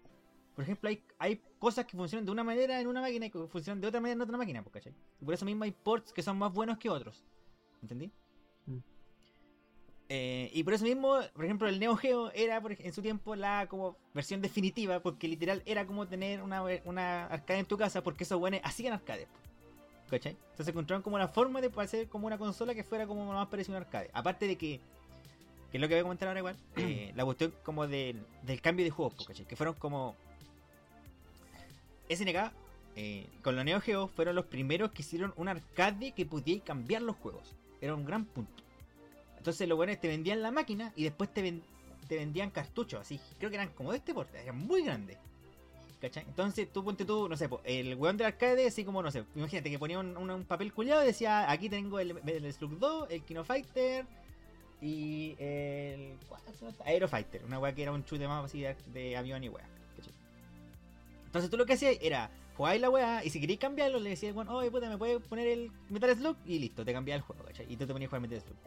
Por 0.55 0.63
ejemplo, 0.63 0.89
hay, 0.89 1.03
hay 1.17 1.41
cosas 1.59 1.85
que 1.85 1.97
funcionan 1.97 2.25
de 2.25 2.31
una 2.31 2.43
manera 2.43 2.79
en 2.79 2.87
una 2.87 3.01
máquina 3.01 3.25
y 3.25 3.29
que 3.29 3.47
funcionan 3.47 3.81
de 3.81 3.87
otra 3.87 3.99
manera 3.99 4.15
en 4.15 4.21
otra 4.21 4.37
máquina, 4.37 4.63
po, 4.63 4.69
¿cachai? 4.69 4.93
Y 5.19 5.25
por 5.25 5.33
eso 5.33 5.45
mismo 5.45 5.63
hay 5.63 5.71
ports 5.71 6.13
que 6.13 6.21
son 6.21 6.37
más 6.37 6.53
buenos 6.53 6.77
que 6.77 6.89
otros. 6.89 7.23
¿Entendí? 7.81 8.11
Mm. 8.67 8.77
Eh, 10.09 10.51
y 10.53 10.63
por 10.63 10.73
eso 10.73 10.83
mismo, 10.83 11.17
por 11.33 11.45
ejemplo, 11.45 11.67
el 11.67 11.79
Neo 11.79 11.95
Geo 11.95 12.31
era 12.31 12.61
por 12.61 12.79
en 12.79 12.93
su 12.93 13.01
tiempo 13.01 13.35
la 13.35 13.67
como 13.67 13.97
versión 14.13 14.41
definitiva, 14.41 15.01
porque 15.01 15.27
literal 15.27 15.63
era 15.65 15.87
como 15.87 16.07
tener 16.07 16.41
una, 16.41 16.63
una 16.85 17.25
arcade 17.25 17.59
en 17.59 17.65
tu 17.65 17.77
casa, 17.77 18.03
porque 18.03 18.23
esos 18.23 18.39
buenos 18.39 18.61
hacían 18.63 18.93
arcade. 18.93 19.25
po. 19.25 19.42
¿Cachai? 20.13 20.37
Entonces 20.51 20.67
encontraron 20.67 21.01
como 21.01 21.17
la 21.17 21.27
forma 21.27 21.59
de 21.59 21.71
hacer 21.77 22.07
como 22.07 22.27
una 22.27 22.37
consola 22.37 22.75
que 22.75 22.83
fuera 22.83 23.07
como 23.07 23.25
más 23.25 23.47
parecido 23.47 23.75
a 23.75 23.79
un 23.79 23.83
arcade. 23.85 24.11
Aparte 24.13 24.47
de 24.47 24.57
que, 24.57 24.79
que 25.71 25.77
es 25.77 25.81
lo 25.81 25.87
que 25.87 25.95
voy 25.95 26.01
a 26.01 26.03
comentar 26.03 26.27
ahora 26.27 26.39
igual, 26.39 26.55
eh, 26.75 27.11
la 27.15 27.25
cuestión 27.25 27.51
como 27.63 27.87
del, 27.87 28.23
del 28.43 28.61
cambio 28.61 28.85
de 28.85 28.91
juegos, 28.91 29.15
po, 29.15 29.25
¿cachai? 29.25 29.45
Que 29.45 29.55
fueron 29.55 29.73
como... 29.75 30.15
SNK, 32.09 32.51
eh, 32.95 33.27
con 33.41 33.55
la 33.55 33.63
Neo 33.63 33.81
Geo, 33.81 34.07
fueron 34.07 34.35
los 34.35 34.45
primeros 34.45 34.91
que 34.91 35.01
hicieron 35.01 35.33
un 35.35 35.47
arcade 35.47 36.11
que 36.11 36.25
podía 36.25 36.59
cambiar 36.61 37.01
los 37.01 37.15
juegos. 37.15 37.55
Era 37.81 37.95
un 37.95 38.05
gran 38.05 38.25
punto. 38.25 38.61
Entonces 39.37 39.67
los 39.67 39.75
buenos 39.77 39.99
te 39.99 40.07
vendían 40.07 40.41
la 40.43 40.51
máquina 40.51 40.93
y 40.95 41.03
después 41.05 41.33
te, 41.33 41.41
ven- 41.41 41.63
te 42.07 42.17
vendían 42.17 42.51
cartuchos, 42.51 43.01
así. 43.01 43.19
Creo 43.39 43.49
que 43.49 43.55
eran 43.55 43.69
como 43.69 43.91
de 43.91 43.97
este 43.97 44.13
porte, 44.13 44.39
eran 44.39 44.57
muy 44.57 44.83
grandes. 44.83 45.17
¿Cachai? 46.03 46.25
Entonces 46.27 46.67
tú 46.69 46.83
ponte 46.83 47.05
tú, 47.05 47.29
no 47.29 47.37
sé, 47.37 47.47
po, 47.47 47.61
el 47.63 47.95
weón 47.95 48.17
del 48.17 48.27
arcade, 48.27 48.67
así 48.67 48.83
como, 48.83 49.01
no 49.01 49.09
sé, 49.09 49.23
imagínate 49.37 49.71
que 49.71 49.79
ponía 49.79 49.99
un, 49.99 50.17
un- 50.17 50.29
un 50.31 50.43
papel 50.43 50.73
culiado 50.73 51.01
y 51.01 51.05
decía, 51.07 51.49
aquí 51.49 51.69
tengo 51.69 51.97
el, 51.97 52.19
el 52.27 52.51
Slug 52.51 52.77
2, 52.77 53.07
el 53.09 53.21
Kino 53.23 53.45
Fighter 53.45 54.05
y 54.81 55.33
el... 55.39 56.17
¿cuál 56.27 56.41
se 56.59 56.65
llama? 56.65 56.75
Aero 56.83 57.07
Fighter, 57.07 57.45
una 57.45 57.57
weá 57.57 57.73
que 57.73 57.83
era 57.83 57.93
un 57.93 58.03
chute 58.03 58.27
más 58.27 58.43
así 58.43 58.59
de, 58.59 58.75
de 58.87 59.15
avión 59.15 59.45
y 59.45 59.47
weá. 59.47 59.63
¿cachai? 59.95 60.11
Entonces 61.27 61.49
tú 61.49 61.55
lo 61.55 61.65
que 61.65 61.71
hacías 61.71 61.95
era, 62.01 62.29
jugáis 62.57 62.81
la 62.81 62.89
weá 62.89 63.23
y 63.23 63.29
si 63.29 63.39
querías 63.39 63.59
cambiarlo 63.61 63.97
le 64.01 64.09
decías, 64.09 64.33
bueno, 64.35 64.53
oye 64.57 64.69
puta, 64.71 64.89
me 64.89 64.97
puedes 64.97 65.21
poner 65.25 65.47
el 65.47 65.71
Metal 65.89 66.13
Slug 66.17 66.35
y 66.45 66.59
listo, 66.59 66.83
te 66.83 66.91
cambiaba 66.91 67.15
el 67.15 67.21
juego, 67.21 67.45
¿cachai? 67.45 67.65
Y 67.71 67.77
tú 67.77 67.87
te 67.87 67.93
ponías 67.93 68.09
a 68.09 68.17
jugar 68.17 68.21
Metal 68.29 68.41
Slug. 68.41 68.57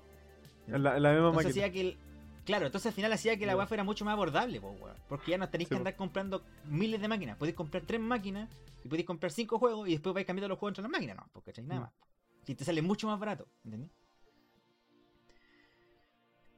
La, 0.68 0.95
misma 0.95 1.11
Entonces 1.11 1.34
máquina. 1.34 1.51
hacía 1.51 1.70
que 1.70 1.80
el... 1.82 1.99
Claro, 2.47 2.66
entonces 2.66 2.86
al 2.86 2.92
final 2.94 3.12
hacía 3.12 3.36
que 3.36 3.44
la 3.44 3.57
weá 3.57 3.66
fuera 3.66 3.82
mucho 3.84 4.05
más 4.05 4.12
abordable, 4.12 4.61
po, 4.61 4.70
weón. 4.70 4.97
Porque 5.09 5.32
ya 5.32 5.38
no 5.38 5.49
tenéis 5.51 5.68
Sí, 5.68 5.74
que 5.74 5.78
andar 5.78 5.97
comprando 5.97 6.42
miles 6.64 7.01
de 7.01 7.09
máquinas. 7.09 7.36
Podéis 7.36 7.57
comprar 7.57 7.82
tres 7.84 8.01
máquinas 8.01 8.49
y 8.84 8.88
podéis 8.88 9.07
comprar 9.07 9.32
cinco 9.32 9.59
juegos 9.59 9.88
y 9.88 9.92
después 9.92 10.14
vais 10.14 10.24
cambiando 10.26 10.49
los 10.49 10.59
juegos 10.59 10.70
entre 10.72 10.82
las 10.82 10.90
máquinas, 10.92 11.16
no, 11.16 11.28
porque 11.32 11.53
Nada 11.62 11.80
Mm. 11.80 11.82
más. 11.82 11.92
Y 12.47 12.55
te 12.55 12.64
sale 12.64 12.80
mucho 12.80 13.09
más 13.09 13.18
barato, 13.18 13.49
¿entendí? 13.64 13.90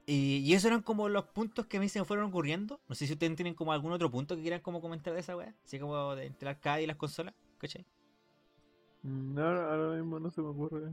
Y, 0.07 0.39
y 0.39 0.55
esos 0.55 0.67
eran 0.67 0.83
como 0.83 1.09
los 1.09 1.25
puntos 1.27 1.67
que 1.67 1.77
a 1.77 1.81
mí 1.81 1.89
se 1.89 1.99
me 1.99 2.05
fueron 2.05 2.27
ocurriendo. 2.27 2.81
No 2.89 2.95
sé 2.95 3.07
si 3.07 3.13
ustedes 3.15 3.35
tienen 3.37 3.55
como 3.55 3.73
algún 3.73 3.93
otro 3.93 4.11
punto 4.11 4.37
que 4.37 4.43
quieran 4.43 4.61
como 4.61 4.81
comentar 4.81 5.13
de 5.15 5.21
esa 5.21 5.37
weá. 5.37 5.55
Así 5.65 5.79
como 5.79 6.15
de 6.15 6.27
entre 6.27 6.49
el 6.49 6.55
arcade 6.57 6.83
y 6.83 6.87
las 6.87 6.97
consolas, 6.97 7.35
¿cachai? 7.59 7.87
Mm, 9.03 9.35
No, 9.35 9.43
ahora 9.43 9.97
mismo 9.97 10.19
no 10.21 10.31
se 10.31 10.41
me 10.43 10.49
ocurre. 10.49 10.93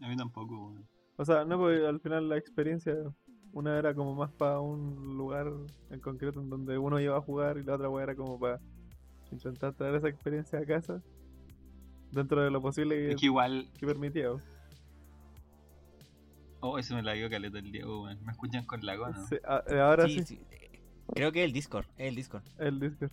A 0.00 0.08
mí 0.08 0.16
tampoco, 0.16 0.54
weón. 0.54 0.88
O 1.16 1.24
sea, 1.24 1.44
no, 1.44 1.58
porque 1.58 1.86
al 1.86 2.00
final 2.00 2.28
la 2.28 2.36
experiencia, 2.36 2.94
una 3.52 3.78
era 3.78 3.94
como 3.94 4.14
más 4.14 4.30
para 4.32 4.60
un 4.60 5.16
lugar 5.16 5.52
en 5.90 6.00
concreto 6.00 6.40
en 6.40 6.48
donde 6.48 6.78
uno 6.78 6.98
iba 7.00 7.16
a 7.16 7.20
jugar 7.20 7.58
y 7.58 7.62
la 7.64 7.74
otra 7.74 8.02
era 8.02 8.14
como 8.14 8.38
para 8.38 8.60
intentar 9.30 9.74
traer 9.74 9.94
esa 9.96 10.08
experiencia 10.08 10.58
a 10.58 10.64
casa 10.66 11.02
dentro 12.10 12.42
de 12.42 12.50
lo 12.50 12.60
posible 12.62 12.94
que, 12.96 13.10
Es 13.12 13.16
que 13.20 13.26
igual. 13.26 13.70
que 13.78 13.86
permitía. 13.86 14.28
Oh, 16.60 16.78
eso 16.78 16.94
me 16.94 17.02
la 17.02 17.12
dio 17.14 17.28
caleta 17.28 17.58
el 17.58 17.72
Diego, 17.72 18.04
weón. 18.04 18.24
Me 18.24 18.32
escuchan 18.32 18.64
con 18.66 18.84
la 18.86 18.96
gona. 18.96 19.26
Sí, 19.26 19.36
a- 19.44 19.64
eh, 19.68 19.80
ahora 19.80 20.06
sí, 20.06 20.22
sí. 20.22 20.40
eh, 20.50 20.80
Creo 21.14 21.32
que 21.32 21.42
el 21.44 21.52
Discord, 21.52 21.86
es 21.98 22.08
el 22.08 22.14
Discord. 22.14 22.44
el 22.58 22.78
Discord. 22.80 23.10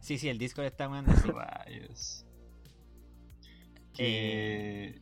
Sí, 0.00 0.18
sí, 0.18 0.28
el 0.28 0.38
Discord 0.38 0.66
está 0.66 0.88
mandando. 0.88 1.34
Que 3.92 5.00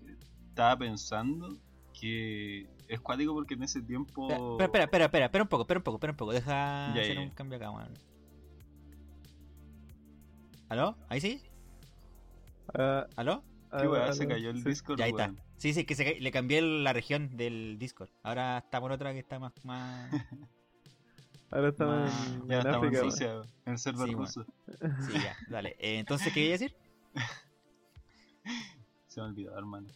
estaba 0.48 0.76
pensando 0.78 1.58
que 2.02 2.66
es 2.88 3.00
cuático 3.00 3.32
porque 3.32 3.54
en 3.54 3.62
ese 3.62 3.80
tiempo. 3.80 4.28
Espera, 4.28 4.64
espera, 4.64 4.84
espera, 4.84 5.04
espera, 5.04 5.24
espera 5.26 5.44
un 5.44 5.48
poco, 5.48 5.62
espera 5.62 5.78
un 5.78 5.84
poco, 5.84 5.96
espera 5.98 6.10
un 6.12 6.16
poco. 6.16 6.32
Deja 6.32 6.92
Ya, 6.96 7.00
hacer 7.00 7.14
ya, 7.14 7.20
un 7.20 7.30
cambio 7.30 7.56
acá, 7.58 7.70
weón. 7.70 7.92
¿Aló? 10.68 10.96
¿Ahí 11.08 11.20
sí? 11.20 11.40
Ah, 12.74 13.06
¿Aló? 13.16 13.44
¿Qué 13.78 13.86
weá? 13.86 14.06
a- 14.08 14.12
Se 14.12 14.26
cayó 14.26 14.50
el 14.50 14.62
sí. 14.62 14.68
Discord, 14.68 14.98
Ya 14.98 15.04
ahí 15.04 15.10
está. 15.12 15.32
Sí, 15.58 15.72
sí, 15.74 15.84
que 15.84 15.94
se, 15.94 16.18
le 16.18 16.30
cambié 16.32 16.60
la 16.60 16.92
región 16.92 17.36
del 17.36 17.76
Discord. 17.78 18.10
Ahora 18.24 18.58
está 18.58 18.80
por 18.80 18.90
otra 18.90 19.12
que 19.12 19.20
está 19.20 19.38
más. 19.38 19.52
más... 19.64 20.10
Ahora 21.52 21.68
estamos 21.68 22.10
Ma- 22.10 22.26
en, 22.34 22.48
Ya 22.48 22.54
en 22.54 22.66
estamos 22.66 22.86
en 22.88 22.96
África. 22.96 23.42
en 23.66 23.72
el 23.72 23.78
server. 23.78 24.08
Sí, 25.06 25.12
ya, 25.22 25.36
dale. 25.48 25.76
Eh, 25.78 25.98
entonces, 25.98 26.32
¿qué 26.32 26.40
iba 26.40 26.48
a 26.48 26.58
decir? 26.58 26.74
Se 29.06 29.20
me 29.20 29.26
olvidó, 29.28 29.56
hermano. 29.56 29.88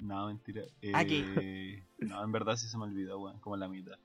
No, 0.00 0.26
mentira. 0.28 0.62
Ah, 0.94 1.02
Eh, 1.02 1.82
no, 1.98 2.22
en 2.22 2.32
verdad 2.32 2.56
sí 2.56 2.68
se 2.68 2.78
me 2.78 2.84
olvidó, 2.84 3.18
weón, 3.18 3.38
como 3.40 3.56
la 3.56 3.68
mitad. 3.68 3.98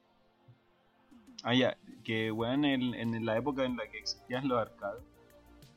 Ah, 1.43 1.53
ya, 1.53 1.77
que 2.03 2.31
weón, 2.31 2.65
en, 2.65 2.93
en 2.93 3.25
la 3.25 3.37
época 3.37 3.65
en 3.65 3.75
la 3.77 3.87
que 3.89 3.99
existían 3.99 4.47
los 4.47 4.59
arcades, 4.59 5.03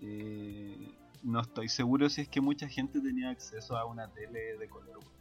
eh, 0.00 0.94
no 1.22 1.40
estoy 1.40 1.68
seguro 1.68 2.08
si 2.08 2.22
es 2.22 2.28
que 2.28 2.40
mucha 2.40 2.68
gente 2.68 3.00
tenía 3.00 3.30
acceso 3.30 3.76
a 3.76 3.84
una 3.84 4.08
tele 4.08 4.56
de 4.58 4.68
color, 4.68 4.98
weón. 4.98 5.16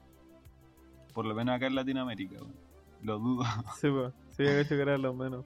Por 1.13 1.25
lo 1.25 1.33
menos 1.35 1.55
acá 1.55 1.67
en 1.67 1.75
Latinoamérica, 1.75 2.35
weón. 2.35 2.53
Lo 3.01 3.19
dudo. 3.19 3.43
Sí, 3.79 3.89
pues. 3.89 4.13
Sí, 4.31 4.43
que 4.69 4.81
era 4.81 4.97
lo 4.97 5.13
menos. 5.13 5.45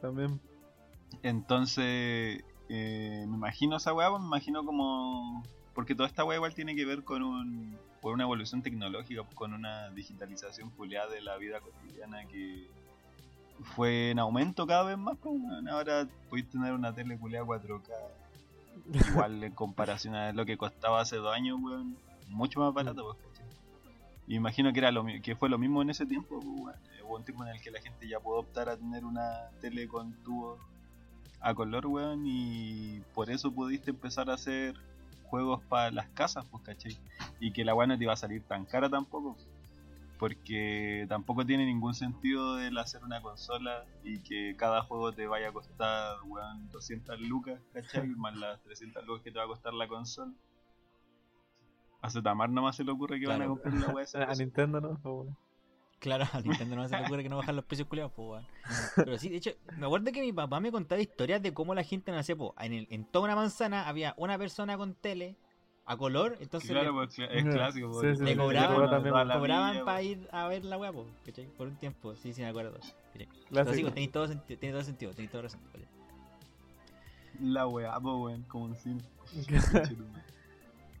También. 0.00 0.40
Entonces, 1.22 2.44
eh, 2.68 3.24
me 3.28 3.36
imagino 3.36 3.76
esa 3.76 3.92
weá, 3.92 4.10
pues, 4.10 4.20
me 4.20 4.26
imagino 4.28 4.64
como. 4.64 5.42
Porque 5.74 5.94
toda 5.94 6.08
esta 6.08 6.24
weá 6.24 6.36
igual 6.36 6.54
tiene 6.54 6.74
que 6.74 6.84
ver 6.84 7.04
con 7.04 7.22
un 7.22 7.78
con 8.00 8.14
una 8.14 8.24
evolución 8.24 8.62
tecnológica, 8.62 9.22
pues, 9.22 9.34
con 9.34 9.52
una 9.52 9.90
digitalización 9.90 10.70
culiada 10.70 11.10
de 11.10 11.20
la 11.20 11.36
vida 11.36 11.60
cotidiana 11.60 12.24
que 12.26 12.68
fue 13.74 14.10
en 14.10 14.18
aumento 14.18 14.66
cada 14.66 14.84
vez 14.84 14.98
más. 14.98 15.16
Pues, 15.20 15.34
weón. 15.40 15.68
Ahora 15.68 16.08
podéis 16.28 16.48
tener 16.48 16.72
una 16.72 16.94
tele 16.94 17.18
culiada 17.18 17.44
4K, 17.44 17.90
igual 19.10 19.44
en 19.44 19.52
comparación 19.52 20.14
a 20.14 20.32
lo 20.32 20.46
que 20.46 20.56
costaba 20.56 21.00
hace 21.00 21.16
dos 21.16 21.34
años, 21.34 21.58
weón, 21.60 21.96
mucho 22.28 22.60
más 22.60 22.72
barato, 22.72 23.04
pues, 23.04 23.18
imagino 24.28 24.72
que 24.72 24.78
era 24.78 24.92
lo 24.92 25.04
que 25.22 25.34
fue 25.34 25.48
lo 25.48 25.58
mismo 25.58 25.82
en 25.82 25.90
ese 25.90 26.06
tiempo, 26.06 26.40
pues, 26.40 26.76
Hubo 27.04 27.16
un 27.16 27.24
tiempo 27.24 27.42
en 27.42 27.54
el 27.54 27.60
que 27.62 27.70
la 27.70 27.80
gente 27.80 28.06
ya 28.06 28.20
pudo 28.20 28.40
optar 28.40 28.68
a 28.68 28.76
tener 28.76 29.06
una 29.06 29.48
tele 29.62 29.88
con 29.88 30.12
tubo 30.24 30.58
a 31.40 31.54
color, 31.54 31.86
weón, 31.86 32.26
y 32.26 33.00
por 33.14 33.30
eso 33.30 33.50
pudiste 33.50 33.92
empezar 33.92 34.28
a 34.28 34.34
hacer 34.34 34.74
juegos 35.28 35.64
para 35.64 35.90
las 35.90 36.08
casas, 36.08 36.46
pues, 36.50 36.62
¿cachai? 36.64 36.98
Y 37.40 37.52
que 37.52 37.64
la 37.64 37.74
weá 37.74 37.86
no 37.86 37.96
te 37.96 38.04
iba 38.04 38.12
a 38.12 38.16
salir 38.16 38.42
tan 38.42 38.64
cara 38.64 38.88
tampoco. 38.88 39.36
Porque 40.18 41.06
tampoco 41.08 41.46
tiene 41.46 41.64
ningún 41.64 41.94
sentido 41.94 42.58
el 42.58 42.76
hacer 42.78 43.04
una 43.04 43.22
consola 43.22 43.84
y 44.02 44.20
que 44.20 44.56
cada 44.56 44.82
juego 44.82 45.12
te 45.12 45.26
vaya 45.28 45.50
a 45.50 45.52
costar, 45.52 46.16
weón, 46.26 46.68
200 46.72 47.20
lucas, 47.20 47.60
¿cachai? 47.72 48.08
Más 48.16 48.36
las 48.36 48.60
300 48.62 49.06
lucas 49.06 49.22
que 49.22 49.30
te 49.30 49.38
va 49.38 49.44
a 49.44 49.48
costar 49.48 49.74
la 49.74 49.86
consola. 49.86 50.32
A 52.00 52.10
Zetamar 52.10 52.50
nomás 52.50 52.76
se 52.76 52.84
le 52.84 52.92
ocurre 52.92 53.18
que 53.20 53.26
van 53.26 53.42
a 53.42 53.46
comprar 53.46 53.74
la 53.74 53.88
weá 53.88 54.06
A. 54.28 54.34
Nintendo 54.34 54.80
no. 54.80 54.98
Oh, 55.02 55.24
bueno. 55.24 55.36
Claro, 56.00 56.24
a 56.32 56.40
Nintendo 56.40 56.76
no 56.76 56.88
se 56.88 56.96
le 56.96 57.02
ocurre 57.04 57.22
que 57.24 57.28
no 57.28 57.36
bajan 57.38 57.56
los 57.56 57.64
precios 57.64 57.88
culiados, 57.88 58.12
pues, 58.14 58.28
weón. 58.28 58.46
Pero 58.96 59.18
sí, 59.18 59.28
de 59.30 59.36
hecho, 59.38 59.50
me 59.76 59.86
acuerdo 59.86 60.12
que 60.12 60.20
mi 60.20 60.32
papá 60.32 60.60
me 60.60 60.70
contaba 60.70 61.00
historias 61.00 61.42
de 61.42 61.52
cómo 61.52 61.74
la 61.74 61.82
gente, 61.82 62.12
no 62.12 62.22
sé, 62.22 62.36
po, 62.36 62.54
en, 62.60 62.72
el- 62.72 62.86
en 62.90 63.04
toda 63.04 63.24
una 63.24 63.34
manzana 63.36 63.88
había 63.88 64.14
una 64.16 64.38
persona 64.38 64.76
con 64.76 64.94
tele 64.94 65.36
a 65.86 65.96
color, 65.96 66.36
entonces 66.40 66.70
Claro, 66.70 66.92
le, 66.92 67.06
pues, 67.06 67.18
es 67.18 67.44
clásico. 67.44 67.88
Sí, 67.88 67.94
pues, 68.06 68.18
sí, 68.18 68.24
le 68.24 68.30
sí, 68.32 68.36
cobraban, 68.36 68.90
también 68.90 69.14
cobraban 69.14 69.84
para 69.84 69.98
pues. 69.98 70.06
ir 70.06 70.28
a 70.30 70.46
ver 70.48 70.64
la 70.64 70.76
weá, 70.78 70.92
po, 70.92 71.06
¿cachai? 71.24 71.46
Por 71.56 71.66
un 71.68 71.76
tiempo, 71.76 72.14
sí, 72.14 72.32
sí, 72.32 72.42
me 72.42 72.48
acuerdo. 72.48 72.78
Pero 73.12 73.24
sí, 73.24 73.30
Clásico. 73.48 73.82
pues, 73.82 73.94
tenéis 73.94 74.12
todo, 74.12 74.28
senti- 74.28 74.56
tiene 74.56 74.72
todo 74.74 74.84
sentido, 74.84 75.12
tenéis 75.12 75.30
todo 75.32 75.42
razón. 75.42 75.60
¿cachai? 75.72 75.88
La 77.40 77.66
weá, 77.66 77.98
pues, 78.00 78.14
weón, 78.16 78.42
como 78.44 78.64
un 78.66 78.76
sim. 78.76 79.00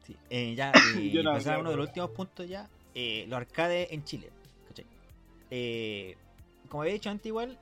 Sí, 0.04 0.16
eh, 0.30 0.54
ya, 0.56 0.72
eh, 0.84 1.22
pasar 1.24 1.54
a 1.56 1.58
uno 1.60 1.70
de 1.70 1.76
los 1.76 1.86
últimos 1.88 2.10
puntos 2.10 2.48
ya, 2.48 2.68
eh, 2.94 3.26
los 3.28 3.36
arcades 3.36 3.88
en 3.92 4.04
Chile. 4.04 4.30
Eh, 5.50 6.16
como 6.68 6.82
había 6.82 6.94
dicho 6.94 7.10
antes 7.10 7.26
igual, 7.26 7.58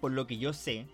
por 0.00 0.12
lo 0.12 0.26
que 0.26 0.38
yo 0.38 0.52
sé, 0.52 0.86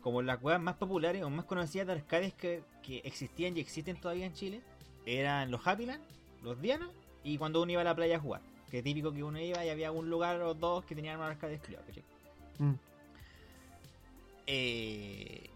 como 0.00 0.22
las 0.22 0.42
weas 0.42 0.60
más 0.60 0.76
populares 0.76 1.22
o 1.22 1.30
más 1.30 1.44
conocidas 1.44 1.86
de 1.86 1.92
arcades 1.94 2.34
que, 2.34 2.62
que 2.82 2.98
existían 3.04 3.56
y 3.56 3.60
existen 3.60 4.00
todavía 4.00 4.26
en 4.26 4.32
Chile, 4.34 4.62
eran 5.06 5.50
los 5.50 5.66
Happyland, 5.66 6.02
los 6.42 6.60
Diana, 6.60 6.88
y 7.24 7.38
cuando 7.38 7.62
uno 7.62 7.72
iba 7.72 7.82
a 7.82 7.84
la 7.84 7.94
playa 7.94 8.16
a 8.16 8.20
jugar. 8.20 8.40
Que 8.70 8.78
es 8.78 8.84
típico 8.84 9.12
que 9.12 9.22
uno 9.22 9.38
iba 9.38 9.64
y 9.64 9.68
había 9.68 9.92
un 9.92 10.08
lugar 10.08 10.40
o 10.40 10.54
dos 10.54 10.84
que 10.84 10.94
tenían 10.94 11.18
un 11.18 11.26
arcade 11.26 11.54
exclusivo, 11.54 11.82
¿cachai? 11.86 12.04
Mm. 12.58 12.74
Eh, 14.46 15.50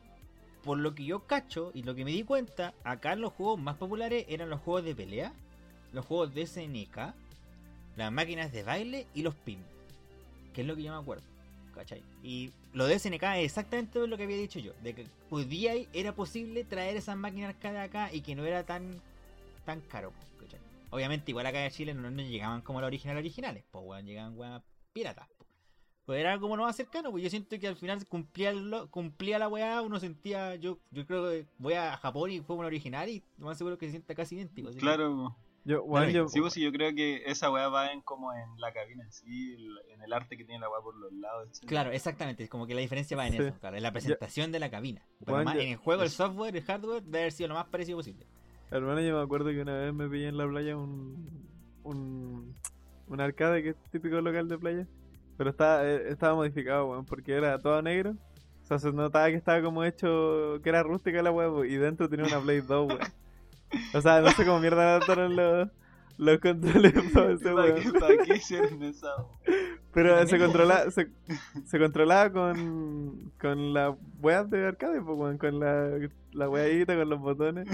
por 0.63 0.79
lo 0.79 0.95
que 0.95 1.05
yo 1.05 1.21
cacho 1.21 1.71
y 1.75 1.83
lo 1.83 1.95
que 1.95 2.05
me 2.05 2.11
di 2.11 2.25
cuenta, 2.25 2.75
acá 2.85 3.15
los 3.15 3.33
juegos 3.33 3.59
más 3.59 3.77
populares 3.77 4.27
eran 4.29 4.51
los 4.51 4.61
juegos 4.61 4.85
de 4.85 4.95
pelea, 4.95 5.33
los 5.93 6.05
juegos 6.05 6.35
de 6.35 6.47
SNK, 6.47 7.15
las 7.97 8.13
máquinas 8.13 8.53
de 8.53 8.63
baile 8.63 9.07
y 9.15 9.23
los 9.23 9.35
pin. 9.35 9.61
Que 10.57 10.63
es 10.63 10.67
lo 10.67 10.75
que 10.75 10.83
yo 10.83 10.91
me 10.93 10.99
acuerdo. 10.99 11.23
¿Cachai? 11.75 12.03
Y 12.23 12.51
lo 12.73 12.87
de 12.87 12.99
SNK 12.99 13.23
es 13.37 13.45
exactamente 13.45 14.07
lo 14.07 14.17
que 14.17 14.23
había 14.23 14.39
dicho 14.39 14.59
yo. 14.59 14.73
De 14.83 14.95
que 14.95 15.07
podía, 15.29 15.75
era 15.93 16.15
posible 16.15 16.65
traer 16.65 16.97
esas 16.97 17.15
máquinas 17.19 17.51
arcade 17.51 17.79
acá 17.79 18.11
y 18.11 18.23
que 18.23 18.35
no 18.35 18.47
era 18.47 18.65
tan 18.65 19.03
tan 19.67 19.83
caro. 19.83 20.11
¿cachai? 20.41 20.59
Obviamente 20.89 21.31
igual 21.33 21.45
acá 21.45 21.63
en 21.63 21.71
Chile 21.71 21.93
no, 21.93 22.11
no 22.11 22.23
llegaban 22.23 22.63
como 22.63 22.81
las 22.81 22.89
originales 22.89 23.21
originales. 23.21 23.65
Pues 23.71 23.85
weón, 23.87 24.07
llegaban 24.07 24.39
weas 24.39 24.63
piratas. 24.95 25.29
po. 25.37 25.45
Pues 26.07 26.21
era 26.21 26.39
como 26.39 26.57
lo 26.57 26.63
más 26.63 26.75
cercano, 26.77 27.11
pues 27.11 27.23
yo 27.23 27.29
siento 27.29 27.59
que 27.59 27.67
al 27.69 27.77
final 27.77 28.07
cumplía, 28.07 28.53
lo- 28.55 28.89
cumplía 28.91 29.39
la 29.39 29.49
weá, 29.49 29.83
uno 29.83 30.01
sentía, 30.01 30.55
yo 30.55 30.79
yo 30.91 31.05
creo 31.07 31.29
que 31.29 31.47
voy 31.59 31.75
a 31.75 31.97
Japón 31.99 32.31
y 32.31 32.41
fue 32.41 32.57
un 32.57 32.65
original 32.65 33.09
y 33.11 33.23
lo 33.37 33.47
más 33.47 33.59
seguro 33.59 33.77
que 33.77 33.85
se 33.87 33.91
sienta 33.91 34.15
casi 34.15 34.37
idéntico. 34.37 34.69
así 34.69 34.79
que- 34.79 34.81
Claro, 34.83 35.37
Yo, 35.69 35.83
bueno, 35.85 36.09
yo, 36.11 36.29
sí, 36.29 36.41
pues 36.41 36.53
sí, 36.53 36.61
yo 36.63 36.71
creo 36.71 36.95
que 36.95 37.25
esa 37.27 37.51
weá 37.51 37.69
va 37.69 37.91
en 37.93 38.01
como 38.01 38.33
en 38.33 38.59
la 38.61 38.73
cabina 38.73 39.03
en 39.05 39.11
sí, 39.13 39.57
en 39.93 40.01
el 40.01 40.13
arte 40.13 40.37
que 40.37 40.45
tiene 40.45 40.61
la 40.61 40.71
weá 40.71 40.81
por 40.81 40.95
los 40.97 41.13
lados, 41.13 41.49
etc. 41.51 41.69
Claro, 41.69 41.91
exactamente, 41.91 42.45
es 42.45 42.49
como 42.51 42.67
que 42.69 42.75
la 42.75 42.81
diferencia 42.83 43.17
va 43.17 43.27
en 43.27 43.33
Sí. 43.33 43.39
eso, 43.43 43.59
claro, 43.59 43.77
en 43.77 43.83
la 43.83 43.91
presentación 43.93 44.53
de 44.53 44.61
la 44.61 44.71
cabina. 44.71 45.03
Pero 45.19 45.33
Bueno, 45.33 45.45
más- 45.47 45.55
yo- 45.57 45.61
en 45.63 45.69
el 45.71 45.77
juego, 45.77 46.03
el 46.05 46.11
software, 46.11 46.57
el 46.57 46.63
hardware, 46.63 47.03
debe 47.03 47.19
haber 47.19 47.33
sido 47.33 47.49
lo 47.49 47.55
más 47.55 47.67
parecido 47.67 47.99
posible. 47.99 48.27
hermano, 48.71 49.01
yo 49.01 49.17
me 49.17 49.23
acuerdo 49.23 49.51
que 49.51 49.61
una 49.61 49.75
vez 49.77 49.93
me 49.93 50.09
pillé 50.09 50.29
en 50.29 50.37
la 50.39 50.47
playa 50.49 50.77
un, 50.77 51.49
un, 51.85 52.55
un 53.09 53.21
arcade 53.21 53.63
que 53.63 53.69
es 53.71 53.77
típico 53.91 54.21
local 54.21 54.49
de 54.49 54.59
playa. 54.59 54.87
Pero 55.37 55.51
estaba, 55.51 55.85
eh, 55.85 56.09
estaba 56.09 56.35
modificado, 56.35 56.87
weón, 56.87 57.05
porque 57.05 57.33
era 57.33 57.59
todo 57.59 57.83
negro. 57.83 58.13
O 58.63 58.67
sea, 58.67 58.79
se 58.79 58.91
notaba 58.93 59.29
que 59.29 59.35
estaba 59.37 59.61
como 59.63 59.85
hecho, 59.85 60.61
que 60.63 60.69
era 60.69 60.83
rústica 60.83 61.23
la 61.23 61.31
weá, 61.31 61.67
y 61.67 61.75
dentro 61.77 62.09
tenía 62.09 62.25
una 62.27 62.41
Play 62.41 62.61
2, 62.61 62.89
weón. 62.89 63.01
O 63.95 64.01
sea, 64.01 64.21
no 64.21 64.33
sé 64.33 64.45
cómo 64.45 64.61
mierda 64.61 64.83
adaptaron 64.83 65.37
los, 65.37 65.69
los 66.19 66.39
controles 66.41 66.93
para 67.15 67.33
ese 67.33 67.53
¿Para 67.53 67.73
weón. 67.73 67.75
qué, 67.75 67.93
para 67.93 68.19
qué 68.19 68.37
hicieron 68.37 68.83
esa 68.83 69.09
Pero 69.93 70.27
se 70.27 70.39
controlaba, 70.39 70.91
se, 70.91 71.11
se 71.65 71.79
controlaba 71.79 72.31
con, 72.33 73.33
con 73.41 73.73
la 73.75 73.97
wea 74.21 74.45
de 74.45 74.67
arcade, 74.67 75.01
pues, 75.03 75.39
con 75.39 75.61
la, 75.61 75.91
la 76.33 76.49
weadita, 76.49 76.97
con 76.97 77.09
los 77.09 77.21
botones. 77.21 77.69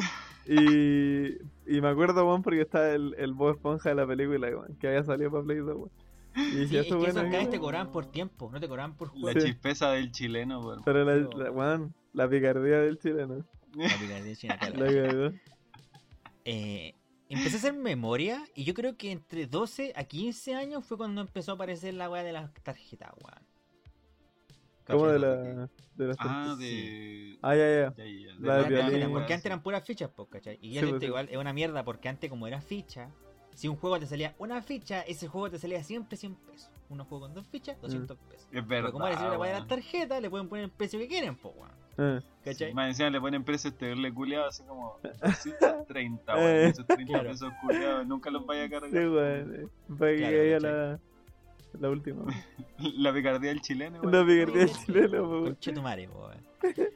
Y, 0.46 1.28
y 1.66 1.80
me 1.80 1.88
acuerdo, 1.88 2.26
weón, 2.26 2.42
porque 2.42 2.62
está 2.62 2.92
el, 2.94 3.14
el 3.18 3.32
Bob 3.34 3.50
Esponja 3.56 3.90
de 3.90 3.94
la 3.96 4.06
película, 4.06 4.48
weón, 4.48 4.76
que 4.78 4.88
había 4.88 5.04
salido 5.04 5.30
para 5.30 5.44
Play 5.44 5.58
2, 5.58 5.76
weón. 5.76 5.90
Y 6.50 6.66
Sí, 6.66 6.76
es 6.78 6.86
que 6.86 6.96
esos 6.96 6.98
bueno, 6.98 7.20
arcades 7.20 7.46
¿qué? 7.46 7.52
te 7.52 7.60
cobraban 7.60 7.90
por 7.92 8.06
tiempo, 8.06 8.50
no 8.50 8.60
te 8.60 8.68
cobraban 8.68 8.96
por 8.96 9.14
La 9.20 9.20
juego. 9.20 9.40
Sí. 9.40 9.46
chispeza 9.48 9.90
del 9.92 10.10
chileno, 10.12 10.60
weón. 10.60 10.82
Pero 10.84 11.04
la, 11.04 11.16
la, 11.16 11.50
weón, 11.50 11.94
la 12.12 12.28
picardía 12.28 12.80
del 12.80 12.98
chileno. 12.98 13.44
La 13.74 13.98
picardía 13.98 14.34
china, 14.36 14.58
claro. 14.58 15.32
Eh, 16.44 16.94
empecé 17.28 17.56
a 17.56 17.58
hacer 17.58 17.72
memoria 17.74 18.44
y 18.54 18.64
yo 18.64 18.74
creo 18.74 18.96
que 18.96 19.10
entre 19.12 19.46
12 19.46 19.92
a 19.96 20.04
15 20.04 20.54
años 20.54 20.84
fue 20.84 20.96
cuando 20.96 21.20
empezó 21.20 21.52
a 21.52 21.54
aparecer 21.54 21.94
la 21.94 22.10
weá 22.10 22.22
de 22.22 22.32
las 22.32 22.52
tarjetas, 22.62 23.10
weón. 23.22 23.46
¿Cómo 24.86 25.06
de 25.06 25.18
la, 25.18 25.36
de 25.94 26.06
las 26.06 26.16
Ah, 26.18 26.24
tarjetas? 26.24 26.58
de. 26.58 27.38
Ah, 27.42 27.54
ya, 27.54 27.68
ya. 27.68 27.94
Ya, 27.96 28.04
ya, 28.04 28.26
ya. 28.26 28.34
La 28.40 28.56
de 28.90 29.08
porque 29.08 29.32
antes 29.32 29.46
eran 29.46 29.62
puras 29.62 29.84
fichas, 29.84 30.10
pues, 30.14 30.28
¿cachai? 30.28 30.58
Y 30.60 30.70
Sí, 30.70 30.72
siento 30.72 30.90
pues, 30.90 31.00
sí. 31.00 31.06
igual, 31.06 31.28
es 31.30 31.36
una 31.36 31.52
mierda 31.52 31.84
porque 31.84 32.08
antes 32.08 32.28
como 32.28 32.46
era 32.46 32.60
ficha, 32.60 33.10
si 33.54 33.68
un 33.68 33.76
juego 33.76 34.00
te 34.00 34.06
salía 34.06 34.34
una 34.38 34.60
ficha, 34.60 35.02
ese 35.02 35.28
juego 35.28 35.50
te 35.50 35.58
salía 35.58 35.82
siempre 35.84 36.16
100 36.16 36.34
pesos. 36.34 36.71
Uno 36.92 37.04
juego 37.06 37.24
con 37.24 37.34
dos 37.34 37.46
fichas, 37.48 37.80
200 37.80 38.16
pesos. 38.18 38.46
Es 38.52 38.66
verdad. 38.66 38.90
Pero 38.90 38.92
como 38.92 39.04
ahora 39.06 39.16
si 39.18 39.24
la 39.24 39.38
weá 39.38 39.48
de 39.54 39.60
las 39.60 39.68
weón. 39.68 39.68
tarjetas, 39.68 40.20
le 40.22 40.28
pueden 40.30 40.48
poner 40.48 40.64
el 40.66 40.70
precio 40.70 40.98
que 40.98 41.08
quieren, 41.08 41.36
pues, 41.36 41.54
weón. 41.56 42.22
¿Cachai? 42.44 42.68
Sí, 42.68 42.74
más 42.74 42.88
encima 42.88 43.10
le 43.10 43.20
ponen 43.20 43.44
precio 43.44 43.70
este 43.70 43.86
verle 43.88 44.12
culiado 44.12 44.46
así 44.46 44.62
como 44.64 44.98
230, 45.02 46.34
weón. 46.34 46.46
Eh. 46.48 46.66
Esos 46.68 46.86
30 46.86 47.12
Claro. 47.12 47.30
pesos 47.30 47.52
culiados 47.62 48.06
nunca 48.06 48.30
los 48.30 48.44
vaya 48.46 48.64
a 48.64 48.68
cargar. 48.70 48.90
sí, 48.90 48.96
weón. 48.96 49.54
eh, 49.54 49.66
Para 49.98 50.10
que 50.12 50.56
Claro, 50.58 50.60
la, 50.60 51.00
la 51.80 51.88
última. 51.90 52.22
weón. 52.24 52.34
La 53.02 53.12
picardía 53.14 53.48
del 53.50 53.60
chileno, 53.62 54.00
weón. 54.00 54.12
La 54.12 54.26
picardía 54.26 54.66
chilena, 54.68 55.18
po, 55.18 55.28
weón. 55.28 55.44
Conche 55.44 55.72
tu 55.72 55.82
madre, 55.82 56.08
po, 56.08 56.18
weón. 56.28 56.88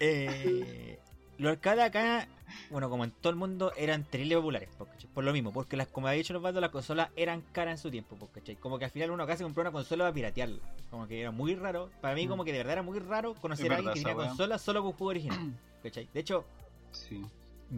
Eh, 0.00 0.98
los 1.38 1.52
arcades 1.52 1.84
acá, 1.84 2.28
bueno, 2.70 2.88
como 2.90 3.04
en 3.04 3.10
todo 3.10 3.30
el 3.30 3.36
mundo, 3.36 3.72
eran 3.76 4.04
terrible 4.04 4.36
populares, 4.36 4.68
po, 4.76 4.86
¿cachai? 4.86 5.08
por 5.12 5.22
lo 5.24 5.32
mismo, 5.32 5.52
porque 5.52 5.76
las, 5.76 5.86
como 5.88 6.06
ha 6.08 6.12
dicho 6.12 6.32
los 6.32 6.42
bandos, 6.42 6.60
las 6.60 6.70
consolas 6.70 7.10
eran 7.16 7.42
caras 7.52 7.72
en 7.72 7.78
su 7.78 7.90
tiempo, 7.90 8.16
po, 8.16 8.28
¿cachai? 8.28 8.56
como 8.56 8.78
que 8.78 8.84
al 8.86 8.90
final 8.90 9.10
uno 9.10 9.22
acá 9.22 9.36
se 9.36 9.44
compró 9.44 9.60
una 9.62 9.72
consola 9.72 10.04
para 10.04 10.14
piratearla, 10.14 10.58
como 10.90 11.06
que 11.06 11.20
era 11.20 11.30
muy 11.30 11.54
raro, 11.54 11.90
para 12.00 12.14
mí 12.14 12.26
Mm. 12.26 12.28
como 12.30 12.44
que 12.44 12.52
de 12.52 12.58
verdad 12.58 12.72
era 12.74 12.82
muy 12.82 12.98
raro 12.98 13.34
conocer 13.34 13.72
a 13.72 13.76
alguien 13.76 13.92
que 13.94 14.00
tenía 14.00 14.14
consola 14.28 14.58
solo 14.58 14.82
con 14.82 14.92
juego 14.92 15.10
original, 15.10 15.38
¿cachai? 15.82 16.08
De 16.12 16.20
hecho, 16.20 16.44
Sí. 16.92 17.24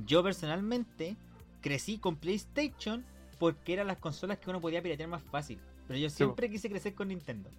yo 0.07 0.23
personalmente 0.23 1.17
crecí 1.61 1.99
con 1.99 2.17
PlayStation 2.17 3.05
porque 3.39 3.73
eran 3.73 3.87
las 3.87 3.99
consolas 3.99 4.39
que 4.39 4.49
uno 4.51 4.61
podía 4.61 4.83
piratear 4.83 5.09
más 5.09 5.23
fácil. 5.23 5.61
Pero 5.87 5.99
yo 5.99 6.09
Sí, 6.11 6.17
siempre 6.17 6.49
quise 6.51 6.69
crecer 6.71 6.95
con 6.95 7.09
Nintendo. 7.09 7.51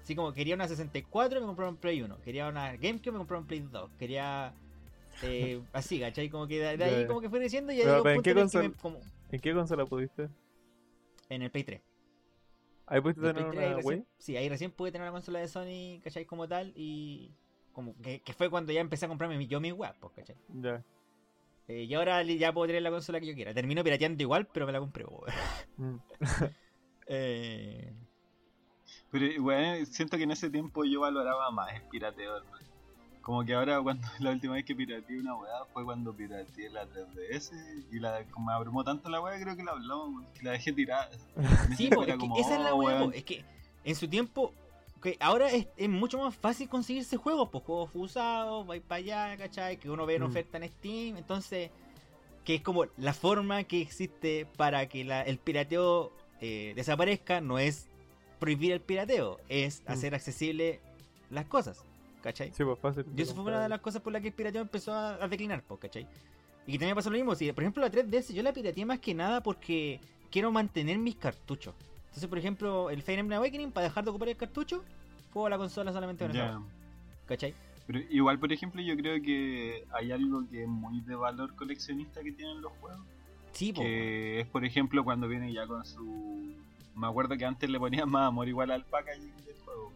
Así 0.00 0.16
como 0.16 0.32
quería 0.32 0.54
una 0.56 0.66
64, 0.66 1.40
me 1.40 1.46
compraba 1.46 1.70
un 1.70 1.76
Play 1.76 2.02
1. 2.02 2.18
Quería 2.22 2.48
una 2.48 2.72
GameCube, 2.76 3.12
me 3.12 3.18
compraba 3.18 3.40
un 3.40 3.46
Play 3.46 3.60
2. 3.60 3.90
Quería. 3.98 4.52
Eh, 5.22 5.60
así, 5.72 6.00
¿cachai? 6.00 6.28
Como 6.30 6.46
que 6.46 6.58
de, 6.60 6.76
de 6.76 6.84
ahí 6.84 7.00
Ya. 7.02 7.06
como 7.06 7.20
que 7.20 7.28
fui 7.30 7.38
creciendo 7.38 7.72
y 7.72 7.78
Pero, 7.78 7.96
un 7.98 8.02
pero, 8.02 8.10
¿en 8.10 8.16
punto 8.16 8.22
qué 8.30 8.34
consola? 8.34 8.68
me- 8.68 8.74
como- 8.74 9.00
¿En 9.30 9.40
qué 9.40 9.54
consola 9.54 9.86
pudiste? 9.86 10.28
en 11.28 11.42
el 11.42 11.50
Play 11.50 11.64
3. 11.64 11.80
Ahí 12.86 13.00
pudiste 13.00 13.20
tener 13.22 13.34
Play 13.34 13.50
3 13.50 13.58
ahí 13.60 13.66
una 13.68 13.76
recién- 13.76 13.98
Wii. 14.00 14.06
sí, 14.18 14.36
ahí 14.36 14.48
recién 14.48 14.70
pude 14.72 14.92
tener 14.92 15.06
la 15.06 15.12
consola 15.12 15.38
de 15.38 15.48
Sony, 15.48 16.00
¿cachai? 16.02 16.24
Como 16.26 16.46
tal. 16.48 16.72
Y. 16.76 17.32
Como 17.72 17.96
que, 18.02 18.20
que 18.20 18.32
fue 18.34 18.50
cuando 18.50 18.70
ya 18.72 18.80
empecé 18.80 19.06
a 19.06 19.08
comprarme 19.08 19.38
mi- 19.38 19.46
yo 19.46 19.58
mis 19.60 19.72
pues, 19.74 20.12
¿cachai? 20.14 20.36
Ya. 20.48 20.84
Eh, 21.68 21.84
y 21.84 21.94
ahora 21.94 22.22
ya 22.22 22.52
puedo 22.52 22.66
tener 22.66 22.82
la 22.82 22.90
consola 22.90 23.18
que 23.20 23.26
yo 23.26 23.34
quiera. 23.34 23.54
Termino 23.54 23.82
pirateando 23.82 24.22
igual, 24.22 24.46
pero 24.52 24.66
me 24.66 24.72
la 24.72 24.80
compré. 24.80 25.04
Mm. 25.78 25.96
Eh, 27.06 27.92
Pero 29.10 29.26
igual 29.26 29.86
siento 29.86 30.16
que 30.16 30.22
en 30.22 30.30
ese 30.30 30.48
tiempo 30.50 30.84
yo 30.84 31.00
valoraba 31.00 31.50
más 31.50 31.72
el 31.74 31.82
pirateo, 31.88 32.36
hermano. 32.38 32.66
Como 33.22 33.44
que 33.44 33.54
ahora 33.54 33.80
cuando 33.80 34.06
la 34.20 34.30
última 34.30 34.54
vez 34.54 34.64
que 34.64 34.74
pirateé 34.74 35.18
una 35.20 35.36
weá 35.36 35.64
fue 35.72 35.84
cuando 35.84 36.12
pirateé 36.14 36.68
la 36.70 36.86
3DS 36.86 37.52
y 37.92 37.98
la 38.00 38.24
como 38.30 38.46
me 38.46 38.52
abrumó 38.52 38.82
tanto 38.84 39.08
la 39.08 39.20
weá 39.20 39.40
creo 39.40 39.56
que 39.56 39.62
la 39.64 39.72
hablamos, 39.72 40.24
que 40.32 40.42
la 40.44 40.50
dejé 40.52 40.72
tirada. 40.72 41.08
Sí, 41.76 41.88
po, 41.88 42.04
que 42.04 42.12
esa 42.38 42.54
es 42.56 42.60
la 42.60 42.74
oh, 42.74 42.78
weá, 42.78 43.04
es 43.14 43.24
que 43.24 43.44
en 43.84 43.94
su 43.94 44.08
tiempo, 44.08 44.52
que 45.00 45.16
ahora 45.20 45.50
es, 45.50 45.66
es 45.76 45.88
mucho 45.88 46.18
más 46.18 46.34
fácil 46.36 46.68
conseguirse 46.68 47.16
juegos, 47.16 47.48
pues 47.50 47.64
juegos 47.64 47.90
usados, 47.94 48.66
vais 48.66 48.82
para 48.82 48.98
allá, 48.98 49.36
¿cachai? 49.36 49.76
Que 49.76 49.88
uno 49.90 50.04
ve 50.06 50.16
en 50.16 50.22
Mm. 50.22 50.26
oferta 50.26 50.58
en 50.58 50.68
Steam, 50.68 51.16
entonces, 51.16 51.70
que 52.44 52.56
es 52.56 52.60
como 52.62 52.84
la 52.96 53.12
forma 53.14 53.62
que 53.64 53.80
existe 53.80 54.46
para 54.56 54.86
que 54.88 55.04
la- 55.04 55.22
el 55.22 55.38
pirateo 55.38 56.12
eh, 56.44 56.72
desaparezca, 56.74 57.40
no 57.40 57.60
es 57.60 57.88
prohibir 58.40 58.72
el 58.72 58.80
pirateo, 58.80 59.38
es 59.48 59.82
Mm. 59.86 59.92
hacer 59.92 60.14
accesible 60.16 60.80
las 61.30 61.46
cosas, 61.46 61.84
¿cachai? 62.22 62.52
Sí, 62.52 62.64
pues 62.64 62.78
fácil. 62.78 63.04
Y 63.16 63.22
eso 63.22 63.34
fue 63.34 63.44
una 63.44 63.60
de 63.60 63.68
las 63.68 63.80
cosas 63.80 64.00
por 64.00 64.12
las 64.12 64.22
que 64.22 64.28
el 64.28 64.34
pirateo 64.34 64.62
empezó 64.62 64.92
a, 64.92 65.22
a 65.22 65.28
declinar, 65.28 65.62
pues, 65.62 65.80
¿cachai? 65.80 66.06
Y 66.66 66.72
que 66.72 66.78
también 66.78 66.94
pasó 66.94 67.10
lo 67.10 67.16
mismo. 67.16 67.34
Si, 67.34 67.52
por 67.52 67.64
ejemplo, 67.64 67.82
la 67.82 67.90
3DS 67.90 68.32
yo 68.32 68.42
la 68.42 68.52
pirateé 68.52 68.84
más 68.84 69.00
que 69.00 69.14
nada 69.14 69.42
porque 69.42 70.00
quiero 70.30 70.50
mantener 70.50 70.98
mis 70.98 71.16
cartuchos. 71.16 71.74
Entonces, 72.06 72.28
por 72.28 72.38
ejemplo, 72.38 72.90
el 72.90 73.02
Fire 73.02 73.18
Emblem 73.18 73.38
Awakening, 73.38 73.72
para 73.72 73.84
dejar 73.84 74.04
de 74.04 74.10
ocupar 74.10 74.28
el 74.28 74.36
cartucho, 74.36 74.84
juego 75.32 75.48
la 75.48 75.58
consola 75.58 75.92
solamente 75.92 76.26
con 76.26 76.36
weá, 76.36 76.60
¿cachai? 77.26 77.54
Pero 77.86 78.00
igual, 78.10 78.38
por 78.38 78.52
ejemplo, 78.52 78.80
yo 78.80 78.96
creo 78.96 79.20
que 79.22 79.84
hay 79.92 80.12
algo 80.12 80.48
que 80.48 80.62
es 80.62 80.68
muy 80.68 81.00
de 81.00 81.14
valor 81.16 81.56
coleccionista 81.56 82.22
que 82.22 82.32
tienen 82.32 82.60
los 82.60 82.72
juegos. 82.74 83.00
Sí, 83.52 83.72
po. 83.72 83.82
Que 83.82 84.40
es, 84.40 84.46
por 84.46 84.64
ejemplo, 84.64 85.02
cuando 85.04 85.26
viene 85.26 85.52
ya 85.52 85.66
con 85.66 85.84
su... 85.84 86.54
Me 86.94 87.06
acuerdo 87.06 87.36
que 87.36 87.44
antes 87.44 87.68
le 87.68 87.78
ponían 87.78 88.08
más 88.08 88.28
amor 88.28 88.46
igual 88.46 88.70
al 88.70 88.84
packaging 88.84 89.34
del 89.44 89.56
juego. 89.64 89.92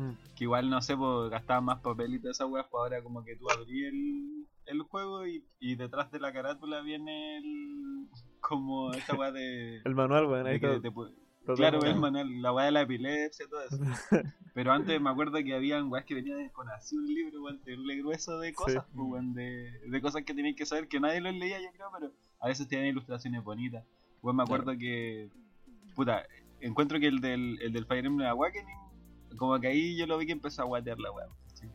Mm. 0.00 0.16
Que 0.34 0.44
igual, 0.44 0.70
no 0.70 0.80
sé, 0.80 0.96
pues 0.96 1.30
gastaban 1.30 1.64
más 1.66 1.80
papel 1.80 2.14
y 2.14 2.18
toda 2.20 2.32
esa 2.32 2.46
weá, 2.46 2.62
pues 2.62 2.80
ahora 2.80 3.02
como 3.02 3.22
que 3.22 3.36
tú 3.36 3.50
abrí 3.50 3.84
el, 3.84 4.46
el 4.64 4.80
juego 4.82 5.26
y, 5.26 5.44
y 5.58 5.74
detrás 5.76 6.10
de 6.10 6.20
la 6.20 6.32
carátula 6.32 6.80
viene 6.80 7.36
el... 7.36 8.08
como 8.40 8.92
esa 8.94 9.14
weá 9.14 9.30
de... 9.30 9.80
El 9.84 9.94
manual, 9.94 10.24
weón, 10.26 10.46
ahí 10.46 10.58
todo. 10.58 10.80
te 10.80 10.90
todo 10.90 11.56
Claro, 11.56 11.80
el 11.82 11.88
el 11.88 11.96
manual. 11.96 12.40
la 12.40 12.52
weá 12.52 12.66
de 12.66 12.72
la 12.72 12.80
epilepsia, 12.82 13.46
todo 13.48 13.62
eso. 13.62 13.76
Pero 14.54 14.72
antes 14.72 14.98
me 15.00 15.10
acuerdo 15.10 15.36
que 15.44 15.54
habían 15.54 15.90
weas 15.90 16.06
que 16.06 16.14
venían 16.14 16.48
con 16.48 16.68
así 16.70 16.96
un 16.96 17.06
libro, 17.06 17.42
weón, 17.42 17.60
terrible 17.60 17.96
grueso 17.98 18.38
de 18.38 18.54
cosas, 18.54 18.86
pues, 18.94 19.06
weón, 19.06 19.34
de, 19.34 19.70
de 19.86 20.00
cosas 20.00 20.22
que 20.24 20.32
tenían 20.32 20.54
que 20.54 20.64
saber 20.64 20.88
que 20.88 20.98
nadie 20.98 21.20
los 21.20 21.34
leía, 21.34 21.60
yo 21.60 21.68
creo, 21.74 21.88
pero 21.92 22.12
a 22.40 22.48
veces 22.48 22.66
tenían 22.68 22.88
ilustraciones 22.88 23.44
bonitas. 23.44 23.84
Weón, 24.22 24.36
me 24.36 24.44
acuerdo 24.44 24.72
que, 24.78 25.28
puta, 25.94 26.24
encuentro 26.60 26.98
que 26.98 27.06
el 27.08 27.20
del, 27.20 27.58
el 27.60 27.72
del 27.72 27.84
Fire 27.84 28.06
Emblem 28.06 28.28
Awakening, 28.28 28.89
como 29.36 29.58
que 29.60 29.68
ahí 29.68 29.96
yo 29.96 30.06
lo 30.06 30.18
vi 30.18 30.26
que 30.26 30.32
empezó 30.32 30.62
a 30.62 30.64
guatear 30.66 30.98
la 30.98 31.10
wea. 31.12 31.26
¿sí? 31.54 31.66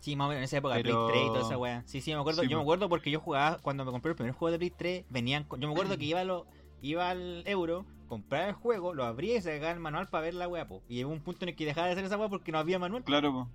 Sí, 0.00 0.16
más 0.16 0.26
o 0.26 0.28
menos 0.28 0.38
en 0.40 0.44
esa 0.44 0.58
época, 0.58 0.74
Pero- 0.76 1.06
Play 1.08 1.20
3 1.20 1.24
y 1.24 1.32
toda 1.32 1.40
esa 1.46 1.58
weá. 1.58 1.82
Sí, 1.86 2.00
sí, 2.00 2.12
me 2.14 2.20
acuerdo. 2.20 2.42
Sí, 2.42 2.48
yo 2.48 2.56
me 2.56 2.62
acuerdo 2.62 2.88
porque 2.88 3.10
yo 3.10 3.20
jugaba, 3.20 3.58
cuando 3.58 3.84
me 3.84 3.90
compré 3.90 4.10
el 4.10 4.16
primer 4.16 4.34
juego 4.34 4.52
de 4.52 4.58
Play 4.58 4.70
3, 4.70 5.04
venían. 5.10 5.44
con- 5.44 5.60
Yo 5.60 5.68
me 5.68 5.74
acuerdo 5.74 5.96
que 5.98 6.04
iba, 6.04 6.20
a 6.20 6.24
lo, 6.24 6.46
iba 6.82 7.10
al 7.10 7.42
euro, 7.46 7.84
compraba 8.08 8.46
el 8.48 8.52
juego, 8.54 8.94
lo 8.94 9.04
abría 9.04 9.36
y 9.36 9.40
sacaba 9.40 9.72
el 9.72 9.80
manual 9.80 10.06
para 10.08 10.22
ver 10.24 10.34
la 10.34 10.46
weá, 10.46 10.68
po. 10.68 10.82
Y 10.88 10.96
llegó 10.96 11.10
un 11.10 11.20
punto 11.20 11.44
en 11.44 11.48
el 11.50 11.56
que 11.56 11.64
dejaba 11.64 11.86
de 11.88 11.94
hacer 11.94 12.04
esa 12.04 12.16
weá 12.16 12.28
porque 12.28 12.52
no 12.52 12.58
había 12.58 12.78
manual. 12.78 13.02
Claro, 13.02 13.32
po. 13.32 13.48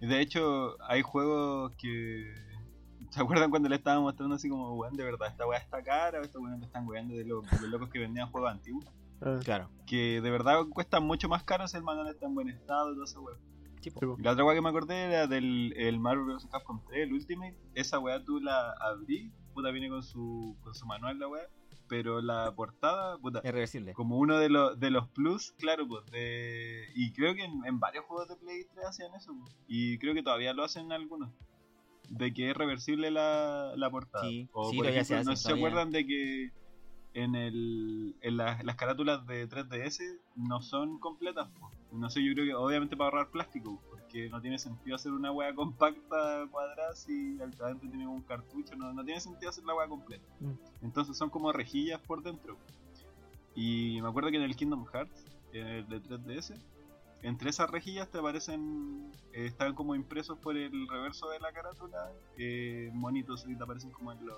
Y 0.00 0.06
de 0.06 0.20
hecho, 0.20 0.76
hay 0.88 1.02
juegos 1.02 1.72
que. 1.76 2.34
¿Se 3.10 3.20
acuerdan 3.20 3.50
cuando 3.50 3.68
le 3.68 3.76
estaban 3.76 4.02
mostrando 4.02 4.34
así 4.34 4.48
como, 4.48 4.74
weón, 4.74 4.96
de 4.96 5.04
verdad, 5.04 5.28
esta 5.28 5.46
weá 5.46 5.60
está 5.60 5.80
cara 5.84 6.18
o 6.18 6.22
estos 6.24 6.40
weones 6.42 6.58
le 6.58 6.66
están 6.66 6.88
weando 6.88 7.14
de, 7.14 7.24
los- 7.24 7.48
de 7.48 7.60
los 7.60 7.70
locos 7.70 7.88
que 7.90 8.00
vendían 8.00 8.28
juegos 8.32 8.50
antiguos? 8.50 8.84
Ah, 9.20 9.38
Claro. 9.44 9.70
Que 9.86 10.20
de 10.20 10.30
verdad 10.30 10.60
cuestan 10.70 11.04
mucho 11.06 11.28
más 11.28 11.44
caros 11.44 11.70
si 11.70 11.76
el 11.76 11.82
manual 11.82 12.08
está 12.08 12.26
en 12.26 12.34
buen 12.34 12.48
estado 12.48 12.90
y 12.92 12.94
toda 12.94 13.04
esa 13.04 13.20
weá. 13.20 13.36
Sí, 13.80 13.90
po. 13.90 14.00
sí, 14.00 14.06
po. 14.06 14.16
Y 14.18 14.22
la 14.22 14.32
otra 14.32 14.44
weá 14.44 14.54
que 14.54 14.62
me 14.62 14.68
acordé 14.70 15.02
era 15.04 15.26
del 15.26 15.72
el 15.76 15.98
Marvel 16.00 16.24
vs. 16.36 16.46
Capcom 16.50 16.80
3, 16.88 17.02
el 17.02 17.12
Ultimate. 17.12 17.56
Esa 17.74 17.98
weá 17.98 18.22
tú 18.24 18.40
la 18.40 18.72
abrí, 18.80 19.30
puta, 19.52 19.70
viene 19.70 19.88
con 19.88 20.02
su, 20.02 20.56
con 20.62 20.74
su 20.74 20.86
manual 20.86 21.18
la 21.18 21.28
weá. 21.28 21.42
Pero 21.86 22.22
la 22.22 22.50
portada, 22.54 23.18
puta, 23.18 23.40
Es 23.44 23.52
reversible. 23.52 23.92
como 23.92 24.16
uno 24.18 24.38
de 24.38 24.48
los, 24.48 24.80
de 24.80 24.90
los 24.90 25.06
plus, 25.10 25.52
claro, 25.58 25.86
pues, 25.86 26.06
de... 26.06 26.86
Y 26.94 27.12
creo 27.12 27.34
que 27.34 27.44
en, 27.44 27.62
en 27.66 27.78
varios 27.78 28.06
juegos 28.06 28.26
de 28.28 28.36
Play 28.36 28.64
3 28.72 28.86
hacían 28.86 29.14
eso, 29.14 29.34
pues. 29.38 29.54
Y 29.68 29.98
creo 29.98 30.14
que 30.14 30.22
todavía 30.22 30.54
lo 30.54 30.64
hacen 30.64 30.90
algunos. 30.92 31.30
De 32.08 32.32
que 32.32 32.50
es 32.50 32.56
reversible 32.56 33.10
la, 33.10 33.72
la 33.76 33.90
portada. 33.90 34.26
Sí, 34.26 34.48
o 34.54 34.70
sí, 34.70 34.76
por 34.78 34.86
ejemplo, 34.86 35.04
se 35.04 35.14
hace, 35.16 35.24
no 35.30 35.36
se 35.36 35.52
acuerdan 35.52 35.90
de 35.90 36.06
que 36.06 36.52
en, 37.14 37.34
el, 37.36 38.14
en 38.20 38.36
la- 38.36 38.60
las 38.62 38.76
carátulas 38.76 39.26
de 39.26 39.48
3DS 39.48 40.02
no 40.36 40.60
son 40.60 40.98
completas. 40.98 41.48
No 41.92 42.10
sé, 42.10 42.24
yo 42.24 42.34
creo 42.34 42.44
que 42.46 42.54
obviamente 42.54 42.96
para 42.96 43.10
ahorrar 43.10 43.30
plástico, 43.30 43.80
porque 43.88 44.28
no 44.28 44.40
tiene 44.40 44.58
sentido 44.58 44.96
hacer 44.96 45.12
una 45.12 45.30
wea 45.30 45.54
compacta 45.54 46.46
cuadrada 46.50 46.94
si 46.96 47.40
al 47.40 47.54
adentro 47.62 47.88
tiene 47.88 48.06
un 48.06 48.22
cartucho, 48.22 48.74
no, 48.76 48.92
no 48.92 49.04
tiene 49.04 49.20
sentido 49.20 49.48
hacer 49.50 49.64
la 49.64 49.74
wea 49.76 49.86
completa. 49.86 50.24
Mm. 50.40 50.52
Entonces 50.82 51.16
son 51.16 51.30
como 51.30 51.52
rejillas 51.52 52.00
por 52.00 52.22
dentro. 52.22 52.56
Y 53.54 54.00
me 54.02 54.08
acuerdo 54.08 54.30
que 54.30 54.36
en 54.36 54.42
el 54.42 54.56
Kingdom 54.56 54.84
Hearts, 54.86 55.24
en 55.52 55.66
el 55.68 55.88
de 55.88 56.00
3DS, 56.00 56.54
entre 57.22 57.50
esas 57.50 57.70
rejillas 57.70 58.10
te 58.10 58.18
aparecen, 58.18 59.12
eh, 59.32 59.46
están 59.46 59.74
como 59.74 59.94
impresos 59.94 60.36
por 60.40 60.56
el 60.56 60.88
reverso 60.88 61.30
de 61.30 61.38
la 61.38 61.52
carátula, 61.52 62.10
eh, 62.36 62.90
monitos 62.92 63.46
y 63.48 63.54
te 63.56 63.62
aparecen 63.62 63.92
como 63.92 64.10
en 64.12 64.26
los, 64.26 64.36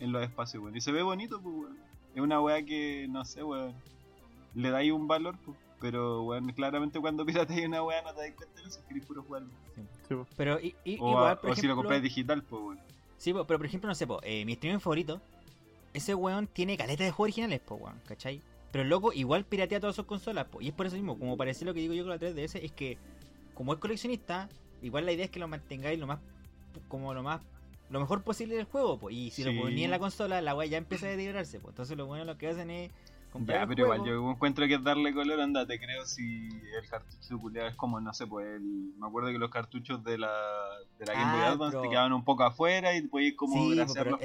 en 0.00 0.12
los 0.12 0.22
espacios, 0.22 0.62
weón. 0.62 0.76
Y 0.76 0.80
se 0.80 0.92
ve 0.92 1.02
bonito, 1.02 1.40
pues, 1.40 1.54
weón. 1.54 1.78
Es 2.14 2.20
una 2.20 2.40
weá 2.40 2.62
que, 2.64 3.06
no 3.08 3.24
sé, 3.24 3.42
weón, 3.42 3.74
le 4.54 4.70
dais 4.70 4.92
un 4.92 5.06
valor, 5.08 5.36
pues. 5.44 5.56
Pero, 5.80 6.22
weón, 6.22 6.48
claramente 6.52 7.00
cuando 7.00 7.24
pirateas 7.26 7.66
una 7.66 7.82
weá 7.82 8.02
no 8.02 8.14
te 8.14 8.22
das 8.28 8.36
cuenta 8.36 8.60
de 8.62 8.68
eso, 8.68 8.80
querés 8.88 9.04
puro 9.06 9.22
jugarlo. 9.22 9.48
Sí, 10.08 10.14
po. 10.14 10.26
Pero 10.36 10.56
O, 10.56 10.60
igual, 10.84 11.32
a- 11.32 11.40
por 11.40 11.50
o 11.50 11.54
si 11.54 11.62
lo 11.62 11.68
ejemplo- 11.68 11.76
compras 11.76 12.02
digital, 12.02 12.42
pues, 12.42 12.62
weón. 12.62 12.78
Sí, 13.18 13.32
pero 13.32 13.46
por 13.46 13.64
ejemplo, 13.66 13.88
no 13.88 13.94
sé, 13.94 14.06
po, 14.06 14.20
eh, 14.22 14.44
mi 14.44 14.54
streamer 14.54 14.80
favorito, 14.80 15.20
ese 15.92 16.14
weón 16.14 16.46
tiene 16.46 16.76
caleta 16.76 17.04
de 17.04 17.10
juegos 17.10 17.26
originales, 17.32 17.60
po, 17.60 17.76
weón, 17.76 18.00
¿cachai? 18.06 18.42
Pero 18.72 18.82
el 18.82 18.88
loco 18.88 19.12
igual 19.12 19.44
piratea 19.44 19.78
todas 19.80 19.94
sus 19.96 20.04
consolas, 20.04 20.46
po, 20.46 20.60
y 20.60 20.68
es 20.68 20.74
por 20.74 20.86
eso 20.86 20.96
mismo, 20.96 21.18
como 21.18 21.36
parece 21.36 21.64
lo 21.64 21.72
que 21.72 21.80
digo 21.80 21.94
yo 21.94 22.02
con 22.02 22.10
la 22.10 22.18
3DS, 22.18 22.56
es 22.62 22.72
que 22.72 22.98
como 23.54 23.72
es 23.72 23.78
coleccionista, 23.78 24.48
igual 24.82 25.06
la 25.06 25.12
idea 25.12 25.24
es 25.26 25.30
que 25.30 25.38
lo 25.38 25.46
mantengáis 25.48 25.98
lo 25.98 26.06
más, 26.08 26.18
como 26.88 27.14
lo 27.14 27.22
más, 27.22 27.40
lo 27.90 28.00
mejor 28.00 28.22
posible 28.22 28.56
del 28.56 28.64
juego, 28.64 28.98
po, 28.98 29.10
y 29.10 29.30
si 29.30 29.42
Sí. 29.42 29.52
lo 29.52 29.60
ponía 29.62 29.84
en 29.84 29.90
la 29.90 29.98
consola, 29.98 30.40
la 30.40 30.54
weá 30.54 30.66
ya 30.66 30.78
empieza 30.78 31.06
a 31.06 31.10
deteriorarse, 31.10 31.60
po, 31.60 31.68
entonces 31.70 31.96
lo 31.96 32.06
bueno 32.06 32.24
lo 32.24 32.36
que 32.38 32.48
hacen 32.48 32.70
es 32.70 32.90
comprar 33.30 33.60
Ya, 33.60 33.66
pero 33.66 33.82
igual 33.84 34.04
yo 34.04 34.30
encuentro 34.30 34.66
que 34.68 34.78
darle 34.78 35.12
color, 35.12 35.40
anda, 35.40 35.66
te 35.66 35.78
creo 35.78 36.04
si 36.06 36.48
el 36.48 36.88
cartucho 36.88 37.38
culiado 37.38 37.68
es 37.68 37.74
como, 37.74 38.00
no 38.00 38.12
sé, 38.14 38.26
pues 38.26 38.46
el... 38.46 38.62
me 38.96 39.06
acuerdo 39.06 39.30
que 39.30 39.38
los 39.38 39.50
cartuchos 39.50 40.02
de 40.04 40.18
la, 40.18 40.32
de 40.98 41.06
la 41.06 41.12
Game 41.14 41.32
Boy 41.32 41.40
Ah, 41.42 41.48
Advance 41.52 41.72
pero- 41.76 41.82
te 41.82 41.88
quedaban 41.90 42.12
un 42.12 42.24
poco 42.24 42.44
afuera 42.44 42.94
y 42.96 43.02
podías 43.02 43.34
como 43.34 43.54
Sí, 43.54 43.76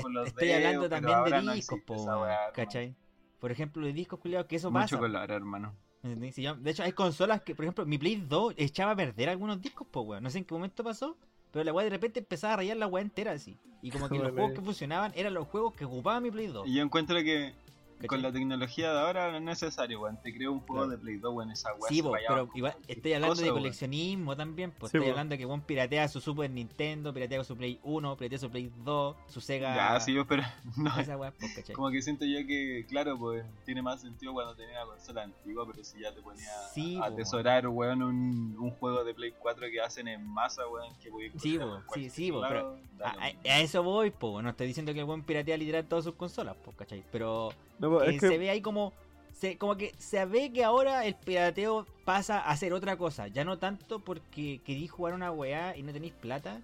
con 0.02 0.14
los 0.14 0.28
estoy 0.28 0.48
dedos, 0.48 0.66
hablando 0.66 0.90
también 0.90 1.24
de 1.24 1.30
no 1.44 1.54
discos, 1.54 1.78
existe 1.80 2.06
po, 2.06 2.22
weá. 2.22 2.52
¿cachai? 2.54 2.96
Por 3.40 3.52
ejemplo, 3.52 3.86
de 3.86 3.94
discos 3.94 4.20
culiados, 4.20 4.48
que 4.48 4.58
eso 4.58 4.70
Mucho 4.70 4.82
pasa. 4.82 4.98
color, 5.00 5.32
hermano. 5.32 5.74
De 6.02 6.70
hecho, 6.72 6.84
hay 6.84 6.92
consolas 6.94 7.42
que, 7.42 7.56
por 7.56 7.66
ejemplo, 7.66 7.86
mi 7.86 7.98
Play 7.98 8.16
2 8.28 8.54
echaba 8.58 8.92
a 8.92 8.96
perder 8.96 9.30
algunos 9.30 9.60
discos, 9.62 9.88
pues, 9.92 10.06
weón. 10.06 10.24
No 10.24 10.30
sé 10.30 10.38
en 10.38 10.46
qué 10.46 10.54
momento 10.54 10.84
pasó, 10.84 11.18
pero 11.52 11.64
la 11.64 11.74
weá 11.74 11.84
de 11.84 11.90
repente 11.90 12.20
empezaba 12.20 12.54
a 12.54 12.58
rayar 12.58 12.78
la 12.78 12.88
weá 12.88 13.02
entera 13.02 13.32
así. 13.32 13.58
Y 13.82 13.92
como 13.92 14.10
que 14.10 14.18
los 14.18 14.32
juegos 14.32 14.52
que 14.54 14.62
funcionaban 14.62 15.14
eran 15.16 15.34
los 15.34 15.48
juegos 15.48 15.74
que 15.74 15.86
ocupaba 15.86 16.20
mi 16.20 16.32
Play 16.32 16.48
2. 16.48 16.68
Y 16.68 16.74
yo 16.76 16.84
encuentro 16.84 17.18
que 17.24 17.54
¿cachai? 18.00 18.08
con 18.08 18.22
la 18.22 18.32
tecnología 18.32 18.92
de 18.94 19.00
ahora 19.00 19.32
no 19.32 19.38
es 19.38 19.44
necesario, 19.44 20.02
weón. 20.02 20.20
Te 20.22 20.34
creo 20.34 20.52
un 20.52 20.60
juego 20.62 20.84
Claro. 20.86 20.90
de 20.92 20.98
Play 20.98 21.18
2, 21.18 21.34
weón, 21.34 21.52
esa 21.52 21.74
weá. 21.76 21.90
Sí, 21.90 22.02
rayaba 22.02 22.36
pero 22.46 22.50
igual 22.56 22.76
estoy 22.88 23.14
hablando 23.14 23.32
cosa, 23.34 23.42
de 23.44 23.52
weón. 23.52 23.62
coleccionismo 23.64 24.36
también, 24.36 24.72
pues 24.72 24.92
Sí, 24.92 24.98
estoy 24.98 25.08
po. 25.08 25.12
hablando 25.14 25.34
de 25.34 25.38
que 25.38 25.46
Juan 25.46 25.62
piratea 25.62 26.08
su 26.08 26.20
Super 26.22 26.50
Nintendo, 26.50 27.14
piratea 27.14 27.44
su 27.44 27.56
Play 27.56 27.80
1, 27.84 28.18
piratea 28.18 28.40
su 28.40 28.50
Play 28.50 28.72
2, 28.84 29.16
su 29.28 29.42
Sega. 29.42 29.76
Ya, 29.76 30.00
sí, 30.00 30.16
pero 30.28 30.44
no, 30.78 31.00
Esa 31.00 31.18
weá, 31.18 31.32
pues, 31.32 31.54
¿cachai? 31.56 31.76
como 31.76 31.90
que 31.92 32.02
siento 32.02 32.26
yo 32.26 32.46
que, 32.48 32.86
claro, 32.90 33.18
pues 33.18 33.46
tiene 33.66 33.82
más 33.82 34.02
sentido 34.02 34.34
cuando 34.34 34.56
tenía 34.56 34.80
la 34.80 34.86
consola 34.86 35.24
antigua, 35.24 35.66
pero 35.70 35.84
si 35.84 36.00
ya 36.00 36.14
te 36.14 36.22
ponía 36.22 36.50
Sí, 36.74 36.96
a 36.98 37.00
po. 37.00 37.06
atesorar, 37.06 37.68
weón, 37.68 38.02
un, 38.02 38.56
un 38.60 38.72
juego 38.72 39.04
de 39.04 39.14
Play 39.14 39.34
4 39.40 39.68
que 39.72 39.82
hacen 39.82 40.08
en 40.08 40.26
masa, 40.26 40.68
weón, 40.68 40.94
que 41.02 41.10
voy 41.10 41.28
a 41.28 41.40
Sí, 41.40 41.56
en 41.56 41.62
sí, 41.94 42.10
sí, 42.10 42.32
po, 42.32 42.42
lado, 42.42 42.78
A, 43.04 43.12
a- 43.26 43.60
eso 43.62 43.82
voy, 43.84 44.12
pues, 44.12 44.44
no 44.44 44.50
estoy 44.50 44.68
diciendo 44.68 44.94
que 44.94 45.00
el 45.00 45.06
buen 45.06 45.24
piratea 45.24 45.58
literal 45.58 45.86
todas 45.86 46.04
sus 46.06 46.16
consolas, 46.16 46.56
pues, 46.64 46.76
¿cachai? 46.78 47.04
Pero 47.12 47.50
No, 47.80 47.90
pues, 47.98 48.10
es 48.10 48.20
que 48.22 48.28
se 48.28 48.38
ve 48.38 48.50
ahí 48.50 48.62
como 48.62 48.94
se, 49.32 49.58
como 49.58 49.78
que 49.78 49.94
se 49.98 50.26
ve 50.26 50.52
que 50.52 50.64
ahora 50.64 51.06
el 51.06 51.16
pirateo 51.16 51.86
pasa 52.06 52.40
a 52.40 52.56
ser 52.58 52.74
otra 52.74 52.98
cosa, 52.98 53.28
ya 53.28 53.44
no 53.46 53.58
tanto 53.58 54.00
porque 54.00 54.60
querís 54.66 54.92
jugar 54.92 55.14
una 55.14 55.32
weá 55.32 55.78
y 55.78 55.84
no 55.84 55.94
tenéis 55.94 56.14
plata, 56.14 56.60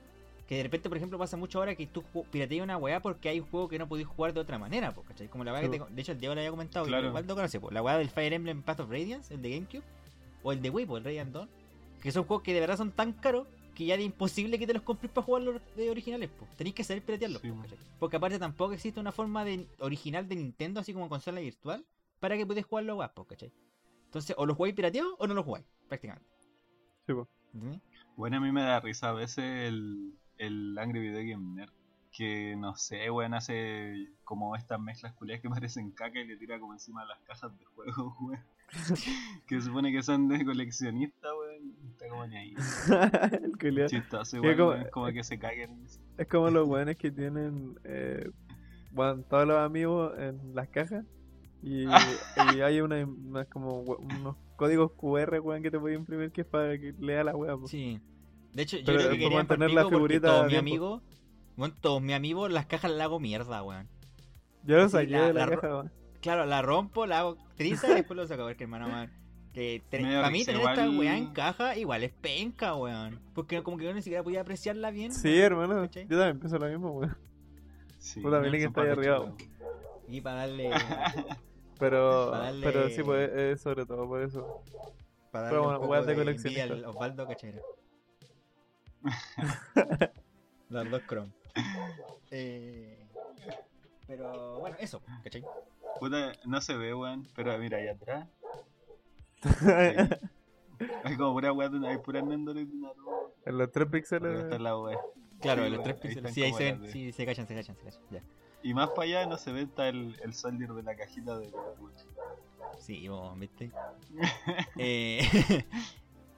que 0.47 0.57
de 0.57 0.63
repente 0.63 0.89
por 0.89 0.97
ejemplo 0.97 1.18
pasa 1.18 1.38
mucho 1.38 1.59
ahora 1.59 1.74
que 1.76 1.88
tú 1.88 2.03
pirateas 2.32 2.63
una 2.63 2.78
weá 2.78 2.99
porque 3.01 3.30
hay 3.30 3.39
un 3.39 3.47
juego 3.47 3.68
que 3.70 3.80
no 3.80 3.88
podéis 3.88 4.07
jugar 4.07 4.34
de 4.34 4.41
otra 4.41 4.57
manera, 4.59 4.93
¿cachai? 5.07 5.28
Como 5.30 5.43
la 5.43 5.53
weá 5.53 5.61
Sí, 5.61 5.70
que 5.70 5.80
po. 5.80 5.86
te- 5.86 5.93
de 5.93 6.01
hecho 6.01 6.11
el 6.11 6.20
Diego 6.20 6.36
le 6.36 6.41
había 6.41 6.51
comentado, 6.51 6.86
Claro. 6.86 7.07
igual 7.07 7.26
lo 7.26 7.36
conoce, 7.36 7.59
la 7.72 7.82
weá 7.82 7.97
del 7.97 8.09
Fire 8.09 8.34
Emblem 8.34 8.61
Path 8.61 8.82
of 8.82 8.89
Radiance, 8.89 9.34
el 9.34 9.41
de 9.41 9.49
GameCube, 9.51 9.84
o 10.43 10.51
el 10.51 10.61
de 10.61 10.70
Wii, 10.70 10.86
pues, 10.86 10.99
el 10.99 11.05
Radiant 11.05 11.32
Dawn, 11.34 11.49
que 12.01 12.11
son 12.11 12.26
juegos 12.26 12.43
que 12.43 12.53
de 12.53 12.59
verdad 12.59 12.78
son 12.78 12.91
tan 12.91 13.13
caros 13.13 13.47
que 13.76 13.86
ya 13.86 13.95
es 13.95 14.01
imposible 14.01 14.57
que 14.57 14.65
te 14.65 14.73
los 14.73 14.82
compres 14.82 15.11
para 15.11 15.26
jugar 15.26 15.43
los 15.43 15.61
de 15.76 15.89
originales, 15.89 16.30
pues. 16.38 16.49
Tenéis 16.55 16.76
que 16.76 16.84
saber 16.84 17.03
piratearlos, 17.03 17.41
Sí. 17.41 17.51
Porque 17.99 18.17
aparte 18.17 18.39
tampoco 18.39 18.73
existe 18.73 18.99
una 18.99 19.11
forma 19.11 19.45
de 19.45 19.67
original 19.80 20.28
de 20.28 20.36
Nintendo, 20.36 20.80
así 20.80 20.93
como 20.93 21.09
consola 21.09 21.41
virtual, 21.41 21.86
para 22.19 22.38
que 22.38 22.45
puedas 22.45 22.65
jugar 22.65 22.86
los 22.86 22.95
guapos, 22.95 23.28
¿cachai? 23.28 23.51
Entonces, 24.05 24.36
o 24.39 24.45
los 24.45 24.55
jugáis 24.55 24.73
pirateados 24.76 25.13
o 25.19 25.28
no 25.28 25.34
los 25.34 25.45
jugáis, 25.45 25.65
prácticamente. 25.88 26.28
Sí. 27.05 27.13
Bueno, 28.15 28.38
a 28.38 28.39
mí 28.39 28.51
me 28.51 28.61
da 28.61 28.80
risa 28.80 29.09
a 29.09 29.13
veces 29.13 29.43
el, 29.67 30.13
el 30.38 30.78
Angry 30.78 30.99
Video 30.99 31.19
Game 31.19 31.55
Nerd. 31.55 31.73
Que 32.11 32.55
no 32.55 32.78
sé, 32.78 33.11
weón, 33.11 33.34
hace 33.34 34.07
como 34.23 34.55
estas 34.55 34.80
mezclas 34.80 35.13
culiadas 35.15 35.41
que 35.41 35.49
parecen 35.61 35.91
caca 35.91 36.19
y 36.19 36.26
le 36.26 36.38
tira 36.38 36.59
como 36.59 36.73
encima 36.73 37.01
de 37.01 37.09
las 37.09 37.19
cajas 37.23 37.57
de 37.57 37.65
juegos, 37.65 38.13
weón. 38.19 38.43
que 39.47 39.61
supone 39.61 39.91
que 39.91 40.01
son 40.03 40.28
de 40.28 40.43
coleccionista, 40.43 41.28
weón. 41.36 41.74
y 41.84 41.88
Está 41.91 42.07
como 42.09 42.26
ni 42.28 42.36
ahí. 42.38 42.53
Chistoso, 43.88 44.38
igual, 44.38 44.57
como- 44.57 44.70
weón, 44.72 44.88
como 44.91 45.05
que 45.07 45.24
se 45.24 45.38
caguen. 45.39 45.86
Es 46.18 46.28
como 46.28 46.49
los 46.49 46.68
weones 46.68 46.97
que 46.97 47.11
tienen 47.11 47.78
eh, 47.84 48.30
bueno, 48.91 49.24
todos 49.24 49.47
los 49.47 49.57
amigos 49.57 50.13
en 50.18 50.55
las 50.55 50.68
cajas 50.70 51.05
y, 51.61 51.86
y 52.55 52.61
hay 52.61 52.82
una, 52.82 53.05
como 53.51 53.82
unos 53.82 54.36
códigos 54.55 54.91
QR 54.93 55.39
weón 55.41 55.61
que 55.63 55.72
te 55.72 55.80
puedes 55.80 55.97
imprimir 55.97 56.32
que 56.32 56.41
es 56.41 56.47
para 56.47 56.78
que 56.78 56.93
lea 56.99 57.24
la 57.24 57.34
po. 57.34 57.68
Sí. 57.68 57.99
De 58.53 58.63
hecho, 58.63 58.78
yo 58.78 58.86
Pero 58.86 58.99
creo 58.99 59.09
que 59.09 59.16
es 59.18 59.22
quería 59.24 59.38
mantener 59.38 59.72
la 59.72 59.89
figurita 59.89 60.28
todos 60.28 60.43
a 60.43 60.47
mis 60.47 60.57
amigos, 60.57 61.01
bueno, 61.57 61.76
todos 61.82 62.01
mis 62.01 62.16
amigos 62.16 62.51
las 62.51 62.66
cajas 62.66 62.91
las 62.91 63.01
hago 63.01 63.20
mierda, 63.20 63.61
weón. 63.63 63.88
Yo 64.63 64.78
lo 64.78 64.88
saqué 64.89 65.11
la- 65.11 65.28
de 65.28 65.34
la, 65.34 65.47
caja, 65.49 65.68
weón. 65.68 65.91
Claro, 66.26 66.45
la 66.47 66.63
rompo, 66.63 67.05
la 67.05 67.19
hago 67.19 67.38
triza 67.55 67.91
y 67.91 67.93
después 67.93 68.17
lo 68.17 68.26
saco 68.28 68.41
a 68.41 68.45
ver 68.47 68.57
qué 68.57 68.63
hermano 68.63 68.89
man. 68.89 69.11
Que 69.53 69.82
para 69.91 70.30
mí 70.32 70.43
tener 70.43 70.59
esta 70.61 70.86
igual- 70.88 70.97
weá 70.97 71.15
en 71.17 71.32
caja 71.34 71.78
igual 71.78 72.03
es 72.03 72.11
penca, 72.13 72.73
weón. 72.76 73.21
Porque 73.36 73.61
como 73.61 73.78
que 73.78 73.84
yo 73.86 73.93
ni 73.93 74.01
siquiera 74.01 74.23
podía 74.23 74.41
apreciarla 74.41 74.89
bien. 74.89 75.13
Sí, 75.13 75.30
weón, 75.30 75.43
hermano. 75.61 75.82
¿cachai? 75.84 76.07
Yo 76.07 76.17
también 76.17 76.39
pienso 76.39 76.57
lo 76.57 76.67
mismo, 76.67 76.91
weón. 76.93 77.15
Sí, 77.99 78.21
Puta, 78.21 78.39
Mili, 78.39 78.57
que 78.57 78.65
está 78.65 78.82
ahí 78.82 78.89
arriba, 78.89 79.34
Y 80.07 80.19
para 80.21 80.36
darle. 80.47 80.71
Pero, 81.80 82.32
darle- 82.32 82.63
pero 82.65 82.89
sí, 82.89 83.03
pues 83.03 83.32
es 83.34 83.61
sobre 83.61 83.86
todo 83.86 84.07
por 84.07 84.21
eso. 84.23 84.63
Para 85.32 85.49
Pero 85.49 85.57
darle 85.57 85.59
bueno, 85.59 85.69
un 85.73 85.76
poco 85.82 85.91
weas 85.91 86.05
de 86.07 86.11
de 86.13 86.17
coleccionista. 86.17 86.63
envidia 86.63 86.86
al 86.88 86.89
Osvaldo 86.89 87.28
Cachero. 87.28 87.61
Los 90.69 90.89
dos 90.91 91.01
Chrome. 91.07 91.32
Eh, 92.32 93.07
pero 94.07 94.59
bueno, 94.59 94.76
eso, 94.80 95.01
¿cachai? 95.23 95.43
Puta, 96.00 96.34
no 96.46 96.62
se 96.62 96.76
ve, 96.76 96.93
weón, 96.93 97.28
pero 97.36 97.58
mira 97.58 97.78
ahí 97.78 97.88
atrás. 97.88 98.28
en 99.62 100.10
Hay 101.06 101.16
como 101.16 101.34
pura 101.34 101.54
weá, 101.54 101.70
de- 101.70 101.88
hay 101.88 101.98
puras 102.00 102.24
néndoles 102.26 102.68
de 102.70 102.76
Naruto. 102.76 103.34
los 103.46 103.72
tres 103.72 103.88
píxeles. 103.88 104.39
está 104.43 104.60
la 104.60 104.78
weá. 104.78 105.00
Claro, 105.39 105.64
Sí, 105.66 105.70
los 105.72 105.84
tres 105.84 105.96
píxeles. 105.96 106.34
Sí, 106.34 106.43
ahí 106.43 106.54
se 106.54 106.64
ven, 106.66 106.82
de- 106.82 106.91
sí, 106.91 107.12
se 107.14 107.26
cachan, 107.26 107.48
se 107.48 107.56
cachan, 107.56 107.76
se 107.78 107.84
cachan. 107.84 108.02
Ya. 108.10 108.22
Y 108.62 108.74
más 108.74 108.89
para 108.89 109.04
allá 109.04 109.26
no 109.26 109.38
se 109.38 109.54
ve 109.54 109.62
está 109.62 109.88
el, 109.88 110.20
el 110.22 110.34
soldier 110.34 110.74
de 110.74 110.84
la 110.84 110.96
cajita 110.96 111.38
de 111.39 111.50
Sí, 112.80 113.08
vos, 113.08 113.38
¿viste? 113.39 113.72
Eh, 114.78 115.22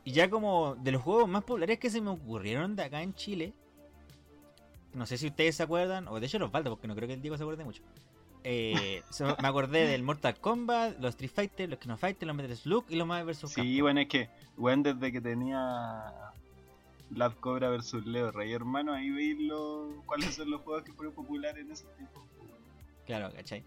y 0.03 0.11
ya 0.11 0.29
como 0.29 0.75
de 0.75 0.91
los 0.91 1.01
juegos 1.01 1.27
más 1.27 1.43
populares 1.43 1.79
que 1.79 1.89
se 1.89 1.99
me 2.01 2.11
ocurrieron 2.11 2.75
de 2.75 2.83
acá 2.83 3.01
en 3.01 3.13
Chile, 3.15 3.53
no 4.93 5.05
sé 5.05 5.17
si 5.17 5.27
ustedes 5.27 5.55
se 5.55 5.63
acuerdan, 5.63 6.07
o 6.09 6.19
de 6.19 6.25
hecho 6.27 6.37
los 6.37 6.47
Osvaldo, 6.47 6.69
porque 6.71 6.87
no 6.87 6.95
creo 6.95 7.07
que 7.07 7.13
el 7.15 7.21
Diego 7.21 7.37
se 7.37 7.43
acuerde 7.43 7.63
mucho. 7.63 7.81
Eh, 8.49 9.01
me 9.41 9.47
acordé 9.49 9.85
del 9.87 10.03
Mortal 10.03 10.39
Kombat, 10.39 10.97
los 10.99 11.09
Street 11.09 11.31
Fighter, 11.33 11.69
los 11.69 11.79
Kino 11.79 11.97
Fighter, 11.97 12.25
los 12.25 12.33
Metal 12.35 12.55
Slug 12.55 12.85
y 12.87 12.95
los 12.95 13.05
Marvel 13.05 13.25
vs. 13.35 13.51
Sí, 13.51 13.81
bueno, 13.81 13.99
es 13.99 14.07
que, 14.07 14.29
weón, 14.55 14.83
desde 14.83 15.11
que 15.11 15.19
tenía 15.19 16.13
Lab 17.13 17.37
Cobra 17.41 17.69
versus 17.69 18.05
Leo 18.05 18.31
Rey, 18.31 18.53
hermano, 18.53 18.93
ahí 18.93 19.09
veis 19.09 19.37
lo- 19.39 20.01
cuáles 20.05 20.33
son 20.35 20.49
los 20.49 20.61
juegos 20.61 20.83
que 20.83 20.93
fueron 20.93 21.13
populares 21.13 21.61
en 21.65 21.71
ese 21.73 21.85
tiempo. 21.97 22.25
Claro, 23.05 23.33
¿cachai? 23.35 23.63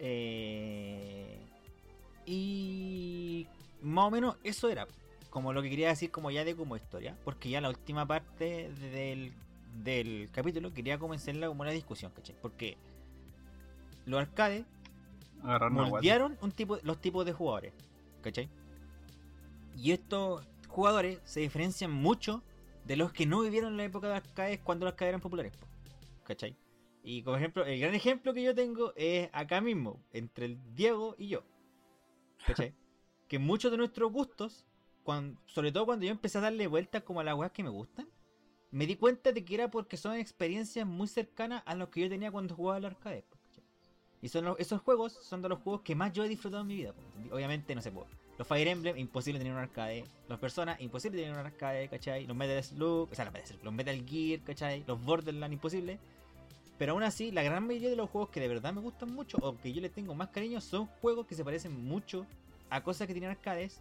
Eh, 0.00 1.38
y 2.26 3.46
más 3.80 4.06
o 4.06 4.10
menos 4.10 4.36
eso 4.42 4.68
era 4.68 4.88
como 5.30 5.52
lo 5.52 5.62
que 5.62 5.70
quería 5.70 5.88
decir 5.90 6.10
como 6.10 6.32
ya 6.32 6.44
de 6.44 6.56
como 6.56 6.74
historia, 6.74 7.16
porque 7.24 7.48
ya 7.50 7.60
la 7.60 7.68
última 7.68 8.06
parte 8.06 8.70
del, 8.80 9.32
del 9.84 10.28
capítulo 10.32 10.74
quería 10.74 10.98
comenzarla 10.98 11.46
como 11.46 11.62
una 11.62 11.70
discusión, 11.70 12.10
¿cachai? 12.10 12.34
Porque 12.42 12.76
los 14.06 14.20
arcades 14.20 14.66
Agarrar 15.42 15.70
moldearon 15.72 16.38
un 16.42 16.52
tipo, 16.52 16.78
los 16.82 17.00
tipos 17.00 17.24
de 17.26 17.32
jugadores, 17.32 17.74
¿cachai? 18.22 18.50
Y 19.74 19.92
estos 19.92 20.44
jugadores 20.68 21.20
se 21.24 21.40
diferencian 21.40 21.90
mucho 21.92 22.44
de 22.84 22.96
los 22.96 23.12
que 23.12 23.26
no 23.26 23.40
vivieron 23.42 23.76
la 23.76 23.84
época 23.84 24.08
de 24.08 24.14
arcades 24.16 24.60
cuando 24.60 24.86
los 24.86 24.92
arcades 24.92 25.10
eran 25.10 25.20
populares, 25.20 25.52
po, 25.52 25.68
¿cachai? 26.24 26.56
Y 27.02 27.22
como 27.22 27.36
ejemplo, 27.36 27.64
el 27.64 27.80
gran 27.80 27.94
ejemplo 27.94 28.34
que 28.34 28.42
yo 28.42 28.54
tengo 28.54 28.92
es 28.96 29.30
acá 29.32 29.60
mismo, 29.60 30.04
entre 30.12 30.46
el 30.46 30.74
Diego 30.74 31.14
y 31.18 31.28
yo, 31.28 31.44
¿cachai? 32.44 32.74
que 33.28 33.38
muchos 33.38 33.70
de 33.70 33.78
nuestros 33.78 34.12
gustos, 34.12 34.66
cuan- 35.04 35.38
sobre 35.46 35.72
todo 35.72 35.86
cuando 35.86 36.06
yo 36.06 36.12
empecé 36.12 36.38
a 36.38 36.42
darle 36.42 36.66
vueltas 36.68 37.02
como 37.04 37.20
a 37.20 37.24
las 37.24 37.36
weas 37.36 37.52
que 37.52 37.64
me 37.64 37.70
gustan, 37.70 38.08
me 38.70 38.86
di 38.86 38.96
cuenta 38.96 39.32
de 39.32 39.44
que 39.44 39.54
era 39.56 39.70
porque 39.70 39.96
son 39.98 40.16
experiencias 40.16 40.86
muy 40.86 41.08
cercanas 41.08 41.62
a 41.66 41.74
los 41.76 41.90
que 41.90 42.02
yo 42.02 42.08
tenía 42.10 42.32
cuando 42.32 42.54
jugaba 42.56 42.78
a 42.78 42.80
los 42.80 42.92
arcades. 42.92 43.24
po, 43.24 43.35
¿cachai? 43.35 43.35
Y 44.26 44.28
son 44.28 44.44
los- 44.44 44.58
esos 44.58 44.82
juegos 44.82 45.12
son 45.12 45.40
de 45.40 45.48
los 45.48 45.60
juegos 45.60 45.82
que 45.82 45.94
más 45.94 46.12
yo 46.12 46.24
he 46.24 46.28
disfrutado 46.28 46.62
en 46.62 46.66
mi 46.66 46.74
vida. 46.74 46.92
Obviamente, 47.30 47.76
no 47.76 47.80
sé, 47.80 47.92
po, 47.92 48.08
los 48.36 48.48
Fire 48.48 48.66
Emblem, 48.66 48.96
imposible 48.98 49.38
tener 49.38 49.52
un 49.52 49.60
arcade. 49.60 50.04
Los 50.28 50.40
Persona, 50.40 50.76
imposible 50.80 51.16
tener 51.22 51.32
un 51.32 51.46
arcade, 51.46 51.88
¿cachai? 51.88 52.26
Los 52.26 52.36
Metal 52.36 52.60
Slug, 52.64 53.08
o 53.08 53.14
sea, 53.14 53.24
los 53.26 53.32
Metal, 53.32 53.46
Slug, 53.46 53.62
los 53.62 53.72
Metal 53.72 54.04
Gear, 54.04 54.40
¿cachai? 54.40 54.82
Los 54.84 55.00
Borderlands, 55.00 55.52
imposible. 55.54 56.00
Pero 56.76 56.94
aún 56.94 57.04
así, 57.04 57.30
la 57.30 57.44
gran 57.44 57.64
mayoría 57.68 57.88
de 57.88 57.94
los 57.94 58.10
juegos 58.10 58.30
que 58.30 58.40
de 58.40 58.48
verdad 58.48 58.72
me 58.72 58.80
gustan 58.80 59.14
mucho 59.14 59.38
o 59.40 59.56
que 59.56 59.72
yo 59.72 59.80
les 59.80 59.92
tengo 59.92 60.12
más 60.16 60.30
cariño 60.30 60.60
son 60.60 60.86
juegos 61.00 61.28
que 61.28 61.36
se 61.36 61.44
parecen 61.44 61.84
mucho 61.84 62.26
a 62.68 62.82
cosas 62.82 63.06
que 63.06 63.12
tienen 63.12 63.30
arcades 63.30 63.80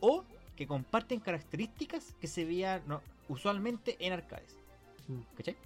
o 0.00 0.24
que 0.56 0.66
comparten 0.66 1.20
características 1.20 2.14
que 2.22 2.26
se 2.26 2.46
veían 2.46 2.80
no, 2.86 3.02
usualmente 3.28 3.98
en 3.98 4.14
arcades. 4.14 4.56
Mm. 5.08 5.20
¿Cachai? 5.36 5.56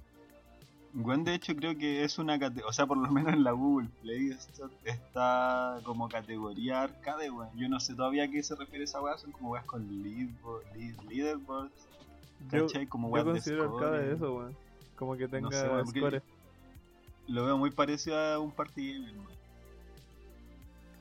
Weón, 0.94 1.22
de 1.22 1.34
hecho, 1.34 1.54
creo 1.54 1.76
que 1.76 2.02
es 2.02 2.18
una 2.18 2.38
categoría, 2.38 2.66
o 2.68 2.72
sea, 2.72 2.86
por 2.86 2.96
lo 2.96 3.08
menos 3.10 3.34
en 3.34 3.44
la 3.44 3.52
Google 3.52 3.88
Play 4.02 4.30
Store 4.30 4.72
está 4.84 5.80
como 5.84 6.08
categoría 6.08 6.82
arcade, 6.82 7.30
weón. 7.30 7.50
Yo 7.56 7.68
no 7.68 7.78
sé 7.78 7.94
todavía 7.94 8.24
a 8.24 8.28
qué 8.28 8.42
se 8.42 8.54
refiere 8.56 8.84
esa 8.84 9.00
weá, 9.00 9.16
son 9.18 9.30
como 9.32 9.50
weas 9.50 9.64
con 9.66 9.86
leaderboard, 10.02 10.64
lead- 10.74 11.02
leaderboards, 11.08 11.86
Yo, 12.50 12.66
¿cachai? 12.66 12.86
Como 12.86 13.08
yo 13.08 13.12
weas 13.14 13.26
de 13.26 13.32
considero 13.32 13.64
arcade 13.64 13.98
scoring. 13.98 14.16
eso, 14.16 14.34
weón. 14.34 14.56
Como 14.96 15.16
que 15.16 15.28
tenga 15.28 15.50
sé, 15.50 15.68
weón, 15.68 15.84
porque- 15.84 16.00
scores. 16.00 16.22
Lo 17.28 17.44
veo 17.44 17.58
muy 17.58 17.70
parecido 17.70 18.18
a 18.18 18.38
un 18.38 18.50
party 18.50 18.92
game, 18.94 19.10
weón. 19.12 19.26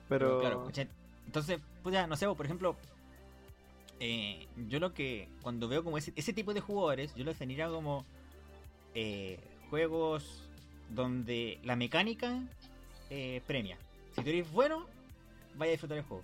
Pero, 0.10 0.40
Claro, 0.42 0.66
¿cachai? 0.66 0.88
Entonces, 1.26 1.60
pues 1.84 1.94
ya, 1.94 2.08
no 2.08 2.16
sé, 2.18 2.28
por 2.28 2.46
ejemplo, 2.46 2.76
eh, 4.00 4.48
yo 4.68 4.80
lo 4.80 4.94
que, 4.94 5.28
cuando 5.42 5.68
veo 5.68 5.84
como 5.84 5.98
ese, 5.98 6.14
ese 6.16 6.34
tipo 6.34 6.54
de 6.54 6.60
jugadores, 6.62 7.14
yo 7.16 7.24
lo 7.24 7.32
definiría 7.32 7.68
como 7.70 8.06
eh, 8.94 9.40
juegos 9.70 10.50
donde 10.90 11.60
la 11.64 11.76
mecánica 11.76 12.42
eh, 13.10 13.42
premia. 13.48 13.78
Si 14.16 14.22
tú 14.22 14.30
eres 14.30 14.52
bueno, 14.52 14.86
vaya 15.56 15.72
a 15.72 15.74
disfrutar 15.74 15.98
el 15.98 16.04
juego. 16.04 16.24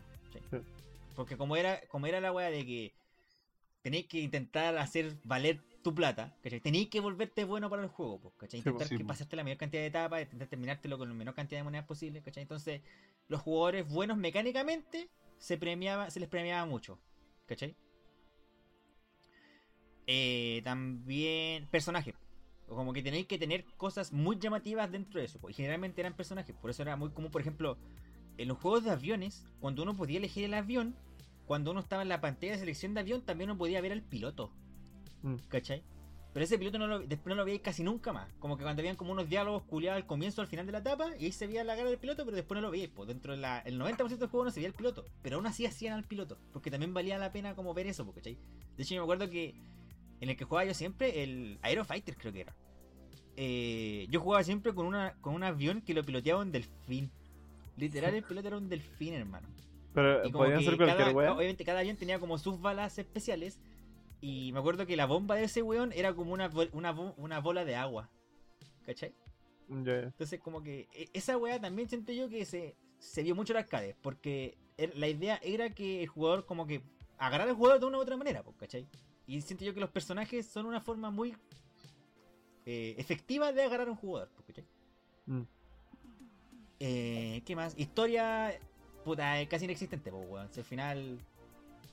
Porque 1.15 1.37
como 1.37 1.55
era, 1.55 1.79
como 1.87 2.07
era 2.07 2.19
la 2.19 2.31
weá 2.31 2.49
de 2.49 2.65
que 2.65 2.93
tenéis 3.81 4.07
que 4.07 4.19
intentar 4.19 4.77
hacer 4.77 5.15
valer 5.23 5.61
tu 5.83 5.93
plata, 5.93 6.35
¿cachai? 6.41 6.61
Tenéis 6.61 6.89
que 6.89 7.01
volverte 7.01 7.43
bueno 7.43 7.69
para 7.69 7.83
el 7.83 7.89
juego, 7.89 8.19
pues, 8.19 8.33
¿cachai? 8.37 8.61
Sí, 8.61 8.69
Intentar 8.69 8.87
sí, 8.87 8.97
que 8.97 9.03
po. 9.03 9.09
pasarte 9.09 9.35
la 9.35 9.43
mayor 9.43 9.57
cantidad 9.57 9.81
de 9.81 9.87
etapas, 9.87 10.21
intentar 10.21 10.47
terminártelo 10.47 10.97
con 10.97 11.09
la 11.09 11.13
menor 11.13 11.35
cantidad 11.35 11.59
de 11.59 11.63
monedas 11.63 11.85
posible, 11.85 12.21
¿cachai? 12.21 12.43
Entonces, 12.43 12.81
los 13.27 13.41
jugadores 13.41 13.87
buenos 13.87 14.17
mecánicamente 14.17 15.09
se 15.37 15.57
premiaba, 15.57 16.09
se 16.09 16.19
les 16.21 16.29
premiaba 16.29 16.65
mucho, 16.65 16.97
¿cachai? 17.45 17.75
Eh, 20.07 20.61
también 20.63 21.67
personajes. 21.67 22.15
Como 22.67 22.93
que 22.93 23.03
tenéis 23.03 23.27
que 23.27 23.37
tener 23.37 23.65
cosas 23.77 24.11
muy 24.13 24.37
llamativas 24.39 24.91
dentro 24.91 25.19
de 25.19 25.25
eso. 25.25 25.39
pues, 25.39 25.53
Y 25.53 25.55
generalmente 25.57 26.01
eran 26.01 26.15
personajes. 26.15 26.55
Por 26.55 26.69
eso 26.69 26.81
era 26.81 26.95
muy 26.95 27.09
común, 27.11 27.31
por 27.31 27.41
ejemplo, 27.41 27.77
en 28.37 28.47
los 28.47 28.57
juegos 28.57 28.83
de 28.83 28.91
aviones, 28.91 29.45
cuando 29.59 29.83
uno 29.83 29.95
podía 29.95 30.17
elegir 30.17 30.45
el 30.45 30.53
avión, 30.53 30.95
cuando 31.45 31.71
uno 31.71 31.81
estaba 31.81 32.01
en 32.01 32.09
la 32.09 32.21
pantalla 32.21 32.53
de 32.53 32.59
selección 32.59 32.93
de 32.93 33.01
avión, 33.01 33.21
también 33.21 33.49
uno 33.49 33.57
podía 33.57 33.81
ver 33.81 33.91
al 33.91 34.01
piloto. 34.01 34.51
Mm. 35.21 35.35
¿Cachai? 35.49 35.83
Pero 36.33 36.45
ese 36.45 36.57
piloto 36.57 36.79
no 36.79 36.87
lo, 36.87 36.99
después 36.99 37.27
no 37.27 37.35
lo 37.35 37.45
veía 37.45 37.61
casi 37.61 37.83
nunca 37.83 38.11
más. 38.11 38.27
Como 38.39 38.57
que 38.57 38.63
cuando 38.63 38.81
habían 38.81 38.95
como 38.95 39.11
unos 39.11 39.29
diálogos 39.29 39.63
culiados 39.63 40.01
al 40.01 40.07
comienzo, 40.07 40.41
al 40.41 40.47
final 40.47 40.65
de 40.65 40.71
la 40.71 40.79
etapa, 40.79 41.11
y 41.19 41.25
ahí 41.25 41.31
se 41.31 41.45
veía 41.45 41.63
la 41.63 41.75
cara 41.75 41.89
del 41.89 41.99
piloto, 41.99 42.25
pero 42.25 42.35
después 42.35 42.55
no 42.55 42.63
lo 42.63 42.71
veía. 42.71 42.89
Pues 42.91 43.07
dentro 43.07 43.33
del 43.33 43.43
90% 43.43 44.17
del 44.17 44.29
juego 44.29 44.45
no 44.45 44.51
se 44.51 44.59
veía 44.59 44.69
el 44.69 44.73
piloto. 44.73 45.05
Pero 45.21 45.35
aún 45.35 45.45
así 45.45 45.67
hacían 45.67 45.93
al 45.93 46.05
piloto. 46.05 46.39
Porque 46.51 46.71
también 46.71 46.91
valía 46.91 47.19
la 47.19 47.31
pena 47.31 47.55
como 47.55 47.75
ver 47.75 47.85
eso, 47.85 48.03
pues, 48.03 48.15
¿cachai? 48.15 48.39
De 48.75 48.81
hecho, 48.81 48.95
yo 48.95 49.01
me 49.01 49.03
acuerdo 49.03 49.29
que 49.29 49.53
en 50.23 50.29
el 50.29 50.37
que 50.37 50.45
jugaba 50.45 50.65
yo 50.65 50.73
siempre, 50.73 51.23
el 51.23 51.59
Aerofighter 51.61 52.15
creo 52.17 52.33
que 52.33 52.41
era. 52.41 52.55
Eh, 53.35 54.07
yo 54.09 54.19
jugaba 54.19 54.43
siempre 54.43 54.73
con, 54.73 54.85
una, 54.85 55.13
con 55.21 55.33
un 55.33 55.43
avión 55.43 55.81
que 55.81 55.93
lo 55.93 56.03
piloteaba 56.03 56.41
un 56.41 56.51
delfín. 56.51 57.11
Literal, 57.77 58.13
el 58.15 58.23
piloto 58.27 58.47
era 58.47 58.57
un 58.57 58.69
delfín, 58.69 59.13
hermano. 59.13 59.47
Pero 59.93 60.25
Y 60.25 60.31
como 60.31 60.45
podían 60.45 60.59
que 60.59 60.65
ser 60.65 60.77
cualquier 60.77 60.97
cada, 60.97 61.11
wea. 61.11 61.33
Obviamente 61.33 61.65
cada 61.65 61.79
avión 61.79 61.97
tenía 61.97 62.19
como 62.19 62.37
sus 62.37 62.59
balas 62.61 62.97
especiales. 62.97 63.59
Y 64.21 64.51
me 64.53 64.59
acuerdo 64.59 64.85
que 64.85 64.95
la 64.95 65.05
bomba 65.05 65.35
de 65.35 65.43
ese 65.43 65.61
weón 65.61 65.91
era 65.93 66.13
como 66.13 66.31
una, 66.33 66.49
una, 66.71 66.91
una 67.17 67.39
bola 67.39 67.65
de 67.65 67.75
agua. 67.75 68.09
¿Cachai? 68.85 69.13
Entonces 70.05 70.39
como 70.39 70.61
que 70.63 70.87
e- 70.93 71.09
esa 71.13 71.37
weá 71.37 71.59
también 71.59 71.89
siento 71.89 72.11
yo 72.13 72.29
que 72.29 72.45
se, 72.45 72.75
se 72.99 73.23
vio 73.23 73.35
mucho 73.35 73.53
en 73.53 73.57
arcade. 73.59 73.95
Porque 74.01 74.57
er- 74.77 74.93
la 74.95 75.07
idea 75.09 75.39
era 75.43 75.69
que 75.71 76.01
el 76.03 76.07
jugador 76.07 76.45
como 76.45 76.65
que 76.65 76.81
agarrara 77.17 77.49
al 77.51 77.57
jugador 77.57 77.79
de 77.81 77.85
una 77.87 77.97
u 77.97 78.01
otra 78.01 78.15
manera, 78.17 78.43
¿cachai? 78.57 78.87
Y 79.27 79.41
siento 79.41 79.63
yo 79.63 79.73
que 79.73 79.79
los 79.79 79.89
personajes 79.89 80.45
son 80.45 80.65
una 80.65 80.81
forma 80.81 81.09
muy 81.09 81.35
eh, 82.65 82.95
efectiva 82.97 83.51
de 83.51 83.63
agarrar 83.63 83.87
a 83.87 83.91
un 83.91 83.97
jugador. 83.97 84.29
Mm. 85.25 85.41
Eh, 86.79 87.41
¿Qué 87.45 87.55
más? 87.55 87.73
Historia, 87.77 88.57
puta, 89.03 89.39
es 89.39 89.47
casi 89.47 89.65
inexistente, 89.65 90.11
pues, 90.11 90.27
weón. 90.29 90.49
Si 90.51 90.59
al 90.59 90.65
final 90.65 91.19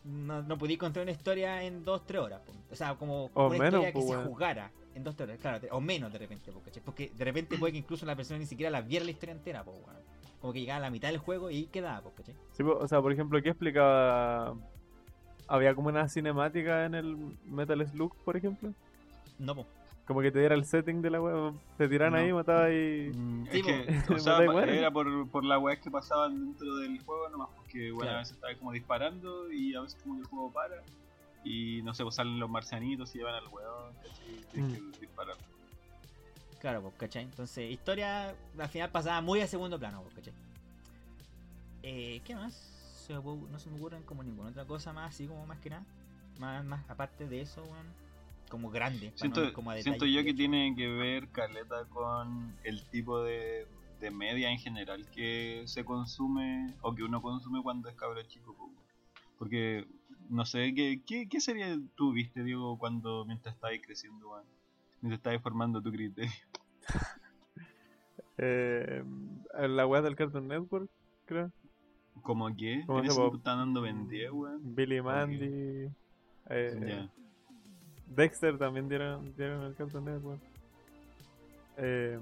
no, 0.04 0.42
no 0.42 0.58
podí 0.58 0.76
contar 0.76 1.02
una 1.02 1.12
historia 1.12 1.62
en 1.62 1.84
2-3 1.84 2.18
horas. 2.18 2.40
po. 2.40 2.52
O 2.70 2.74
sea, 2.74 2.96
como 2.96 3.30
O 3.34 3.46
una 3.46 3.58
menos, 3.58 3.66
historia 3.66 3.92
que 3.92 4.02
se 4.02 4.28
jugara 4.28 4.72
en 4.94 5.04
2-3 5.04 5.22
horas, 5.22 5.38
claro, 5.38 5.68
o 5.70 5.80
menos 5.80 6.12
de 6.12 6.18
repente. 6.18 6.52
Porque 6.84 7.12
de 7.16 7.24
repente 7.24 7.56
puede 7.58 7.72
que 7.72 7.78
incluso 7.78 8.06
la 8.06 8.16
persona 8.16 8.38
ni 8.38 8.46
siquiera 8.46 8.70
la 8.70 8.80
viera 8.80 9.04
la 9.04 9.12
historia 9.12 9.34
entera, 9.34 9.64
pues, 9.64 9.76
weón. 9.78 10.00
Como 10.40 10.52
que 10.52 10.60
llegaba 10.60 10.78
a 10.78 10.80
la 10.80 10.90
mitad 10.90 11.08
del 11.08 11.18
juego 11.18 11.50
y 11.50 11.66
quedaba, 11.66 12.10
pues. 12.10 12.32
Sí, 12.52 12.62
o 12.62 12.88
sea, 12.88 13.00
por 13.00 13.12
ejemplo, 13.12 13.40
¿qué 13.42 13.50
explicaba? 13.50 14.56
Había 15.50 15.74
como 15.74 15.88
una 15.88 16.08
cinemática 16.08 16.84
en 16.86 16.94
el 16.94 17.16
Metal 17.44 17.84
Slug, 17.86 18.14
por 18.24 18.36
ejemplo. 18.36 18.72
No, 19.38 19.54
pues. 19.56 19.66
Como 20.06 20.20
que 20.22 20.30
te 20.30 20.38
diera 20.38 20.54
el 20.54 20.64
setting 20.64 21.02
de 21.02 21.10
la 21.10 21.20
wea, 21.20 21.52
te 21.76 21.88
tiran 21.88 22.12
No. 22.12 22.18
ahí, 22.18 22.32
mataba 22.32 22.70
y. 22.72 23.10
Mm, 23.14 23.46
Sí, 23.50 23.58
es 23.58 23.66
que, 23.66 24.02
po. 24.06 24.14
o 24.14 24.18
sea, 24.20 24.38
era 24.44 24.90
por, 24.92 25.28
por 25.28 25.44
las 25.44 25.60
weas 25.60 25.80
que 25.80 25.90
pasaban 25.90 26.38
dentro 26.38 26.76
del 26.76 27.00
juego 27.02 27.28
nomás, 27.30 27.48
porque 27.56 27.90
bueno, 27.90 27.98
Claro. 28.06 28.16
a 28.16 28.18
veces 28.20 28.34
estaba 28.36 28.54
como 28.54 28.72
disparando 28.72 29.50
y 29.52 29.74
a 29.74 29.80
veces 29.80 30.00
como 30.02 30.14
que 30.16 30.20
el 30.22 30.26
juego 30.28 30.52
para 30.52 30.76
y 31.42 31.80
no 31.82 31.94
sé, 31.94 32.02
pues 32.04 32.14
salen 32.16 32.38
los 32.38 32.48
marcianitos 32.50 33.14
y 33.14 33.18
llevan 33.18 33.34
al 33.34 33.48
weón, 33.48 33.94
¿cachai? 34.04 34.28
Y 34.30 34.44
tienes 34.52 34.70
Mm. 34.70 34.92
que 34.92 35.00
disparar. 35.00 35.36
Claro, 36.60 36.82
pues, 36.82 36.94
¿cachai? 36.96 37.24
Entonces, 37.24 37.70
historia 37.70 38.34
al 38.58 38.68
final 38.68 38.90
pasaba 38.90 39.20
muy 39.20 39.40
a 39.40 39.46
segundo 39.48 39.78
plano, 39.78 40.02
pues, 40.02 40.14
¿cachai? 40.14 40.34
Eh, 41.82 42.20
¿Qué 42.24 42.34
más? 42.36 42.69
Se 43.10 43.14
me 43.14 43.22
ocurre- 43.22 43.50
no 43.50 43.58
se 43.58 43.70
me 43.70 43.76
ocurren 43.76 44.04
como 44.04 44.22
ninguna 44.22 44.50
otra 44.50 44.64
cosa 44.64 44.92
más, 44.92 45.12
así 45.12 45.26
como 45.26 45.44
más 45.44 45.58
que 45.58 45.68
nada. 45.68 45.84
Más, 46.38 46.64
más 46.64 46.88
aparte 46.88 47.26
de 47.26 47.40
eso, 47.40 47.60
weón. 47.64 47.86
Como 48.48 48.70
grande. 48.70 49.10
no 49.10 49.18
Siento, 49.18 49.44
ir 49.48 49.52
como 49.52 49.72
a 49.72 49.76
siento 49.78 50.06
yo 50.06 50.22
que 50.22 50.32
tiene 50.32 50.76
que 50.76 50.86
ver 50.86 51.28
caleta 51.30 51.86
con 51.86 52.56
el 52.62 52.84
tipo 52.90 53.20
de, 53.20 53.66
de 53.98 54.10
media 54.12 54.52
en 54.52 54.58
general 54.58 55.10
que 55.10 55.64
se 55.66 55.84
consume 55.84 56.72
o 56.82 56.94
que 56.94 57.02
uno 57.02 57.20
consume 57.20 57.60
cuando 57.64 57.88
es 57.88 57.96
cabro 57.96 58.22
chico. 58.22 58.54
po. 58.56 58.70
Porque 59.40 59.88
no 60.28 60.44
sé, 60.44 60.72
¿qué, 60.72 61.02
qué, 61.04 61.28
qué 61.28 61.40
sería 61.40 61.76
tú 61.96 62.12
viste, 62.12 62.44
Diego, 62.44 62.78
cuando 62.78 63.24
mientras 63.24 63.56
estabas 63.56 63.78
creciendo, 63.84 64.30
weón? 64.30 64.44
Mientras 65.00 65.18
estabas 65.18 65.42
formando 65.42 65.82
tu 65.82 65.90
criterio. 65.90 66.30
Eh, 68.42 69.04
la 69.68 69.86
wea 69.86 70.00
del 70.00 70.16
Cartoon 70.16 70.48
Network, 70.48 70.88
creo. 71.26 71.52
¿Cómo 72.22 72.54
que? 72.56 72.82
¿Cómo 72.86 73.02
se 73.02 73.08
están 73.36 73.58
dando 73.58 73.80
Ben 73.82 74.08
10, 74.08 74.30
weón. 74.32 74.74
Billy 74.74 75.00
Mandy. 75.00 75.88
eh, 76.50 76.80
Ya. 76.86 77.08
Dexter 78.06 78.58
también 78.58 78.88
dieron, 78.88 79.34
dieron 79.36 79.62
el 79.64 79.74
Cartoon 79.74 80.04
Network. 80.04 80.40
Eh, 81.76 82.18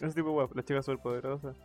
ese 0.00 0.14
tipo 0.14 0.28
de 0.30 0.34
wea, 0.36 0.46
las 0.54 0.64
chicas 0.64 0.84
superpoderosas. 0.86 1.56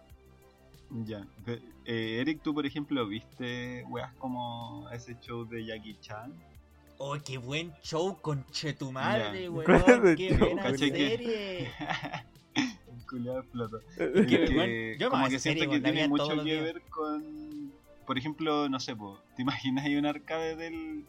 Ya. 1.05 1.25
Pe- 1.45 1.61
eh, 1.85 2.19
Eric, 2.21 2.41
tú 2.41 2.53
por 2.53 2.65
ejemplo, 2.65 3.07
¿viste 3.07 3.83
weas 3.89 4.11
como 4.15 4.89
ese 4.91 5.15
show 5.21 5.45
de 5.47 5.65
Jackie 5.65 5.97
Chan? 6.01 6.33
¡Oh, 6.97 7.15
qué 7.23 7.37
buen 7.37 7.71
show, 7.83 8.17
conchetumadre, 8.21 9.43
Ya. 9.43 9.51
weón! 9.51 9.65
¿Cuál 9.65 10.07
es 10.07 10.15
¡Qué 10.17 10.29
show, 10.29 10.39
buena 10.39 10.63
caché 10.63 10.91
que- 10.91 11.09
serie! 11.09 11.71
El 12.55 13.05
culiao 13.07 13.39
explotó. 13.39 13.79
Qué 13.97 14.25
que, 14.25 14.55
weón, 14.57 14.99
yo 14.99 15.09
como 15.11 15.27
que 15.29 15.39
serie, 15.39 15.39
siento 15.39 15.61
que 15.65 15.67
weón, 15.79 15.83
tiene 15.83 16.07
mucho 16.07 16.43
que 16.43 16.61
ver 16.61 16.81
con, 16.89 17.23
por 18.07 18.17
ejemplo, 18.17 18.69
no 18.69 18.79
sé, 18.79 18.95
po, 18.95 19.19
¿te 19.35 19.41
imaginas 19.43 19.85
ahí 19.85 19.95
un 19.95 20.07
arcade 20.07 20.55
del, 20.55 21.05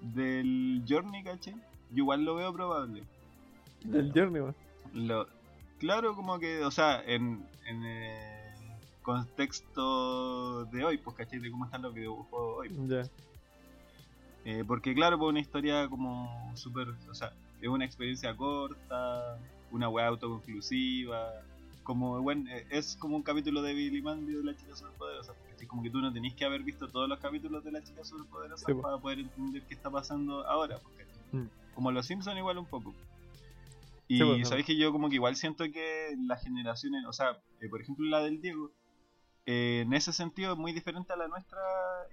del 0.00 0.82
Journey, 0.88 1.22
caché? 1.22 1.52
Yo 1.90 1.98
igual 1.98 2.24
lo 2.24 2.34
veo 2.34 2.52
probable. 2.52 3.04
Del 3.84 4.10
Journey. 4.12 4.42
Lo, 4.94 5.28
claro, 5.78 6.16
como 6.16 6.38
que, 6.40 6.64
o 6.64 6.70
sea, 6.70 7.00
en, 7.06 7.46
en 7.66 7.84
el 7.84 8.54
contexto 9.02 10.64
de 10.64 10.84
hoy, 10.84 10.98
pues, 10.98 11.14
caché, 11.16 11.38
de 11.38 11.50
cómo 11.50 11.66
están 11.66 11.82
los 11.82 11.94
videojuegos 11.94 12.58
hoy. 12.58 12.70
Ya. 12.88 13.02
Eh, 14.44 14.64
porque 14.66 14.94
claro, 14.94 15.18
pues 15.18 15.28
una 15.28 15.40
historia 15.40 15.86
como 15.88 16.52
súper, 16.54 16.88
o 17.10 17.14
sea, 17.14 17.32
es 17.60 17.68
una 17.68 17.84
experiencia 17.84 18.34
corta, 18.34 19.38
una 19.70 19.90
web 19.90 20.06
autoconclusiva, 20.06 21.42
como 21.82 22.22
bueno, 22.22 22.48
eh, 22.50 22.66
es 22.70 22.96
como 22.96 23.16
un 23.16 23.22
capítulo 23.22 23.60
de 23.60 23.74
Billy 23.74 24.00
Mandy 24.00 24.32
de 24.32 24.44
la 24.44 24.56
chica 24.56 24.74
superpoderosa, 24.74 25.34
¿cachai? 25.34 25.47
Como 25.68 25.82
que 25.82 25.90
tú 25.90 26.00
no 26.00 26.12
tenés 26.12 26.34
que 26.34 26.44
haber 26.44 26.62
visto 26.64 26.88
todos 26.88 27.08
los 27.08 27.20
capítulos 27.20 27.62
de 27.62 27.70
la 27.72 27.82
chica 27.82 28.02
superpoderosa 28.02 28.66
Sí, 28.66 28.74
para 28.74 28.98
poder 28.98 29.20
entender 29.20 29.62
qué 29.66 29.74
está 29.74 29.90
pasando 29.90 30.46
ahora, 30.46 30.80
¿cachai? 30.96 31.42
Mm. 31.42 31.48
como 31.74 31.92
los 31.92 32.06
Simpsons 32.06 32.36
igual 32.38 32.58
un 32.58 32.66
poco. 32.66 32.94
Y 34.08 34.18
Sí, 34.18 34.24
no. 34.24 34.44
sabéis 34.46 34.66
que 34.66 34.76
yo 34.76 34.90
como 34.90 35.08
que 35.08 35.16
igual 35.16 35.36
siento 35.36 35.64
que 35.70 36.16
las 36.26 36.42
generaciones, 36.42 37.04
o 37.06 37.12
sea, 37.12 37.38
eh, 37.60 37.68
por 37.68 37.80
ejemplo 37.82 38.06
la 38.06 38.20
del 38.20 38.40
Diego, 38.40 38.72
eh, 39.46 39.82
en 39.86 39.92
ese 39.92 40.12
sentido 40.12 40.52
es 40.52 40.58
muy 40.58 40.72
diferente 40.72 41.12
a 41.12 41.16
la 41.16 41.28
nuestra, 41.28 41.58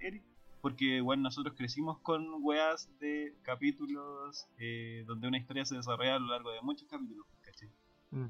Eric, 0.00 0.22
porque 0.60 1.00
bueno, 1.00 1.24
nosotros 1.24 1.54
crecimos 1.56 1.98
con 2.00 2.26
weas 2.42 2.88
de 2.98 3.34
capítulos 3.42 4.46
eh, 4.58 5.04
donde 5.06 5.28
una 5.28 5.38
historia 5.38 5.64
se 5.64 5.76
desarrolla 5.76 6.16
a 6.16 6.18
lo 6.18 6.26
largo 6.28 6.50
de 6.50 6.60
muchos 6.60 6.88
capítulos, 6.88 7.26
¿cachai? 7.42 7.68
Mm. 8.10 8.26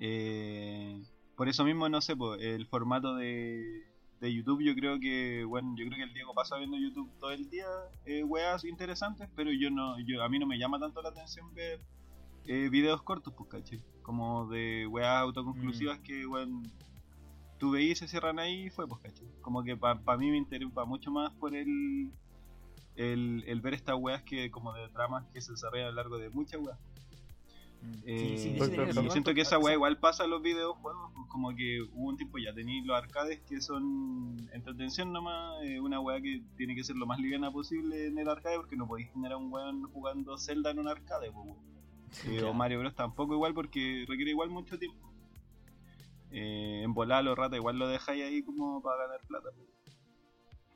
Eh, 0.00 1.02
por 1.36 1.48
eso 1.48 1.64
mismo, 1.64 1.88
no 1.88 2.00
sé, 2.00 2.16
po, 2.16 2.34
el 2.34 2.66
formato 2.66 3.14
de, 3.16 3.87
de 4.20 4.34
YouTube, 4.34 4.62
yo 4.62 4.74
creo 4.74 4.98
que, 4.98 5.44
bueno, 5.44 5.74
yo 5.76 5.86
creo 5.86 5.96
que 5.98 6.04
el 6.04 6.14
Diego 6.14 6.34
pasa 6.34 6.58
viendo 6.58 6.76
YouTube 6.76 7.10
todo 7.20 7.30
el 7.30 7.48
día, 7.50 7.66
eh, 8.04 8.24
weas 8.24 8.64
interesantes, 8.64 9.28
pero 9.36 9.52
yo 9.52 9.70
no, 9.70 9.98
yo 10.00 10.22
a 10.22 10.28
mí 10.28 10.38
no 10.38 10.46
me 10.46 10.58
llama 10.58 10.78
tanto 10.80 11.02
la 11.02 11.10
atención 11.10 11.54
ver 11.54 11.80
eh, 12.46 12.68
videos 12.68 13.02
cortos, 13.02 13.32
pues, 13.36 13.48
¿cachai? 13.48 13.82
Como 14.02 14.48
de 14.48 14.86
weas 14.86 15.18
autoconclusivas 15.20 16.00
que, 16.00 16.26
bueno, 16.26 16.62
tú 17.58 17.70
veís 17.70 17.92
y 17.92 17.94
se 17.96 18.08
cierran 18.08 18.38
ahí 18.38 18.66
y 18.66 18.70
fue, 18.70 18.88
pues, 18.88 19.00
¿cachai? 19.02 19.28
Como 19.40 19.62
que 19.62 19.76
para 19.76 20.16
mí 20.16 20.30
me 20.30 20.38
interesa 20.38 20.84
mucho 20.84 21.10
más 21.10 21.32
por 21.34 21.54
el, 21.54 22.10
el, 22.96 23.44
el 23.46 23.60
ver 23.60 23.74
estas 23.74 23.96
weas 23.98 24.22
que, 24.22 24.50
como 24.50 24.72
de 24.72 24.88
tramas 24.88 25.26
que 25.32 25.40
se 25.40 25.52
desarrollan 25.52 25.88
a 25.88 25.90
lo 25.90 25.96
largo 25.96 26.18
de 26.18 26.30
muchas 26.30 26.60
weas. 26.60 26.78
Eh, 28.04 28.36
sí, 28.36 28.38
sí, 28.38 28.48
Doctor 28.58 28.68
sí, 28.68 28.70
tenés 28.76 28.94
y 28.94 28.98
razón. 28.98 29.10
siento 29.12 29.34
que 29.34 29.40
esa 29.42 29.58
weá 29.58 29.74
igual 29.74 29.98
pasa 29.98 30.24
en 30.24 30.30
los 30.30 30.42
videojuegos, 30.42 31.12
pues 31.14 31.26
como 31.28 31.54
que 31.54 31.80
hubo 31.82 32.08
un 32.08 32.16
tiempo 32.16 32.38
ya 32.38 32.52
tenéis 32.52 32.84
los 32.84 32.96
arcades 32.96 33.40
que 33.48 33.60
son 33.60 34.36
entretención 34.52 35.12
nomás, 35.12 35.62
eh, 35.62 35.80
una 35.80 36.00
weá 36.00 36.20
que 36.20 36.42
tiene 36.56 36.74
que 36.74 36.82
ser 36.84 36.96
lo 36.96 37.06
más 37.06 37.18
liviana 37.20 37.50
posible 37.52 38.06
en 38.06 38.18
el 38.18 38.28
arcade 38.28 38.56
porque 38.56 38.76
no 38.76 38.86
podéis 38.86 39.12
tener 39.12 39.32
a 39.32 39.36
un 39.36 39.52
weón 39.52 39.84
jugando 39.92 40.36
Zelda 40.38 40.70
en 40.70 40.80
un 40.80 40.88
arcade, 40.88 41.30
pues, 41.30 41.46
weón. 41.46 41.58
Eh, 42.26 42.38
claro. 42.38 42.50
o 42.50 42.54
Mario 42.54 42.78
Bros 42.80 42.94
tampoco 42.94 43.34
igual 43.34 43.54
porque 43.54 44.04
requiere 44.08 44.30
igual 44.30 44.50
mucho 44.50 44.78
tiempo. 44.78 45.12
Eh, 46.30 46.82
en 46.82 46.92
volar 46.94 47.22
los 47.24 47.36
ratas 47.38 47.58
igual 47.58 47.78
lo 47.78 47.88
dejáis 47.88 48.24
ahí 48.24 48.42
como 48.42 48.82
para 48.82 49.04
ganar 49.04 49.20
plata. 49.26 49.48
pues. 49.54 49.68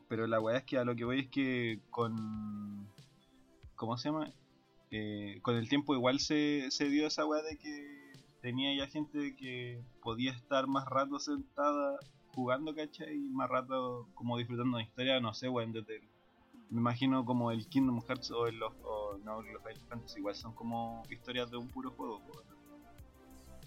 Pero 0.08 0.26
la 0.26 0.40
weá 0.40 0.58
es 0.58 0.64
que 0.64 0.78
a 0.78 0.84
lo 0.84 0.94
que 0.94 1.04
voy 1.04 1.20
es 1.20 1.28
que 1.28 1.80
con... 1.90 2.86
¿Cómo 3.74 3.96
se 3.96 4.10
llama? 4.10 4.30
Eh, 4.92 5.40
con 5.40 5.56
el 5.56 5.70
tiempo 5.70 5.94
igual 5.94 6.20
se, 6.20 6.70
se 6.70 6.88
dio 6.90 7.06
esa 7.06 7.24
weá 7.24 7.42
de 7.42 7.56
que 7.56 8.12
tenía 8.42 8.76
ya 8.76 8.90
gente 8.90 9.34
que 9.36 9.82
podía 10.02 10.32
estar 10.32 10.66
más 10.66 10.84
rato 10.86 11.18
sentada 11.18 11.98
jugando, 12.34 12.74
¿cachai? 12.74 13.14
Y 13.16 13.30
más 13.30 13.48
rato 13.48 14.06
como 14.14 14.36
disfrutando 14.36 14.76
de 14.76 14.84
historia, 14.84 15.18
no 15.18 15.32
sé, 15.32 15.48
weón, 15.48 15.72
desde 15.72 16.02
me 16.68 16.80
imagino 16.80 17.24
como 17.24 17.50
el 17.50 17.66
Kingdom 17.68 18.02
Hearts 18.02 18.30
o 18.32 18.46
el 18.46 18.56
los, 18.56 18.72
o, 18.82 19.18
no, 19.24 19.40
los 19.40 19.62
Final 19.62 19.88
Fantasy, 19.88 20.18
igual 20.18 20.34
son 20.34 20.54
como 20.54 21.02
historias 21.10 21.50
de 21.50 21.56
un 21.56 21.68
puro 21.68 21.90
juego. 21.90 22.20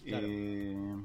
Claro. 0.04 0.28
Eh, 0.30 0.96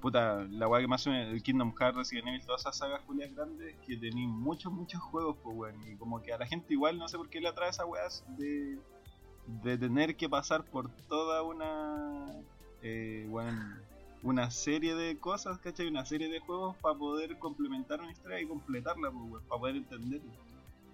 puta, 0.00 0.44
la 0.50 0.66
weá 0.66 0.80
que 0.80 0.88
más 0.88 1.02
suena, 1.02 1.28
el 1.28 1.42
Kingdom 1.44 1.74
Hearts, 1.76 1.96
Resident 1.96 2.28
Evil, 2.28 2.44
todas 2.44 2.62
esas 2.62 2.78
sagas 2.78 3.02
Julias 3.04 3.32
grandes, 3.34 3.76
que 3.86 3.96
tenéis 3.96 4.28
muchos, 4.28 4.72
muchos 4.72 5.00
juegos, 5.00 5.36
pues 5.44 5.56
weón, 5.56 5.88
y 5.88 5.96
como 5.96 6.22
que 6.22 6.32
a 6.32 6.38
la 6.38 6.46
gente 6.46 6.72
igual, 6.72 6.98
no 6.98 7.06
sé 7.06 7.16
por 7.16 7.28
qué 7.28 7.40
le 7.40 7.48
atrae 7.48 7.70
esa 7.70 7.86
weá 7.86 8.02
de, 8.36 8.78
de 9.62 9.78
tener 9.78 10.16
que 10.16 10.28
pasar 10.28 10.62
por 10.64 10.90
toda 11.08 11.42
una, 11.42 12.26
eh, 12.82 13.26
weón, 13.30 13.80
una 14.22 14.50
serie 14.50 14.94
de 14.94 15.18
cosas, 15.18 15.58
¿cachai? 15.58 15.86
Una 15.86 16.04
serie 16.04 16.28
de 16.28 16.40
juegos 16.40 16.76
para 16.76 16.96
poder 16.96 17.38
complementar 17.38 18.00
una 18.00 18.12
historia 18.12 18.40
y 18.40 18.46
completarla, 18.46 19.10
pues, 19.10 19.42
para 19.44 19.60
poder 19.60 19.76
entenderla. 19.76 20.32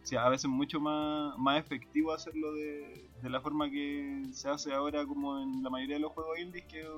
O 0.03 0.07
sea, 0.07 0.27
a 0.27 0.29
veces 0.29 0.51
mucho 0.51 0.81
más, 0.81 1.37
más 1.39 1.59
efectivo 1.59 2.13
hacerlo 2.13 2.53
de, 2.53 3.09
de 3.23 3.31
la 3.31 3.41
forma 3.41 3.71
que 3.71 4.23
se 4.33 4.49
hace 4.49 4.73
ahora 4.73 5.05
como 5.07 5.41
en 5.41 5.63
la 5.63 5.71
mayoría 5.71 5.97
de 5.97 6.03
los 6.03 6.13
juegos 6.13 6.39
indies, 6.39 6.67
que 6.67 6.81
es 6.81 6.89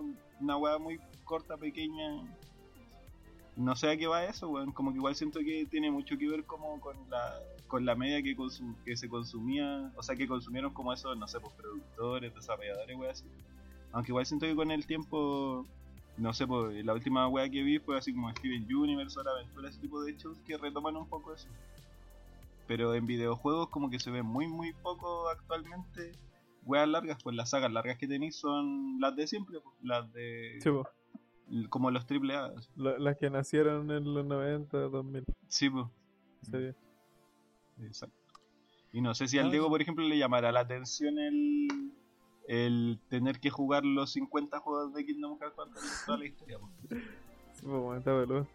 una 0.40 0.56
weá 0.56 0.76
muy 0.78 0.98
corta, 1.24 1.56
pequeña. 1.56 2.22
No 3.54 3.74
sé 3.76 3.90
a 3.90 3.96
qué 3.96 4.06
va 4.06 4.24
eso, 4.24 4.48
weón. 4.48 4.72
Como 4.72 4.90
que 4.90 4.98
igual 4.98 5.14
siento 5.14 5.38
que 5.38 5.66
tiene 5.70 5.90
mucho 5.90 6.18
que 6.18 6.28
ver 6.28 6.44
como 6.44 6.78
con 6.80 6.96
la, 7.08 7.40
con 7.68 7.84
la 7.84 7.94
media 7.96 8.22
que, 8.22 8.36
consum- 8.36 8.76
que 8.84 8.96
se 8.96 9.08
consumía, 9.08 9.90
o 9.96 10.02
sea, 10.02 10.14
que 10.16 10.26
consumieron 10.28 10.72
como 10.72 10.92
esos, 10.92 11.16
no 11.16 11.26
sé, 11.26 11.40
pues 11.40 11.52
productores, 11.54 12.34
desarrolladores, 12.34 12.96
weón, 12.96 13.10
así. 13.10 13.24
Aunque 13.92 14.10
igual 14.12 14.26
siento 14.26 14.46
que 14.46 14.54
con 14.54 14.70
el 14.70 14.86
tiempo, 14.86 15.66
no 16.16 16.32
sé, 16.32 16.46
pues 16.46 16.84
la 16.84 16.92
última 16.94 17.26
weá 17.28 17.48
que 17.48 17.62
vi 17.62 17.78
fue 17.78 17.96
así 17.98 18.12
como 18.12 18.30
Steven 18.30 18.66
Universe, 18.74 19.18
Hora 19.18 19.30
Aventura, 19.32 19.68
ese 19.68 19.80
tipo 19.80 20.02
de 20.02 20.12
hechos 20.12 20.36
que 20.46 20.56
retoman 20.58 20.96
un 20.96 21.08
poco 21.08 21.34
eso. 21.34 21.48
Pero 22.66 22.94
en 22.94 23.06
videojuegos 23.06 23.68
como 23.68 23.90
que 23.90 24.00
se 24.00 24.10
ve 24.10 24.22
muy 24.22 24.48
muy 24.48 24.72
poco 24.72 25.28
actualmente 25.28 26.12
weas 26.64 26.88
largas, 26.88 27.22
pues 27.22 27.36
las 27.36 27.50
sagas 27.50 27.70
largas 27.72 27.96
que 27.96 28.08
tenéis 28.08 28.36
son 28.36 28.98
las 29.00 29.14
de 29.14 29.26
siempre, 29.28 29.60
pues, 29.60 29.74
las 29.82 30.12
de 30.12 30.58
Sí, 30.60 30.68
po. 30.70 30.84
como 31.70 31.90
los 31.92 32.06
triple 32.06 32.34
A. 32.34 32.52
La- 32.74 32.98
las 32.98 33.16
que 33.18 33.30
nacieron 33.30 33.88
en 33.92 34.12
los 34.12 34.26
90, 34.26 34.78
2000. 34.78 35.24
Sí, 35.48 35.70
pues. 35.70 35.86
sería. 36.42 36.74
Exacto. 37.82 38.16
Y 38.92 39.00
no 39.00 39.14
sé 39.14 39.28
si 39.28 39.38
al 39.38 39.50
Diego, 39.50 39.68
por 39.68 39.82
ejemplo, 39.82 40.04
le 40.06 40.16
llamará 40.16 40.52
la 40.52 40.60
atención 40.60 41.18
el, 41.18 41.92
el 42.48 42.98
tener 43.08 43.40
que 43.40 43.50
jugar 43.50 43.84
los 43.84 44.12
50 44.12 44.58
juegos 44.60 44.94
de 44.94 45.04
Kingdom 45.04 45.38
Hearts 45.38 45.54
para 45.56 45.70
tener 45.72 45.90
toda 46.06 46.18
la 46.18 46.24
historia. 46.26 46.58
Sí, 46.88 47.62
pues 47.62 47.82
bueno, 47.82 47.96
está 47.96 48.18
peludo. 48.18 48.46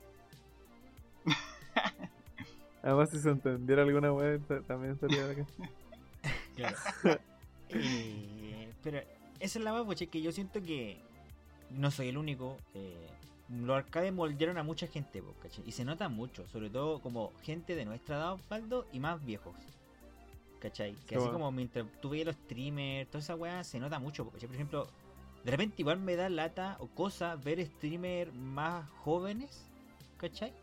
Además, 2.84 3.10
si 3.11 3.19
se 3.19 3.30
entendiera 3.30 3.84
alguna 3.84 4.10
ta- 4.48 4.61
también 4.61 4.98
sería 4.99 5.30
acá. 5.30 5.45
Claro. 6.56 6.77
Eh, 7.69 8.73
pero 8.84 8.99
esa 9.39 9.57
es 9.60 9.64
la 9.64 9.72
más, 9.72 9.84
poche, 9.85 10.07
que 10.07 10.22
yo 10.22 10.31
siento 10.31 10.61
que 10.61 10.99
no 11.69 11.89
soy 11.91 12.10
el 12.10 12.18
único. 12.18 12.57
Eh, 12.73 13.07
los 13.60 13.76
arcades 13.76 14.14
moldearon 14.14 14.57
a 14.57 14.64
mucha 14.64 14.88
gente, 14.88 15.22
¿cachai? 15.41 15.64
Y 15.68 15.72
se 15.72 15.84
nota 15.84 16.10
mucho, 16.10 16.48
sobre 16.48 16.69
todo 16.69 17.02
como 17.02 17.34
gente 17.44 17.76
de 17.76 17.86
nuestra 17.86 18.18
edad, 18.18 18.34
Osvaldo, 18.34 18.88
y 18.94 18.99
más 18.99 19.23
viejos. 19.23 19.56
¿Cachai? 20.60 20.94
Que 21.07 21.15
Sí, 21.15 21.22
así 21.22 21.30
como 21.30 21.52
mientras 21.52 21.86
tú 22.02 22.10
veías 22.10 22.28
los 22.28 22.36
streamers, 22.36 23.10
toda 23.10 23.19
esa 23.19 23.36
weá, 23.36 23.64
se 23.64 23.80
nota 23.80 23.99
mucho, 23.99 24.30
¿cachai? 24.30 24.48
Por 24.48 24.56
ejemplo, 24.56 24.88
de 25.44 25.52
repente 25.52 25.76
igual 25.80 25.99
me 25.99 26.15
da 26.15 26.30
lata 26.30 26.78
o 26.80 26.88
cosa 26.88 27.36
ver 27.36 27.65
streamers 27.65 28.34
más 28.34 28.88
jóvenes, 29.03 29.65
¿cachai? 30.18 30.53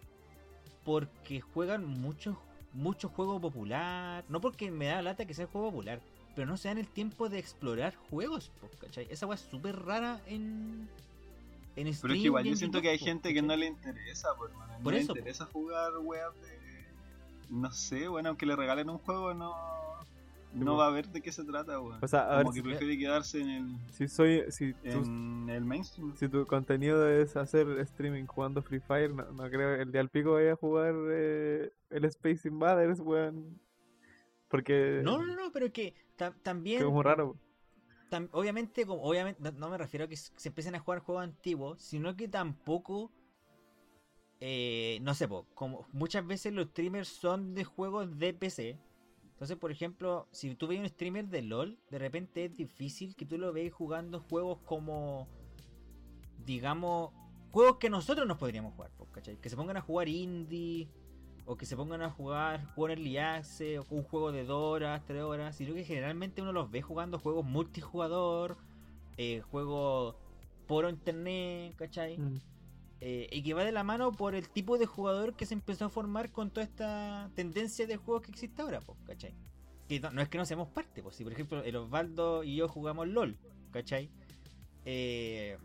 Porque 0.85 1.41
juegan 1.41 1.85
mucho, 1.85 2.41
mucho 2.73 3.09
juego 3.09 3.41
popular. 3.41 4.25
No 4.29 4.41
porque 4.41 4.71
me 4.71 4.87
da 4.87 5.03
lata 5.03 5.27
que 5.27 5.35
sea 5.35 5.47
juego 5.47 5.71
popular, 5.71 6.01
pero 6.35 6.47
no 6.47 6.57
se 6.57 6.69
dan 6.69 6.79
el 6.79 6.89
tiempo 6.89 7.29
de 7.29 7.39
explorar 7.41 7.95
juegos, 8.09 8.53
¿cachai? 8.81 9.09
Esa 9.11 9.27
weá 9.27 9.35
es 9.35 9.43
súper 9.43 9.77
rara 9.85 10.21
en. 10.27 10.89
En 11.81 11.95
Pero 12.01 12.15
es 12.15 12.21
que 12.21 12.27
igual 12.27 12.45
yo 12.45 12.51
en 12.51 12.57
siento 12.57 12.79
YouTube, 12.79 12.83
que 12.83 12.89
hay 12.91 12.99
gente 12.99 13.33
que 13.35 13.43
no 13.43 13.57
le 13.57 13.67
interesa, 13.67 14.29
pues. 14.37 14.53
No 14.53 14.83
Por 14.83 14.93
le 14.95 15.01
eso, 15.01 15.13
po. 15.13 15.19
interesa 15.19 15.45
jugar 15.47 15.93
weas 16.03 16.35
de. 16.41 16.59
No 17.51 17.71
sé, 17.73 18.09
bueno, 18.09 18.31
aunque 18.31 18.47
le 18.47 18.57
regalen 18.57 18.91
un 18.91 18.99
juego, 18.99 19.33
no. 19.35 19.55
No 20.55 20.77
va 20.77 20.87
a 20.87 20.91
ver 20.91 21.09
de 21.09 21.21
qué 21.21 21.31
se 21.31 21.45
trata, 21.45 21.79
weón. 21.79 21.99
O 22.03 22.09
sea, 22.09 22.21
a 22.33 22.37
ver 22.37 22.45
Como 22.47 22.55
que 22.55 22.61
si- 22.61 22.67
prefiere 22.69 22.99
quedarse 22.99 23.41
en 23.41 23.49
el, 23.51 23.77
Si 23.93 24.09
soy. 24.09 24.45
Si 24.51 24.73
tú 24.73 24.79
en 25.05 25.49
el 25.51 25.65
mainstream. 25.65 26.17
Si 26.17 26.27
tu 26.29 26.47
contenido 26.47 27.07
es 27.09 27.37
hacer 27.37 27.69
streaming 27.81 28.25
jugando 28.25 28.63
Free 28.63 28.81
Fire, 28.81 29.13
no, 29.15 29.25
no 29.31 29.49
creo 29.51 29.77
que 29.77 29.83
el 29.83 29.93
día 29.93 30.01
al 30.01 30.09
pico 30.09 30.33
vaya 30.33 30.53
a 30.53 30.57
jugar 30.57 30.95
eh, 31.11 31.71
el 31.91 32.05
Space 32.07 32.49
Invaders, 32.49 32.99
weón. 33.01 33.61
Porque 34.49 35.01
No, 35.05 35.19
no, 35.23 35.37
no, 35.37 35.53
pero 35.53 35.67
es 35.67 35.73
que 35.73 35.95
ta- 36.17 36.35
también. 36.43 36.79
que 36.81 36.87
es 36.87 36.91
muy 36.93 37.03
raro. 37.05 37.37
Obviamente, 38.33 38.87
no, 38.87 39.69
me 39.69 39.79
refiero 39.79 40.05
a 40.05 40.09
que 40.09 40.17
se 40.17 40.49
empiecen 40.49 40.75
a 40.75 40.81
jugar 40.81 41.01
juegos 41.01 41.25
antiguos, 41.25 41.83
sino 41.83 42.17
que 42.17 42.29
tampoco. 42.29 43.11
eh, 44.41 44.99
no 45.03 45.15
sé, 45.15 45.29
como 45.55 45.87
muchas 45.93 46.27
veces 46.27 46.53
los 46.53 46.69
streamers 46.69 47.09
son 47.09 47.55
de 47.55 47.65
juegos 47.65 48.19
de 48.19 48.35
PC. 48.35 48.79
Entonces, 49.39 49.57
por 49.57 49.71
ejemplo, 49.71 50.27
si 50.33 50.55
tú 50.57 50.67
ves 50.67 50.81
un 50.81 50.89
streamer 50.89 51.29
de 51.29 51.43
LOL, 51.43 51.79
de 51.91 51.99
repente 51.99 52.47
es 52.47 52.57
difícil 52.57 53.15
que 53.15 53.25
tú 53.25 53.39
lo 53.39 53.53
veas 53.53 53.73
jugando 53.73 54.21
juegos 54.21 54.59
como. 54.65 55.29
Digamos. 56.45 57.13
Juegos 57.53 57.79
que 57.79 57.89
nosotros 57.89 58.27
nos 58.27 58.37
podríamos 58.37 58.75
jugar, 58.75 58.91
¿cachai? 59.13 59.37
Que 59.37 59.49
se 59.49 59.57
pongan 59.57 59.77
a 59.77 59.81
jugar 59.81 60.09
indie. 60.09 60.89
O 61.51 61.57
que 61.57 61.65
se 61.65 61.77
pongan 61.77 62.03
a 62.03 62.11
jugar 62.11 62.63
juego 62.75 62.93
en 62.93 62.99
Early 62.99 63.17
Access, 63.17 63.79
o 63.79 63.87
un 63.89 64.03
juego 64.03 64.33
de 64.33 64.45
2 64.45 64.51
horas, 64.61 65.03
3 65.07 65.23
horas, 65.23 65.57
sino 65.57 65.73
que 65.73 65.83
generalmente 65.83 66.43
uno 66.43 66.53
los 66.53 66.71
ve 66.71 66.83
jugando 66.83 67.19
juegos 67.19 67.47
multijugador, 67.47 68.59
eh, 69.17 69.41
juegos 69.51 70.15
por 70.67 70.89
internet, 70.89 71.75
¿cachai? 71.77 72.19
Mm. 72.19 72.37
Eh, 73.01 73.29
y 73.33 73.43
que 73.43 73.55
va 73.55 73.65
de 73.65 73.73
la 73.73 73.83
mano 73.83 74.13
por 74.13 74.35
el 74.35 74.49
tipo 74.51 74.77
de 74.77 74.85
jugador 74.85 75.37
que 75.37 75.47
se 75.47 75.55
empezó 75.55 75.87
a 75.87 75.89
formar 75.89 76.33
con 76.33 76.51
toda 76.51 76.65
esta 76.65 77.31
tendencia 77.35 77.87
de 77.87 77.97
juegos 77.97 78.25
que 78.25 78.31
existe 78.31 78.61
ahora, 78.61 78.81
pues, 78.81 78.99
¿cachai? 79.07 79.35
Que 79.89 80.01
no, 80.01 80.11
no 80.11 80.21
es 80.21 80.29
que 80.29 80.37
no 80.37 80.45
seamos 80.45 80.69
parte, 80.69 81.03
pues, 81.03 81.17
si 81.17 81.25
por 81.25 81.33
ejemplo 81.33 81.63
el 81.65 81.77
Osvaldo 81.77 82.45
y 82.45 82.57
yo 82.57 82.69
jugamos 82.69 83.09
LOL, 83.09 83.39
¿cachai? 83.71 84.11
Eh, 84.85 85.57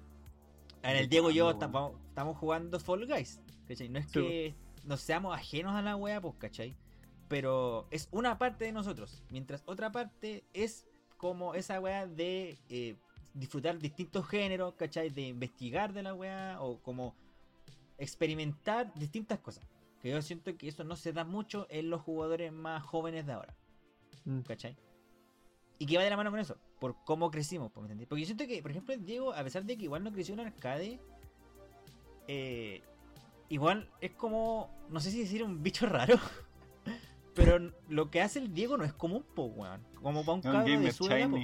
en 0.83 0.97
el 0.97 1.09
Diego 1.09 1.29
y 1.31 1.35
yo 1.35 1.45
¿Cuándo, 1.45 1.65
estamos, 1.65 2.01
estamos 2.07 2.37
jugando 2.37 2.79
Fall 2.79 3.05
Guys, 3.05 3.41
¿cachai? 3.67 3.89
No 3.89 3.99
es 3.99 4.05
Sí, 4.05 4.19
que 4.19 4.55
nos 4.83 5.01
seamos 5.01 5.35
ajenos 5.35 5.73
a 5.75 5.81
la 5.81 5.95
wea, 5.95 6.21
pues, 6.21 6.35
¿cachai? 6.37 6.75
Pero 7.27 7.87
es 7.91 8.07
una 8.11 8.37
parte 8.37 8.65
de 8.65 8.71
nosotros, 8.71 9.23
mientras 9.29 9.63
otra 9.65 9.91
parte 9.91 10.43
es 10.53 10.85
como 11.17 11.55
esa 11.55 11.79
wea 11.79 12.05
de 12.05 12.59
eh, 12.69 12.97
disfrutar 13.33 13.79
distintos 13.79 14.27
géneros, 14.27 14.73
¿cachai? 14.75 15.09
De 15.09 15.21
investigar 15.21 15.93
de 15.93 16.03
la 16.03 16.13
wea 16.13 16.57
o 16.61 16.79
como 16.79 17.15
experimentar 17.97 18.93
distintas 18.95 19.39
cosas. 19.39 19.65
Que 20.01 20.09
yo 20.11 20.21
siento 20.21 20.55
que 20.57 20.67
eso 20.67 20.83
no 20.83 20.97
se 20.97 21.13
da 21.13 21.23
mucho 21.23 21.65
en 21.69 21.89
los 21.89 22.01
jugadores 22.01 22.51
más 22.51 22.83
jóvenes 22.83 23.25
de 23.25 23.31
ahora, 23.33 23.55
Mm. 24.25 24.41
¿cachai? 24.41 24.75
Y 25.79 25.85
que 25.85 25.97
va 25.97 26.03
de 26.03 26.09
la 26.09 26.17
mano 26.17 26.29
con 26.29 26.39
eso, 26.39 26.57
por 26.79 26.95
cómo 27.03 27.31
crecimos, 27.31 27.71
¿me 27.75 27.81
entendés? 27.83 28.07
Porque 28.07 28.21
yo 28.21 28.25
siento 28.25 28.45
que, 28.47 28.61
por 28.61 28.71
ejemplo, 28.71 28.95
Diego, 28.97 29.33
a 29.33 29.43
pesar 29.43 29.65
de 29.65 29.77
que 29.77 29.83
igual 29.83 30.03
no 30.03 30.11
creció 30.11 30.33
en 30.33 30.41
arcade, 30.41 30.99
eh, 32.27 32.81
igual 33.49 33.89
es 34.01 34.11
como, 34.11 34.69
no 34.89 34.99
sé 34.99 35.11
si 35.11 35.19
decir 35.21 35.43
un 35.43 35.61
bicho 35.63 35.85
raro, 35.85 36.15
pero 37.35 37.71
lo 37.89 38.09
que 38.11 38.21
hace 38.21 38.39
el 38.39 38.53
Diego 38.53 38.77
no 38.77 38.83
es 38.83 38.93
común, 38.93 39.23
po, 39.35 39.43
weón. 39.45 39.81
Como 40.01 40.21
para 40.25 40.33
un 40.33 40.39
Es 40.39 40.45
un 40.45 40.51
cabro 40.51 40.79
de 40.79 40.91
su 40.91 41.05
edad, 41.09 41.29
po. 41.29 41.37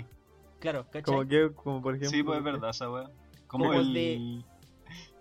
Claro, 0.60 0.84
¿cachai? 0.86 1.04
Como 1.04 1.28
que, 1.28 1.52
como 1.54 1.82
por 1.82 1.96
ejemplo. 1.96 2.10
Sí, 2.18 2.24
pues 2.24 2.38
es 2.38 2.44
verdad 2.44 2.70
esa 2.72 2.90
wea. 2.92 3.10
Como, 3.48 3.66
Como 3.66 3.80
el 3.80 3.88
el, 3.88 3.94
de- 3.94 4.44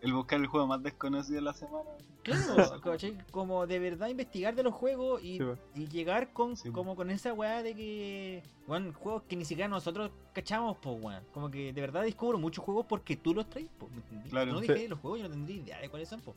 el 0.02 0.12
buscar 0.12 0.40
el 0.40 0.46
juego 0.46 0.66
más 0.66 0.82
desconocido 0.82 1.36
de 1.36 1.42
la 1.42 1.54
semana. 1.54 1.88
Claro, 2.22 2.80
¿cachai? 2.82 3.16
Como 3.30 3.66
de 3.66 3.78
verdad 3.78 4.08
investigar 4.08 4.54
de 4.54 4.64
los 4.64 4.74
juegos 4.74 5.22
y, 5.22 5.38
Sí, 5.38 5.44
po. 5.44 5.54
y 5.76 5.86
llegar 5.88 6.32
con, 6.32 6.56
Sí, 6.56 6.68
po. 6.70 6.74
como 6.78 6.96
con 6.96 7.10
esa 7.10 7.32
weá 7.32 7.62
de 7.62 7.74
que, 7.74 8.42
weón, 8.66 8.92
juegos 8.92 9.22
que 9.28 9.36
ni 9.36 9.44
siquiera 9.44 9.68
nosotros 9.68 10.10
cachamos, 10.32 10.76
pues, 10.82 11.00
weón. 11.00 11.22
Como 11.32 11.50
que 11.50 11.72
de 11.72 11.80
verdad 11.80 12.02
descubro 12.02 12.36
muchos 12.38 12.64
juegos 12.64 12.84
porque 12.86 13.16
tú 13.16 13.32
los 13.32 13.48
traes, 13.48 13.68
po, 13.78 13.88
¿me 13.88 13.96
entendí? 13.98 14.30
Claro. 14.30 14.50
Si 14.50 14.54
no 14.56 14.60
Sí. 14.66 14.72
dije 14.72 14.88
los 14.88 14.98
juegos, 14.98 15.20
yo 15.20 15.28
no 15.28 15.34
tendría 15.34 15.56
idea 15.56 15.80
de 15.80 15.88
cuáles 15.88 16.08
son, 16.08 16.20
po. 16.20 16.34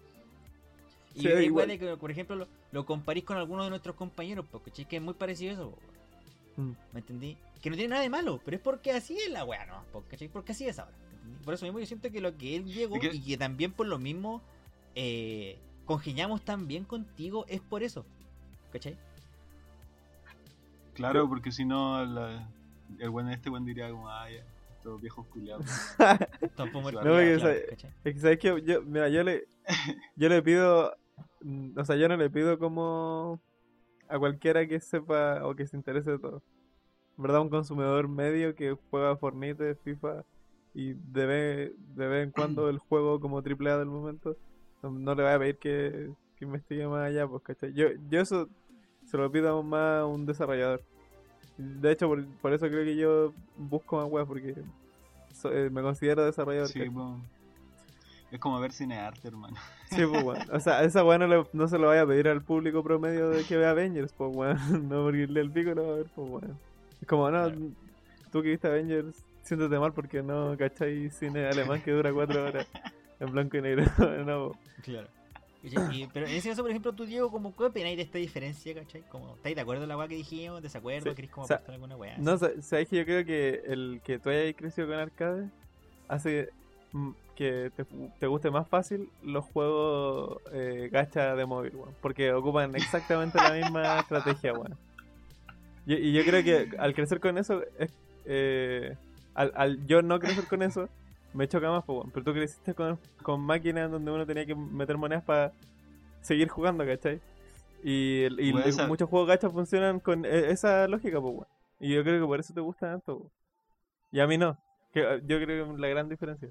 Y 1.16 1.22
Sí, 1.22 1.28
es 1.28 1.44
igual. 1.44 1.68
de 1.68 1.80
que, 1.80 1.98
por 1.98 2.10
ejemplo, 2.12 2.36
lo, 2.36 2.48
lo 2.72 2.86
comparís 2.86 3.24
con 3.24 3.38
algunos 3.38 3.66
de 3.66 3.70
nuestros 3.70 3.96
compañeros, 3.96 4.46
porque 4.52 4.72
que 4.86 4.96
es 4.98 5.02
muy 5.02 5.14
parecido 5.14 5.52
a 5.52 5.54
eso. 5.56 5.78
Mm. 6.58 6.72
¿Me 6.94 7.00
entendí? 7.00 7.38
Que 7.62 7.70
no 7.70 7.76
tiene 7.76 7.90
nada 7.90 8.02
de 8.02 8.10
malo, 8.10 8.42
pero 8.44 8.58
es 8.58 8.64
porque 8.64 8.92
así 8.92 9.18
es 9.18 9.30
la 9.32 9.44
weá, 9.46 9.66
¿no? 9.66 9.84
Po, 9.92 10.04
¿cachai? 10.10 10.28
Porque 10.30 10.52
así 10.54 10.68
es 10.68 10.80
ahora. 10.80 10.96
Por 11.46 11.54
eso 11.54 11.66
mismo 11.66 11.80
yo 11.80 11.86
siento 11.86 12.12
que 12.12 12.20
lo 12.22 12.38
que 12.38 12.56
él 12.56 12.66
llegó 12.66 12.98
y 12.98 13.22
que 13.22 13.38
también 13.38 13.72
por 13.72 13.88
lo 13.88 14.00
mismo 14.00 14.42
eh, 14.96 15.60
congeniamos 15.86 16.44
tan 16.44 16.68
bien 16.68 16.84
contigo 16.86 17.46
es 17.48 17.62
por 17.62 17.84
eso. 17.84 18.06
¿Cachai? 18.72 18.98
Claro, 20.94 21.28
porque 21.30 21.52
si 21.52 21.66
no, 21.66 22.04
la- 22.06 22.48
el 23.00 23.10
bueno 23.10 23.32
este 23.32 23.50
buen 23.50 23.66
diría 23.66 23.90
como, 23.90 24.10
ah, 24.10 24.30
ya, 24.30 24.44
estos 24.78 25.00
viejos 25.02 25.26
culiados. 25.28 25.66
Tampoco 26.56 26.92
No, 26.92 27.02
claro, 27.02 27.10
porque 27.12 27.66
¿cachai? 27.70 27.92
Es 28.04 28.14
que 28.14 28.20
sabes 28.20 28.40
que 28.40 28.62
yo, 28.66 28.82
mira, 28.84 29.08
yo 29.10 29.24
le, 29.24 29.48
yo 30.16 30.30
le 30.30 30.42
pido, 30.42 30.96
o 31.76 31.86
sea, 31.86 31.96
yo 31.96 32.08
no 32.08 32.18
le 32.18 32.30
pido 32.30 32.58
como 32.60 33.40
a 34.08 34.20
cualquiera 34.20 34.68
que 34.68 34.80
sepa 34.80 35.46
o 35.46 35.56
que 35.56 35.68
se 35.68 35.78
interese 35.78 36.12
de 36.12 36.20
todo. 36.20 36.42
Verdad, 37.18 37.42
un 37.42 37.50
consumidor 37.50 38.08
medio 38.08 38.56
que 38.56 38.76
juega 38.90 39.16
Fortnite, 39.18 39.76
FIFA 39.76 40.24
y 40.74 40.94
de 40.94 41.26
vez, 41.26 41.72
de 41.96 42.08
vez 42.08 42.24
en 42.26 42.32
cuando 42.32 42.70
el 42.70 42.78
juego 42.80 43.20
como 43.20 43.40
AAA 43.42 43.78
del 43.78 43.88
momento, 43.90 44.38
no, 44.82 44.90
no 44.92 45.16
le 45.16 45.24
voy 45.24 45.32
a 45.32 45.40
pedir 45.40 45.58
que, 45.58 46.10
que 46.38 46.46
investigue 46.46 46.88
más 46.88 47.06
allá, 47.08 47.28
pues, 47.28 47.44
¿cachai? 47.44 47.74
Yo, 47.74 47.88
yo 48.10 48.22
eso 48.22 48.48
se 49.06 49.18
lo 49.18 49.32
pido 49.32 49.62
más 49.64 50.02
a 50.02 50.06
un 50.06 50.26
desarrollador. 50.26 50.82
De 51.58 51.92
hecho, 51.92 52.08
por, 52.08 52.26
por 52.42 52.54
eso 52.54 52.68
creo 52.68 52.84
que 52.86 52.96
yo 52.96 53.34
busco 53.58 53.98
más 53.98 54.10
weas, 54.10 54.28
porque 54.28 54.56
so- 55.34 55.52
eh, 55.54 55.70
me 55.70 55.82
considero 55.82 56.26
desarrollador. 56.26 56.70
Sí. 56.70 56.80
Es 58.32 58.40
como 58.40 58.60
ver 58.60 58.72
cine 58.72 58.98
arte, 58.98 59.28
hermano. 59.28 59.58
Sí, 59.90 60.04
pues, 60.10 60.24
weón. 60.24 60.40
O 60.54 60.60
sea, 60.60 60.84
esa 60.84 61.04
weá 61.04 61.18
no, 61.18 61.28
le- 61.28 61.46
no 61.54 61.68
se 61.68 61.78
lo 61.78 61.88
vaya 61.88 62.04
a 62.04 62.08
pedir 62.08 62.28
al 62.30 62.42
público 62.42 62.82
promedio 62.82 63.30
de 63.30 63.44
que 63.44 63.58
vea 63.58 63.72
Avengers, 63.72 64.14
pues, 64.14 64.34
weón. 64.34 64.58
No, 64.90 65.04
porque 65.04 65.24
el 65.24 65.52
pico 65.52 65.72
lo 65.74 65.88
va 65.88 65.94
a 65.94 65.98
ver, 65.98 66.06
pues, 66.16 66.30
weón. 66.30 66.58
Es 67.02 67.08
como, 67.08 67.30
no, 67.30 67.44
Claro. 67.50 67.60
tú 68.32 68.42
que 68.42 68.50
viste 68.50 68.68
Avengers, 68.68 69.24
siéntete 69.44 69.78
mal 69.80 69.92
porque 69.94 70.24
no 70.24 70.56
cachai 70.58 71.10
cine 71.10 71.46
alemán 71.48 71.82
que 71.82 71.92
dura 71.92 72.14
cuatro 72.14 72.46
horas 72.46 72.68
en 73.20 73.32
blanco 73.32 73.58
y 73.58 73.62
negro. 73.62 73.84
no. 74.26 74.52
Claro. 74.82 75.08
Y- 75.64 76.08
pero 76.08 76.26
en 76.26 76.34
ese 76.34 76.50
caso, 76.50 76.62
por 76.64 76.72
ejemplo, 76.72 76.92
tú, 76.94 77.06
Diego, 77.06 77.30
como, 77.30 77.56
¿qué 77.56 77.66
opináis 77.66 77.96
de 77.98 78.04
esta 78.04 78.18
diferencia, 78.18 78.74
cachai? 78.74 79.02
Como, 79.10 79.36
¿Estáis 79.36 79.56
de 79.56 79.62
acuerdo 79.62 79.84
en 79.84 79.90
la 79.90 79.98
weá 79.98 80.08
que 80.08 80.16
dijimos? 80.16 80.62
¿Desacuerdo? 80.62 81.10
Sí, 81.10 81.16
¿Queréis 81.16 81.32
como 81.32 81.44
o 81.44 81.48
sea, 81.48 81.58
aportar 81.58 81.76
alguna 81.76 81.98
weá? 81.98 82.18
No, 82.18 82.38
sa- 82.38 82.60
sabes 82.62 82.88
que 82.88 82.98
yo 82.98 83.06
creo 83.06 83.26
que 83.26 83.62
el 83.68 84.02
que 84.04 84.18
tú 84.18 84.30
hayas 84.30 84.56
crecido 84.56 84.88
con 84.88 84.98
arcade 84.98 85.50
hace 86.08 86.50
que 87.36 87.72
te, 87.76 87.86
te 88.20 88.28
guste 88.28 88.52
más 88.52 88.68
fácil 88.68 89.10
los 89.24 89.46
juegos 89.46 90.42
eh, 90.52 90.90
gacha 90.92 91.36
de 91.36 91.46
móvil. 91.46 91.74
Porque 92.02 92.32
ocupan 92.34 92.76
exactamente 92.76 93.38
la 93.38 93.54
misma 93.54 94.00
estrategia, 94.00 94.54
weón. 94.54 94.78
Y, 95.86 95.96
y 95.96 96.14
yo 96.14 96.24
creo 96.24 96.44
que 96.44 96.78
al 96.78 96.94
crecer 96.94 97.20
con 97.20 97.38
eso, 97.38 97.62
es- 97.80 97.94
eh, 98.26 98.96
al, 99.34 99.52
al 99.56 99.88
yo 99.88 100.02
no 100.02 100.20
crecer 100.20 100.46
con 100.48 100.62
eso, 100.62 100.88
me 101.34 101.48
choca 101.48 101.70
más, 101.72 101.84
pues. 101.86 102.08
Pero 102.14 102.24
tú 102.26 102.34
creciste 102.34 102.74
con, 102.74 103.00
con 103.24 103.42
máquinas 103.42 103.90
donde 103.90 104.12
uno 104.12 104.26
tenía 104.26 104.46
que 104.46 104.54
meter 104.56 104.98
monedas 104.98 105.24
para 105.24 105.52
seguir 106.22 106.50
jugando, 106.50 106.86
¿cachai? 106.86 107.20
Y, 107.84 108.26
esa- 108.70 108.88
muchos 108.88 109.10
juegos 109.10 109.28
gacha 109.30 109.50
funcionan 109.50 110.00
con 110.00 110.24
e- 110.26 110.52
esa 110.52 110.88
lógica, 110.88 111.20
pues, 111.20 111.34
weón. 111.34 111.48
Y 111.80 111.96
yo 111.96 112.04
creo 112.04 112.22
que 112.22 112.28
por 112.28 112.40
eso 112.40 112.54
te 112.54 112.62
gusta 112.62 112.92
tanto. 112.92 113.32
Y 114.12 114.20
a 114.20 114.28
mí 114.28 114.38
no. 114.38 114.56
Que, 114.94 115.02
yo 115.26 115.40
creo 115.42 115.66
que 115.66 115.74
es 115.74 115.80
la 115.80 115.88
gran 115.88 116.10
diferencia. 116.10 116.50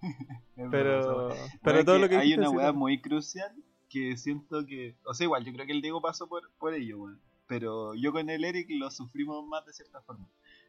Pero, 0.70 1.28
pero 1.62 1.84
todo 1.84 1.98
lo 1.98 2.08
que 2.08 2.16
Hay 2.16 2.34
una 2.34 2.50
weá 2.50 2.72
muy 2.72 3.00
crucial 3.00 3.52
que 3.88 4.16
siento 4.16 4.66
que. 4.66 4.96
O 5.04 5.14
sea, 5.14 5.24
igual, 5.24 5.44
yo 5.44 5.52
creo 5.52 5.66
que 5.66 5.72
el 5.72 5.82
Diego 5.82 6.00
pasó 6.02 6.28
por, 6.28 6.50
por 6.58 6.74
ello, 6.74 6.98
weón. 6.98 7.20
Pero 7.46 7.94
yo 7.94 8.12
con 8.12 8.28
el 8.28 8.44
Eric 8.44 8.68
lo 8.70 8.90
sufrimos 8.90 9.46
más 9.46 9.64
de 9.66 9.72
cierta 9.72 10.02
forma. 10.02 10.28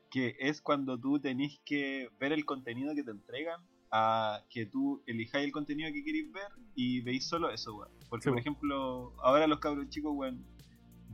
Que 0.10 0.36
es 0.40 0.62
cuando 0.62 0.98
tú 1.00 1.20
tenés 1.20 1.60
que 1.66 2.10
ver 2.20 2.32
el 2.32 2.46
contenido 2.46 2.96
que 2.96 3.04
te 3.04 3.12
entregan 3.12 3.62
a 3.92 4.44
que 4.50 4.66
tú 4.68 5.02
elijáis 5.08 5.46
el 5.46 5.52
contenido 5.52 5.92
que 5.92 6.04
queréis 6.04 6.32
ver 6.32 6.48
y 6.76 7.02
veis 7.02 7.28
solo 7.28 7.50
eso, 7.50 7.76
weón. 7.76 7.92
Porque, 8.10 8.24
Sí, 8.24 8.30
por 8.30 8.36
po. 8.36 8.40
ejemplo, 8.40 9.14
ahora 9.24 9.48
los 9.48 9.60
cabros 9.60 9.90
chicos, 9.90 10.14
weón, 10.16 10.46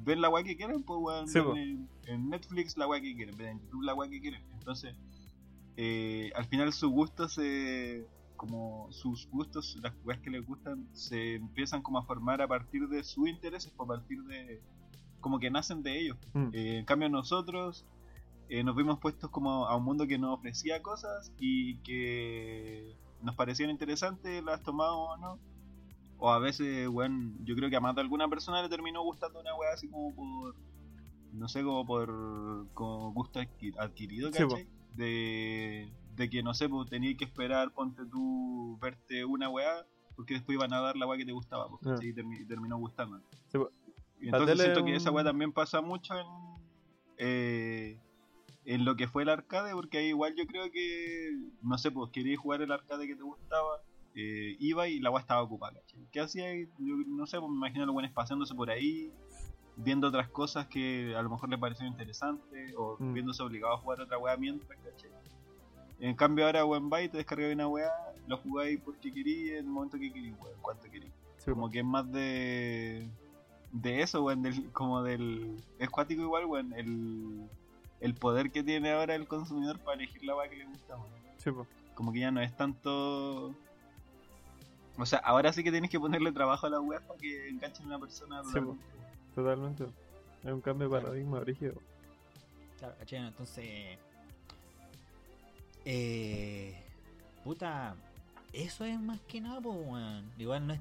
ven 0.03 0.21
la 0.21 0.29
weá 0.29 0.43
que 0.43 0.55
quieren, 0.57 0.83
pues, 0.83 0.99
weón, 1.01 1.27
Sí, 1.27 1.39
en, 1.39 1.89
en 2.07 2.29
Netflix 2.29 2.77
la 2.77 2.87
weá 2.87 3.01
que 3.01 3.15
quieren, 3.15 3.35
ven 3.37 3.47
en 3.47 3.59
YouTube 3.61 3.83
la 3.83 3.95
weá 3.95 4.09
que 4.09 4.19
quieren. 4.21 4.43
Entonces, 4.53 4.95
eh, 5.77 6.31
al 6.35 6.45
final 6.45 6.71
su 6.73 6.89
gusto 6.89 7.27
se 7.27 8.05
como 8.37 8.91
sus 8.91 9.29
gustos, 9.29 9.77
las 9.81 9.93
weas 10.03 10.19
que 10.19 10.29
les 10.29 10.45
gustan, 10.45 10.87
se 10.93 11.35
empiezan 11.35 11.81
como 11.81 11.99
a 11.99 12.03
formar 12.03 12.41
a 12.41 12.47
partir 12.47 12.87
de 12.89 13.03
sus 13.03 13.29
intereses, 13.29 13.71
a 13.79 13.85
partir 13.85 14.21
de 14.23 14.61
como 15.21 15.39
que 15.39 15.49
nacen 15.49 15.81
de 15.83 15.99
ellos. 15.99 16.17
Mm. 16.33 16.49
Eh, 16.53 16.77
en 16.79 16.85
cambio 16.85 17.09
nosotros 17.09 17.85
eh, 18.49 18.63
nos 18.63 18.75
vimos 18.75 18.99
puestos 18.99 19.29
como 19.31 19.65
a 19.67 19.75
un 19.77 19.83
mundo 19.85 20.05
que 20.05 20.17
nos 20.19 20.37
ofrecía 20.37 20.83
cosas 20.83 21.31
y 21.39 21.77
que 21.77 22.95
nos 23.21 23.35
parecían 23.35 23.69
interesantes, 23.69 24.43
las 24.43 24.61
tomamos 24.63 25.09
o 25.11 25.17
no. 25.17 25.39
O 26.17 26.29
a 26.29 26.39
veces, 26.39 26.87
bueno, 26.89 27.33
yo 27.43 27.55
creo 27.55 27.69
que 27.69 27.75
a 27.77 27.81
más 27.81 27.95
de 27.95 28.01
alguna 28.01 28.27
persona 28.27 28.61
le 28.61 28.69
terminó 28.69 29.01
gustando 29.03 29.39
una 29.39 29.55
wea 29.55 29.73
así 29.73 29.87
como 29.89 30.13
por, 30.13 30.55
no 31.33 31.47
sé, 31.47 31.63
como 31.63 31.85
por 31.85 32.67
como 32.73 33.11
gusto 33.13 33.39
adqui- 33.39 33.75
adquirido, 33.79 34.31
Sí. 34.31 34.43
¿cachai? 34.43 34.67
De, 34.95 35.91
de 36.15 36.29
que, 36.29 36.41
no 36.43 36.53
sé, 36.53 36.69
pues 36.69 36.89
tenías 36.89 37.17
que 37.17 37.25
esperar, 37.25 37.71
ponte 37.71 38.05
tú, 38.05 38.77
verte 38.81 39.25
una 39.25 39.49
weá, 39.49 39.85
porque 40.15 40.35
después 40.35 40.55
iban 40.55 40.73
a 40.73 40.79
dar 40.79 40.95
la 40.97 41.05
weá 41.07 41.17
que 41.17 41.25
te 41.25 41.31
gustaba, 41.31 41.67
pues, 41.69 41.81
Ah. 41.85 41.91
¿cachai? 41.95 42.09
y 42.09 42.13
termi- 42.13 42.47
terminó 42.47 42.77
gustando. 42.77 43.19
Sí, 43.51 43.57
po. 43.57 43.69
Y 44.19 44.27
entonces 44.27 44.59
siento 44.59 44.85
que 44.85 44.95
es 44.95 45.01
esa 45.01 45.11
weá 45.11 45.23
también 45.25 45.51
pasa 45.51 45.81
mucho 45.81 46.13
en, 46.17 46.25
eh, 47.17 47.99
en 48.65 48.85
lo 48.85 48.95
que 48.95 49.07
fue 49.07 49.23
el 49.23 49.29
arcade, 49.29 49.73
porque 49.73 49.97
ahí 49.99 50.07
igual 50.07 50.33
yo 50.35 50.45
creo 50.47 50.71
que, 50.71 51.31
no 51.61 51.77
sé, 51.77 51.91
pues 51.91 52.11
querías 52.11 52.39
jugar 52.39 52.61
el 52.61 52.71
arcade 52.71 53.07
que 53.07 53.15
te 53.15 53.23
gustaba, 53.23 53.81
eh, 54.15 54.55
iba 54.59 54.87
y 54.87 54.99
la 55.01 55.11
weá 55.11 55.19
estaba 55.21 55.41
ocupada, 55.41 55.73
¿cachai? 55.81 56.07
¿Qué 56.11 56.21
hacía? 56.21 56.55
Yo 56.55 56.95
no 57.07 57.25
sé, 57.27 57.37
pues 57.39 57.51
me 57.51 57.57
imagino 57.57 57.85
los 57.85 57.93
buenos 57.93 58.11
paseándose 58.13 58.55
por 58.55 58.69
ahí, 58.69 59.11
viendo 59.77 60.07
otras 60.07 60.29
cosas 60.29 60.67
que 60.67 61.13
a 61.17 61.21
lo 61.21 61.29
mejor 61.29 61.49
les 61.49 61.59
parecieron 61.59 61.91
interesantes, 61.93 62.73
o 62.77 62.95
Mm. 62.99 63.13
viéndose 63.13 63.43
obligados 63.43 63.79
a 63.79 63.81
jugar 63.81 64.01
otra 64.01 64.17
weá 64.17 64.37
mientras, 64.37 64.77
¿cachai? 64.79 65.09
En 65.99 66.15
cambio 66.15 66.45
ahora 66.45 66.65
weón 66.65 66.89
vais, 66.89 67.09
te 67.11 67.17
descargáis 67.17 67.53
una 67.55 67.67
weá, 67.67 67.89
lo 68.27 68.37
jugáis 68.37 68.79
porque 68.83 69.11
querí, 69.13 69.49
en 69.51 69.57
el 69.57 69.63
momento 69.65 69.97
que 69.97 70.11
querí, 70.11 70.31
weón, 70.33 70.57
cuanto 70.61 70.89
querí. 70.89 71.11
Sí, 71.37 71.51
Como 71.51 71.69
que 71.69 71.79
es 71.79 71.85
más 71.85 72.09
de 72.11 73.09
de 73.71 74.01
eso, 74.01 74.23
weón, 74.23 74.41
del, 74.41 74.71
como 74.71 75.03
del 75.03 75.61
es 75.79 75.89
cuático 75.89 76.21
igual, 76.21 76.45
weón, 76.45 76.71
el, 76.73 77.49
el 77.99 78.13
poder 78.15 78.51
que 78.51 78.63
tiene 78.63 78.91
ahora 78.91 79.15
el 79.15 79.27
consumidor 79.27 79.79
para 79.79 79.95
elegir 79.97 80.23
la 80.23 80.35
weá 80.35 80.49
que 80.49 80.55
le 80.57 80.65
gusta, 80.65 80.95
weón. 80.95 81.09
sí. 81.37 81.51
Como 81.93 82.11
que 82.13 82.19
ya 82.19 82.31
no 82.31 82.41
es 82.41 82.55
tanto 82.55 83.53
o 84.97 85.05
sea, 85.05 85.19
ahora 85.19 85.51
sí 85.51 85.61
que 85.63 85.71
tienes 85.71 85.89
que 85.89 85.99
ponerle 85.99 86.31
trabajo 86.31 86.67
a 86.67 86.69
la 86.69 86.79
weá 86.79 86.99
para 87.01 87.19
que 87.19 87.49
enganchen 87.49 87.85
a 87.85 87.89
una 87.89 87.99
persona 87.99 88.41
Sí, 88.45 88.59
totalmente. 89.35 89.83
Es 90.43 90.51
un 90.51 90.61
cambio 90.61 90.87
de 90.87 90.91
Claro. 90.91 91.05
paradigma 91.07 91.39
brígido. 91.39 91.73
Claro, 92.79 92.95
¿cachai? 92.99 93.27
Entonces. 93.27 93.97
Eh. 95.85 96.75
Puta. 97.43 97.95
Eso 98.53 98.85
es 98.85 98.99
más 98.99 99.19
que 99.21 99.41
nada, 99.41 99.59
pues, 99.61 99.75
weón. 99.77 100.31
Igual 100.37 100.65
no 100.67 100.73
es, 100.73 100.79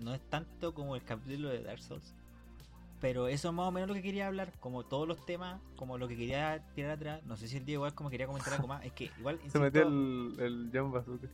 no 0.00 0.14
es 0.14 0.20
tanto 0.30 0.72
como 0.72 0.94
el 0.94 1.02
capítulo 1.02 1.48
de 1.48 1.62
Dark 1.62 1.80
Souls. 1.82 2.14
Pero 3.00 3.28
eso 3.28 3.48
es 3.48 3.54
más 3.54 3.66
o 3.68 3.72
menos 3.72 3.88
lo 3.88 3.94
que 3.94 4.02
quería 4.02 4.26
hablar. 4.28 4.52
Como 4.60 4.84
todos 4.84 5.06
los 5.08 5.24
temas, 5.26 5.60
como 5.76 5.98
lo 5.98 6.06
que 6.08 6.16
quería 6.16 6.64
tirar 6.74 6.92
atrás. 6.92 7.22
No 7.24 7.36
sé 7.36 7.48
si 7.48 7.56
el 7.56 7.64
Diego 7.64 7.80
igual 7.80 7.94
como 7.94 8.10
quería 8.10 8.26
comentar 8.26 8.52
algo 8.54 8.68
más. 8.68 8.84
Es 8.84 8.92
que 8.92 9.10
igual. 9.18 9.38
Se 9.40 9.44
insisto- 9.46 9.60
metió 9.60 9.82
el, 9.82 10.34
el 10.38 10.70
John 10.72 10.92
Bazooka. 10.92 11.28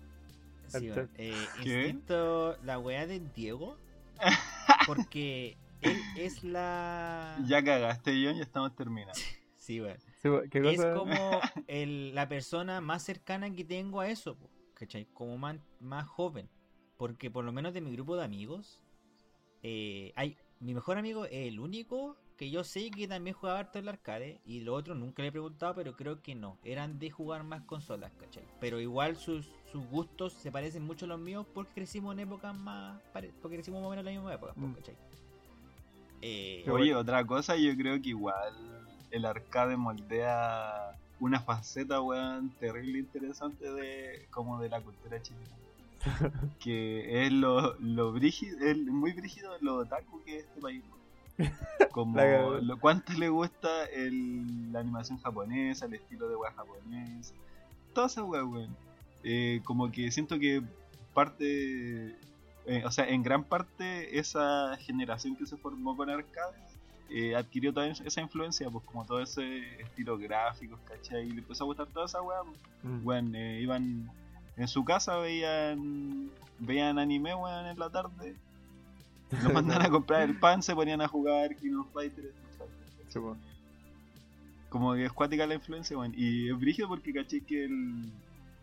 Sí. 0.68 0.90
Eh, 1.18 1.34
¿Qué? 1.62 1.88
insisto 1.88 2.56
la 2.64 2.78
weá 2.78 3.06
del 3.06 3.30
Diego. 3.34 3.76
Porque 4.86 5.56
él 5.84 6.00
es 6.16 6.42
la. 6.44 7.38
Ya 7.46 7.62
cagaste, 7.62 8.10
John, 8.24 8.36
ya 8.36 8.42
estamos 8.42 8.74
terminando. 8.74 9.18
Sí, 9.56 9.80
¿Qué 10.50 10.58
es 10.72 10.84
como 10.94 11.14
el- 11.68 12.14
la 12.14 12.28
persona 12.28 12.82
más 12.82 13.02
cercana 13.02 13.50
que 13.50 13.64
tengo 13.64 14.00
a 14.00 14.08
eso, 14.10 14.36
po, 14.36 14.50
¿cachai? 14.74 15.06
Como 15.14 15.38
más, 15.38 15.56
más 15.80 16.06
joven. 16.06 16.50
Porque 16.98 17.30
por 17.30 17.46
lo 17.46 17.52
menos 17.52 17.72
de 17.72 17.80
mi 17.80 17.90
grupo 17.92 18.14
de 18.14 18.24
amigos, 18.24 18.82
eh, 19.62 20.12
hay 20.16 20.36
mi 20.60 20.74
mejor 20.74 20.98
amigo 20.98 21.24
es 21.24 21.48
el 21.48 21.60
único 21.60 22.18
que 22.36 22.50
yo 22.50 22.62
sé 22.62 22.90
que 22.90 23.08
también 23.08 23.34
jugaba 23.34 23.60
harto 23.60 23.78
en 23.78 23.84
el 23.86 23.88
arcade. 23.90 24.40
Y 24.44 24.60
los 24.60 24.76
otros 24.78 24.98
nunca 24.98 25.22
le 25.22 25.28
he 25.28 25.32
preguntado, 25.32 25.74
pero 25.74 25.96
creo 25.96 26.20
que 26.20 26.34
no. 26.34 26.58
Eran 26.62 26.98
de 26.98 27.10
jugar 27.10 27.42
más 27.44 27.62
consolas, 27.62 28.12
¿cachai? 28.20 28.44
Pero 28.60 28.80
igual 28.80 29.16
sus, 29.16 29.46
sus 29.72 29.86
gustos 29.86 30.34
se 30.34 30.52
parecen 30.52 30.82
mucho 30.84 31.06
a 31.06 31.08
los 31.08 31.20
míos 31.20 31.46
porque 31.54 31.72
crecimos 31.72 32.12
en 32.12 32.20
épocas 32.20 32.54
más... 32.54 33.00
Porque 33.40 33.56
crecimos 33.56 33.80
más 33.80 33.86
o 33.86 33.90
menos 33.90 34.00
en 34.02 34.06
la 34.14 34.20
misma 34.20 34.34
época, 34.34 34.52
po, 34.52 34.60
Mm. 34.60 34.74
Eh, 36.26 36.64
Oye, 36.70 36.94
otra 36.94 37.22
cosa, 37.26 37.54
yo 37.54 37.76
creo 37.76 38.00
que 38.00 38.08
igual 38.08 38.54
el 39.10 39.26
arcade 39.26 39.76
moldea 39.76 40.96
una 41.20 41.38
faceta, 41.38 42.00
weón, 42.00 42.48
terrible 42.58 42.98
interesante 42.98 43.70
de 43.70 44.26
como 44.30 44.58
de 44.58 44.70
la 44.70 44.80
cultura 44.80 45.20
chilena. 45.20 45.44
que 46.60 47.26
es 47.26 47.32
lo, 47.32 47.74
lo 47.78 48.12
brígido, 48.12 48.56
es 48.66 48.78
muy 48.78 49.12
brígido 49.12 49.52
lo 49.60 49.76
otaku 49.76 50.22
que 50.24 50.38
es 50.38 50.44
este 50.44 50.62
país. 50.62 50.82
weón. 51.38 51.52
Como 51.92 52.16
La 52.16 52.38
lo, 52.38 52.80
cuánto 52.80 53.12
le 53.12 53.28
gusta 53.28 53.84
el, 53.86 54.72
la 54.72 54.80
animación 54.80 55.18
japonesa, 55.18 55.84
el 55.84 55.92
estilo 55.92 56.30
de 56.30 56.36
weá 56.36 56.52
japonés, 56.52 57.34
toda 57.92 58.06
esa 58.06 58.24
weón. 58.24 58.74
Eh, 59.24 59.60
como 59.64 59.92
que 59.92 60.10
siento 60.10 60.38
que 60.38 60.62
parte, 61.12 62.16
eh, 62.66 62.82
o 62.84 62.90
sea, 62.90 63.08
en 63.08 63.22
gran 63.22 63.44
parte 63.44 64.18
esa 64.18 64.76
generación 64.78 65.36
que 65.36 65.46
se 65.46 65.56
formó 65.56 65.96
con 65.96 66.08
arcades 66.10 66.74
eh, 67.10 67.36
adquirió 67.36 67.72
toda 67.72 67.88
esa 67.88 68.20
influencia, 68.20 68.70
pues 68.70 68.84
como 68.84 69.04
todo 69.04 69.20
ese 69.20 69.80
estilo 69.80 70.18
gráfico, 70.18 70.78
¿cachai? 70.84 71.28
Y 71.28 71.32
le 71.32 71.40
empezó 71.40 71.64
a 71.64 71.66
gustar 71.66 71.86
toda 71.88 72.06
esa 72.06 72.22
weá. 72.22 72.38
pues. 72.42 72.58
Mm. 72.82 73.06
Weón, 73.06 73.34
eh, 73.36 73.60
iban 73.60 74.10
en 74.56 74.68
su 74.68 74.84
casa, 74.84 75.18
veían 75.18 76.30
veían 76.58 76.98
anime, 76.98 77.34
weón, 77.34 77.66
en 77.66 77.78
la 77.78 77.90
tarde. 77.90 78.34
Lo 79.42 79.50
mandaban 79.52 79.86
a 79.86 79.90
comprar 79.90 80.22
el 80.22 80.38
pan, 80.38 80.62
se 80.62 80.74
ponían 80.74 81.02
a 81.02 81.08
jugar 81.08 81.54
King 81.56 81.76
of 81.76 81.92
Fighters. 81.92 82.34
Sí. 83.08 83.20
Como 84.70 84.94
que 84.94 85.04
es 85.04 85.12
cuática 85.12 85.46
la 85.46 85.54
influencia, 85.54 85.96
weón. 85.96 86.14
Y 86.16 86.48
es 86.48 86.58
brígido 86.58 86.88
porque 86.88 87.12
caché 87.12 87.42
que 87.42 87.64
el. 87.66 88.10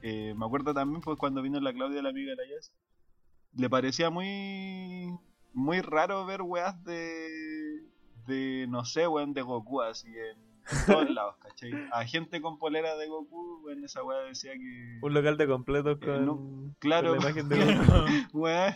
eh, 0.02 0.34
me 0.36 0.46
acuerdo 0.46 0.74
también 0.74 1.02
pues 1.02 1.18
cuando 1.18 1.42
vino 1.42 1.60
la 1.60 1.72
Claudia, 1.72 2.02
la 2.02 2.10
amiga 2.10 2.32
de 2.32 2.38
la 2.38 2.50
Jazz, 2.50 2.72
le 3.56 3.70
parecía 3.70 4.10
muy. 4.10 5.18
muy 5.54 5.82
raro 5.82 6.26
ver 6.26 6.42
weas 6.42 6.84
de. 6.84 7.84
de. 8.28 8.66
no 8.70 8.86
sé, 8.86 9.08
weón, 9.08 9.34
de 9.34 9.42
Goku 9.42 9.82
así 9.82 10.08
en, 10.08 10.38
en 10.38 10.86
todos 10.86 11.10
lados, 11.10 11.36
¿cachai? 11.42 11.72
A 11.92 12.06
gente 12.06 12.42
con 12.42 12.58
polera 12.58 12.96
de 12.96 13.08
Goku, 13.08 13.62
weón, 13.66 13.84
esa 13.84 14.04
wea 14.04 14.20
decía 14.20 14.54
que. 14.54 15.00
Un 15.02 15.14
local 15.14 15.38
de 15.38 15.48
completos 15.48 15.98
Eh, 16.02 16.06
con, 16.06 16.26
no, 16.26 16.76
claro, 16.80 17.10
con 17.16 17.20
la 17.20 17.30
imagen 17.30 17.50
de 17.50 17.58
Claro. 17.58 18.06
Weón, 18.34 18.74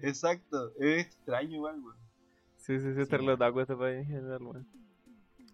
exacto, 0.00 0.72
es 0.78 1.06
extraño 1.06 1.56
igual, 1.56 1.80
weón. 1.80 1.96
Sí, 2.56 2.78
sí, 2.78 2.94
sí, 2.94 3.00
este 3.00 3.16
es 3.16 3.22
el 3.22 3.28
otaku 3.30 3.60
este 3.60 3.76
país 3.76 3.98
en 3.98 4.06
general, 4.06 4.42
weón. 4.42 4.68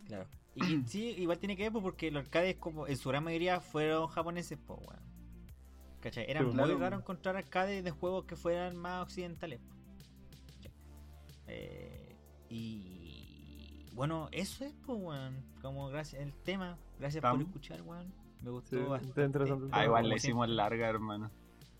Claro. 0.06 0.26
Y 0.56 0.82
sí, 0.86 1.14
igual 1.18 1.38
tiene 1.38 1.56
que 1.56 1.64
ver 1.64 1.72
pues, 1.72 1.82
porque 1.82 2.10
los 2.10 2.24
arcades, 2.24 2.56
como 2.56 2.86
en 2.86 2.96
su 2.96 3.08
gran 3.08 3.24
mayoría, 3.24 3.60
fueron 3.60 4.06
japoneses, 4.06 4.58
pues, 4.64 4.78
weón. 4.80 5.13
¿Cachai? 6.04 6.26
Era 6.28 6.42
muy 6.42 6.52
claro. 6.52 6.78
raro 6.78 6.96
encontrar 6.98 7.34
arcades 7.34 7.82
de 7.82 7.90
juegos 7.90 8.26
que 8.26 8.36
fueran 8.36 8.76
más 8.76 9.02
occidentales. 9.02 9.58
Eh, 11.46 12.14
y 12.50 13.86
bueno, 13.94 14.28
eso 14.32 14.64
es, 14.66 14.74
pues, 14.84 14.98
weón. 15.00 15.42
Como 15.62 15.88
gracias 15.88 16.20
el 16.22 16.34
tema. 16.34 16.76
Gracias 16.98 17.22
por 17.22 17.40
escuchar, 17.40 17.80
weón. 17.82 18.12
Me 18.42 18.50
gustó 18.50 18.76
Sí, 18.76 18.82
bastante. 18.82 19.38
Ah, 19.72 19.84
igual 19.86 20.08
le 20.10 20.16
hicimos 20.16 20.46
larga, 20.48 20.88
hermano. 20.88 21.30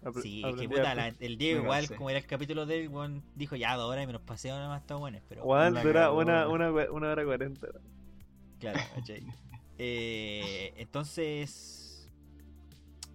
Apre- 0.02 0.22
Sí, 0.22 0.42
es 0.42 0.56
que 0.56 0.68
puta, 0.70 0.94
la- 0.94 1.08
el 1.08 1.36
Diego 1.36 1.62
igual, 1.62 1.86
como 1.94 2.08
era 2.08 2.18
el 2.18 2.26
capítulo 2.26 2.64
de 2.64 2.80
él, 2.84 2.88
weón, 2.88 3.22
dijo 3.34 3.56
ya 3.56 3.76
dos 3.76 3.90
horas 3.90 4.04
y 4.04 4.06
me 4.06 4.12
los 4.14 4.22
pasé 4.22 4.50
ahora 4.50 4.68
más 4.68 4.80
está 4.82 4.94
buenos, 4.96 5.20
pero 5.28 5.44
Weón, 5.44 5.74
La 5.74 5.82
dura 5.82 6.12
una, 6.12 6.48
una, 6.48 6.70
una 6.70 7.08
hora 7.08 7.24
cuarenta. 7.24 7.68
claro, 8.58 8.80
¿cachai? 8.94 9.22
Eh, 9.76 10.72
entonces, 10.76 11.83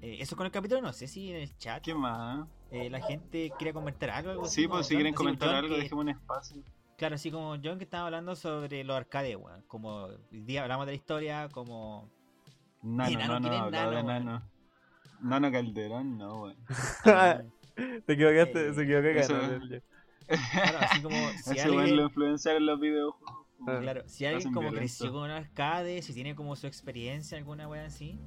eh, 0.01 0.17
eso 0.19 0.35
con 0.35 0.45
el 0.45 0.51
capítulo, 0.51 0.81
no 0.81 0.93
sé 0.93 1.07
si 1.07 1.29
en 1.31 1.37
el 1.37 1.57
chat 1.57 1.83
¿Qué 1.83 1.93
más? 1.93 2.47
eh, 2.71 2.89
la 2.89 3.01
gente 3.01 3.51
quería 3.57 3.73
comentar 3.73 4.09
algo. 4.09 4.45
Sí, 4.45 4.67
pues 4.67 4.87
si 4.87 4.93
John- 4.93 4.99
quieren 4.99 5.13
comentar 5.13 5.49
algo, 5.49 5.75
que- 5.75 5.81
dejemos 5.81 6.03
un 6.03 6.09
espacio. 6.09 6.61
Claro, 6.97 7.15
así 7.15 7.31
como 7.31 7.55
John 7.63 7.77
que 7.77 7.85
estaba 7.85 8.05
hablando 8.05 8.35
sobre 8.35 8.83
los 8.83 8.95
arcades, 8.97 9.35
weón. 9.37 9.61
Como 9.67 10.07
el 10.31 10.45
día 10.45 10.63
hablamos 10.63 10.85
de 10.85 10.91
la 10.91 10.95
historia, 10.97 11.49
como. 11.49 12.09
Nano, 12.81 13.19
Nano, 13.19 13.33
no, 13.33 13.39
no, 13.39 13.41
¿quién 13.41 13.53
es 13.53 13.59
hablaba 13.61 13.89
de 13.91 14.03
Nano, 14.03 14.19
Nano. 14.25 14.49
Nano 15.21 15.51
Calderón, 15.51 16.17
no, 16.17 16.41
weón. 16.41 16.57
Te 18.05 18.13
equivocaste, 18.13 18.69
Eh, 18.69 18.73
se 18.73 18.81
equivocó 18.83 19.07
eso- 19.07 19.39
claro, 20.27 20.77
así 20.81 21.01
como 21.01 21.15
si 21.43 21.51
Ese 21.57 21.69
weón 21.69 21.79
alguien, 21.79 21.97
lo 21.97 22.03
influenciaron 22.03 22.65
los 22.65 22.79
videojuegos. 22.79 23.45
Claro, 23.81 24.03
si 24.07 24.25
alguien 24.25 24.43
como 24.53 24.61
violento. 24.61 24.79
creció 24.79 25.11
con 25.11 25.23
un 25.23 25.31
arcade, 25.31 26.01
si 26.01 26.13
tiene 26.13 26.35
como 26.35 26.55
su 26.55 26.67
experiencia, 26.67 27.37
alguna 27.37 27.67
weá 27.67 27.85
así. 27.85 28.17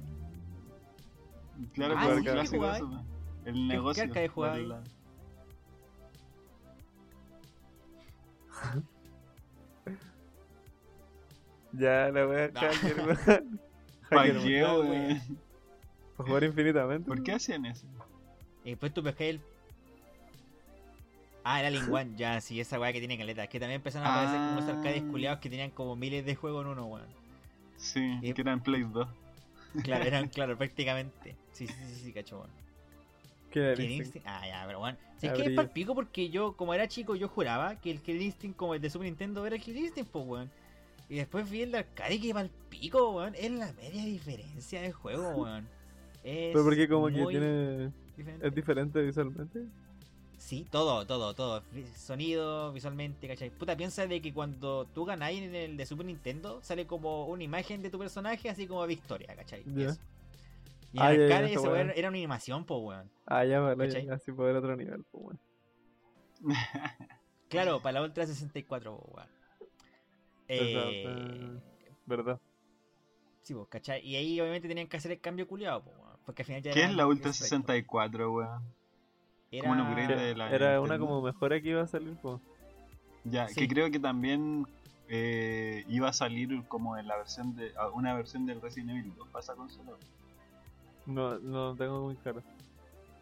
Claro, 1.73 1.95
Ah, 1.97 2.05
sí, 2.05 2.11
el 2.11 2.23
clásico 2.23 2.71
eso. 2.71 3.03
El 3.45 3.67
negocio. 3.67 4.03
arcade 4.03 4.27
jugabas 4.29 4.57
ahí? 4.57 4.65
la- 4.65 4.83
Ya, 11.73 12.09
la 12.11 12.27
wea 12.27 12.49
No. 12.53 12.59
hacker, 12.59 12.95
weón. 12.97 13.59
¿Para 14.09 14.21
Hacker, 14.33 14.41
qué, 14.43 15.21
jugar 16.17 16.43
infinitamente. 16.43 17.07
¿Por 17.07 17.23
qué 17.23 17.31
hacían 17.33 17.65
eso? 17.65 17.87
Y 18.63 18.71
después 18.71 18.93
tú 18.93 19.01
pescas 19.03 19.21
el. 19.27 19.41
Ah, 21.43 21.59
era 21.59 21.69
Linguan, 21.71 22.15
ya, 22.15 22.39
sí, 22.39 22.59
esa 22.61 22.79
weá 22.79 22.93
que 22.93 22.99
tiene 22.99 23.17
caleta. 23.17 23.43
Es 23.43 23.49
que 23.49 23.59
también 23.59 23.77
empezaron 23.79 24.07
a 24.07 24.13
aparecer 24.13 24.37
como 24.47 24.59
esos 24.59 24.69
arcades 24.77 25.03
Ah. 25.05 25.11
culiados 25.11 25.39
que 25.39 25.49
tenían 25.49 25.71
como 25.71 25.95
miles 25.95 26.25
de 26.25 26.35
juegos 26.35 26.63
en 26.63 26.71
uno, 26.71 26.85
weón. 26.85 27.07
Sí, 27.75 28.17
Y- 28.21 28.33
que 28.33 28.41
eran 28.41 28.61
Play 28.61 28.83
2. 28.83 29.07
Claro, 29.83 30.05
eran, 30.05 30.27
claro, 30.29 30.57
prácticamente. 30.57 31.35
Sí, 31.53 31.67
sí, 31.67 31.73
sí, 31.87 31.95
sí, 32.05 32.13
cacho, 32.13 32.37
weón. 32.39 32.49
Killer 33.51 33.75
Killer 33.77 33.91
Instinct. 33.91 34.15
Instinct. 34.15 34.27
Ah, 34.27 34.47
ya, 34.47 34.63
pero 34.65 34.79
bueno. 34.79 34.97
Si 35.17 35.27
es 35.27 35.33
que 35.33 35.39
es 35.39 35.45
brillo. 35.45 35.55
para 35.55 35.73
pico 35.73 35.95
porque 35.95 36.29
yo, 36.29 36.57
como 36.57 36.73
era 36.73 36.87
chico, 36.87 37.15
yo 37.15 37.27
juraba 37.27 37.79
que 37.79 37.91
el 37.91 38.01
Killer 38.01 38.21
Instinct, 38.23 38.57
como 38.57 38.73
el 38.73 38.81
de 38.81 38.89
Super 38.89 39.05
Nintendo, 39.05 39.45
era 39.45 39.55
el 39.55 39.61
Killer 39.61 39.83
Instinct, 39.83 40.11
pues, 40.11 40.25
weón. 40.25 40.51
Y 41.09 41.17
después 41.17 41.49
vi 41.49 41.61
el 41.61 41.71
de 41.71 41.79
arcade 41.79 42.19
que 42.19 42.33
para 42.33 42.45
el 42.45 42.51
pico, 42.69 43.11
weón. 43.11 43.35
Es 43.35 43.51
la 43.51 43.71
media 43.73 44.03
diferencia 44.03 44.81
de 44.81 44.91
juego, 44.91 45.29
weón. 45.35 45.67
Es 46.23 46.53
Pero 46.53 46.63
porque 46.63 46.87
como 46.89 47.07
que 47.07 47.25
tiene... 47.25 47.91
diferente. 48.17 48.47
Es 48.47 48.55
diferente 48.55 49.01
visualmente. 49.01 49.65
Sí, 50.37 50.65
todo, 50.69 51.05
todo, 51.05 51.33
todo. 51.33 51.63
Sonido, 51.95 52.73
visualmente, 52.73 53.27
¿cachai? 53.29 53.49
Puta, 53.49 53.77
piensa 53.77 54.07
de 54.07 54.21
que 54.21 54.33
cuando 54.33 54.85
tú 54.93 55.05
ganáis 55.05 55.41
en 55.41 55.55
el 55.55 55.77
de 55.77 55.85
Super 55.85 56.05
Nintendo, 56.05 56.59
sale 56.61 56.85
como 56.85 57.27
una 57.27 57.43
imagen 57.43 57.81
de 57.81 57.89
tu 57.89 57.97
personaje, 57.97 58.49
así 58.49 58.67
como 58.67 58.85
victoria, 58.85 59.35
¿cachai? 59.35 59.63
Eso. 59.77 59.97
Y 60.93 60.99
en 60.99 61.03
Ah, 61.03 61.13
ya, 61.13 61.47
ya, 61.47 61.59
weá 61.59 61.81
era 61.81 62.09
una 62.09 62.17
animación, 62.17 62.65
pues, 62.65 62.79
weón. 62.81 63.11
Ah, 63.25 63.43
ya, 63.45 63.59
vale, 63.59 64.05
ya, 64.05 64.13
así 64.13 64.31
poder 64.31 64.55
otro 64.55 64.75
nivel, 64.75 65.03
pues 65.11 65.23
bueno. 65.23 65.39
Claro, 67.49 67.81
para 67.81 67.99
la 67.99 68.05
Ultra 68.05 68.25
64, 68.25 68.95
po, 68.97 69.11
weón. 69.15 69.27
Eh, 70.47 70.73
Verdad, 70.75 71.63
¿Verdad? 72.05 72.39
sí, 73.41 73.53
pues, 73.53 73.67
¿cachai? 73.69 74.05
Y 74.05 74.15
ahí 74.15 74.39
obviamente 74.39 74.67
tenían 74.67 74.87
que 74.87 74.97
hacer 74.97 75.11
el 75.11 75.19
cambio 75.19 75.47
culiado, 75.47 75.83
po, 75.83 75.91
weón. 75.91 76.17
Porque 76.25 76.43
al 76.43 76.45
final 76.45 76.61
ya 76.61 76.71
¿Qué 76.73 76.83
es 76.83 76.93
la 76.95 77.07
Ultra 77.07 77.31
strike, 77.31 77.49
64, 77.49 78.31
weón? 78.31 78.59
po. 78.61 78.65
Era... 79.51 79.67
como 79.69 79.73
un 79.81 79.87
upgrade 79.87 80.07
Que 80.07 80.15
de 80.21 80.35
la 80.35 80.49
Era 80.51 80.81
una 80.81 80.97
como 80.99 81.21
mejora 81.21 81.59
que 81.61 81.69
iba 81.69 81.81
a 81.81 81.87
salir, 81.87 82.15
pues. 82.21 82.39
Ya, 83.23 83.47
Sí. 83.47 83.55
que 83.61 83.67
creo 83.67 83.89
que 83.89 83.99
también 83.99 84.67
eh, 85.07 85.85
iba 85.87 86.09
a 86.09 86.13
salir 86.13 86.63
como 86.67 86.97
en 86.97 87.07
la 87.07 87.17
versión 87.17 87.55
de 87.55 87.71
ah, 87.77 87.89
una 87.89 88.13
versión 88.15 88.45
del 88.45 88.61
Resident 88.61 88.91
Evil 88.91 89.13
2 89.15 89.27
para 89.29 89.43
esa 89.43 89.55
consola. 89.55 89.91
No, 91.05 91.37
no 91.39 91.75
tengo 91.75 92.01
muy 92.01 92.15
claro. 92.15 92.41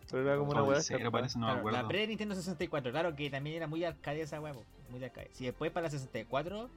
Pero 0.10 0.24
era 0.24 0.38
como 0.38 0.52
una 0.52 0.66
parece, 1.12 1.40
no 1.40 1.72
la 1.72 1.88
pre 1.88 2.06
Nintendo 2.06 2.36
64, 2.36 2.91
claro 2.91 3.16
que 3.16 3.30
también 3.30 3.56
era 3.56 3.68
muy 3.68 3.84
arcade 3.86 4.22
esa 4.22 4.41
po, 4.41 4.64
muy 4.90 4.99
de 4.99 5.06
arcade. 5.06 5.30
Si 5.32 5.45
después 5.45 5.72
para 5.72 5.86
la 5.86 5.90
64, 5.90 6.70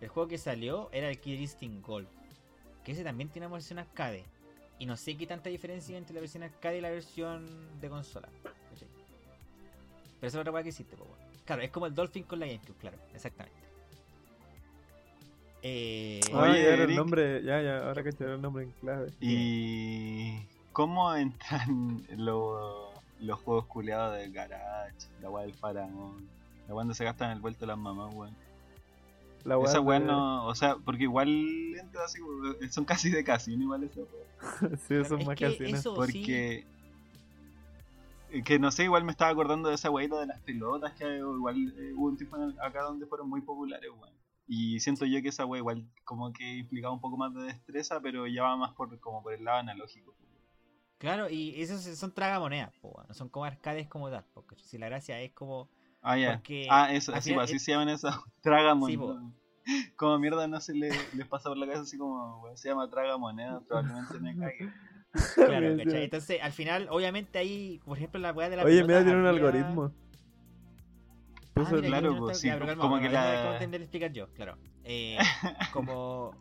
el 0.00 0.08
juego 0.08 0.28
que 0.28 0.38
salió 0.38 0.88
era 0.90 1.08
el 1.10 1.18
Killer 1.18 1.40
Instinct 1.40 1.86
Gold, 1.86 2.08
que 2.82 2.92
ese 2.92 3.04
también 3.04 3.28
tiene 3.28 3.46
una 3.46 3.54
versión 3.54 3.78
arcade. 3.78 4.24
Y 4.78 4.86
no 4.86 4.96
sé 4.96 5.16
qué 5.16 5.26
tanta 5.26 5.50
diferencia 5.50 5.94
hay 5.94 5.98
entre 5.98 6.14
la 6.14 6.20
versión 6.20 6.42
arcade 6.42 6.78
y 6.78 6.80
la 6.80 6.90
versión 6.90 7.46
de 7.80 7.88
consola. 7.88 8.28
Pero 8.40 10.28
esa 10.28 10.28
es 10.28 10.34
la 10.34 10.40
otra 10.40 10.52
weá 10.52 10.62
que 10.62 10.70
hiciste, 10.70 10.96
po. 10.96 11.06
Claro, 11.44 11.62
es 11.62 11.70
como 11.70 11.86
el 11.86 11.94
Dolphin 11.94 12.24
con 12.24 12.40
la 12.40 12.46
GameCube, 12.46 12.76
claro, 12.78 12.96
exactamente. 13.14 13.61
Eh, 15.62 16.20
Oye, 16.32 16.52
ya 16.54 16.58
era 16.58 16.74
el 16.74 16.80
Eric. 16.82 16.96
nombre, 16.96 17.42
ya, 17.44 17.62
ya, 17.62 17.86
ahora 17.86 18.02
que 18.02 18.08
el 18.08 18.40
nombre 18.42 18.64
en 18.64 18.70
clave. 18.80 19.12
¿Y 19.20 20.38
cómo 20.72 21.14
entran 21.14 22.02
los, 22.16 22.90
los 23.20 23.38
juegos 23.40 23.66
culeados 23.66 24.16
del 24.18 24.32
garage, 24.32 24.96
la 25.20 25.30
weá 25.30 25.44
del 25.44 25.54
faraón, 25.54 26.26
la 26.66 26.74
weá 26.74 26.80
donde 26.82 26.94
se 26.94 27.04
gastan 27.04 27.30
el 27.30 27.40
vuelto 27.40 27.64
las 27.66 27.78
mamás, 27.78 28.12
weón? 28.14 28.34
La 29.44 29.56
Esa 29.64 29.80
weá 29.80 29.98
de- 30.00 30.06
no, 30.06 30.46
o 30.46 30.54
sea, 30.54 30.76
porque 30.76 31.04
igual 31.04 31.28
entra 31.28 32.04
así, 32.04 32.20
weón, 32.20 32.56
son 32.72 32.84
casi 32.84 33.10
de 33.10 33.22
casino 33.24 33.62
igual 33.64 33.88
sí, 34.88 34.94
eso 34.94 35.14
es 35.14 35.20
es 35.20 35.26
más 35.26 35.36
que 35.36 35.44
casino. 35.46 35.78
eso 35.78 35.90
sí, 35.90 35.96
Porque. 35.96 36.66
Que 38.44 38.58
no 38.58 38.70
sé, 38.72 38.84
igual 38.84 39.04
me 39.04 39.10
estaba 39.12 39.30
acordando 39.30 39.68
de 39.68 39.74
esa 39.74 39.90
weá 39.90 40.08
de 40.08 40.26
las 40.26 40.40
pelotas 40.40 40.92
que 40.94 41.18
igual 41.18 41.74
eh, 41.76 41.92
hubo 41.94 42.06
un 42.06 42.16
tiempo 42.16 42.36
acá 42.62 42.82
donde 42.82 43.04
fueron 43.06 43.28
muy 43.28 43.42
populares, 43.42 43.90
weón. 43.90 44.10
Y 44.46 44.80
siento 44.80 45.04
yo 45.06 45.22
que 45.22 45.28
esa 45.28 45.46
weá 45.46 45.58
igual 45.60 45.86
como 46.04 46.32
que 46.32 46.56
implicaba 46.56 46.92
un 46.92 47.00
poco 47.00 47.16
más 47.16 47.32
de 47.34 47.42
destreza, 47.44 48.00
pero 48.00 48.26
ya 48.26 48.42
va 48.42 48.56
más 48.56 48.72
por 48.72 48.98
como 49.00 49.22
por 49.22 49.32
el 49.34 49.44
lado 49.44 49.58
analógico. 49.60 50.14
Claro, 50.98 51.28
y 51.30 51.60
esos 51.60 51.82
son 51.98 52.12
tragamonedas, 52.12 52.72
po, 52.80 53.02
no 53.08 53.14
son 53.14 53.28
como 53.28 53.44
arcades 53.44 53.88
como 53.88 54.08
tal, 54.10 54.24
porque 54.34 54.54
si 54.56 54.78
la 54.78 54.86
gracia 54.88 55.20
es 55.20 55.32
como 55.32 55.68
Ah, 56.04 56.16
ya. 56.18 56.34
Porque 56.34 56.66
ah, 56.70 56.92
eso, 56.92 57.14
así, 57.14 57.30
final 57.30 57.44
así 57.44 57.56
es- 57.56 57.64
se 57.64 57.72
llaman 57.72 57.88
esas. 57.88 58.14
Sí, 58.86 58.96
po. 58.96 59.20
Como 59.96 60.18
mierda 60.18 60.48
no 60.48 60.60
se 60.60 60.74
le, 60.74 60.90
les 61.14 61.28
pasa 61.28 61.48
por 61.48 61.56
la 61.56 61.66
cabeza 61.66 61.82
así 61.82 61.96
como, 61.96 62.40
weón, 62.42 62.56
se 62.56 62.68
llama 62.68 62.90
traga 62.90 63.16
moneda, 63.16 63.60
probablemente 63.60 64.18
me 64.18 64.36
cague. 64.36 64.72
Claro, 65.36 65.76
¿cachai? 65.84 66.04
Entonces, 66.04 66.42
al 66.42 66.50
final, 66.52 66.88
obviamente 66.90 67.38
ahí, 67.38 67.80
por 67.84 67.96
ejemplo, 67.96 68.18
la 68.20 68.32
weá 68.32 68.48
de 68.50 68.56
la 68.56 68.64
Oye, 68.64 68.82
pelota 68.82 68.88
mira, 68.92 69.04
tiene 69.04 69.20
un 69.20 69.26
había- 69.26 69.46
algoritmo. 69.48 69.92
Ah, 71.54 71.60
Puso 71.60 71.76
mira, 71.76 71.88
claro, 71.88 72.08
yo 72.08 72.14
no 72.14 72.20
pues, 72.26 72.38
sí, 72.40 72.50
como 72.50 72.66
calma, 72.66 73.00
que 73.02 73.08
la- 73.10 73.30
déjame 73.32 73.52
entender 73.54 73.80
y 73.80 73.84
explicar 73.84 74.12
yo, 74.12 74.28
claro. 74.32 74.56
Eh, 74.84 75.18
como 75.72 76.34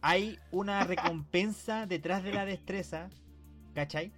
hay 0.00 0.38
una 0.50 0.84
recompensa 0.84 1.86
detrás 1.86 2.22
de 2.24 2.32
la 2.32 2.44
destreza, 2.44 3.10
¿cachai? 3.74 4.12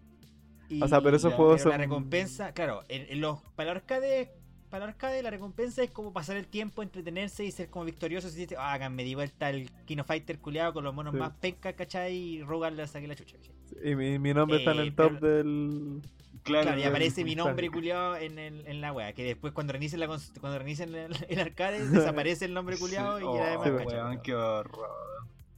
Y- 0.68 0.82
O 0.82 0.88
sea, 0.88 1.00
pero 1.00 1.16
esos 1.16 1.34
juegos 1.34 1.62
son. 1.62 1.72
la 1.72 1.78
recompensa, 1.78 2.52
claro, 2.52 2.84
en, 2.88 3.06
en 3.10 3.20
los 3.20 3.40
para 3.56 3.74
los 3.74 3.82
arcades 3.82 4.28
para 4.70 4.84
el 4.84 4.90
arcade 4.90 5.20
la 5.24 5.30
recompensa 5.30 5.82
es 5.82 5.90
como 5.90 6.12
pasar 6.12 6.36
el 6.36 6.46
tiempo, 6.46 6.80
entretenerse 6.84 7.44
y 7.44 7.50
ser 7.50 7.68
como 7.70 7.84
victorioso. 7.84 8.28
Si 8.30 8.38
dices, 8.38 8.56
ah, 8.60 8.78
me 8.88 9.02
di 9.02 9.16
vuelta 9.16 9.50
el 9.50 9.68
Kino 9.84 10.04
Fighter 10.04 10.38
culiado 10.38 10.72
con 10.72 10.84
los 10.84 10.94
monos 10.94 11.12
Sí. 11.12 11.18
más 11.18 11.32
pencas, 11.32 11.74
¿cachai? 11.74 12.14
Y 12.14 12.42
Rogan 12.44 12.76
le 12.76 12.86
saqué 12.86 13.08
la 13.08 13.16
chucha. 13.16 13.36
¿cachai? 13.36 13.90
Y 13.90 13.96
mi, 13.96 14.20
mi 14.20 14.32
nombre 14.32 14.58
está 14.58 14.70
en 14.70 14.78
Eh, 14.78 14.82
el 14.82 14.94
top 14.94 15.12
pero- 15.18 15.36
del. 15.38 16.02
Claro, 16.42 16.62
Claro, 16.68 16.80
y 16.80 16.84
aparece 16.84 17.22
mi 17.24 17.34
nombre 17.34 17.70
culiado 17.70 18.16
en, 18.16 18.38
el, 18.38 18.66
en 18.66 18.80
la 18.80 18.92
wea. 18.92 19.12
Que 19.12 19.24
después 19.24 19.52
cuando 19.52 19.72
reinicien, 19.72 20.00
la, 20.00 20.06
cuando 20.06 20.56
el, 20.58 21.16
el 21.28 21.38
arcade, 21.40 21.86
desaparece 21.88 22.44
el 22.46 22.54
nombre 22.54 22.76
culiado 22.78 23.18
Sí. 23.18 23.24
y 23.24 23.26
ya 23.26 23.30
Oh, 23.30 23.42
además, 23.42 23.66
Sí, 23.66 23.72
¿cachai? 23.84 23.98
weón, 24.02 24.20
qué 24.22 24.34
horror. 24.34 24.90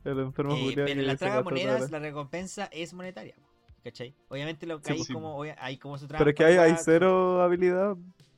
El 0.04 0.18
enfermo 0.18 0.54
Eh, 0.56 0.72
pero 0.74 0.88
en 0.88 1.06
las 1.06 1.18
se 1.18 1.26
gastó 1.26 1.44
tragamonedas 1.44 1.78
toda 1.86 1.90
la 1.90 1.98
recompensa 2.00 2.68
es 2.72 2.92
monetaria. 2.94 3.34
¿Cachai? 3.84 4.14
Obviamente 4.28 4.66
lo 4.66 4.80
que 4.80 4.86
Sí, 4.86 4.92
hay, 4.92 4.98
pues. 4.98 5.08
como, 5.12 5.36
obvia- 5.38 5.56
hay 5.60 5.76
como 5.78 5.98
su 5.98 6.06
la- 6.08 6.18
Pero 6.18 6.30
es 6.30 6.36
que 6.36 6.44
hay, 6.44 6.56
hay 6.56 6.72
weá, 6.72 6.76
cero 6.78 7.42
habilidad 7.42 7.96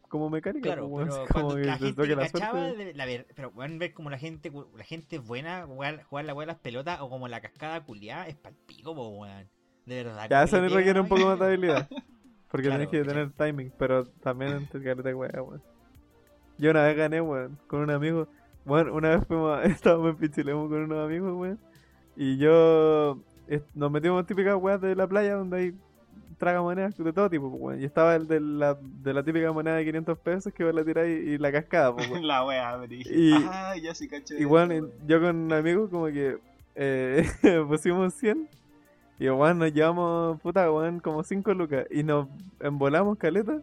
como 0.08 0.30
mecánica. 0.30 0.62
Claro, 0.68 0.88
pues, 0.88 1.08
pero 1.08 1.26
como 1.32 1.44
cuando 1.48 1.56
que 1.56 1.64
la 1.64 1.78
gente 1.78 2.02
que 2.02 2.16
la 2.16 2.28
cachaba, 2.30 2.60
suerte. 2.60 2.84
de- 2.84 2.94
la 2.94 3.04
ver, 3.06 3.26
pero 3.34 3.50
pueden 3.50 3.78
ver 3.78 3.92
como 3.94 4.10
la 4.10 4.18
gente 4.18 4.52
la 4.76 4.84
gente 4.84 5.16
es 5.16 5.26
buena, 5.26 5.64
jugar, 5.66 6.02
jugar 6.04 6.24
la 6.26 6.34
weá 6.34 6.46
de 6.46 6.52
las 6.52 6.60
pelotas 6.60 7.00
o 7.00 7.08
como 7.08 7.28
la 7.28 7.40
cascada 7.40 7.82
culiada 7.84 8.26
es 8.28 8.34
palpico, 8.36 8.94
po, 8.94 9.08
weón. 9.08 9.48
De 9.86 10.02
verdad. 10.04 10.28
Ya 10.30 10.42
eso 10.44 10.60
le 10.60 10.68
requiere 10.68 10.94
la 10.94 11.02
un 11.02 11.08
poco 11.08 11.26
más 11.26 11.38
de 11.38 11.44
habilidad. 11.46 11.88
Porque 12.54 12.68
Claro, 12.68 12.78
tenés 12.86 12.90
que 12.92 12.98
¿cachai? 13.00 13.14
tener 13.14 13.32
timing, 13.32 13.72
pero 13.76 14.04
también 14.22 14.52
entre 14.52 14.80
careta 14.80 15.08
de 15.08 15.14
wea, 15.16 15.42
weón. 15.42 15.60
Yo 16.56 16.70
una 16.70 16.84
vez 16.84 16.96
gané, 16.96 17.20
weón, 17.20 17.58
con 17.66 17.80
un 17.80 17.90
amigo. 17.90 18.28
Bueno, 18.64 18.94
una 18.94 19.08
vez 19.16 19.26
fuimos, 19.26 19.58
a- 19.58 19.64
estábamos 19.64 20.10
en 20.10 20.16
Pichilemu 20.18 20.68
con 20.68 20.84
unos 20.84 21.04
amigos, 21.04 21.32
weón. 21.36 21.58
Y 22.16 22.38
yo 22.38 23.18
nos 23.74 23.90
metimos 23.90 24.20
en 24.20 24.26
típicas 24.26 24.54
weas 24.56 24.80
de 24.80 24.94
la 24.94 25.08
playa 25.08 25.34
donde 25.34 25.56
hay 25.56 25.74
tragamonedas 26.38 26.96
de 26.96 27.12
todo 27.12 27.28
tipo, 27.28 27.50
pues, 27.50 27.60
weón. 27.60 27.80
Y 27.80 27.84
estaba 27.86 28.14
el 28.14 28.28
de 28.28 28.38
la, 28.38 28.78
de 28.80 29.12
la 29.14 29.24
típica 29.24 29.50
moneda 29.50 29.74
de 29.74 29.84
500 29.84 30.16
pesos 30.20 30.52
que 30.52 30.62
vos 30.62 30.72
la 30.74 30.84
tiráis 30.84 31.26
y, 31.26 31.30
y 31.30 31.38
la 31.38 31.50
cascada, 31.50 31.92
pues, 31.92 32.08
weón. 32.08 32.24
La 32.28 32.44
wea. 32.44 32.78
Y- 32.88 33.32
Ah, 33.50 33.74
ya 33.82 33.92
sí 33.96 34.06
caché. 34.06 34.36
Y 34.38 34.42
yo 34.42 35.20
con 35.20 35.36
un 35.36 35.52
amigo 35.52 35.90
como 35.90 36.06
que 36.06 36.38
eh, 36.76 37.26
pusimos 37.66 38.14
100 38.14 38.48
y 39.18 39.28
weón 39.28 39.58
nos 39.58 39.72
llevamos, 39.72 40.40
puta 40.40 40.70
weón, 40.70 41.00
como 41.00 41.22
5 41.22 41.54
lucas 41.54 41.86
y 41.90 42.02
nos 42.02 42.28
embolamos 42.60 43.18
caleta 43.18 43.60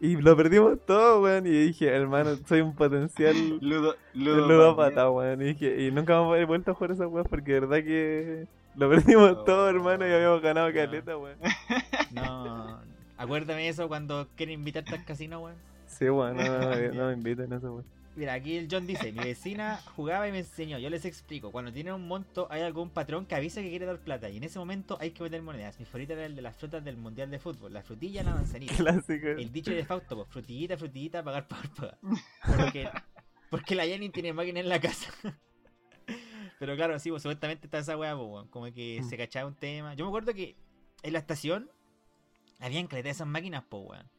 y 0.00 0.16
lo 0.16 0.36
perdimos 0.36 0.78
todo 0.86 1.22
weón 1.22 1.46
y 1.46 1.50
dije, 1.50 1.88
hermano, 1.88 2.36
soy 2.46 2.60
un 2.60 2.74
potencial 2.74 3.34
Ludo, 3.60 3.96
ludo, 4.14 4.48
ludópata 4.48 5.10
weón 5.10 5.42
y 5.42 5.44
dije, 5.46 5.82
y 5.82 5.90
nunca 5.90 6.20
más 6.22 6.38
he 6.38 6.44
vuelto 6.44 6.70
a 6.70 6.74
jugar 6.74 6.92
esa 6.92 7.06
weón 7.06 7.26
porque 7.28 7.54
de 7.54 7.60
verdad 7.60 7.84
que 7.84 8.46
lo 8.76 8.88
perdimos 8.88 9.44
todo 9.44 9.68
hermano 9.68 10.06
y 10.06 10.12
habíamos 10.12 10.42
ganado 10.42 10.68
no. 10.68 10.74
caleta 10.74 11.16
weón. 11.16 11.38
No, 12.12 12.80
acuérdame 13.16 13.68
eso 13.68 13.86
cuando 13.86 14.26
quieren 14.36 14.54
invitarte 14.54 14.94
al 14.94 15.04
casino, 15.04 15.40
weón. 15.42 15.56
Sí 15.86 16.08
weón, 16.08 16.36
no, 16.36 16.44
no, 16.44 16.92
no 16.94 17.06
me 17.06 17.12
inviten 17.12 17.52
a 17.52 17.56
eso 17.56 17.72
weón. 17.74 17.99
Mira, 18.16 18.34
aquí 18.34 18.56
el 18.56 18.68
John 18.70 18.86
dice, 18.86 19.12
mi 19.12 19.22
vecina 19.22 19.80
jugaba 19.94 20.26
y 20.28 20.32
me 20.32 20.38
enseñó, 20.38 20.78
yo 20.78 20.90
les 20.90 21.04
explico, 21.04 21.52
cuando 21.52 21.72
tienen 21.72 21.94
un 21.94 22.08
monto 22.08 22.48
hay 22.50 22.62
algún 22.62 22.90
patrón 22.90 23.24
que 23.24 23.36
avisa 23.36 23.62
que 23.62 23.70
quiere 23.70 23.86
dar 23.86 24.00
plata 24.00 24.28
y 24.28 24.36
en 24.36 24.44
ese 24.44 24.58
momento 24.58 24.98
hay 25.00 25.12
que 25.12 25.22
meter 25.22 25.40
monedas. 25.42 25.78
Mi 25.78 25.84
favorita 25.84 26.14
era 26.14 26.26
el 26.26 26.34
de 26.34 26.42
las 26.42 26.56
frutas 26.56 26.84
del 26.84 26.96
Mundial 26.96 27.30
de 27.30 27.38
Fútbol, 27.38 27.72
la 27.72 27.82
frutilla, 27.82 28.22
la 28.22 28.34
manzanita. 28.34 28.74
Clásico. 28.76 29.28
El 29.28 29.52
dicho 29.52 29.70
de 29.70 29.84
Fausto, 29.84 30.16
pues, 30.16 30.28
frutillita, 30.28 30.76
frutillita, 30.76 31.22
pagar, 31.22 31.46
pagar, 31.46 31.70
pagar. 31.70 31.98
Porque, 32.44 32.88
porque 33.48 33.74
la 33.74 33.86
Jenny 33.86 34.10
tiene 34.10 34.32
máquina 34.32 34.60
en 34.60 34.68
la 34.68 34.80
casa. 34.80 35.12
Pero 36.58 36.76
claro, 36.76 36.98
sí, 36.98 37.10
pues 37.10 37.22
supuestamente 37.22 37.66
está 37.66 37.78
esa 37.78 37.96
weá, 37.96 38.14
pues, 38.14 38.28
weón, 38.28 38.48
como 38.48 38.70
que 38.72 39.02
se 39.08 39.16
cachaba 39.16 39.46
un 39.48 39.54
tema. 39.54 39.94
Yo 39.94 40.04
me 40.04 40.10
acuerdo 40.10 40.34
que 40.34 40.56
en 41.02 41.12
la 41.12 41.20
estación 41.20 41.70
habían 42.58 42.86
de 42.88 43.08
esas 43.08 43.26
máquinas, 43.26 43.64
pues, 43.68 43.82
weón. 43.86 44.10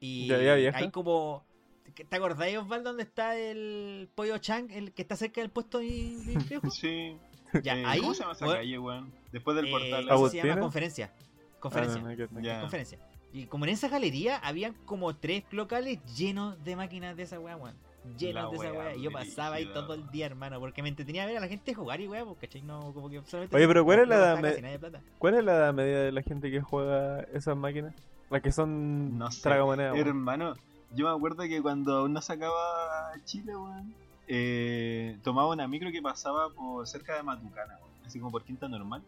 Y 0.00 0.26
¿Ya 0.26 0.36
había 0.52 0.76
hay 0.76 0.90
como... 0.90 1.46
¿Te 1.94 2.16
acordáis, 2.16 2.56
Osvaldo, 2.58 2.90
dónde 2.90 3.02
está 3.02 3.36
el 3.36 4.08
pollo 4.14 4.38
Chang, 4.38 4.70
el 4.70 4.92
que 4.92 5.02
está 5.02 5.16
cerca 5.16 5.40
del 5.40 5.50
puesto 5.50 5.78
de? 5.78 5.86
Sí. 6.70 7.16
Ya, 7.62 7.76
Eh, 7.78 7.84
ahí... 7.86 8.00
¿Cómo 8.00 8.14
se 8.14 8.20
llama 8.20 8.32
esa 8.34 8.46
calle, 8.46 8.78
weón? 8.78 9.12
Después 9.32 9.56
del 9.56 9.68
eh, 9.68 9.70
portal. 9.70 10.04
eso 10.08 10.28
se 10.28 10.36
llama 10.36 10.60
conferencia. 10.60 11.12
Conferencia. 11.60 12.02
Ah, 12.04 12.14
no, 12.30 12.60
conferencia. 12.60 12.98
Y 13.32 13.46
como 13.46 13.64
en 13.64 13.70
esa 13.72 13.88
galería 13.88 14.36
habían 14.38 14.74
como 14.84 15.14
tres 15.16 15.44
locales 15.50 15.98
llenos 16.16 16.62
de 16.64 16.76
máquinas 16.76 17.16
de 17.16 17.24
esa 17.24 17.40
weá, 17.40 17.56
weón. 17.56 17.74
Llenos 18.18 18.44
La 18.44 18.50
de 18.50 18.56
esa 18.56 18.72
weá. 18.78 18.94
Y 18.96 19.02
yo 19.02 19.10
pasaba 19.10 19.56
ahí 19.56 19.66
todo 19.66 19.94
el 19.94 20.08
día, 20.10 20.26
hermano, 20.26 20.60
porque 20.60 20.82
me 20.82 20.88
entretenía 20.88 21.26
ver 21.26 21.36
a 21.36 21.40
la 21.40 21.48
gente 21.48 21.74
jugar 21.74 22.00
y 22.00 22.08
weá, 22.08 22.24
porque 22.24 22.46
¿cachai? 22.46 22.62
No, 22.62 22.92
como 22.94 23.10
que 23.10 23.20
solamente. 23.24 23.56
Oye, 23.56 23.66
pero 23.68 23.84
¿cuál 23.84 24.00
es 24.00 24.08
la 24.08 24.16
edad 24.16 24.38
me-. 24.38 24.78
¿Cuál 25.18 25.34
es 25.34 25.44
la 25.44 25.56
edad 25.56 25.74
media 25.74 25.98
de 26.00 26.12
la 26.12 26.22
gente 26.22 26.50
que 26.50 26.60
juega 26.60 27.20
esas 27.34 27.56
máquinas? 27.56 27.94
Las 28.30 28.40
que 28.42 28.52
son 28.52 29.18
No 29.18 29.30
sé. 29.30 29.42
tragamonedas. 29.42 29.94
weón. 29.94 30.06
Hermano, 30.06 30.54
yo 30.94 31.06
me 31.08 31.14
acuerdo 31.14 31.42
que 31.44 31.60
cuando 31.62 31.98
aún 31.98 32.12
no 32.12 32.20
sacaba 32.22 33.12
Chile, 33.24 33.56
weón, 33.56 33.94
eh, 34.26 35.18
tomaba 35.22 35.48
una 35.48 35.66
micro 35.68 35.90
que 35.90 36.02
pasaba 36.02 36.50
por 36.50 36.86
cerca 36.86 37.14
de 37.16 37.22
Matucana, 37.22 37.76
weón, 37.80 38.06
así 38.06 38.18
como 38.18 38.30
por 38.30 38.44
Quinta 38.44 38.68
Normal. 38.68 39.02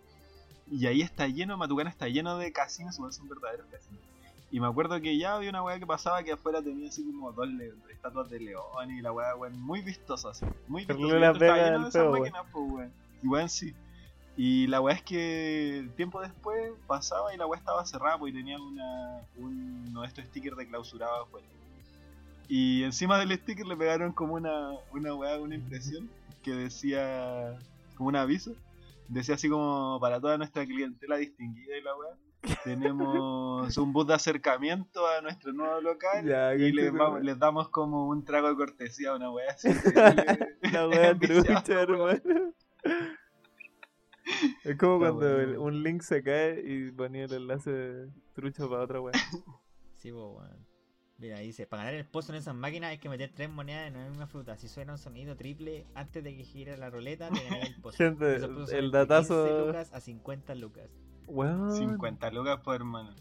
Y 0.70 0.86
ahí 0.86 1.02
está 1.02 1.26
lleno, 1.26 1.56
Matucana 1.56 1.90
está 1.90 2.08
lleno 2.08 2.36
de 2.38 2.52
casinos, 2.52 2.98
weón, 2.98 3.12
son 3.12 3.28
verdaderos 3.28 3.66
casinos. 3.70 4.00
Y 4.52 4.58
me 4.58 4.66
acuerdo 4.66 5.00
que 5.00 5.16
ya 5.16 5.34
había 5.36 5.50
una 5.50 5.62
weá 5.62 5.78
que 5.78 5.86
pasaba 5.86 6.22
que 6.24 6.32
afuera 6.32 6.60
tenía 6.60 6.88
así 6.88 7.04
como 7.04 7.30
dos 7.32 7.48
le- 7.48 7.72
estatuas 7.92 8.28
de 8.30 8.40
león 8.40 8.90
y 8.90 9.00
la 9.00 9.12
weá, 9.12 9.36
weón, 9.36 9.60
muy 9.60 9.80
vistosa, 9.80 10.30
así. 10.30 10.44
Muy 10.68 10.84
vistosa. 10.96 11.16
y 11.18 11.22
estaba 11.44 11.56
lleno 11.66 11.82
de 11.84 11.88
esas 11.88 12.02
máquinas, 12.20 12.46
pues, 12.52 12.64
weón. 12.72 12.92
Y 13.22 13.28
weón, 13.28 13.48
sí. 13.48 13.74
Y 14.36 14.66
la 14.68 14.80
weá 14.80 14.94
es 14.94 15.02
que 15.02 15.88
tiempo 15.96 16.20
después 16.20 16.72
pasaba 16.86 17.34
y 17.34 17.36
la 17.36 17.46
weá 17.46 17.58
estaba 17.58 17.84
cerrada 17.84 18.18
porque 18.18 18.32
tenía 18.32 18.58
una, 18.60 19.20
un, 19.36 19.86
uno 19.90 20.02
de 20.02 20.08
estos 20.08 20.24
stickers 20.26 20.56
de 20.56 20.66
clausurado 20.68 21.24
afuera. 21.24 21.46
Y 22.52 22.82
encima 22.82 23.16
del 23.16 23.30
sticker 23.38 23.64
le 23.64 23.76
pegaron 23.76 24.12
como 24.12 24.34
una, 24.34 24.72
una 24.92 25.14
weá, 25.14 25.38
una 25.38 25.54
impresión 25.54 26.10
que 26.42 26.50
decía, 26.50 27.56
como 27.96 28.08
un 28.08 28.16
aviso, 28.16 28.56
decía 29.06 29.36
así 29.36 29.48
como 29.48 29.98
para 30.00 30.20
toda 30.20 30.36
nuestra 30.36 30.66
clientela 30.66 31.16
distinguida 31.16 31.76
y 31.76 31.82
la 31.82 31.94
weá. 31.94 32.10
Tenemos 32.64 33.76
un 33.76 33.92
bus 33.92 34.06
de 34.08 34.14
acercamiento 34.14 35.06
a 35.06 35.20
nuestro 35.20 35.52
nuevo 35.52 35.80
local 35.80 36.26
Ya, 36.26 36.52
y 36.56 36.72
les, 36.72 36.90
vamos- 36.92 37.20
damos 37.38 37.68
como 37.68 38.08
un 38.08 38.24
trago 38.24 38.48
de 38.48 38.56
cortesía 38.56 39.10
a 39.10 39.16
una 39.16 39.30
weá 39.30 39.50
así. 39.52 39.68
La 40.72 40.88
wea 40.88 41.12
Viciado, 41.12 41.42
trucha, 41.44 41.84
weón. 41.86 42.10
hermano. 42.24 42.52
Es 44.64 44.76
como 44.76 44.94
Está 44.96 45.12
cuando 45.12 45.16
bueno. 45.18 45.38
el- 45.52 45.58
un 45.58 45.82
link 45.84 46.02
se 46.02 46.22
cae 46.22 46.62
y 46.66 46.90
ponía 46.90 47.26
el 47.26 47.32
enlace 47.34 48.08
trucho 48.34 48.68
para 48.68 48.82
otra 48.82 49.00
wea. 49.00 49.12
Sí, 49.98 50.10
pues, 50.10 50.14
weón. 50.14 50.69
Mira, 51.20 51.38
dice, 51.38 51.66
para 51.66 51.82
ganar 51.84 51.98
el 51.98 52.06
pozo 52.06 52.32
en 52.32 52.38
esas 52.38 52.54
máquinas 52.54 52.90
hay 52.90 52.98
que 52.98 53.08
meter 53.10 53.30
tres 53.34 53.50
monedas 53.50 53.88
en 53.88 53.94
la 53.94 54.08
misma 54.08 54.26
fruta. 54.26 54.56
Si 54.56 54.68
suena 54.68 54.92
un 54.92 54.98
sonido 54.98 55.36
triple 55.36 55.84
antes 55.94 56.24
de 56.24 56.34
que 56.34 56.44
gire 56.44 56.76
la 56.78 56.88
ruleta, 56.88 57.28
te 57.28 57.44
ganas 57.44 57.68
el 57.68 57.74
pozo. 57.80 57.98
Gente, 57.98 58.36
el 58.36 58.40
son 58.40 58.66
de 58.66 58.90
datazo- 58.90 59.44
15 59.46 59.66
lucas 59.66 59.92
a 59.92 60.00
50 60.00 60.54
lucas. 60.54 60.88
Weón. 61.26 61.76
50 61.76 62.30
lucas 62.30 62.60
por 62.60 62.74
hermano. 62.76 63.14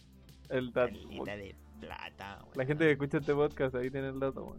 El 0.49 0.71
dato. 0.71 0.93
De 1.25 1.55
plata. 1.81 2.39
La 2.55 2.65
gente 2.65 2.85
que 2.85 2.91
escucha 2.91 3.17
este 3.17 3.33
podcast 3.35 3.75
ahí 3.75 3.91
tiene 3.91 4.07
el 4.07 4.19
dato. 4.19 4.55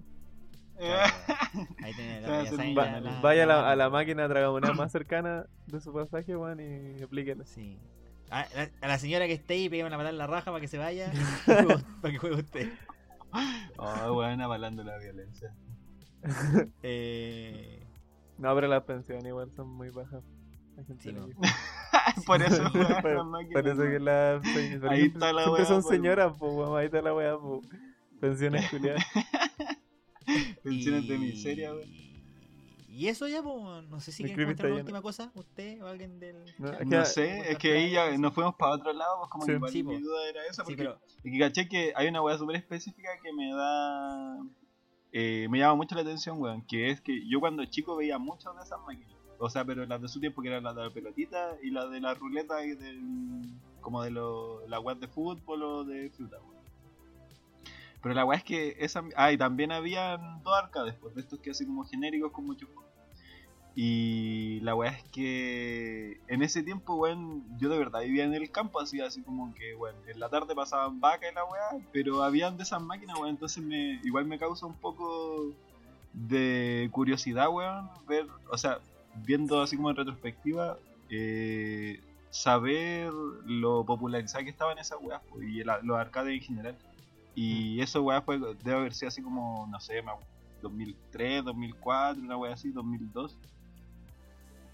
Claro, 0.77 1.13
weón. 1.55 1.69
Ahí 1.83 1.93
Va- 2.75 2.85
ya 2.93 3.01
la- 3.01 3.21
vaya 3.21 3.43
a 3.45 3.47
la, 3.47 3.57
la- 3.63 3.71
a 3.73 3.77
la 3.77 3.91
máquina 3.91 4.29
tragamoneda 4.29 4.75
más 4.75 4.93
cercana 4.93 5.47
de 5.67 5.81
su 5.81 5.93
pasaje, 5.93 6.37
weón, 6.37 6.61
y 6.61 7.03
aplíquela. 7.03 7.45
Sí. 7.47 7.79
A 8.31 8.47
la, 8.55 8.71
a 8.83 8.89
la 8.89 8.99
señora 8.99 9.27
que 9.27 9.33
esté 9.33 9.55
ahí, 9.55 9.69
pégame 9.69 9.93
a 9.95 9.99
matar 9.99 10.15
la 10.15 10.27
raja 10.27 10.51
para 10.53 10.61
que 10.61 10.69
se 10.69 10.79
vaya. 10.79 11.11
para 12.03 12.13
que 12.13 12.19
juegue 12.19 12.37
usted. 12.37 12.69
Oh, 13.77 14.13
weón, 14.19 14.41
avalando 14.41 14.83
la 14.85 14.99
violencia. 14.99 15.55
Eh, 16.83 17.83
No, 18.39 18.55
pero 18.55 18.69
las 18.69 18.83
pensiones 18.85 19.25
igual 19.27 19.51
son 19.57 19.69
muy 19.71 19.91
bajas. 19.91 20.23
Sí, 20.99 21.13
no 21.13 21.29
por 22.27 22.43
eso, 22.43 22.63
weón, 22.75 23.03
Por- 23.03 23.25
máquinas, 23.27 23.63
Parece 23.63 23.91
que 23.91 24.01
las 24.01 24.45
Ahí 24.45 24.53
siempre, 24.53 25.05
está 25.07 25.33
la 25.33 25.43
siempre 25.45 25.63
weá, 25.63 25.65
son 25.67 25.83
po, 25.83 25.89
señoras, 25.89 26.33
pues, 26.39 26.53
weón. 26.55 26.79
Ahí 26.79 26.87
está 26.87 27.03
la 27.03 27.15
weá, 27.15 27.39
pues. 27.39 27.61
Pensiones 28.21 28.69
culiadas. 28.71 29.05
Pensiones 30.63 31.09
de 31.09 31.19
miseria, 31.19 31.73
weón. 31.75 31.89
Y 32.93 33.07
eso 33.07 33.29
ya, 33.29 33.41
pues, 33.43 33.85
no 33.89 34.01
sé 34.01 34.11
si 34.11 34.25
quieren 34.25 34.35
creepy 34.37 34.51
contar 34.55 34.67
una 34.73 34.81
última 34.81 35.01
cosa, 35.01 35.31
usted 35.35 35.81
o 35.83 35.87
alguien 35.87 36.19
del... 36.19 36.45
No, 36.59 36.73
es 36.73 36.87
No 36.87 37.05
sé, 37.05 37.53
es 37.53 37.57
que 37.59 37.73
ahí 37.73 37.93
ya 37.93 38.17
nos 38.19 38.35
fuimos 38.35 38.57
para 38.57 38.73
otro 38.73 38.93
lado, 38.93 39.19
pues 39.21 39.31
como 39.31 39.45
Sí. 39.45 39.53
que 39.53 39.57
igual 39.57 39.73
Sí, 39.73 39.83
mi 39.85 39.95
po. 39.95 40.01
duda 40.01 40.29
era 40.29 40.41
esa, 40.47 40.65
Sí, 40.65 40.73
porque 40.73 40.77
pero... 40.77 41.01
es 41.23 41.33
que 41.33 41.39
caché 41.39 41.69
que 41.69 41.93
hay 41.95 42.09
una 42.09 42.21
weá 42.21 42.37
súper 42.37 42.57
específica 42.57 43.09
que 43.23 43.33
me 43.33 43.53
da... 43.55 44.39
eh, 45.13 45.47
me 45.51 45.59
llama 45.59 45.77
mucho 45.77 45.95
la 45.95 46.01
atención, 46.03 46.41
weón, 46.41 46.63
que 46.67 46.91
es 46.91 47.01
que 47.01 47.27
yo 47.29 47.39
cuando 47.41 47.65
chico 47.67 47.95
veía 47.97 48.19
muchas 48.19 48.57
de 48.57 48.63
esas 48.63 48.81
máquinas. 48.87 49.15
O 49.39 49.49
sea, 49.49 49.65
pero 49.65 49.87
las 49.87 50.03
de 50.03 50.09
su 50.09 50.19
tiempo 50.21 50.43
que 50.43 50.49
eran 50.49 50.65
las 50.65 50.75
de 50.75 50.83
la 50.83 50.91
pelotita 50.91 51.57
y 51.63 51.71
las 51.71 51.91
de 51.91 52.01
la 52.01 52.15
ruleta 52.15 52.65
y 52.65 52.75
del... 52.75 53.01
como 53.81 54.03
de 54.03 54.11
lo, 54.11 54.67
la 54.67 54.81
weá 54.81 54.97
de 54.97 55.07
fútbol 55.09 55.63
o 55.63 55.85
de 55.85 56.11
fruta, 56.11 56.37
weón. 56.43 56.60
Pero 58.03 58.15
la 58.15 58.25
weá 58.25 58.39
es 58.39 58.45
que 58.45 58.77
esa... 58.79 59.03
Ah, 59.17 59.33
y 59.33 59.39
también 59.39 59.73
habían 59.73 60.43
dos 60.43 60.57
arcades, 60.57 60.95
pues, 61.01 61.15
de 61.15 61.21
estos 61.21 61.39
que 61.41 61.51
así 61.51 61.67
como 61.67 61.85
genéricos 61.85 62.33
con 62.33 62.47
muchos. 62.47 62.69
Y 63.75 64.61
la 64.61 64.75
weá 64.75 64.91
es 64.91 65.05
que 65.05 66.21
en 66.27 66.43
ese 66.43 66.63
tiempo, 66.63 66.97
weón, 66.97 67.45
yo 67.59 67.69
de 67.69 67.79
verdad 67.79 68.01
vivía 68.01 68.25
en 68.25 68.35
el 68.35 68.51
campo, 68.51 68.81
así, 68.81 69.01
así 69.01 69.23
como 69.23 69.55
que, 69.55 69.75
weón, 69.75 69.95
en 70.09 70.19
la 70.19 70.29
tarde 70.29 70.55
pasaban 70.55 71.01
vacas 71.01 71.31
y 71.31 71.35
la 71.35 71.45
weá, 71.45 71.87
pero 71.93 72.23
habían 72.23 72.57
de 72.57 72.65
esas 72.65 72.83
máquinas, 72.83 73.17
weón, 73.17 73.31
entonces 73.31 73.63
me, 73.63 74.01
igual 74.03 74.27
me 74.27 74.39
causa 74.39 74.67
un 74.67 74.75
poco 74.75 75.55
de 76.13 76.89
curiosidad, 76.91 77.49
weón, 77.49 77.89
ver, 78.09 78.27
o 78.51 78.59
sea, 78.59 78.81
viendo 79.25 79.63
así 79.63 79.77
como 79.77 79.91
en 79.91 79.97
retrospectiva, 79.97 80.79
eh, 81.09 82.01
saber 82.31 83.13
lo 83.45 83.85
popularizada 83.85 84.45
que 84.45 84.51
estaban 84.51 84.79
esas 84.79 84.99
weas, 85.01 85.23
pues, 85.31 85.49
y 85.49 85.63
los 85.63 85.97
arcades 85.97 86.35
en 86.35 86.41
general. 86.41 86.77
Y 87.35 87.81
eso, 87.81 88.03
weá, 88.03 88.23
fue, 88.23 88.39
debe 88.39 88.73
haber 88.77 88.95
sido 88.95 89.09
así 89.09 89.23
como, 89.23 89.67
no 89.71 89.81
sé, 89.81 90.03
me 90.03 90.11
acu- 90.13 90.25
2003, 90.63 91.45
2004, 91.45 92.23
una 92.23 92.37
wea 92.37 92.53
así, 92.55 92.71
2002. 92.71 93.37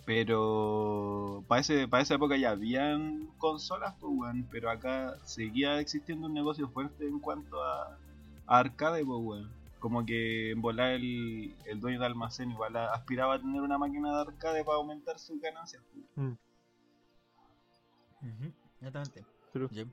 Pero 0.04 1.42
para 1.48 1.62
para 1.90 2.02
esa 2.02 2.14
época 2.14 2.36
ya 2.36 2.50
habían 2.50 3.26
consolas, 3.38 3.94
pues, 4.00 4.12
weón, 4.14 4.46
pero 4.50 4.70
acá 4.70 5.16
seguía 5.24 5.80
existiendo 5.80 6.26
un 6.28 6.34
negocio 6.34 6.68
fuerte 6.68 7.06
en 7.08 7.18
cuanto 7.18 7.62
a, 7.62 7.98
a 8.46 8.58
arcade, 8.58 9.04
pues, 9.04 9.20
weón. 9.22 9.50
Como 9.80 10.04
que 10.06 10.52
en 10.52 10.62
volar 10.62 10.92
el, 10.92 11.54
el 11.66 11.80
dueño 11.80 12.00
de 12.00 12.06
almacén 12.06 12.50
igual 12.50 12.76
a- 12.76 12.92
aspiraba 12.94 13.34
a 13.34 13.38
tener 13.40 13.60
una 13.60 13.78
máquina 13.78 14.14
de 14.14 14.20
arcade 14.22 14.64
para 14.64 14.78
aumentar 14.78 15.18
sus 15.18 15.40
ganancias. 15.40 15.82
pues. 15.92 16.04
Mm, 16.16 16.32
Exactamente. 18.80 19.24
true. 19.52 19.68
Yep. 19.72 19.88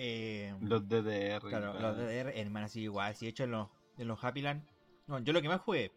Eh, 0.00 0.54
Los 0.60 0.88
DDR. 0.88 1.40
claro, 1.48 1.72
los. 1.80 1.96
DDR, 1.96 2.32
hermano, 2.38 2.66
así 2.66 2.82
igual. 2.82 3.16
Si 3.16 3.26
de 3.26 3.30
hecho 3.30 3.42
en 3.44 3.50
los, 3.50 3.68
en 3.96 4.06
los 4.06 4.22
Happy 4.22 4.42
Land. 4.42 4.62
Bueno, 5.08 5.24
yo 5.24 5.32
lo 5.32 5.42
que 5.42 5.48
más 5.48 5.60
jugué. 5.60 5.90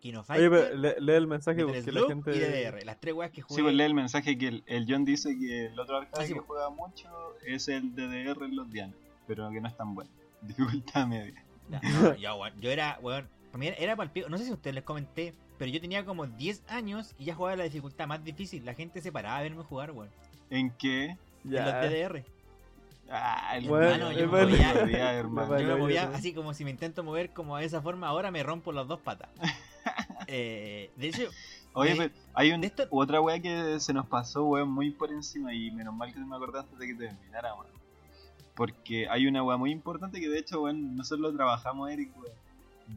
Kino 0.00 0.24
Oye, 0.28 0.50
pero 0.50 0.76
lee, 0.76 0.90
lee 1.00 1.12
el 1.14 1.26
mensaje 1.26 1.64
porque 1.64 1.90
la 1.90 2.06
gente. 2.06 2.36
y 2.36 2.38
DDR. 2.38 2.84
Las 2.84 3.00
tres 3.00 3.14
weas 3.14 3.30
que 3.32 3.40
jugué. 3.40 3.56
Sí, 3.56 3.62
pues 3.62 3.74
lee 3.74 3.84
el 3.84 3.94
mensaje 3.94 4.36
que 4.36 4.48
el, 4.48 4.62
el 4.66 4.84
John 4.86 5.04
dice 5.06 5.36
que 5.38 5.66
el 5.66 5.80
otro 5.80 5.96
arcade 5.96 6.22
Ah, 6.22 6.26
sí, 6.26 6.34
que 6.34 6.40
pues. 6.40 6.46
juega 6.48 6.68
mucho 6.70 7.08
es 7.46 7.66
el 7.68 7.94
DDR 7.94 8.44
en 8.44 8.56
los 8.56 8.70
Diana, 8.70 8.92
pero 9.26 9.50
que 9.50 9.60
no 9.60 9.68
es 9.68 9.76
tan 9.76 9.94
bueno. 9.94 10.10
Dificultad 10.42 11.06
media. 11.06 11.42
Ya, 11.70 11.80
no, 11.82 12.14
yo, 12.60 12.70
era, 12.70 12.98
weón, 13.00 13.26
para 13.50 13.58
mí 13.58 13.70
era, 13.76 13.96
pico. 14.12 14.28
No 14.28 14.36
sé 14.38 14.44
si 14.44 14.50
a 14.50 14.54
ustedes 14.54 14.74
les 14.74 14.84
comenté, 14.84 15.34
pero 15.56 15.70
yo 15.70 15.80
tenía 15.80 16.04
como 16.04 16.26
10 16.26 16.62
años 16.68 17.14
y 17.18 17.24
ya 17.24 17.34
jugaba 17.34 17.56
la 17.56 17.64
dificultad 17.64 18.06
más 18.06 18.22
difícil. 18.22 18.64
La 18.66 18.74
gente 18.74 19.00
se 19.00 19.10
paraba 19.10 19.38
a 19.38 19.42
verme 19.42 19.62
jugar, 19.64 19.90
weón. 19.92 20.10
¿En 20.50 20.70
qué? 20.72 21.16
En 21.44 21.52
los 21.52 21.64
DDR. 21.64 22.22
Ah, 23.10 23.56
el 23.56 23.66
Bueno, 23.68 23.86
hermano, 23.86 24.12
yo 24.12 24.28
me 24.28 24.44
me 24.46 24.52
movía- 24.52 25.12
hermano. 25.14 25.48
me 25.54 25.62
Yo 25.62 25.68
me 25.68 25.76
movía 25.76 26.10
así 26.14 26.34
como 26.34 26.52
si 26.54 26.64
me 26.64 26.70
intento 26.70 27.02
mover 27.02 27.30
como 27.30 27.56
de 27.56 27.64
esa 27.64 27.80
forma, 27.80 28.06
ahora 28.08 28.30
me 28.30 28.42
rompo 28.42 28.72
las 28.72 28.86
dos 28.86 29.00
patas. 29.00 29.28
Eh, 30.30 30.90
de 30.96 31.08
hecho, 31.08 31.22
Oye, 31.72 31.92
de- 31.94 31.96
pero 32.10 32.14
hay 32.34 32.52
un, 32.52 32.60
de 32.60 32.66
esto- 32.66 32.86
otra 32.90 33.18
weá 33.22 33.40
que 33.40 33.80
se 33.80 33.94
nos 33.94 34.06
pasó, 34.06 34.44
weón, 34.44 34.70
muy 34.70 34.90
por 34.90 35.10
encima 35.10 35.54
y 35.54 35.70
menos 35.70 35.94
mal 35.94 36.12
que 36.12 36.20
me 36.20 36.36
acordé 36.36 36.58
antes 36.58 36.78
de 36.78 36.86
que 36.86 36.94
terminara, 36.94 37.54
weón. 37.54 37.68
Porque 38.54 39.08
hay 39.08 39.26
una 39.26 39.42
weá 39.42 39.56
muy 39.56 39.70
importante 39.70 40.20
que 40.20 40.28
de 40.28 40.38
hecho, 40.38 40.60
weón, 40.62 40.96
nosotros 40.96 41.30
lo 41.30 41.34
trabajamos, 41.34 41.90
Eric, 41.90 42.10
weón. 42.20 42.34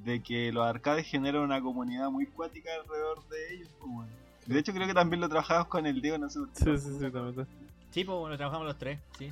De 0.03 0.21
que 0.21 0.51
los 0.51 0.65
arcades 0.65 1.07
generan 1.07 1.43
una 1.43 1.61
comunidad 1.61 2.09
muy 2.09 2.25
cuática 2.25 2.69
alrededor 2.81 3.25
de 3.29 3.53
ellos, 3.55 3.69
pues, 3.79 3.89
weón. 3.89 4.09
De 4.47 4.59
hecho, 4.59 4.73
creo 4.73 4.87
que 4.87 4.93
también 4.93 5.21
lo 5.21 5.29
trabajamos 5.29 5.67
con 5.67 5.85
el 5.85 6.01
Diego, 6.01 6.17
no 6.17 6.29
sé 6.29 6.39
por 6.39 6.49
qué. 6.49 6.55
Sí, 6.55 6.77
sí, 6.77 6.93
sí, 6.99 7.11
también. 7.11 7.47
sí, 7.91 8.03
pues 8.03 8.17
bueno, 8.17 8.35
trabajamos 8.35 8.67
los 8.67 8.77
tres, 8.77 8.99
sí. 9.17 9.31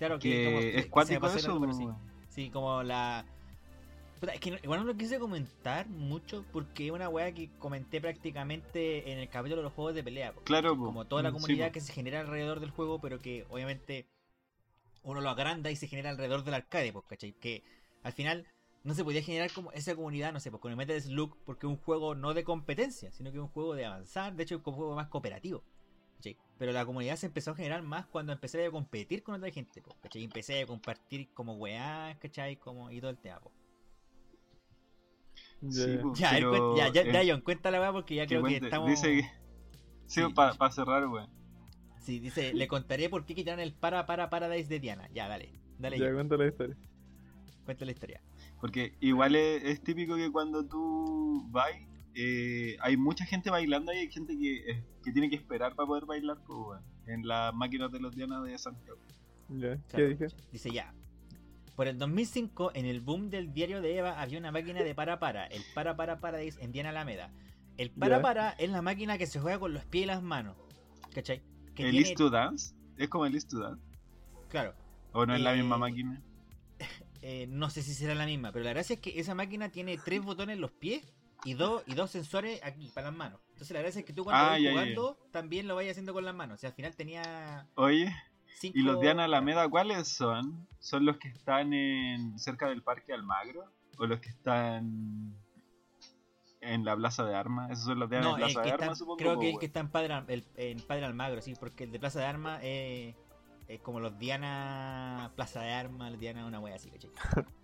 Claro 0.00 0.18
que, 0.18 0.30
Que 0.30 0.44
como- 0.46 0.58
es 0.60 0.64
el 0.64 0.90
eso, 1.36 1.52
algo, 1.52 1.60
pero 1.60 1.72
sí. 1.74 1.86
Sí, 2.30 2.48
como 2.48 2.82
la. 2.82 3.26
Puta, 4.18 4.32
es 4.32 4.40
que 4.40 4.58
igual 4.62 4.80
no 4.80 4.86
lo 4.86 4.96
quise 4.96 5.18
comentar 5.18 5.86
mucho 5.90 6.42
porque 6.54 6.86
es 6.86 6.90
una 6.92 7.10
weá 7.10 7.32
que 7.32 7.50
comenté 7.58 8.00
prácticamente 8.00 9.12
en 9.12 9.18
el 9.18 9.28
capítulo 9.28 9.56
de 9.56 9.64
los 9.64 9.74
juegos 9.74 9.94
de 9.94 10.02
pelea. 10.02 10.32
Claro. 10.44 10.74
Como 10.78 11.04
toda 11.06 11.22
la 11.22 11.30
Mm, 11.30 11.34
sí, 11.34 11.40
comunidad 11.42 11.70
que 11.70 11.82
se 11.82 11.92
genera 11.92 12.20
alrededor 12.20 12.60
del 12.60 12.70
juego, 12.70 12.98
pero 12.98 13.18
que 13.18 13.44
obviamente 13.50 14.06
uno 15.02 15.20
lo 15.20 15.28
agranda 15.28 15.70
y 15.70 15.76
se 15.76 15.86
genera 15.86 16.08
alrededor 16.08 16.44
del 16.44 16.54
arcade, 16.54 16.94
pues, 16.94 17.04
¿cachai? 17.06 17.32
Que 17.34 17.62
al 18.02 18.12
final 18.14 18.46
no 18.84 18.94
se 18.94 19.04
podía 19.04 19.22
generar 19.22 19.52
como 19.52 19.70
esa 19.72 19.94
comunidad, 19.94 20.32
no 20.32 20.40
sé, 20.40 20.50
pues 20.50 20.62
con 20.62 20.70
el 20.70 20.78
Metal 20.78 20.98
Slug, 20.98 21.36
porque 21.44 21.66
es 21.66 21.70
un 21.70 21.76
juego 21.76 22.14
no 22.14 22.32
de 22.32 22.42
competencia, 22.44 23.12
sino 23.12 23.30
que 23.30 23.36
es 23.36 23.42
un 23.42 23.48
juego 23.48 23.74
de 23.74 23.84
avanzar, 23.84 24.34
de 24.34 24.44
hecho 24.44 24.54
es 24.56 24.66
un 24.66 24.72
juego 24.72 24.94
más 24.94 25.08
cooperativo. 25.08 25.62
¿Cachai? 26.20 26.36
Pero 26.58 26.72
la 26.72 26.84
comunidad 26.84 27.16
se 27.16 27.26
empezó 27.26 27.52
a 27.52 27.54
generar 27.54 27.82
más 27.82 28.06
cuando 28.06 28.32
empecé 28.32 28.64
a 28.66 28.70
competir 28.70 29.22
con 29.22 29.34
otra 29.36 29.50
gente, 29.50 29.80
pues, 29.80 29.96
¿cachai? 30.02 30.20
Y 30.22 30.24
empecé 30.26 30.60
a 30.62 30.66
compartir 30.66 31.30
como 31.32 31.54
weá, 31.54 32.16
¿cachai? 32.20 32.56
Como, 32.56 32.90
y 32.90 33.00
todo 33.00 33.10
el 33.10 33.18
tema, 33.18 33.40
pues. 33.40 33.54
Ya, 35.62 35.70
Sí, 35.84 35.94
ya. 35.96 36.02
po, 36.02 36.14
Ya, 36.14 36.30
pero, 36.30 36.52
cuen- 36.74 36.76
ya, 36.76 36.88
ya, 37.04 37.20
eh, 37.20 37.24
Dion, 37.24 37.40
cuenta 37.40 37.70
la 37.70 37.80
weá 37.80 37.92
porque 37.92 38.14
ya 38.14 38.22
que 38.24 38.28
creo 38.28 38.42
que 38.42 38.48
cuente- 38.50 38.66
estamos... 38.66 38.90
Dice 38.90 39.06
que... 39.16 39.22
Sí, 40.06 40.20
Sí. 40.22 40.32
para 40.34 40.70
cerrar, 40.72 41.06
weón. 41.06 41.30
Sí, 42.00 42.18
dice, 42.18 42.52
le 42.54 42.66
contaré 42.66 43.08
por 43.08 43.24
qué 43.24 43.34
quitaron 43.34 43.60
el 43.60 43.72
para 43.74 44.06
para 44.06 44.28
paradise 44.30 44.68
de 44.68 44.80
Diana. 44.80 45.08
Ya, 45.12 45.28
dale, 45.28 45.52
dale, 45.78 45.98
Ya, 45.98 46.06
John, 46.06 46.14
cuenta 46.14 46.36
la 46.36 46.46
historia. 46.46 46.76
cuenta 47.64 47.84
la 47.84 47.90
historia. 47.92 48.22
Porque 48.60 48.96
igual 49.00 49.36
es, 49.36 49.62
es 49.64 49.82
típico 49.82 50.16
que 50.16 50.30
cuando 50.32 50.66
tú 50.66 51.46
vas, 51.50 51.70
eh, 52.14 52.76
hay 52.80 52.96
mucha 52.96 53.24
gente 53.24 53.50
bailando 53.50 53.92
y 53.92 53.96
hay 53.98 54.10
gente 54.10 54.36
que, 54.38 54.70
eh, 54.70 54.84
que 55.04 55.12
tiene 55.12 55.28
que 55.30 55.36
esperar 55.36 55.74
para 55.74 55.86
poder 55.86 56.04
bailar 56.06 56.38
pues, 56.46 56.80
en 57.06 57.26
las 57.26 57.54
máquinas 57.54 57.90
de 57.92 58.00
los 58.00 58.14
Diana 58.14 58.40
de 58.42 58.56
Santiago. 58.58 58.98
Ya, 59.48 59.76
¿qué 59.76 59.82
Claro, 59.88 60.08
dije? 60.08 60.26
Dice 60.52 60.70
ya. 60.70 60.94
Por 61.76 61.88
el 61.88 61.96
2005, 61.98 62.72
en 62.74 62.84
el 62.86 63.00
boom 63.00 63.30
del 63.30 63.52
diario 63.54 63.80
de 63.80 63.96
Eva, 63.98 64.20
había 64.20 64.38
una 64.38 64.52
máquina 64.52 64.82
de 64.82 64.94
para 64.94 65.18
para, 65.18 65.46
el 65.46 65.62
para 65.74 65.96
para 65.96 66.20
paradise 66.20 66.62
en 66.62 66.72
Diana 66.72 66.90
Alameda. 66.90 67.32
El 67.78 67.90
para 67.90 68.20
para 68.20 68.50
es 68.50 68.68
la 68.70 68.82
máquina 68.82 69.16
que 69.16 69.26
se 69.26 69.40
juega 69.40 69.58
con 69.58 69.72
los 69.72 69.84
pies 69.86 70.04
y 70.04 70.06
las 70.06 70.22
manos. 70.22 70.56
¿Cachai? 71.14 71.42
Que 71.74 71.84
¿El 71.84 71.92
tiene- 71.92 72.06
East 72.08 72.18
to 72.18 72.28
Dance? 72.28 72.74
¿Es 72.98 73.08
como 73.08 73.24
el 73.24 73.34
East 73.34 73.50
to 73.50 73.60
Dance? 73.60 73.82
Claro. 74.48 74.74
¿O 75.12 75.24
no 75.24 75.34
es 75.34 75.40
la 75.40 75.54
Eh, 75.54 75.58
misma 75.58 75.78
máquina? 75.78 76.20
eh, 77.22 77.46
no 77.48 77.70
sé 77.70 77.82
si 77.82 77.94
será 77.94 78.14
la 78.14 78.26
misma, 78.26 78.52
pero 78.52 78.64
la 78.64 78.70
gracia 78.72 78.94
es 78.94 79.00
que 79.00 79.18
esa 79.18 79.34
máquina 79.34 79.70
tiene 79.70 79.96
tres 79.96 80.22
botones 80.22 80.56
en 80.56 80.60
los 80.60 80.72
pies 80.72 81.02
y 81.44 81.54
dos, 81.54 81.82
y 81.86 81.94
dos 81.94 82.10
sensores 82.10 82.60
aquí 82.62 82.90
para 82.94 83.08
las 83.08 83.16
manos. 83.16 83.40
Entonces 83.50 83.70
la 83.74 83.80
gracia 83.80 84.00
es 84.00 84.04
que 84.06 84.12
tú 84.12 84.24
cuando 84.24 84.42
Ah, 84.44 84.50
vas 84.50 84.58
ya, 84.60 84.64
ya, 84.64 84.70
jugando 84.72 85.18
también 85.30 85.66
lo 85.68 85.74
vayas 85.74 85.92
haciendo 85.92 86.12
con 86.12 86.24
las 86.24 86.34
manos. 86.34 86.56
O 86.56 86.58
sea, 86.58 86.70
al 86.70 86.74
final 86.76 86.94
tenía 86.96 87.66
Oye, 87.76 88.14
cinco... 88.58 88.78
¿y 88.78 88.82
los 88.82 89.00
Diana 89.00 89.24
Alameda 89.24 89.68
cuáles 89.68 90.08
son? 90.08 90.66
¿Son 90.78 91.04
los 91.04 91.16
que 91.18 91.28
están 91.28 91.72
en 91.72 92.38
cerca 92.38 92.68
del 92.68 92.82
Parque 92.82 93.12
Almagro? 93.12 93.64
¿O 93.98 94.06
los 94.06 94.20
que 94.20 94.30
están 94.30 95.34
en 96.60 96.84
la 96.84 96.96
Plaza 96.96 97.24
de 97.24 97.34
Armas? 97.34 97.70
Esos 97.70 97.84
son 97.86 97.98
los 97.98 98.10
Diana 98.10 98.30
No, 98.30 98.36
en 98.38 98.42
el 98.44 98.52
Plaza 98.52 98.60
que 98.62 98.66
de 98.68 98.72
está, 98.72 98.84
Armas, 98.84 98.98
supongo. 98.98 99.16
creo 99.18 99.38
que 99.38 99.50
el 99.50 99.58
que 99.58 99.66
está 99.66 99.80
en 99.80 99.88
Padre, 99.90 100.12
Al- 100.14 100.24
el- 100.30 100.44
en 100.56 100.80
Padre 100.80 101.04
Almagro, 101.06 101.40
sí, 101.42 101.54
porque 101.58 101.84
el 101.84 101.92
de 101.92 101.98
Plaza 101.98 102.20
de 102.20 102.26
Armas 102.26 102.60
es, 102.62 103.14
es 103.68 103.80
como 103.80 104.00
los 104.00 104.18
Diana 104.18 105.32
Plaza 105.36 105.60
de 105.62 105.72
Armas, 105.72 106.10
los 106.12 106.20
Diana 106.20 106.44
una 106.46 106.60
wea 106.60 106.76
así, 106.76 106.90
¿cachai? 106.90 107.10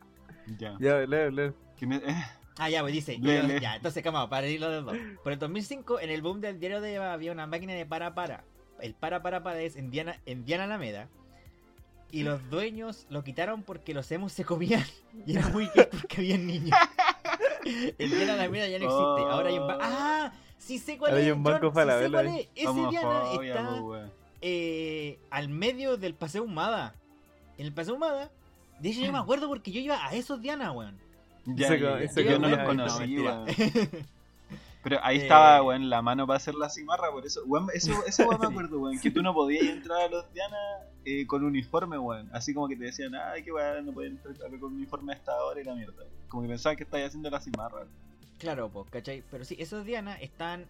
Ya. 0.58 0.76
Ya, 0.78 0.98
lee, 1.00 1.30
lee. 1.32 1.52
¿Quién 1.76 1.92
es? 1.94 2.02
Eh, 2.04 2.24
Ah, 2.58 2.70
ya, 2.70 2.80
pues 2.80 2.94
dice, 2.94 3.18
ya, 3.20 3.76
entonces, 3.76 4.02
calma, 4.02 4.28
para 4.30 4.46
ir 4.48 4.60
los 4.60 4.84
dos. 4.84 4.96
Por 5.22 5.32
el 5.32 5.38
2005, 5.38 6.00
en 6.00 6.10
el 6.10 6.22
boom 6.22 6.40
del 6.40 6.58
diario 6.58 6.80
de 6.80 6.94
Eva 6.94 7.12
había 7.12 7.32
una 7.32 7.46
máquina 7.46 7.74
de 7.74 7.84
para 7.84 8.14
para. 8.14 8.44
El 8.80 8.94
para 8.94 9.22
para 9.22 9.42
para 9.42 9.60
es 9.60 9.76
en 9.76 9.90
Diana, 9.90 10.20
en 10.26 10.44
Diana 10.44 10.64
Alameda. 10.64 11.08
Y 12.12 12.22
los 12.22 12.48
dueños 12.50 13.06
lo 13.10 13.24
quitaron 13.24 13.62
porque 13.62 13.92
los 13.92 14.10
emus 14.10 14.32
se 14.32 14.44
comían. 14.44 14.84
Y 15.26 15.36
era 15.36 15.48
muy 15.48 15.66
gay 15.74 15.86
porque 15.90 16.16
había 16.18 16.38
niños. 16.38 16.78
El 17.98 18.10
Diana 18.10 18.34
Alameda 18.34 18.68
ya 18.68 18.78
no 18.78 18.84
existe. 18.84 19.32
Ahora 19.32 19.48
hay 19.48 19.58
un 19.58 19.66
banco. 19.66 19.82
Oh. 19.84 19.88
¡Ah! 19.90 20.32
Sí 20.58 20.78
sé 20.78 20.96
cuál 20.98 21.10
Ahora 21.12 21.20
es. 21.20 21.26
hay 21.26 21.32
un 21.32 21.42
banco 21.42 21.70
John, 21.74 21.86
sí 22.04 22.10
cuál 22.10 22.26
es. 22.28 22.48
Ese 22.54 22.88
Diana 22.90 23.32
está 23.32 23.82
weón. 23.82 24.12
eh, 24.40 25.18
al 25.30 25.48
medio 25.48 25.96
del 25.96 26.14
Paseo 26.14 26.44
Humada. 26.44 26.94
En 27.58 27.66
el 27.66 27.72
Paseo 27.72 27.94
Humada. 27.94 28.30
De 28.78 28.90
hecho, 28.90 29.00
yo 29.00 29.12
me 29.12 29.18
acuerdo 29.24 29.48
porque 29.48 29.70
yo 29.72 29.80
iba 29.80 30.04
a 30.06 30.14
esos 30.14 30.40
Diana, 30.40 30.72
weón. 30.72 30.98
Ya, 31.46 31.74
ese 32.00 32.24
Yo 32.24 32.38
no 32.38 32.48
los 32.48 32.58
conocí, 32.60 33.16
no. 33.16 33.44
Pero 34.82 34.98
ahí 35.02 35.18
Eh, 35.18 35.22
estaba, 35.22 35.62
weón, 35.62 35.90
la 35.90 36.00
mano 36.00 36.28
para 36.28 36.36
hacer 36.36 36.54
la 36.54 36.70
cimarra, 36.70 37.10
por 37.10 37.26
eso, 37.26 37.42
weón, 37.46 37.66
eso, 37.74 37.92
eso 38.06 38.28
weón, 38.28 38.40
me 38.40 38.46
acuerdo, 38.46 38.78
weón, 38.78 39.00
que 39.00 39.10
tú 39.10 39.20
no 39.20 39.34
podías 39.34 39.64
entrar 39.64 40.02
a 40.02 40.08
los 40.08 40.32
Diana 40.32 40.56
eh, 41.04 41.26
con 41.26 41.42
uniforme, 41.44 41.98
weón, 41.98 42.30
así 42.32 42.54
como 42.54 42.68
que 42.68 42.76
te 42.76 42.84
decían, 42.84 43.12
ay, 43.16 43.42
que 43.42 43.50
weón, 43.50 43.86
no 43.86 43.92
puedes 43.92 44.12
entrar 44.12 44.48
con 44.60 44.74
uniforme 44.74 45.12
a 45.12 45.16
esta 45.16 45.34
hora 45.44 45.60
y 45.60 45.64
la 45.64 45.74
mierda, 45.74 46.04
como 46.28 46.42
que 46.42 46.48
pensaban 46.50 46.76
que 46.76 46.84
estabas 46.84 47.08
haciendo 47.08 47.28
la 47.30 47.40
cimarra. 47.40 47.86
Claro, 48.38 48.68
pues, 48.68 48.88
¿cachai? 48.90 49.24
Pero 49.28 49.44
sí, 49.44 49.56
esos 49.58 49.84
Diana 49.84 50.14
están 50.20 50.66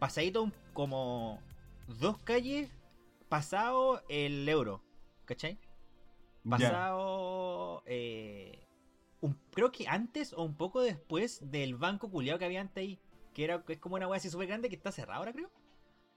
pasaditos 0.00 0.50
como 0.72 1.38
dos 1.86 2.18
calles 2.18 2.68
pasado 3.28 4.02
el 4.08 4.48
euro, 4.48 4.82
¿cachai? 5.24 5.56
Pasado, 6.48 7.84
eh, 7.86 8.66
un- 9.22 9.38
creo 9.54 9.72
que 9.72 9.88
antes 9.88 10.34
o 10.34 10.42
un 10.42 10.54
poco 10.54 10.82
después 10.82 11.50
del 11.50 11.76
banco 11.76 12.10
culiado 12.10 12.38
que 12.38 12.44
había 12.44 12.60
antes 12.60 12.76
ahí, 12.82 12.98
que 13.32 13.44
era 13.44 13.62
que 13.64 13.72
es 13.72 13.78
como 13.78 13.94
una 13.96 14.06
wea 14.06 14.18
así 14.18 14.28
súper 14.28 14.48
grande 14.48 14.68
que 14.68 14.76
está 14.76 14.92
cerrada 14.92 15.16
ahora, 15.18 15.32
creo. 15.32 15.48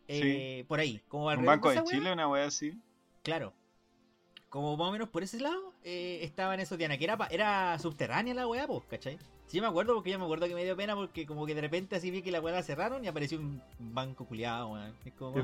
Eh, 0.10 0.66
Por 0.68 0.80
ahí, 0.80 1.02
como 1.08 1.28
Un 1.28 1.46
banco 1.46 1.70
de 1.70 1.78
wea. 1.78 1.86
Chile, 1.86 2.12
una 2.12 2.28
wea 2.28 2.46
así. 2.46 2.78
Claro. 3.24 3.54
como 4.50 4.78
más 4.78 4.88
o 4.88 4.92
menos 4.92 5.10
por 5.10 5.22
ese 5.24 5.40
lado, 5.42 5.74
eh, 5.84 6.20
estaba 6.22 6.54
en 6.54 6.60
esos 6.62 6.78
Diana, 6.78 6.98
que 6.98 7.04
era, 7.04 7.18
pa- 7.18 7.28
era 7.30 7.78
subterránea 7.80 8.34
la 8.34 8.48
weá, 8.48 8.66
pues, 8.68 8.84
¿cachai? 8.90 9.18
Sí, 9.48 9.60
me 9.60 9.68
acuerdo 9.68 9.94
porque 9.96 10.12
yo 10.12 10.18
me 10.20 10.24
acuerdo 10.26 10.48
que 10.48 10.56
me 10.56 10.64
dio 10.64 10.76
pena 10.78 10.96
porque 10.96 11.26
como 11.26 11.46
que 11.46 11.54
de 11.56 11.62
repente 11.62 11.96
así 11.98 12.10
vi 12.10 12.22
que 12.22 12.32
la 12.32 12.40
weá 12.40 12.54
la 12.56 12.64
cerraron 12.64 13.04
y 13.04 13.08
apareció 13.08 13.38
un 13.40 13.62
banco 13.80 14.26
culiado, 14.26 14.70
weón. 14.70 14.94
Es 15.04 15.14
como, 15.14 15.34
¿qué 15.36 15.42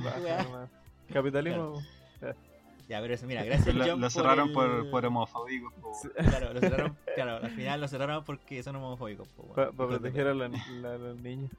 Ya, 2.91 2.99
pero 2.99 3.13
eso, 3.13 3.26
mira, 3.26 3.41
gracias 3.45 3.73
Lo, 3.73 3.85
John 3.85 4.01
lo 4.01 4.09
cerraron 4.09 4.49
el- 4.49 4.53
por, 4.53 4.89
por 4.89 5.05
homofóbicos. 5.05 5.73
po. 5.76 5.93
Sí. 6.01 6.09
Claro, 6.30 6.53
lo 6.53 6.59
cerraron, 6.59 6.97
claro, 7.15 7.35
al 7.38 7.51
final 7.51 7.80
lo 7.80 7.88
cerraron 7.88 8.23
porque 8.26 8.61
son 8.63 8.76
homofóbicos, 8.76 9.30
po, 9.30 9.43
weón. 9.43 9.55
Para 9.55 9.68
de 9.72 9.97
proteger 9.97 10.27
a 10.27 10.34
la- 10.34 10.49
la- 10.49 10.97
los 10.97 11.18
niños. 11.19 11.49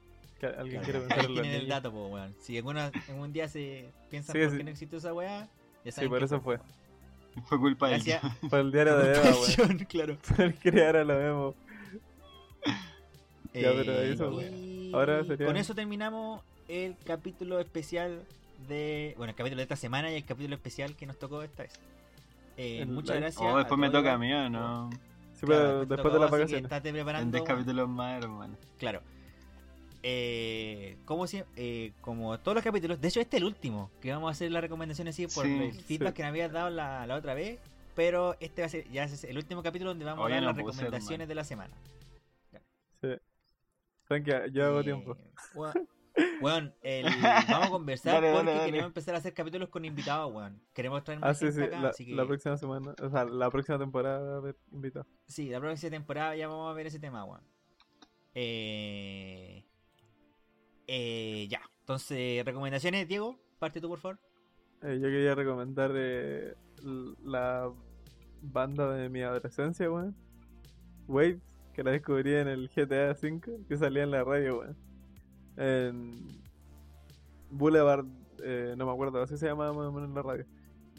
Alguien 0.43 0.83
Claro, 0.83 0.85
quiere 0.85 0.99
pensar 1.01 1.19
en 1.21 1.25
los 1.25 1.33
tienen 1.35 1.51
el 1.53 1.59
niños. 1.63 1.69
dato, 1.69 1.91
po, 1.93 2.07
weón. 2.09 2.35
Si 2.41 2.57
alguna, 2.59 2.93
en 3.09 3.19
un 3.19 3.33
día 3.33 3.49
se 3.49 3.89
piensan 4.11 4.35
Sí, 4.35 4.41
por 4.43 4.51
sí. 4.51 4.57
qué 4.59 4.65
no 4.65 4.71
existe 4.71 4.97
esa 4.99 5.15
weá, 5.15 5.41
ya 5.41 5.49
Sí, 5.85 5.93
saben 5.93 6.11
por 6.11 6.19
que 6.19 6.25
eso 6.27 6.41
fue. 6.43 6.59
Fue 7.47 7.59
culpa 7.59 7.87
de 7.89 7.93
Gracias. 7.95 8.23
Fue 8.51 8.61
el 8.61 8.71
diario 8.71 8.99
de 8.99 9.13
Eva, 9.15 9.31
weón. 9.31 9.79
Claro. 9.89 10.17
Por 10.37 10.55
crear 10.57 10.97
a 10.99 11.05
la 11.05 11.15
Memo. 11.15 11.55
Ya, 13.55 13.71
pero 13.73 13.93
Eh, 13.93 14.13
eso, 14.13 14.41
y 14.43 14.91
Ahora 14.95 15.25
sería- 15.25 15.47
Con 15.47 15.57
eso 15.57 15.75
terminamos 15.75 16.43
el 16.69 16.95
capítulo 17.07 17.59
especial 17.59 18.23
de. 18.69 19.15
Bueno, 19.17 19.31
el 19.31 19.37
capítulo 19.37 19.59
de 19.59 19.63
esta 19.65 19.77
semana 19.77 20.11
y 20.11 20.17
el 20.17 20.25
capítulo 20.25 20.55
especial 20.57 20.97
que 20.97 21.07
nos 21.07 21.19
tocó 21.19 21.43
esta 21.43 21.63
vez. 21.65 21.73
Eh, 22.57 22.81
El 22.83 22.89
muchas 22.89 23.17
gracias. 23.17 23.43
Oh, 23.43 23.57
después 23.59 23.79
me 23.79 23.91
toca 23.91 24.13
a 24.15 24.19
mí, 24.19 24.33
¿o 24.33 24.49
no? 24.51 24.91
Sí, 25.35 25.47
Claro, 25.47 25.85
pero 25.87 25.87
después 25.87 26.13
tocó, 26.13 26.13
de 26.13 26.19
que 26.27 26.31
vacaciones. 26.31 26.65
Estate 26.65 26.89
En 26.91 26.95
preparando. 26.95 27.37
10 27.39 27.49
capítulos 27.49 27.89
más, 27.89 28.23
hermano. 28.23 28.57
Claro. 28.79 29.01
Eh, 30.05 30.97
como, 31.05 31.27
si, 31.29 31.43
eh, 31.57 31.93
como 32.01 32.39
todos 32.41 32.57
los 32.57 32.65
capítulos, 32.65 33.01
de 33.01 33.09
hecho 33.09 33.21
este 33.21 33.37
es 33.37 33.41
el 33.43 33.47
último, 33.47 33.91
que 34.01 34.11
vamos 34.13 34.29
a 34.29 34.33
hacer 34.33 34.51
las 34.51 34.61
recomendaciones 34.63 35.15
así 35.15 35.27
por 35.33 35.47
Sí, 35.47 35.53
el 35.63 35.73
feedback 35.75 36.09
sí. 36.09 36.15
que 36.15 36.23
me 36.23 36.29
habías 36.29 36.51
dado 36.51 36.71
la, 36.71 37.07
la 37.07 37.15
otra 37.15 37.35
vez, 37.35 37.61
pero 37.95 38.37
este 38.41 38.63
va 38.63 38.67
a 38.67 38.69
ser 38.69 38.91
ya 38.91 39.05
es 39.05 39.23
el 39.25 39.37
último 39.37 39.63
capítulo 39.63 39.91
donde 39.91 40.05
vamos 40.05 40.27
a 40.27 40.31
dar 40.31 40.41
no 40.43 40.49
las 40.49 40.57
recomendaciones 40.57 41.29
de 41.29 41.35
la 41.37 41.45
semana. 41.45 41.73
Sí. 43.01 43.09
Tranquila, 44.09 44.47
yo 44.49 44.67
hago 44.67 44.81
Eh, 44.81 44.85
tiempo. 44.85 45.17
Weón, 46.41 46.75
el- 46.83 47.05
vamos 47.49 47.67
a 47.69 47.71
conversar 47.71 48.15
Dale, 48.23 48.33
porque 48.35 48.51
dale. 48.51 48.65
queremos 48.67 48.87
empezar 48.89 49.15
a 49.15 49.19
hacer 49.19 49.33
capítulos 49.35 49.69
con 49.69 49.85
invitados, 49.85 50.33
weón. 50.33 50.61
Queremos 50.75 51.03
traer 51.05 51.21
Ah, 51.23 51.29
más 51.29 51.39
sí, 51.39 51.47
gente 51.47 51.61
sí, 51.61 51.67
acá, 51.67 51.81
la, 51.81 51.89
así 51.91 52.07
que 52.07 52.15
la 52.15 52.27
próxima 52.27 52.57
semana, 52.57 52.95
o 53.03 53.11
sea, 53.11 53.25
la 53.25 53.51
próxima 53.51 53.79
temporada 53.79 54.21
va 54.29 54.35
a 54.35 54.39
haber 54.39 54.57
invitado. 54.73 55.07
sí, 55.27 55.49
la 55.51 55.61
próxima 55.61 55.91
temporada 55.91 56.37
ya 56.37 56.49
vamos 56.49 56.71
a 56.71 56.75
ver 56.75 56.87
ese 56.87 56.99
tema, 56.99 57.25
weón. 57.25 57.43
Eh, 58.35 59.65
eh, 60.87 61.47
ya, 61.51 61.61
entonces, 61.81 62.45
recomendaciones, 62.45 63.07
Diego, 63.09 63.39
parte 63.59 63.81
tú, 63.81 63.89
por 63.89 63.99
favor. 63.99 64.19
Eh, 64.83 64.99
yo 65.01 65.09
quería 65.09 65.35
recomendar 65.35 65.93
eh, 65.95 66.55
la 67.25 67.71
banda 68.41 68.93
de 68.93 69.09
mi 69.09 69.23
adolescencia, 69.23 69.91
weón. 69.91 70.17
Waves, 71.07 71.39
que 71.75 71.83
la 71.85 71.93
descubrí 71.93 72.35
en 72.35 72.49
el 72.49 72.69
GTA 72.69 73.13
V, 73.13 73.65
que 73.69 73.77
salía 73.77 74.03
en 74.03 74.11
la 74.11 74.25
radio, 74.25 74.59
weón. 74.61 74.77
En 75.57 76.41
Boulevard, 77.51 78.07
eh, 78.43 78.75
no 78.77 78.87
me 78.87 78.93
acuerdo, 78.93 79.23
así 79.23 79.37
se 79.37 79.47
llamaba 79.47 79.73
más 79.73 79.87
o 79.87 79.93
menos 79.93 80.09
en 80.09 80.15
la 80.15 80.23
radio. 80.23 80.47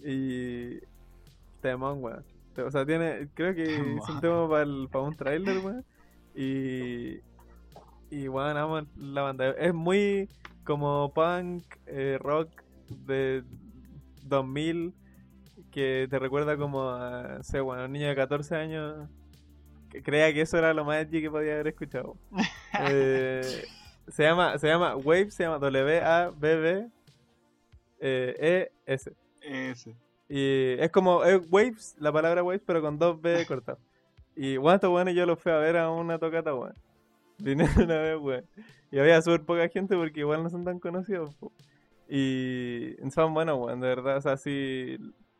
Y 0.03 0.79
temón, 1.61 2.03
weón. 2.03 2.23
O 2.57 2.71
sea, 2.71 2.85
tiene, 2.85 3.29
creo 3.33 3.55
que 3.55 3.63
es 3.63 4.09
un 4.09 4.21
tema 4.21 4.47
para 4.47 5.03
un 5.03 5.15
trailer, 5.15 5.57
weón. 5.59 5.85
Y, 6.35 7.19
y 8.09 8.27
weón, 8.27 8.57
amo 8.57 8.81
la 8.97 9.21
banda. 9.23 9.49
Es 9.51 9.73
muy 9.73 10.29
como 10.63 11.11
punk, 11.13 11.63
eh, 11.87 12.17
rock 12.19 12.49
de 12.89 13.43
2000 14.23 14.93
que 15.71 16.07
te 16.09 16.19
recuerda 16.19 16.55
como 16.55 16.89
a, 16.89 17.37
no 17.37 17.43
sé, 17.43 17.59
bueno, 17.59 17.85
un 17.85 17.91
niño 17.91 18.07
de 18.07 18.15
14 18.15 18.55
años 18.55 19.09
que 19.89 20.03
crea 20.03 20.33
que 20.33 20.41
eso 20.41 20.57
era 20.57 20.73
lo 20.73 20.85
más 20.85 21.03
edgy 21.03 21.21
que 21.21 21.31
podía 21.31 21.53
haber 21.53 21.67
escuchado. 21.67 22.17
Eh, 22.89 23.62
se 24.13 24.21
llama, 24.21 24.59
se 24.59 24.67
llama 24.67 24.95
Wave, 24.95 25.31
se 25.31 25.43
llama 25.43 25.57
W-A-B-B 25.57 26.87
eh, 27.99 28.69
E-S. 28.85 29.11
Ese. 29.41 29.95
Y 30.29 30.75
es 30.79 30.91
como 30.91 31.23
es 31.23 31.41
Waves, 31.49 31.95
la 31.97 32.11
palabra 32.11 32.43
Waves, 32.43 32.61
pero 32.63 32.79
con 32.79 32.99
dos 32.99 33.19
B 33.19 33.43
cortadas. 33.47 33.81
Y 34.35 34.57
bueno, 34.57 34.75
estos 34.75 34.91
weones 34.91 35.15
yo 35.15 35.25
los 35.25 35.39
fui 35.39 35.51
a 35.51 35.57
ver 35.57 35.77
a 35.77 35.89
una 35.89 36.19
tocata, 36.19 36.53
weón. 36.53 36.75
Vine 37.39 37.65
una 37.77 37.97
vez, 37.97 38.19
weón. 38.19 38.45
Y 38.91 38.99
había 38.99 39.19
súper 39.23 39.45
poca 39.45 39.67
gente 39.69 39.95
porque 39.95 40.19
igual 40.19 40.43
no 40.43 40.49
son 40.51 40.63
tan 40.63 40.79
conocidos. 40.79 41.33
po. 41.35 41.51
Y 42.07 42.95
son 43.11 43.33
buenos, 43.33 43.57
weón, 43.57 43.81
de 43.81 43.87
verdad. 43.87 44.17
O 44.17 44.21
sea, 44.21 44.37
sí, 44.37 44.95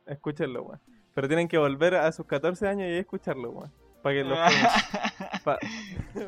escúchenlo, 0.08 0.64
weón. 0.64 0.80
Pero 1.14 1.28
tienen 1.28 1.48
que 1.48 1.60
volver 1.60 1.94
a 1.94 2.12
sus 2.12 2.26
14 2.26 2.68
años 2.68 2.90
y 2.90 2.94
escucharlo, 2.94 3.52
weón. 3.52 3.83
Para 4.04 4.16
que 4.16 4.24
los 4.26 4.38
pa- 5.44 5.60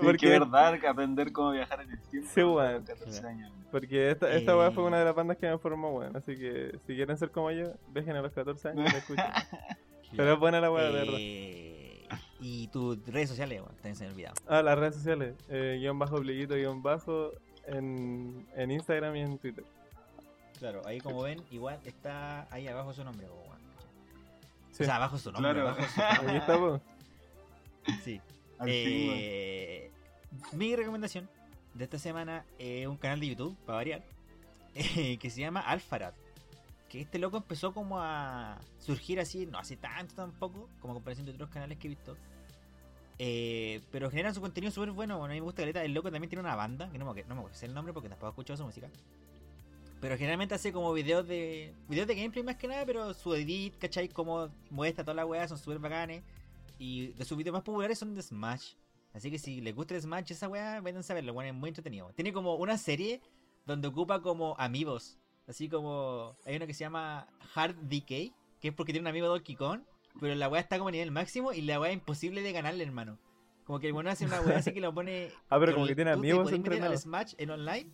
Porque 0.01 0.27
verdad, 0.29 0.79
que 0.79 0.87
aprender 0.87 1.31
cómo 1.31 1.51
viajar 1.51 1.81
en 1.81 1.91
el 1.91 1.99
tiempo. 2.03 2.29
Sí, 2.33 2.41
weón. 2.41 2.83
14 2.83 3.27
años. 3.27 3.51
porque 3.71 4.09
esta, 4.11 4.31
esta 4.33 4.57
weá 4.57 4.71
fue 4.71 4.83
Eh. 4.83 4.87
una 4.87 4.99
de 4.99 5.05
las 5.05 5.13
bandas 5.15 5.37
que 5.37 5.47
me 5.49 5.57
formó, 5.59 5.91
weón. 5.91 6.15
Así 6.15 6.35
que 6.37 6.77
si 6.87 6.95
quieren 6.95 7.17
ser 7.17 7.29
como 7.31 7.51
yo, 7.51 7.73
dejen 7.93 8.15
a 8.15 8.21
los 8.21 8.31
14 8.31 8.69
años 8.69 8.89
y 8.89 8.91
la 8.93 8.97
escuchen. 8.97 9.25
Pero 10.15 10.33
es 10.33 10.39
buena 10.39 10.61
la 10.61 10.71
weá, 10.71 10.85
de 10.85 10.91
verdad. 10.93 11.13
Eh, 11.19 12.07
y 12.39 12.67
tus 12.69 12.97
redes 13.07 13.29
sociales, 13.29 13.59
weón, 13.61 13.73
también 13.75 13.95
se 13.95 14.05
me 14.05 14.11
olvidado. 14.11 14.35
Ah, 14.47 14.61
las 14.61 14.77
redes 14.79 14.95
sociales. 14.95 15.35
Eh, 15.49 15.77
guion 15.79 15.99
bajo, 15.99 16.15
obliguito, 16.15 16.55
guion 16.55 16.81
bajo. 16.81 17.31
En, 17.67 18.47
en 18.55 18.69
Instagram 18.71 19.15
y 19.15 19.21
en 19.21 19.37
Twitter. 19.39 19.65
Claro, 20.59 20.81
ahí 20.85 21.01
como 21.01 21.23
ven, 21.23 21.41
igual 21.51 21.79
está 21.83 22.47
ahí 22.51 22.67
abajo 22.67 22.93
su 22.93 23.03
nombre, 23.03 23.27
weón. 23.27 23.57
Sí. 24.71 24.83
O 24.83 24.85
sea, 24.85 24.97
abajo 24.97 25.17
su 25.17 25.31
nombre, 25.31 25.51
Claro. 25.53 25.69
abajo 25.69 25.83
su 25.93 26.01
Aquí 26.27 26.37
está. 26.37 26.55
Sí. 28.03 28.21
Eh, 28.65 29.91
mi 30.53 30.75
recomendación 30.75 31.29
de 31.73 31.83
esta 31.83 31.99
semana 31.99 32.45
es 32.57 32.87
un 32.87 32.97
canal 32.97 33.19
de 33.19 33.27
YouTube, 33.27 33.55
para 33.65 33.77
variar, 33.77 34.03
eh, 34.75 35.17
que 35.17 35.29
se 35.29 35.41
llama 35.41 35.59
Alfarad. 35.59 36.13
Que 36.89 37.01
este 37.01 37.19
loco 37.19 37.37
empezó 37.37 37.73
como 37.73 37.99
a 37.99 38.59
surgir 38.79 39.19
así, 39.19 39.45
no 39.45 39.57
hace 39.57 39.75
tanto 39.75 40.15
tampoco, 40.15 40.69
como 40.79 40.93
comparación 40.93 41.25
de 41.25 41.33
otros 41.33 41.49
canales 41.49 41.77
que 41.77 41.87
he 41.87 41.89
visto. 41.89 42.15
Eh, 43.17 43.81
pero 43.91 44.09
generan 44.09 44.33
su 44.33 44.41
contenido 44.41 44.71
súper 44.71 44.91
bueno, 44.91 45.17
bueno, 45.17 45.31
a 45.31 45.35
mí 45.35 45.39
me 45.39 45.45
gusta 45.45 45.61
caleta. 45.61 45.83
El 45.83 45.93
loco 45.93 46.11
también 46.11 46.29
tiene 46.29 46.41
una 46.41 46.55
banda, 46.55 46.89
que 46.91 46.97
no 46.97 47.13
me, 47.13 47.23
no 47.23 47.43
me 47.43 47.53
sé 47.53 47.65
el 47.65 47.73
nombre 47.73 47.93
porque 47.93 48.09
tampoco 48.09 48.27
he 48.27 48.31
escuchado 48.31 48.57
su 48.57 48.65
música. 48.65 48.89
Pero 50.01 50.17
generalmente 50.17 50.53
hace 50.53 50.71
como 50.71 50.93
videos 50.93 51.27
de 51.27 51.73
videos 51.87 52.07
de 52.07 52.15
gameplay 52.15 52.43
más 52.43 52.57
que 52.57 52.67
nada, 52.67 52.85
pero 52.85 53.13
su 53.13 53.33
edit, 53.33 53.77
¿cachai? 53.77 54.09
Como 54.09 54.49
muestra 54.69 55.03
toda 55.03 55.15
la 55.15 55.25
weá, 55.25 55.47
son 55.47 55.57
súper 55.57 55.79
bacanes. 55.79 56.23
Y 56.77 57.07
de 57.13 57.25
sus 57.25 57.37
videos 57.37 57.53
más 57.53 57.63
populares 57.63 57.99
son 57.99 58.15
de 58.15 58.21
Smash. 58.21 58.73
Así 59.13 59.31
que 59.31 59.39
si 59.39 59.61
les 59.61 59.73
gusta 59.73 59.95
el 59.95 60.01
Smash, 60.01 60.31
esa 60.31 60.49
weá, 60.49 60.81
vayan 60.81 61.01
a 61.07 61.13
verlo, 61.13 61.33
bueno, 61.33 61.49
es 61.49 61.55
muy 61.55 61.69
entretenido. 61.69 62.11
Tiene 62.15 62.33
como 62.33 62.55
una 62.55 62.77
serie 62.77 63.21
donde 63.65 63.87
ocupa 63.87 64.21
como 64.21 64.55
amigos. 64.57 65.17
Así 65.47 65.69
como 65.69 66.35
hay 66.45 66.57
uno 66.57 66.67
que 66.67 66.73
se 66.73 66.81
llama 66.81 67.27
Hard 67.53 67.75
Decay, 67.75 68.33
que 68.59 68.69
es 68.69 68.73
porque 68.73 68.91
tiene 68.91 69.03
un 69.03 69.07
amigo 69.07 69.27
Donkey 69.27 69.55
Kong, 69.55 69.81
pero 70.19 70.35
la 70.35 70.49
weá 70.49 70.61
está 70.61 70.77
como 70.77 70.89
a 70.89 70.91
nivel 70.91 71.11
máximo 71.11 71.53
y 71.53 71.61
la 71.61 71.79
weá 71.79 71.91
es 71.91 71.95
imposible 71.95 72.41
de 72.41 72.51
ganarle, 72.51 72.83
hermano. 72.83 73.19
Como 73.63 73.79
que 73.79 73.87
el 73.87 73.93
bueno 73.93 74.09
hace 74.09 74.25
una 74.25 74.41
weá 74.41 74.57
así 74.57 74.73
que 74.73 74.81
lo 74.81 74.93
pone. 74.93 75.31
Ah, 75.49 75.59
pero 75.59 75.73
como 75.73 75.87
que 75.87 75.95
tiene 75.95 76.11
te 76.11 76.17
amigos 76.17 76.43
podés 76.43 76.59
meter 76.59 76.73
al 76.73 76.77
entrenados. 76.77 77.01
Smash 77.01 77.33
en 77.37 77.49
online 77.51 77.91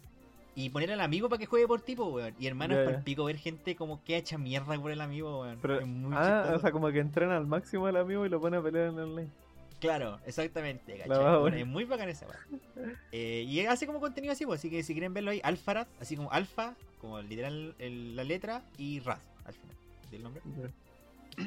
y 0.55 0.69
poner 0.69 0.91
al 0.91 0.99
amigo 1.01 1.29
para 1.29 1.39
que 1.39 1.45
juegue 1.45 1.67
por 1.67 1.81
tipo, 1.81 2.05
weón. 2.07 2.33
Y 2.39 2.47
hermano, 2.47 2.73
Ya, 2.75 2.81
es 2.81 2.85
para 2.89 3.03
pico 3.03 3.23
ver 3.25 3.37
gente 3.37 3.75
como 3.75 4.03
que 4.03 4.17
hecha 4.17 4.37
mierda 4.37 4.77
por 4.79 4.91
el 4.91 5.01
amigo, 5.01 5.41
weón. 5.41 5.59
Pero- 5.61 5.79
es 5.79 5.87
muy 5.87 6.13
Ah, 6.15 6.41
chistoso. 6.41 6.57
o 6.57 6.59
sea, 6.61 6.71
como 6.71 6.89
que 6.91 6.99
entrena 6.99 7.37
al 7.37 7.47
máximo 7.47 7.85
al 7.87 7.95
amigo 7.95 8.25
y 8.25 8.29
lo 8.29 8.39
pone 8.41 8.57
a 8.57 8.61
pelear 8.61 8.89
en 8.89 8.99
online. 8.99 9.29
Claro, 9.79 10.19
exactamente, 10.27 10.97
¿cachai? 10.97 11.07
Bueno, 11.17 11.39
bueno. 11.39 11.57
es 11.57 11.65
muy 11.67 11.85
bacán 11.85 12.09
esa. 12.09 12.27
Eh, 13.11 13.45
y 13.47 13.59
hace 13.61 13.85
como 13.85 13.99
contenido 13.99 14.33
así, 14.33 14.45
pues, 14.45 14.59
así 14.59 14.69
que 14.69 14.81
si 14.83 14.93
quieren 14.93 15.13
verlo 15.13 15.31
ahí, 15.31 15.39
Alfarad, 15.43 15.85
así 15.99 16.15
como 16.15 16.31
alfa, 16.31 16.75
como 16.99 17.21
literal 17.21 17.75
el- 17.77 18.15
la 18.15 18.23
letra, 18.23 18.63
y 18.77 18.99
Rad 19.01 19.19
al 19.45 19.53
final 19.53 19.75
del 20.11 20.23
nombre. 20.23 20.41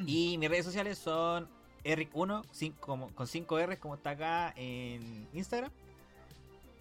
Y 0.06 0.38
mis 0.38 0.48
redes 0.48 0.64
sociales 0.64 0.96
son 0.98 1.48
Eric1 1.84 2.42
cin- 2.52 2.74
como- 2.80 3.08
con 3.14 3.26
5 3.26 3.58
R 3.58 3.76
como 3.78 3.94
está 3.96 4.10
acá 4.10 4.52
en 4.56 5.26
Instagram. 5.34 5.70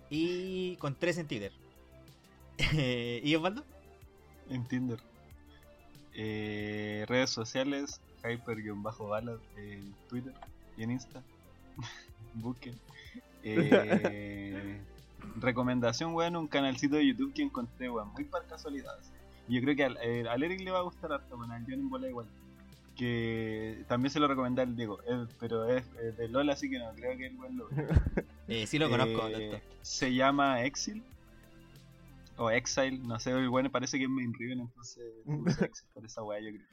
Y 0.09 0.75
con 0.77 0.95
3 0.95 1.17
en 1.17 1.27
Twitter. 1.27 1.51
¿Y 2.57 3.35
Osvaldo? 3.35 3.63
En 4.49 4.65
Tinder. 4.65 4.99
Eh, 6.13 7.05
redes 7.07 7.31
sociales, 7.31 8.01
hyper-ballad 8.23 9.39
en 9.57 9.93
Twitter 10.07 10.34
y 10.77 10.84
en 10.84 10.91
Insta. 10.91 11.23
Busquen. 12.35 12.75
Eh, 13.43 14.80
recomendación, 15.39 16.13
weón, 16.13 16.35
un 16.35 16.47
canalcito 16.47 16.95
de 16.95 17.07
YouTube 17.07 17.34
que 17.34 17.43
encontré, 17.43 17.89
weón, 17.89 18.11
muy 18.13 18.25
por 18.25 18.45
casualidades. 18.45 19.11
Y 19.47 19.55
yo 19.55 19.61
creo 19.61 19.75
que 19.75 19.84
al, 19.84 19.97
eh, 20.01 20.25
al 20.30 20.43
Eric 20.43 20.61
le 20.61 20.71
va 20.71 20.80
a 20.80 20.84
gustar 20.84 21.11
harto, 21.11 21.35
weón, 21.35 21.51
al 21.51 21.65
John 21.67 21.89
bola 21.89 22.07
igual. 22.07 22.27
Que 22.95 23.84
también 23.88 24.11
se 24.11 24.19
lo 24.19 24.27
recomendé 24.27 24.61
al 24.61 24.75
Diego, 24.75 24.99
eh, 25.07 25.25
pero 25.39 25.67
es 25.67 25.84
eh, 25.99 26.13
de 26.15 26.27
LOL, 26.27 26.49
así 26.51 26.69
que 26.69 26.77
no 26.77 26.93
creo 26.93 27.17
que 27.17 27.27
el 27.27 27.35
buen 27.35 27.57
lo 27.57 27.67
vea. 27.69 27.88
Eh, 28.49 28.67
sí 28.67 28.77
lo 28.77 28.89
conozco. 28.89 29.30
Eh, 29.30 29.61
se 29.81 30.13
llama 30.13 30.65
Exil 30.65 31.01
o 32.38 32.49
Exile, 32.49 32.99
no 32.99 33.19
sé, 33.19 33.31
el 33.31 33.49
bueno 33.49 33.72
parece 33.72 33.97
que 33.97 34.05
es 34.05 34.10
Main 34.10 34.34
Riven, 34.34 34.61
entonces 34.61 35.03
Exile 35.61 35.89
por 35.93 36.05
esa 36.05 36.23
weá, 36.23 36.39
yo 36.39 36.49
creo. 36.49 36.68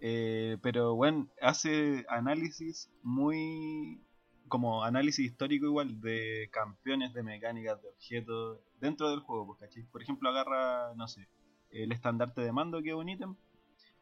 Eh, 0.00 0.58
pero 0.62 0.94
bueno, 0.94 1.28
hace 1.40 2.04
análisis 2.08 2.90
muy 3.02 4.00
como 4.48 4.82
análisis 4.82 5.26
histórico 5.26 5.66
igual 5.66 6.00
de 6.00 6.48
campeones 6.52 7.12
de 7.12 7.22
mecánicas 7.22 7.82
de 7.82 7.88
objetos 7.88 8.60
dentro 8.80 9.10
del 9.10 9.20
juego, 9.20 9.46
pues, 9.46 9.60
¿cachai? 9.60 9.82
Por 9.84 10.02
ejemplo, 10.02 10.28
agarra, 10.30 10.94
no 10.94 11.06
sé, 11.06 11.28
el 11.70 11.92
estandarte 11.92 12.40
de 12.40 12.52
mando 12.52 12.82
que 12.82 12.90
es 12.90 12.94
un 12.94 13.08
ítem 13.08 13.34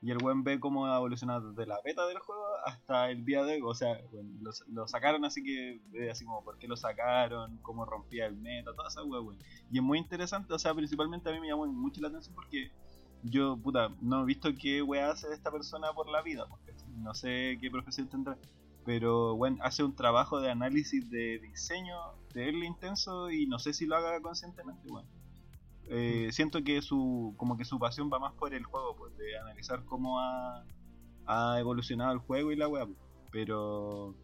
y 0.06 0.12
el 0.12 0.18
buen 0.18 0.44
ve 0.44 0.60
cómo 0.60 0.86
ha 0.86 0.98
evolucionado 0.98 1.50
desde 1.50 1.66
la 1.66 1.80
beta 1.84 2.06
del 2.06 2.20
juego 2.20 2.44
hasta 2.64 3.10
el 3.10 3.24
día 3.24 3.42
de 3.42 3.54
hoy. 3.54 3.62
O 3.64 3.74
sea, 3.74 4.00
bueno, 4.12 4.30
lo, 4.68 4.86
sacaron 4.86 5.24
así 5.24 5.42
que 5.42 5.80
ve 5.90 6.08
así 6.12 6.24
como 6.24 6.44
por 6.44 6.58
qué 6.58 6.68
lo 6.68 6.76
sacaron, 6.76 7.58
cómo 7.60 7.84
rompía 7.84 8.26
el 8.26 8.36
meta, 8.36 8.72
toda 8.72 8.86
esa 8.86 9.02
wea, 9.02 9.20
weón. 9.20 9.36
Y 9.68 9.78
es 9.78 9.82
muy 9.82 9.98
interesante, 9.98 10.54
o 10.54 10.60
sea, 10.60 10.72
principalmente 10.74 11.28
a 11.28 11.32
mí 11.32 11.40
me 11.40 11.48
llamó 11.48 11.66
mucho 11.66 12.00
la 12.00 12.06
atención 12.06 12.36
porque 12.36 12.70
yo, 13.24 13.56
puta, 13.56 13.88
no 14.00 14.22
he 14.22 14.26
visto 14.26 14.48
qué 14.54 14.80
wea 14.80 15.10
hace 15.10 15.26
esta 15.32 15.50
persona 15.50 15.92
por 15.92 16.08
la 16.08 16.22
vida, 16.22 16.46
porque 16.48 16.72
no 16.98 17.12
sé 17.12 17.58
qué 17.60 17.68
profesión 17.68 18.06
tendrá. 18.06 18.38
Pero 18.84 19.34
bueno, 19.34 19.58
hace 19.62 19.82
un 19.82 19.96
trabajo 19.96 20.40
de 20.40 20.52
análisis 20.52 21.10
de 21.10 21.40
diseño 21.40 21.96
de 22.32 22.48
él 22.50 22.62
intenso 22.62 23.28
y 23.32 23.48
no 23.48 23.58
sé 23.58 23.72
si 23.72 23.86
lo 23.86 23.96
haga 23.96 24.20
conscientemente. 24.20 24.88
Eh, 25.88 26.28
siento 26.32 26.62
que 26.64 26.82
su 26.82 27.34
como 27.36 27.56
que 27.56 27.64
su 27.64 27.78
pasión 27.78 28.10
va 28.12 28.18
más 28.18 28.32
por 28.34 28.54
el 28.54 28.64
juego, 28.64 28.96
pues, 28.96 29.16
de 29.16 29.38
analizar 29.38 29.84
cómo 29.84 30.18
ha, 30.20 30.64
ha 31.26 31.60
evolucionado 31.60 32.12
el 32.12 32.18
juego 32.18 32.52
y 32.52 32.56
la 32.56 32.68
web. 32.68 32.88
Pero 33.30 34.14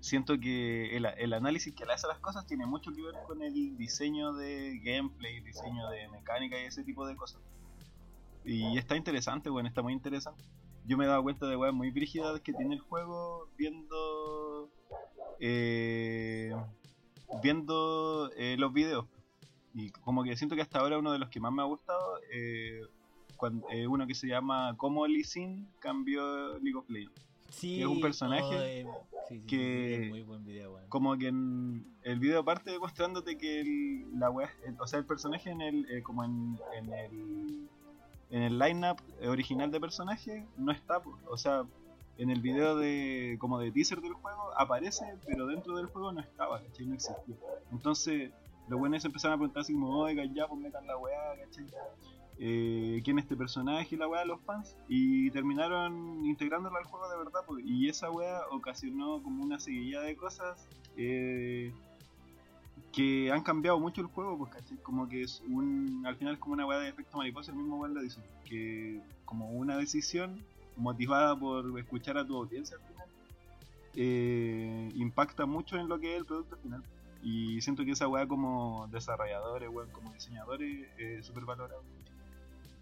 siento 0.00 0.38
que 0.38 0.96
el, 0.96 1.06
el, 1.06 1.32
análisis 1.32 1.74
que 1.74 1.86
le 1.86 1.92
hace 1.92 2.06
a 2.06 2.10
las 2.10 2.18
cosas 2.18 2.46
tiene 2.46 2.66
mucho 2.66 2.92
que 2.92 3.02
ver 3.02 3.14
con 3.26 3.42
el 3.42 3.76
diseño 3.76 4.32
de 4.32 4.80
gameplay, 4.82 5.40
diseño 5.40 5.88
de 5.90 6.08
mecánica 6.08 6.60
y 6.60 6.64
ese 6.64 6.84
tipo 6.84 7.06
de 7.06 7.16
cosas. 7.16 7.40
Y 8.44 8.76
está 8.78 8.96
interesante, 8.96 9.50
bueno, 9.50 9.68
está 9.68 9.82
muy 9.82 9.92
interesante. 9.92 10.44
Yo 10.84 10.96
me 10.96 11.04
he 11.04 11.08
dado 11.08 11.22
cuenta 11.22 11.46
de 11.46 11.56
weas 11.56 11.72
muy 11.72 11.90
brígidas 11.90 12.40
que 12.40 12.52
tiene 12.52 12.74
el 12.74 12.80
juego 12.80 13.48
viendo 13.56 14.68
eh, 15.38 16.52
viendo 17.42 18.30
eh, 18.36 18.56
los 18.58 18.72
videos. 18.72 19.06
Y 19.74 19.90
como 19.90 20.22
que 20.22 20.36
siento 20.36 20.54
que 20.54 20.62
hasta 20.62 20.80
ahora 20.80 20.98
uno 20.98 21.12
de 21.12 21.18
los 21.18 21.28
que 21.28 21.40
más 21.40 21.52
me 21.52 21.62
ha 21.62 21.66
gustado, 21.66 22.18
eh, 22.32 22.82
cuando, 23.36 23.68
eh, 23.70 23.86
uno 23.86 24.06
que 24.06 24.14
se 24.14 24.28
llama 24.28 24.76
Como 24.76 25.06
Lee 25.06 25.24
Sin 25.24 25.68
cambió 25.78 26.58
League 26.58 26.76
of 26.76 26.88
Legends. 26.88 27.26
Sí, 27.48 27.76
que 27.76 27.80
es 27.82 27.86
un 27.86 28.00
personaje 28.00 28.56
oh, 28.56 28.62
eh, 28.62 28.86
sí, 29.28 29.40
sí, 29.40 29.46
que 29.46 30.06
muy 30.08 30.22
buen 30.22 30.42
video, 30.44 30.72
weón. 30.72 30.88
como 30.88 31.18
que 31.18 31.28
en 31.28 31.84
el 32.02 32.18
video 32.18 32.42
parte 32.44 32.70
demostrándote 32.70 33.36
que 33.36 33.60
el, 33.60 34.18
la 34.18 34.30
wea, 34.30 34.50
o 34.78 34.86
sea, 34.86 34.98
el 34.98 35.04
personaje 35.04 35.50
en 35.50 35.60
el 35.60 35.90
eh, 35.90 36.02
como 36.02 36.24
en, 36.24 36.58
en 36.74 36.92
el 36.94 37.68
en 38.30 38.42
el 38.42 38.58
lineup 38.58 38.98
original 39.28 39.70
de 39.70 39.80
personaje 39.80 40.46
no 40.56 40.72
está, 40.72 41.02
o 41.28 41.36
sea, 41.36 41.66
en 42.18 42.30
el 42.30 42.40
video 42.40 42.76
de 42.76 43.36
como 43.40 43.58
de 43.58 43.70
teaser 43.70 44.00
del 44.00 44.14
juego 44.14 44.52
aparece, 44.56 45.04
pero 45.26 45.46
dentro 45.46 45.76
del 45.76 45.86
juego 45.86 46.12
no 46.12 46.20
estaba, 46.20 46.62
¿cachai? 46.62 46.86
No 46.86 46.94
existía. 46.94 47.36
Entonces, 47.70 48.30
los 48.68 48.78
buenos 48.78 49.04
empezaron 49.04 49.34
a 49.34 49.38
preguntar 49.38 49.62
así 49.62 49.72
como, 49.72 49.98
oigan, 49.98 50.32
ya, 50.34 50.46
pues 50.46 50.60
metan 50.60 50.86
la 50.86 50.96
weá, 50.96 51.36
¿cachai? 51.44 51.66
Eh, 52.38 53.02
quién 53.04 53.18
es 53.18 53.24
este 53.24 53.36
personaje 53.36 53.94
y 53.94 53.98
la 53.98 54.08
weá 54.08 54.24
los 54.24 54.40
fans 54.40 54.74
y 54.88 55.30
terminaron 55.30 56.24
integrándolo 56.24 56.76
al 56.76 56.84
juego 56.84 57.08
de 57.08 57.18
verdad 57.18 57.40
pues, 57.46 57.64
y 57.64 57.88
esa 57.88 58.10
weá 58.10 58.40
ocasionó 58.50 59.22
como 59.22 59.44
una 59.44 59.60
seguidilla 59.60 60.00
de 60.00 60.16
cosas 60.16 60.66
eh, 60.96 61.72
que 62.90 63.30
han 63.30 63.42
cambiado 63.42 63.78
mucho 63.78 64.00
el 64.00 64.08
juego 64.08 64.38
pues 64.38 64.54
¿cachai? 64.54 64.78
como 64.78 65.08
que 65.08 65.22
es 65.22 65.42
un 65.46 66.02
al 66.06 66.16
final 66.16 66.34
es 66.34 66.40
como 66.40 66.54
una 66.54 66.66
weá 66.66 66.78
de 66.78 66.88
efecto 66.88 67.18
mariposa 67.18 67.52
el 67.52 67.58
mismo 67.58 67.76
weá 67.76 67.92
lo 67.92 68.00
dice 68.00 68.20
que 68.44 69.00
como 69.24 69.50
una 69.50 69.76
decisión 69.76 70.42
motivada 70.76 71.38
por 71.38 71.78
escuchar 71.78 72.16
a 72.16 72.26
tu 72.26 72.36
audiencia 72.36 72.76
al 72.76 72.82
final 72.82 73.08
eh, 73.94 74.90
impacta 74.96 75.44
mucho 75.44 75.76
en 75.76 75.86
lo 75.86 76.00
que 76.00 76.14
es 76.14 76.18
el 76.18 76.24
producto 76.24 76.56
final 76.56 76.82
y 77.22 77.60
siento 77.60 77.84
que 77.84 77.92
esa 77.92 78.08
weá 78.08 78.26
como 78.26 78.88
desarrolladores, 78.88 79.68
weón, 79.68 79.90
como 79.90 80.12
diseñadores, 80.12 80.88
es 80.98 81.24
súper 81.26 81.44
valorado. 81.44 81.82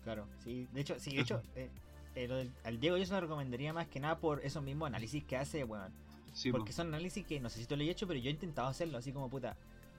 Claro, 0.05 0.27
sí, 0.43 0.67
de 0.73 0.81
hecho, 0.81 0.99
sí, 0.99 1.15
de 1.15 1.21
hecho, 1.23 1.43
eh, 1.57 1.69
eh, 2.15 2.51
al 2.65 2.81
Diego 2.81 2.97
yo 2.97 3.05
se 3.05 3.13
lo 3.13 3.21
recomendaría 3.21 3.73
más 3.73 3.87
que 3.89 4.01
nada 4.01 4.19
por 4.19 4.45
esos 4.45 4.63
mismos 4.63 4.87
análisis 4.87 5.23
que 5.25 5.37
hace, 5.37 5.65
weón. 5.65 5.93
Sí, 6.33 6.51
porque 6.53 6.71
po. 6.71 6.77
son 6.77 6.89
análisis 6.89 7.27
que 7.27 7.41
no 7.41 7.49
sé 7.51 7.61
si 7.61 7.67
tú 7.67 7.77
lo 7.77 7.83
he 7.83 7.91
hecho, 7.91 8.07
pero 8.07 8.19
yo 8.19 8.29
he 8.29 8.33
intentado 8.33 8.69
hacerlo 8.69 8.99
así 8.99 9.13
como 9.13 9.29
puta. 9.29 9.57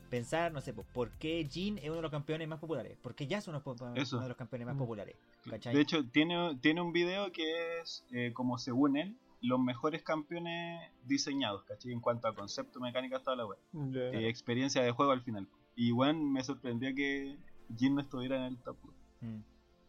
Pensar, 0.10 0.52
no 0.52 0.60
sé, 0.60 0.74
po, 0.74 0.84
por 0.92 1.10
qué 1.12 1.48
Jin 1.50 1.78
es 1.78 1.86
uno 1.86 1.96
de 1.96 2.02
los 2.02 2.12
campeones 2.12 2.46
más 2.48 2.60
populares. 2.60 2.98
¿Por 3.02 3.16
qué 3.16 3.28
Yasuo 3.28 3.54
es 3.96 4.12
uno 4.12 4.22
de 4.24 4.28
los 4.28 4.38
campeones 4.38 4.66
más 4.66 4.76
Mm. 4.76 4.80
populares? 4.80 5.16
¿Cachai? 5.50 5.74
De 5.74 5.82
hecho, 5.82 6.04
tiene, 6.10 6.58
tiene 6.62 6.82
un 6.82 6.92
video 6.92 7.32
que 7.32 7.80
es, 7.80 8.04
eh, 8.12 8.32
como 8.34 8.58
según 8.58 8.98
él, 8.98 9.16
los 9.42 9.60
mejores 9.60 10.04
campeones 10.04 10.92
diseñados, 11.06 11.64
¿cachai? 11.64 11.92
En 11.92 12.00
cuanto 12.00 12.28
a 12.28 12.36
concepto, 12.36 12.80
mecánica, 12.80 13.20
toda 13.20 13.36
la 13.38 13.46
web. 13.46 13.58
Eh, 13.96 14.28
experiencia 14.30 14.82
de 14.84 14.92
juego 14.92 15.12
al 15.12 15.22
final. 15.22 15.48
Y 15.76 15.92
bueno, 15.92 16.20
me 16.24 16.44
sorprendió 16.44 16.94
que 16.96 17.38
Jin 17.76 17.96
no 17.96 18.02
estuviera 18.02 18.38
en 18.38 18.44
el 18.54 18.58
top. 18.60 18.78
Mm. 19.22 19.40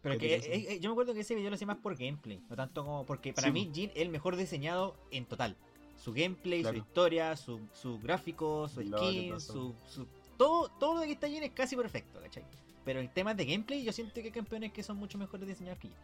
Pero 0.00 0.18
¿Qué 0.18 0.26
que 0.26 0.34
eh, 0.36 0.66
eh, 0.74 0.80
yo 0.80 0.88
me 0.90 0.92
acuerdo 0.94 1.14
que 1.14 1.20
ese 1.20 1.34
video 1.34 1.50
lo 1.50 1.54
hacía 1.54 1.66
más 1.66 1.76
por 1.76 1.96
gameplay, 1.96 2.40
no 2.48 2.56
tanto 2.56 2.84
como 2.84 3.04
porque 3.06 3.32
para 3.32 3.48
Sí, 3.48 3.52
mí. 3.52 3.70
Jin 3.72 3.90
es 3.90 3.96
el 4.02 4.08
mejor 4.08 4.36
diseñado 4.36 4.96
en 5.10 5.26
total. 5.26 5.56
Su 5.96 6.12
gameplay, 6.12 6.62
Claro. 6.62 6.78
su 6.78 6.82
historia, 6.84 7.36
su, 7.36 7.60
su 7.72 7.98
gráfico, 8.00 8.68
su 8.68 8.80
skin, 8.82 9.38
su, 9.40 9.74
su 9.86 10.06
todo, 10.36 10.68
todo 10.80 10.94
lo 10.96 11.02
que 11.02 11.12
está 11.12 11.28
Jin 11.28 11.42
es 11.44 11.52
casi 11.52 11.76
perfecto, 11.76 12.20
¿cachai? 12.20 12.42
Pero 12.84 12.98
en 12.98 13.08
temas 13.12 13.36
de 13.36 13.44
gameplay 13.44 13.84
yo 13.84 13.92
siento 13.92 14.14
que 14.14 14.22
hay 14.22 14.30
campeones 14.32 14.72
que 14.72 14.82
son 14.82 14.96
mucho 14.96 15.18
mejores 15.18 15.46
diseñados 15.46 15.78
que 15.78 15.88
Jin. 15.88 15.96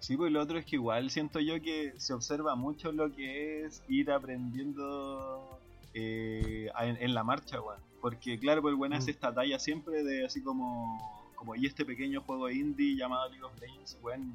Sí, 0.00 0.16
pues 0.16 0.32
lo 0.32 0.40
otro 0.42 0.58
es 0.58 0.64
que 0.64 0.76
igual 0.76 1.10
siento 1.10 1.40
yo 1.40 1.60
que 1.60 1.92
se 1.98 2.12
observa 2.14 2.54
mucho 2.56 2.90
lo 2.90 3.12
que 3.14 3.64
es 3.64 3.82
ir 3.88 4.10
aprendiendo 4.10 5.58
eh, 5.94 6.70
en, 6.80 6.96
en 7.00 7.14
la 7.14 7.22
marcha, 7.22 7.60
weón. 7.60 7.78
Porque 8.00 8.38
claro, 8.38 8.62
pues 8.62 8.72
el 8.72 8.80
weón 8.80 8.92
Mm. 8.92 8.96
hace 8.96 9.10
esta 9.10 9.32
talla 9.34 9.58
siempre 9.58 10.02
de 10.02 10.24
así 10.24 10.42
como, 10.42 11.30
como 11.36 11.54
y 11.54 11.66
este 11.66 11.84
pequeño 11.84 12.22
juego 12.22 12.48
indie 12.50 12.96
llamado 12.96 13.28
League 13.28 13.44
of 13.44 13.60
Legends, 13.60 13.98
weón. 14.02 14.32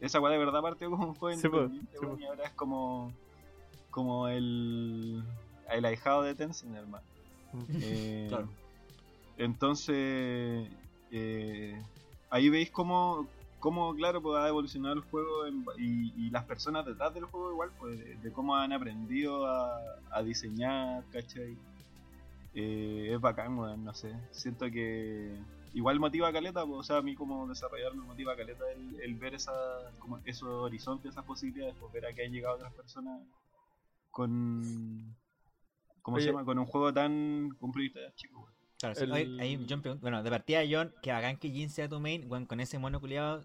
Esa 0.00 0.20
weá 0.20 0.32
de 0.32 0.38
verdad 0.38 0.60
partió 0.62 0.90
como 0.90 1.08
un 1.08 1.14
juego 1.14 1.38
Sí, 1.40 1.48
pues, 1.48 1.62
independiente, 1.70 1.92
sí, 1.92 1.98
weón, 2.04 2.16
pues. 2.16 2.22
y 2.22 2.26
ahora 2.26 2.44
es 2.44 2.52
como, 2.52 3.12
como 3.90 4.28
el, 4.28 5.22
el 5.70 5.84
ahijado 5.84 6.22
de 6.22 6.34
Tencent, 6.34 6.76
hermano. 6.76 7.04
Mm. 7.52 7.64
Eh, 7.82 8.26
Claro. 8.28 8.48
Entonces, 9.38 10.68
eh, 11.10 11.82
ahí 12.28 12.48
veis 12.50 12.70
cómo, 12.70 13.26
cómo, 13.60 13.94
claro, 13.94 14.20
pues 14.20 14.36
ha 14.38 14.48
evolucionado 14.48 14.94
el 14.94 15.02
juego 15.02 15.46
en- 15.46 15.64
y, 15.78 16.12
y 16.26 16.30
las 16.30 16.44
personas 16.44 16.84
detrás 16.86 17.14
del 17.14 17.24
juego 17.26 17.52
igual, 17.52 17.70
pues 17.78 17.98
de, 17.98 18.16
de 18.16 18.32
cómo 18.32 18.56
han 18.56 18.72
aprendido 18.72 19.46
a, 19.46 19.78
a 20.10 20.22
diseñar, 20.22 21.04
¿cachai? 21.12 21.56
Eh, 22.54 23.10
es 23.14 23.20
bacán, 23.20 23.56
weón, 23.58 23.84
no 23.84 23.94
sé. 23.94 24.12
Siento 24.32 24.68
que 24.70 25.36
igual 25.74 26.00
motiva 26.00 26.28
a 26.28 26.32
caleta, 26.32 26.66
pues, 26.66 26.78
o 26.80 26.82
sea, 26.82 26.96
a 26.96 27.02
mí 27.02 27.14
como 27.14 27.46
desarrollador 27.46 27.94
me 27.94 28.02
motiva 28.04 28.32
a 28.32 28.36
caleta 28.36 28.64
el, 28.72 29.00
el 29.00 29.14
ver 29.14 29.34
esa, 29.34 29.52
como 30.00 30.18
esos 30.24 30.48
horizontes, 30.48 31.12
esas 31.12 31.24
posibilidades, 31.24 31.76
pues 31.78 31.92
ver 31.92 32.06
a 32.06 32.12
que 32.12 32.24
han 32.26 32.32
llegado 32.32 32.56
otras 32.56 32.72
personas 32.74 33.20
con... 34.10 35.14
¿Cómo 36.02 36.16
Oye. 36.16 36.24
se 36.26 36.32
llama? 36.32 36.44
Con 36.44 36.58
un 36.58 36.66
juego 36.66 36.92
tan... 36.92 37.50
tan 37.60 38.14
chico, 38.16 38.40
weón. 38.40 38.52
Claro, 38.78 38.94
sí. 38.94 39.04
El- 39.04 39.12
Oye, 39.12 39.42
ahí 39.42 39.66
John 39.68 39.82
pregunta- 39.82 40.00
bueno, 40.00 40.22
de 40.22 40.30
partida 40.30 40.60
John, 40.68 40.92
que 41.02 41.12
bacán 41.12 41.36
que 41.36 41.50
Jin 41.50 41.68
sea 41.70 41.88
tu 41.88 42.00
main, 42.00 42.24
weón, 42.30 42.46
con 42.46 42.58
ese 42.60 42.78
mono 42.78 42.98
culiado 42.98 43.44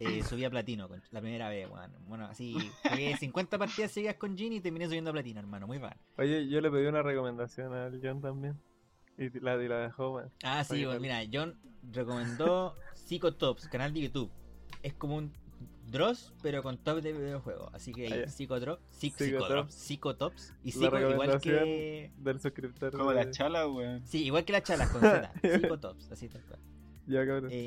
eh, 0.00 0.22
subí 0.22 0.44
a 0.44 0.50
platino 0.50 0.88
con- 0.88 1.02
la 1.10 1.20
primera 1.20 1.48
vez, 1.48 1.68
weón. 1.70 1.92
Bueno, 2.06 2.26
así, 2.26 2.54
jugué 2.88 3.16
50 3.16 3.58
partidas 3.58 3.90
seguidas 3.92 4.16
con 4.16 4.36
Jin 4.36 4.52
y 4.54 4.60
terminé 4.60 4.86
subiendo 4.86 5.10
a 5.10 5.12
platino, 5.12 5.40
hermano, 5.40 5.66
muy 5.66 5.78
bacán. 5.78 5.98
Oye, 6.18 6.48
yo 6.48 6.60
le 6.60 6.70
pedí 6.70 6.86
una 6.86 7.02
recomendación 7.02 7.72
al 7.72 8.00
John 8.02 8.20
también. 8.20 8.58
Y 9.16 9.30
la, 9.40 9.62
y 9.62 9.68
la 9.68 9.78
dejó, 9.78 10.14
weón. 10.14 10.30
Ah, 10.42 10.64
sí, 10.64 10.84
weón, 10.84 11.00
mira, 11.00 11.20
John 11.32 11.56
recomendó 11.92 12.74
Psicotops, 12.94 13.68
canal 13.68 13.92
de 13.94 14.00
YouTube. 14.02 14.30
Es 14.82 14.94
como 14.94 15.16
un 15.16 15.32
Dross, 15.86 16.32
pero 16.42 16.62
con 16.62 16.78
top 16.78 17.00
de 17.02 17.12
videojuegos. 17.12 17.68
Así 17.74 17.92
que 17.92 18.08
Ah, 18.08 18.14
ahí, 18.14 18.20
ya. 18.22 18.28
Psicotrop, 18.28 18.80
Psic- 18.90 19.14
Psicotops. 19.16 19.74
Psicotops, 19.74 19.74
Psicotops. 19.74 20.54
Y 20.64 20.72
La 20.72 20.72
Psico 20.72 21.10
igual 21.10 21.40
que. 21.40 22.10
del 22.18 22.40
suscriptor. 22.40 22.96
Como 22.96 23.10
de- 23.12 23.24
la 23.26 23.30
chala, 23.30 23.68
weón. 23.68 24.04
Sí, 24.06 24.24
igual 24.24 24.44
que 24.44 24.52
las 24.52 24.62
chalas 24.62 24.88
con 24.90 25.02
Z. 25.02 25.32
Psicotops, 25.42 26.10
así 26.10 26.28
tal 26.28 26.42
cual. 26.42 26.58
Ya, 27.06 27.26
cabrón. 27.26 27.50
Eh, 27.52 27.62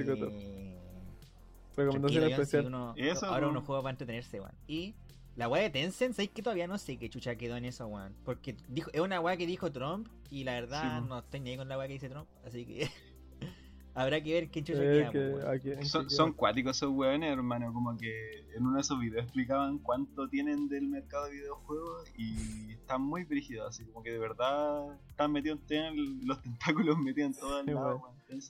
Recomendación 1.86 2.24
especial. 2.32 2.64
si 2.64 2.68
uno- 2.68 2.94
Eso, 2.98 3.26
ahora 3.28 3.46
po. 3.46 3.52
uno 3.52 3.62
juega 3.62 3.82
para 3.82 3.92
entretenerse, 3.92 4.40
weón. 4.40 4.56
Y 4.68 4.96
la 5.36 5.48
weá 5.48 5.62
de 5.64 5.70
Tencent, 5.70 6.14
¿sabéis 6.16 6.32
que 6.32 6.42
todavía 6.42 6.68
no 6.68 6.78
sé 6.78 6.98
qué 6.98 7.10
chucha 7.10 7.36
quedó 7.36 7.56
en 7.58 7.66
eso, 7.66 7.86
weón? 7.88 8.16
Porque 8.26 8.56
dijo, 8.70 8.90
es 8.94 9.02
una 9.02 9.20
weá 9.20 9.38
que 9.38 9.46
dijo 9.46 9.72
Trump 9.72 10.08
y 10.30 10.44
la 10.44 10.54
verdad 10.54 11.02
Sí, 11.02 11.08
no 11.08 11.20
estoy 11.20 11.40
ni 11.42 11.52
ahí 11.52 11.58
con 11.58 11.70
la 11.70 11.78
weá 11.78 11.88
que 11.88 11.94
dice 11.94 12.10
Trump, 12.10 12.28
así 12.46 12.66
que 12.66 12.90
habrá 13.94 14.22
que 14.22 14.34
ver 14.34 14.50
qué 14.50 14.64
chucha 14.64 14.80
Eh, 14.84 15.10
queda, 15.12 15.60
que 15.60 15.86
Son, 15.86 16.34
cuáticos 16.34 16.78
esos 16.78 16.92
weones, 16.92 17.32
hermano. 17.32 17.72
Como 17.74 17.96
que 17.98 18.40
en 18.56 18.66
uno 18.66 18.76
de 18.76 18.82
esos 18.82 19.00
videos 19.00 19.24
explicaban 19.26 19.78
cuánto 19.80 20.28
tienen 20.28 20.68
del 20.68 20.88
mercado 20.88 21.26
de 21.26 21.32
videojuegos 21.34 22.08
y 22.18 22.72
están 22.74 23.02
muy 23.02 23.24
brígidos. 23.24 23.70
Así 23.70 23.86
como 23.86 24.04
que 24.04 24.12
de 24.12 24.20
verdad 24.20 25.00
están 25.10 25.32
metidos, 25.32 25.60
tienen 25.68 26.26
los 26.28 26.42
tentáculos 26.42 26.98
metidos 27.00 27.36
en 27.36 27.40
todo 27.40 27.60
el 27.60 27.66
Sí, 27.66 27.72
lado, 27.74 28.02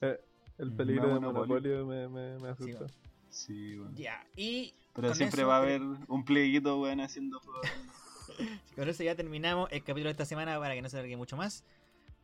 Eh, 0.02 0.20
El 0.58 0.72
Mm, 0.72 0.78
peligro 0.78 1.04
una 1.06 1.14
de 1.16 1.20
monopolio. 1.20 1.86
monopolio 1.86 1.86
me, 1.86 2.08
me, 2.08 2.40
me 2.40 2.50
asustó. 2.50 2.86
weón. 2.86 2.92
Sí. 3.38 3.78
Ya, 3.96 4.26
y 4.36 4.74
Pero 4.94 5.14
siempre 5.16 5.42
eso, 5.42 5.48
va 5.50 5.58
a 5.58 5.62
haber 5.62 5.82
un 5.82 6.26
plieguito, 6.26 6.80
weón, 6.80 7.00
haciendo. 7.02 7.40
Con 8.76 8.88
eso 8.90 9.04
ya 9.04 9.16
terminamos 9.16 9.70
el 9.72 9.80
capítulo 9.84 10.06
de 10.06 10.12
esta 10.12 10.26
semana 10.26 10.60
para 10.60 10.74
que 10.76 10.82
no 10.82 10.90
se 10.90 10.98
alargue 10.98 11.18
mucho 11.18 11.38
más. 11.38 11.64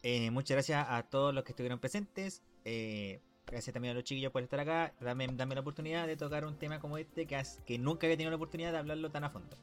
Eh, 0.04 0.30
muchas 0.32 0.56
gracias 0.56 0.86
a 0.90 1.04
todos 1.04 1.34
los 1.34 1.44
que 1.44 1.52
estuvieron 1.54 1.80
presentes. 1.80 2.42
Eh, 2.66 3.22
gracias 3.48 3.74
también 3.74 3.92
a 3.94 3.96
los 3.96 4.04
chiquillos 4.04 4.32
por 4.32 4.42
estar 4.44 4.60
acá. 4.60 4.94
Dame, 5.00 5.28
dame 5.34 5.56
la 5.56 5.62
oportunidad 5.62 6.06
de 6.08 6.18
tocar 6.18 6.46
un 6.46 6.58
tema 6.58 6.80
como 6.80 6.98
este 6.98 7.26
que, 7.26 7.36
has- 7.36 7.62
que 7.66 7.78
nunca 7.80 8.06
había 8.06 8.18
tenido 8.18 8.32
la 8.32 8.36
oportunidad 8.38 8.72
de 8.72 8.78
hablarlo 8.80 9.10
tan 9.12 9.24
a 9.24 9.30
fondo. 9.30 9.56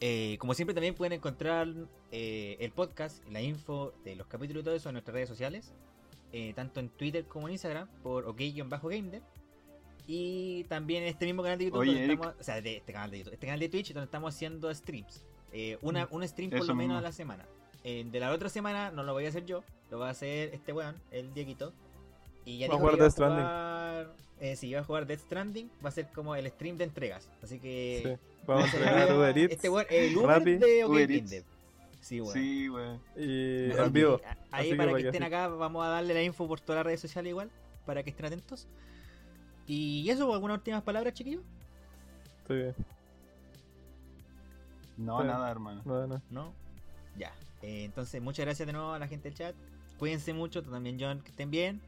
Eh, 0.00 0.36
como 0.38 0.54
siempre 0.54 0.74
también 0.74 0.94
pueden 0.94 1.12
encontrar 1.12 1.68
eh, 2.10 2.56
el 2.60 2.72
podcast, 2.72 3.22
la 3.28 3.42
info 3.42 3.92
de 4.04 4.16
los 4.16 4.26
capítulos 4.26 4.62
y 4.62 4.64
todo 4.64 4.74
eso 4.74 4.88
en 4.88 4.94
nuestras 4.94 5.14
redes 5.14 5.28
sociales. 5.28 5.72
eh, 6.32 6.52
tanto 6.54 6.78
en 6.80 6.88
Twitter 6.90 7.26
como 7.26 7.48
en 7.48 7.52
Instagram 7.54 7.88
por 8.02 8.24
ok-gamedev. 8.26 9.22
Y 10.12 10.64
también 10.64 11.04
en 11.04 11.10
este 11.10 11.24
mismo 11.24 11.40
canal 11.42 11.56
de 11.58 11.66
YouTube, 11.66 11.78
Oye, 11.80 11.90
donde 11.92 12.04
Eric. 12.04 12.18
estamos, 12.18 12.40
o 12.40 12.42
sea, 12.42 12.60
de 12.60 12.76
este 12.78 12.92
canal 12.92 13.10
de 13.12 13.18
YouTube, 13.18 13.32
este 13.34 13.46
canal 13.46 13.60
de 13.60 13.68
Twitch, 13.68 13.92
donde 13.92 14.06
estamos 14.06 14.34
haciendo 14.34 14.74
streams. 14.74 15.22
Eh, 15.52 15.78
una, 15.82 16.08
un 16.10 16.26
stream 16.26 16.50
por 16.50 16.58
Eso 16.58 16.66
lo 16.68 16.74
menos 16.74 16.88
mismo. 16.96 16.98
a 16.98 17.02
la 17.02 17.12
semana. 17.12 17.46
Eh, 17.84 18.04
de 18.10 18.18
la 18.20 18.32
otra 18.32 18.48
semana 18.48 18.90
no 18.90 19.04
lo 19.04 19.12
voy 19.12 19.26
a 19.26 19.28
hacer 19.28 19.46
yo, 19.46 19.62
lo 19.90 20.00
va 20.00 20.08
a 20.08 20.10
hacer 20.10 20.50
este 20.52 20.72
weón, 20.72 20.96
el 21.12 21.32
Dieguito. 21.32 21.72
Y 22.44 22.58
ya 22.58 22.66
Va 22.68 22.74
a 22.74 22.76
dijo 22.76 22.78
que 22.78 22.80
jugar 22.80 22.94
iba 22.96 23.04
Death 23.04 23.12
Stranding. 23.12 23.44
jugar- 23.44 24.14
eh, 24.40 24.56
si 24.56 24.66
iba 24.68 24.80
a 24.80 24.84
jugar 24.84 25.06
Death 25.06 25.20
Stranding, 25.20 25.70
va 25.84 25.88
a 25.90 25.92
ser 25.92 26.08
como 26.12 26.34
el 26.34 26.46
stream 26.48 26.76
de 26.76 26.84
entregas. 26.84 27.28
Así 27.42 27.60
que. 27.60 28.02
Sí. 28.18 28.26
Vamos 28.46 28.64
a 28.64 28.76
entregar 28.76 29.06
día- 29.06 29.16
Uber 29.16 29.38
Eats 29.38 29.52
Este 29.54 29.68
weón, 29.68 29.86
el 29.90 30.16
Uber 30.16 30.26
Rappi. 30.26 30.56
de 30.56 30.84
OK 30.84 30.90
Uber 30.90 31.10
Eats. 31.12 31.44
Sí, 32.00 32.20
weón. 32.20 32.32
Sí, 32.34 32.68
weón. 32.68 33.00
y 33.16 33.70
en 33.70 33.92
vivo. 33.92 34.18
que, 34.18 34.26
a- 34.26 34.30
Así 34.30 34.40
Ahí 34.50 34.70
que 34.70 34.76
para 34.76 34.88
para 34.90 34.96
que 34.98 35.02
que 35.04 35.08
estén 35.10 35.22
así- 35.22 35.34
acá, 35.34 35.48
vamos 35.48 35.84
a 35.86 35.88
darle 35.90 36.14
la 36.14 36.22
info 36.24 36.48
por 36.48 36.58
todas 36.60 36.78
las 36.80 36.86
redes 36.86 37.00
sociales 37.00 37.30
igual, 37.30 37.48
para 37.86 38.02
que 38.02 38.10
estén 38.10 38.26
atentos. 38.26 38.66
Y 39.72 40.10
eso, 40.10 40.34
¿algunas 40.34 40.58
últimas 40.58 40.82
palabras, 40.82 41.14
chiquillos? 41.14 41.42
Estoy 42.42 42.58
bien. 42.58 42.74
No, 44.96 45.20
Sí. 45.20 45.26
nada, 45.28 45.48
hermano. 45.48 45.80
No, 45.84 46.06
no. 46.08 46.20
¿No? 46.28 46.52
Ya. 47.16 47.32
Eh, 47.62 47.84
entonces, 47.84 48.20
muchas 48.20 48.44
gracias 48.46 48.66
de 48.66 48.72
nuevo 48.72 48.92
a 48.92 48.98
la 48.98 49.06
gente 49.06 49.28
del 49.28 49.38
chat. 49.38 49.54
Cuídense 49.96 50.32
mucho, 50.34 50.60
tú 50.62 50.72
también, 50.72 50.96
John, 50.98 51.20
que 51.20 51.28
estén 51.30 51.52
bien. 51.52 51.80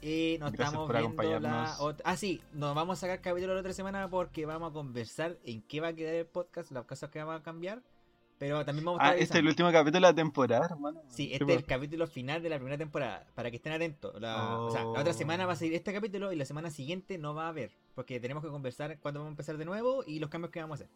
Y 0.00 0.38
nos 0.40 0.52
Gracias 0.52 0.68
estamos 0.68 0.86
por 0.86 0.96
viendo 0.96 1.40
la 1.40 1.76
otra. 1.80 2.10
Ah, 2.10 2.16
sí, 2.16 2.40
nos 2.54 2.74
vamos 2.74 2.96
a 2.96 3.00
sacar 3.02 3.20
capítulo 3.20 3.52
la 3.52 3.60
otra 3.60 3.74
semana 3.74 4.08
porque 4.08 4.46
vamos 4.46 4.70
a 4.70 4.72
conversar 4.72 5.36
en 5.44 5.60
qué 5.60 5.80
va 5.80 5.88
a 5.88 5.92
quedar 5.92 6.14
el 6.14 6.26
podcast, 6.26 6.70
las 6.70 6.86
cosas 6.86 7.10
que 7.10 7.18
vamos 7.18 7.38
a 7.38 7.42
cambiar. 7.42 7.82
Pero 8.38 8.64
también 8.64 8.84
vamos 8.84 9.00
a 9.00 9.04
Ah, 9.04 9.08
estar 9.08 9.22
este 9.22 9.34
es 9.38 9.40
el 9.40 9.48
último 9.48 9.72
capítulo 9.72 10.06
de 10.06 10.12
la 10.12 10.14
temporada, 10.14 10.66
hermano. 10.70 11.02
Sí, 11.08 11.30
este 11.32 11.44
es 11.44 11.58
el 11.58 11.64
capítulo 11.64 12.06
final 12.06 12.40
de 12.42 12.48
la 12.48 12.56
primera 12.56 12.78
temporada, 12.78 13.26
para 13.34 13.50
que 13.50 13.56
estén 13.56 13.72
atentos. 13.72 14.20
La, 14.20 14.58
O 14.58 14.70
sea, 14.70 14.82
la 14.84 15.00
otra 15.00 15.12
semana 15.12 15.44
va 15.44 15.54
a 15.54 15.56
seguir 15.56 15.74
este 15.74 15.92
capítulo 15.92 16.32
y 16.32 16.36
la 16.36 16.44
semana 16.44 16.70
siguiente 16.70 17.18
no 17.18 17.34
va 17.34 17.46
a 17.46 17.48
haber, 17.48 17.72
porque 17.96 18.20
tenemos 18.20 18.44
que 18.44 18.50
conversar 18.50 18.96
cuándo 19.00 19.20
vamos 19.20 19.30
a 19.30 19.32
empezar 19.32 19.56
de 19.56 19.64
nuevo 19.64 20.04
y 20.06 20.20
los 20.20 20.30
cambios 20.30 20.52
que 20.52 20.60
vamos 20.60 20.80
a 20.80 20.84
hacer. 20.84 20.88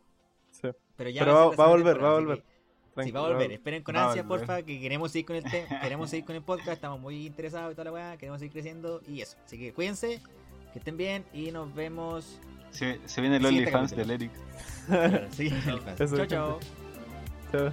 Sí. 0.52 0.69
Pero 0.97 1.10
ya 1.10 1.20
Pero 1.23 1.35
va, 1.35 1.43
a 1.43 1.47
va- 1.47 1.56
va 1.56 1.64
a 1.64 1.69
volver, 1.69 2.02
va 2.05 2.09
a 2.10 2.14
volver. 2.14 2.43
que- 2.94 3.02
Sí, 3.05 3.10
va 3.10 3.20
a 3.20 3.28
volver. 3.28 3.51
Esperen 3.52 3.82
con 3.82 3.97
ansia, 3.97 4.23
porfa, 4.23 4.62
que 4.62 4.78
queremos 4.78 5.10
seguir 5.10 5.27
con 5.27 5.36
el 5.36 5.44
queremos 5.81 6.10
seguir 6.10 6.27
con 6.27 6.36
el 6.36 6.43
podcast, 6.43 6.69
estamos 6.73 7.01
muy 7.01 7.27
interesados 7.27 7.73
y 7.73 7.74
toda 7.74 7.86
la 7.86 7.93
weá, 7.93 8.16
queremos 8.19 8.39
seguir 8.39 8.52
creciendo 8.52 9.01
y 9.09 9.23
eso. 9.23 9.36
Así 9.47 9.59
que 9.59 9.73
cuídense, 9.73 10.20
que 10.74 10.78
estén 10.78 10.97
bien 10.98 11.24
y 11.32 11.51
nos 11.52 11.74
vemos. 11.74 12.39
Se, 12.70 13.01
se 13.06 13.20
viene 13.23 13.39
el 13.39 13.47
OnlyFans 13.47 13.97
del 13.97 14.10
Eric. 14.10 14.31
Sí, 15.31 15.47
Eso, 15.98 16.16
chao, 16.19 16.27
chao. 16.27 16.81
Chao. 17.52 17.70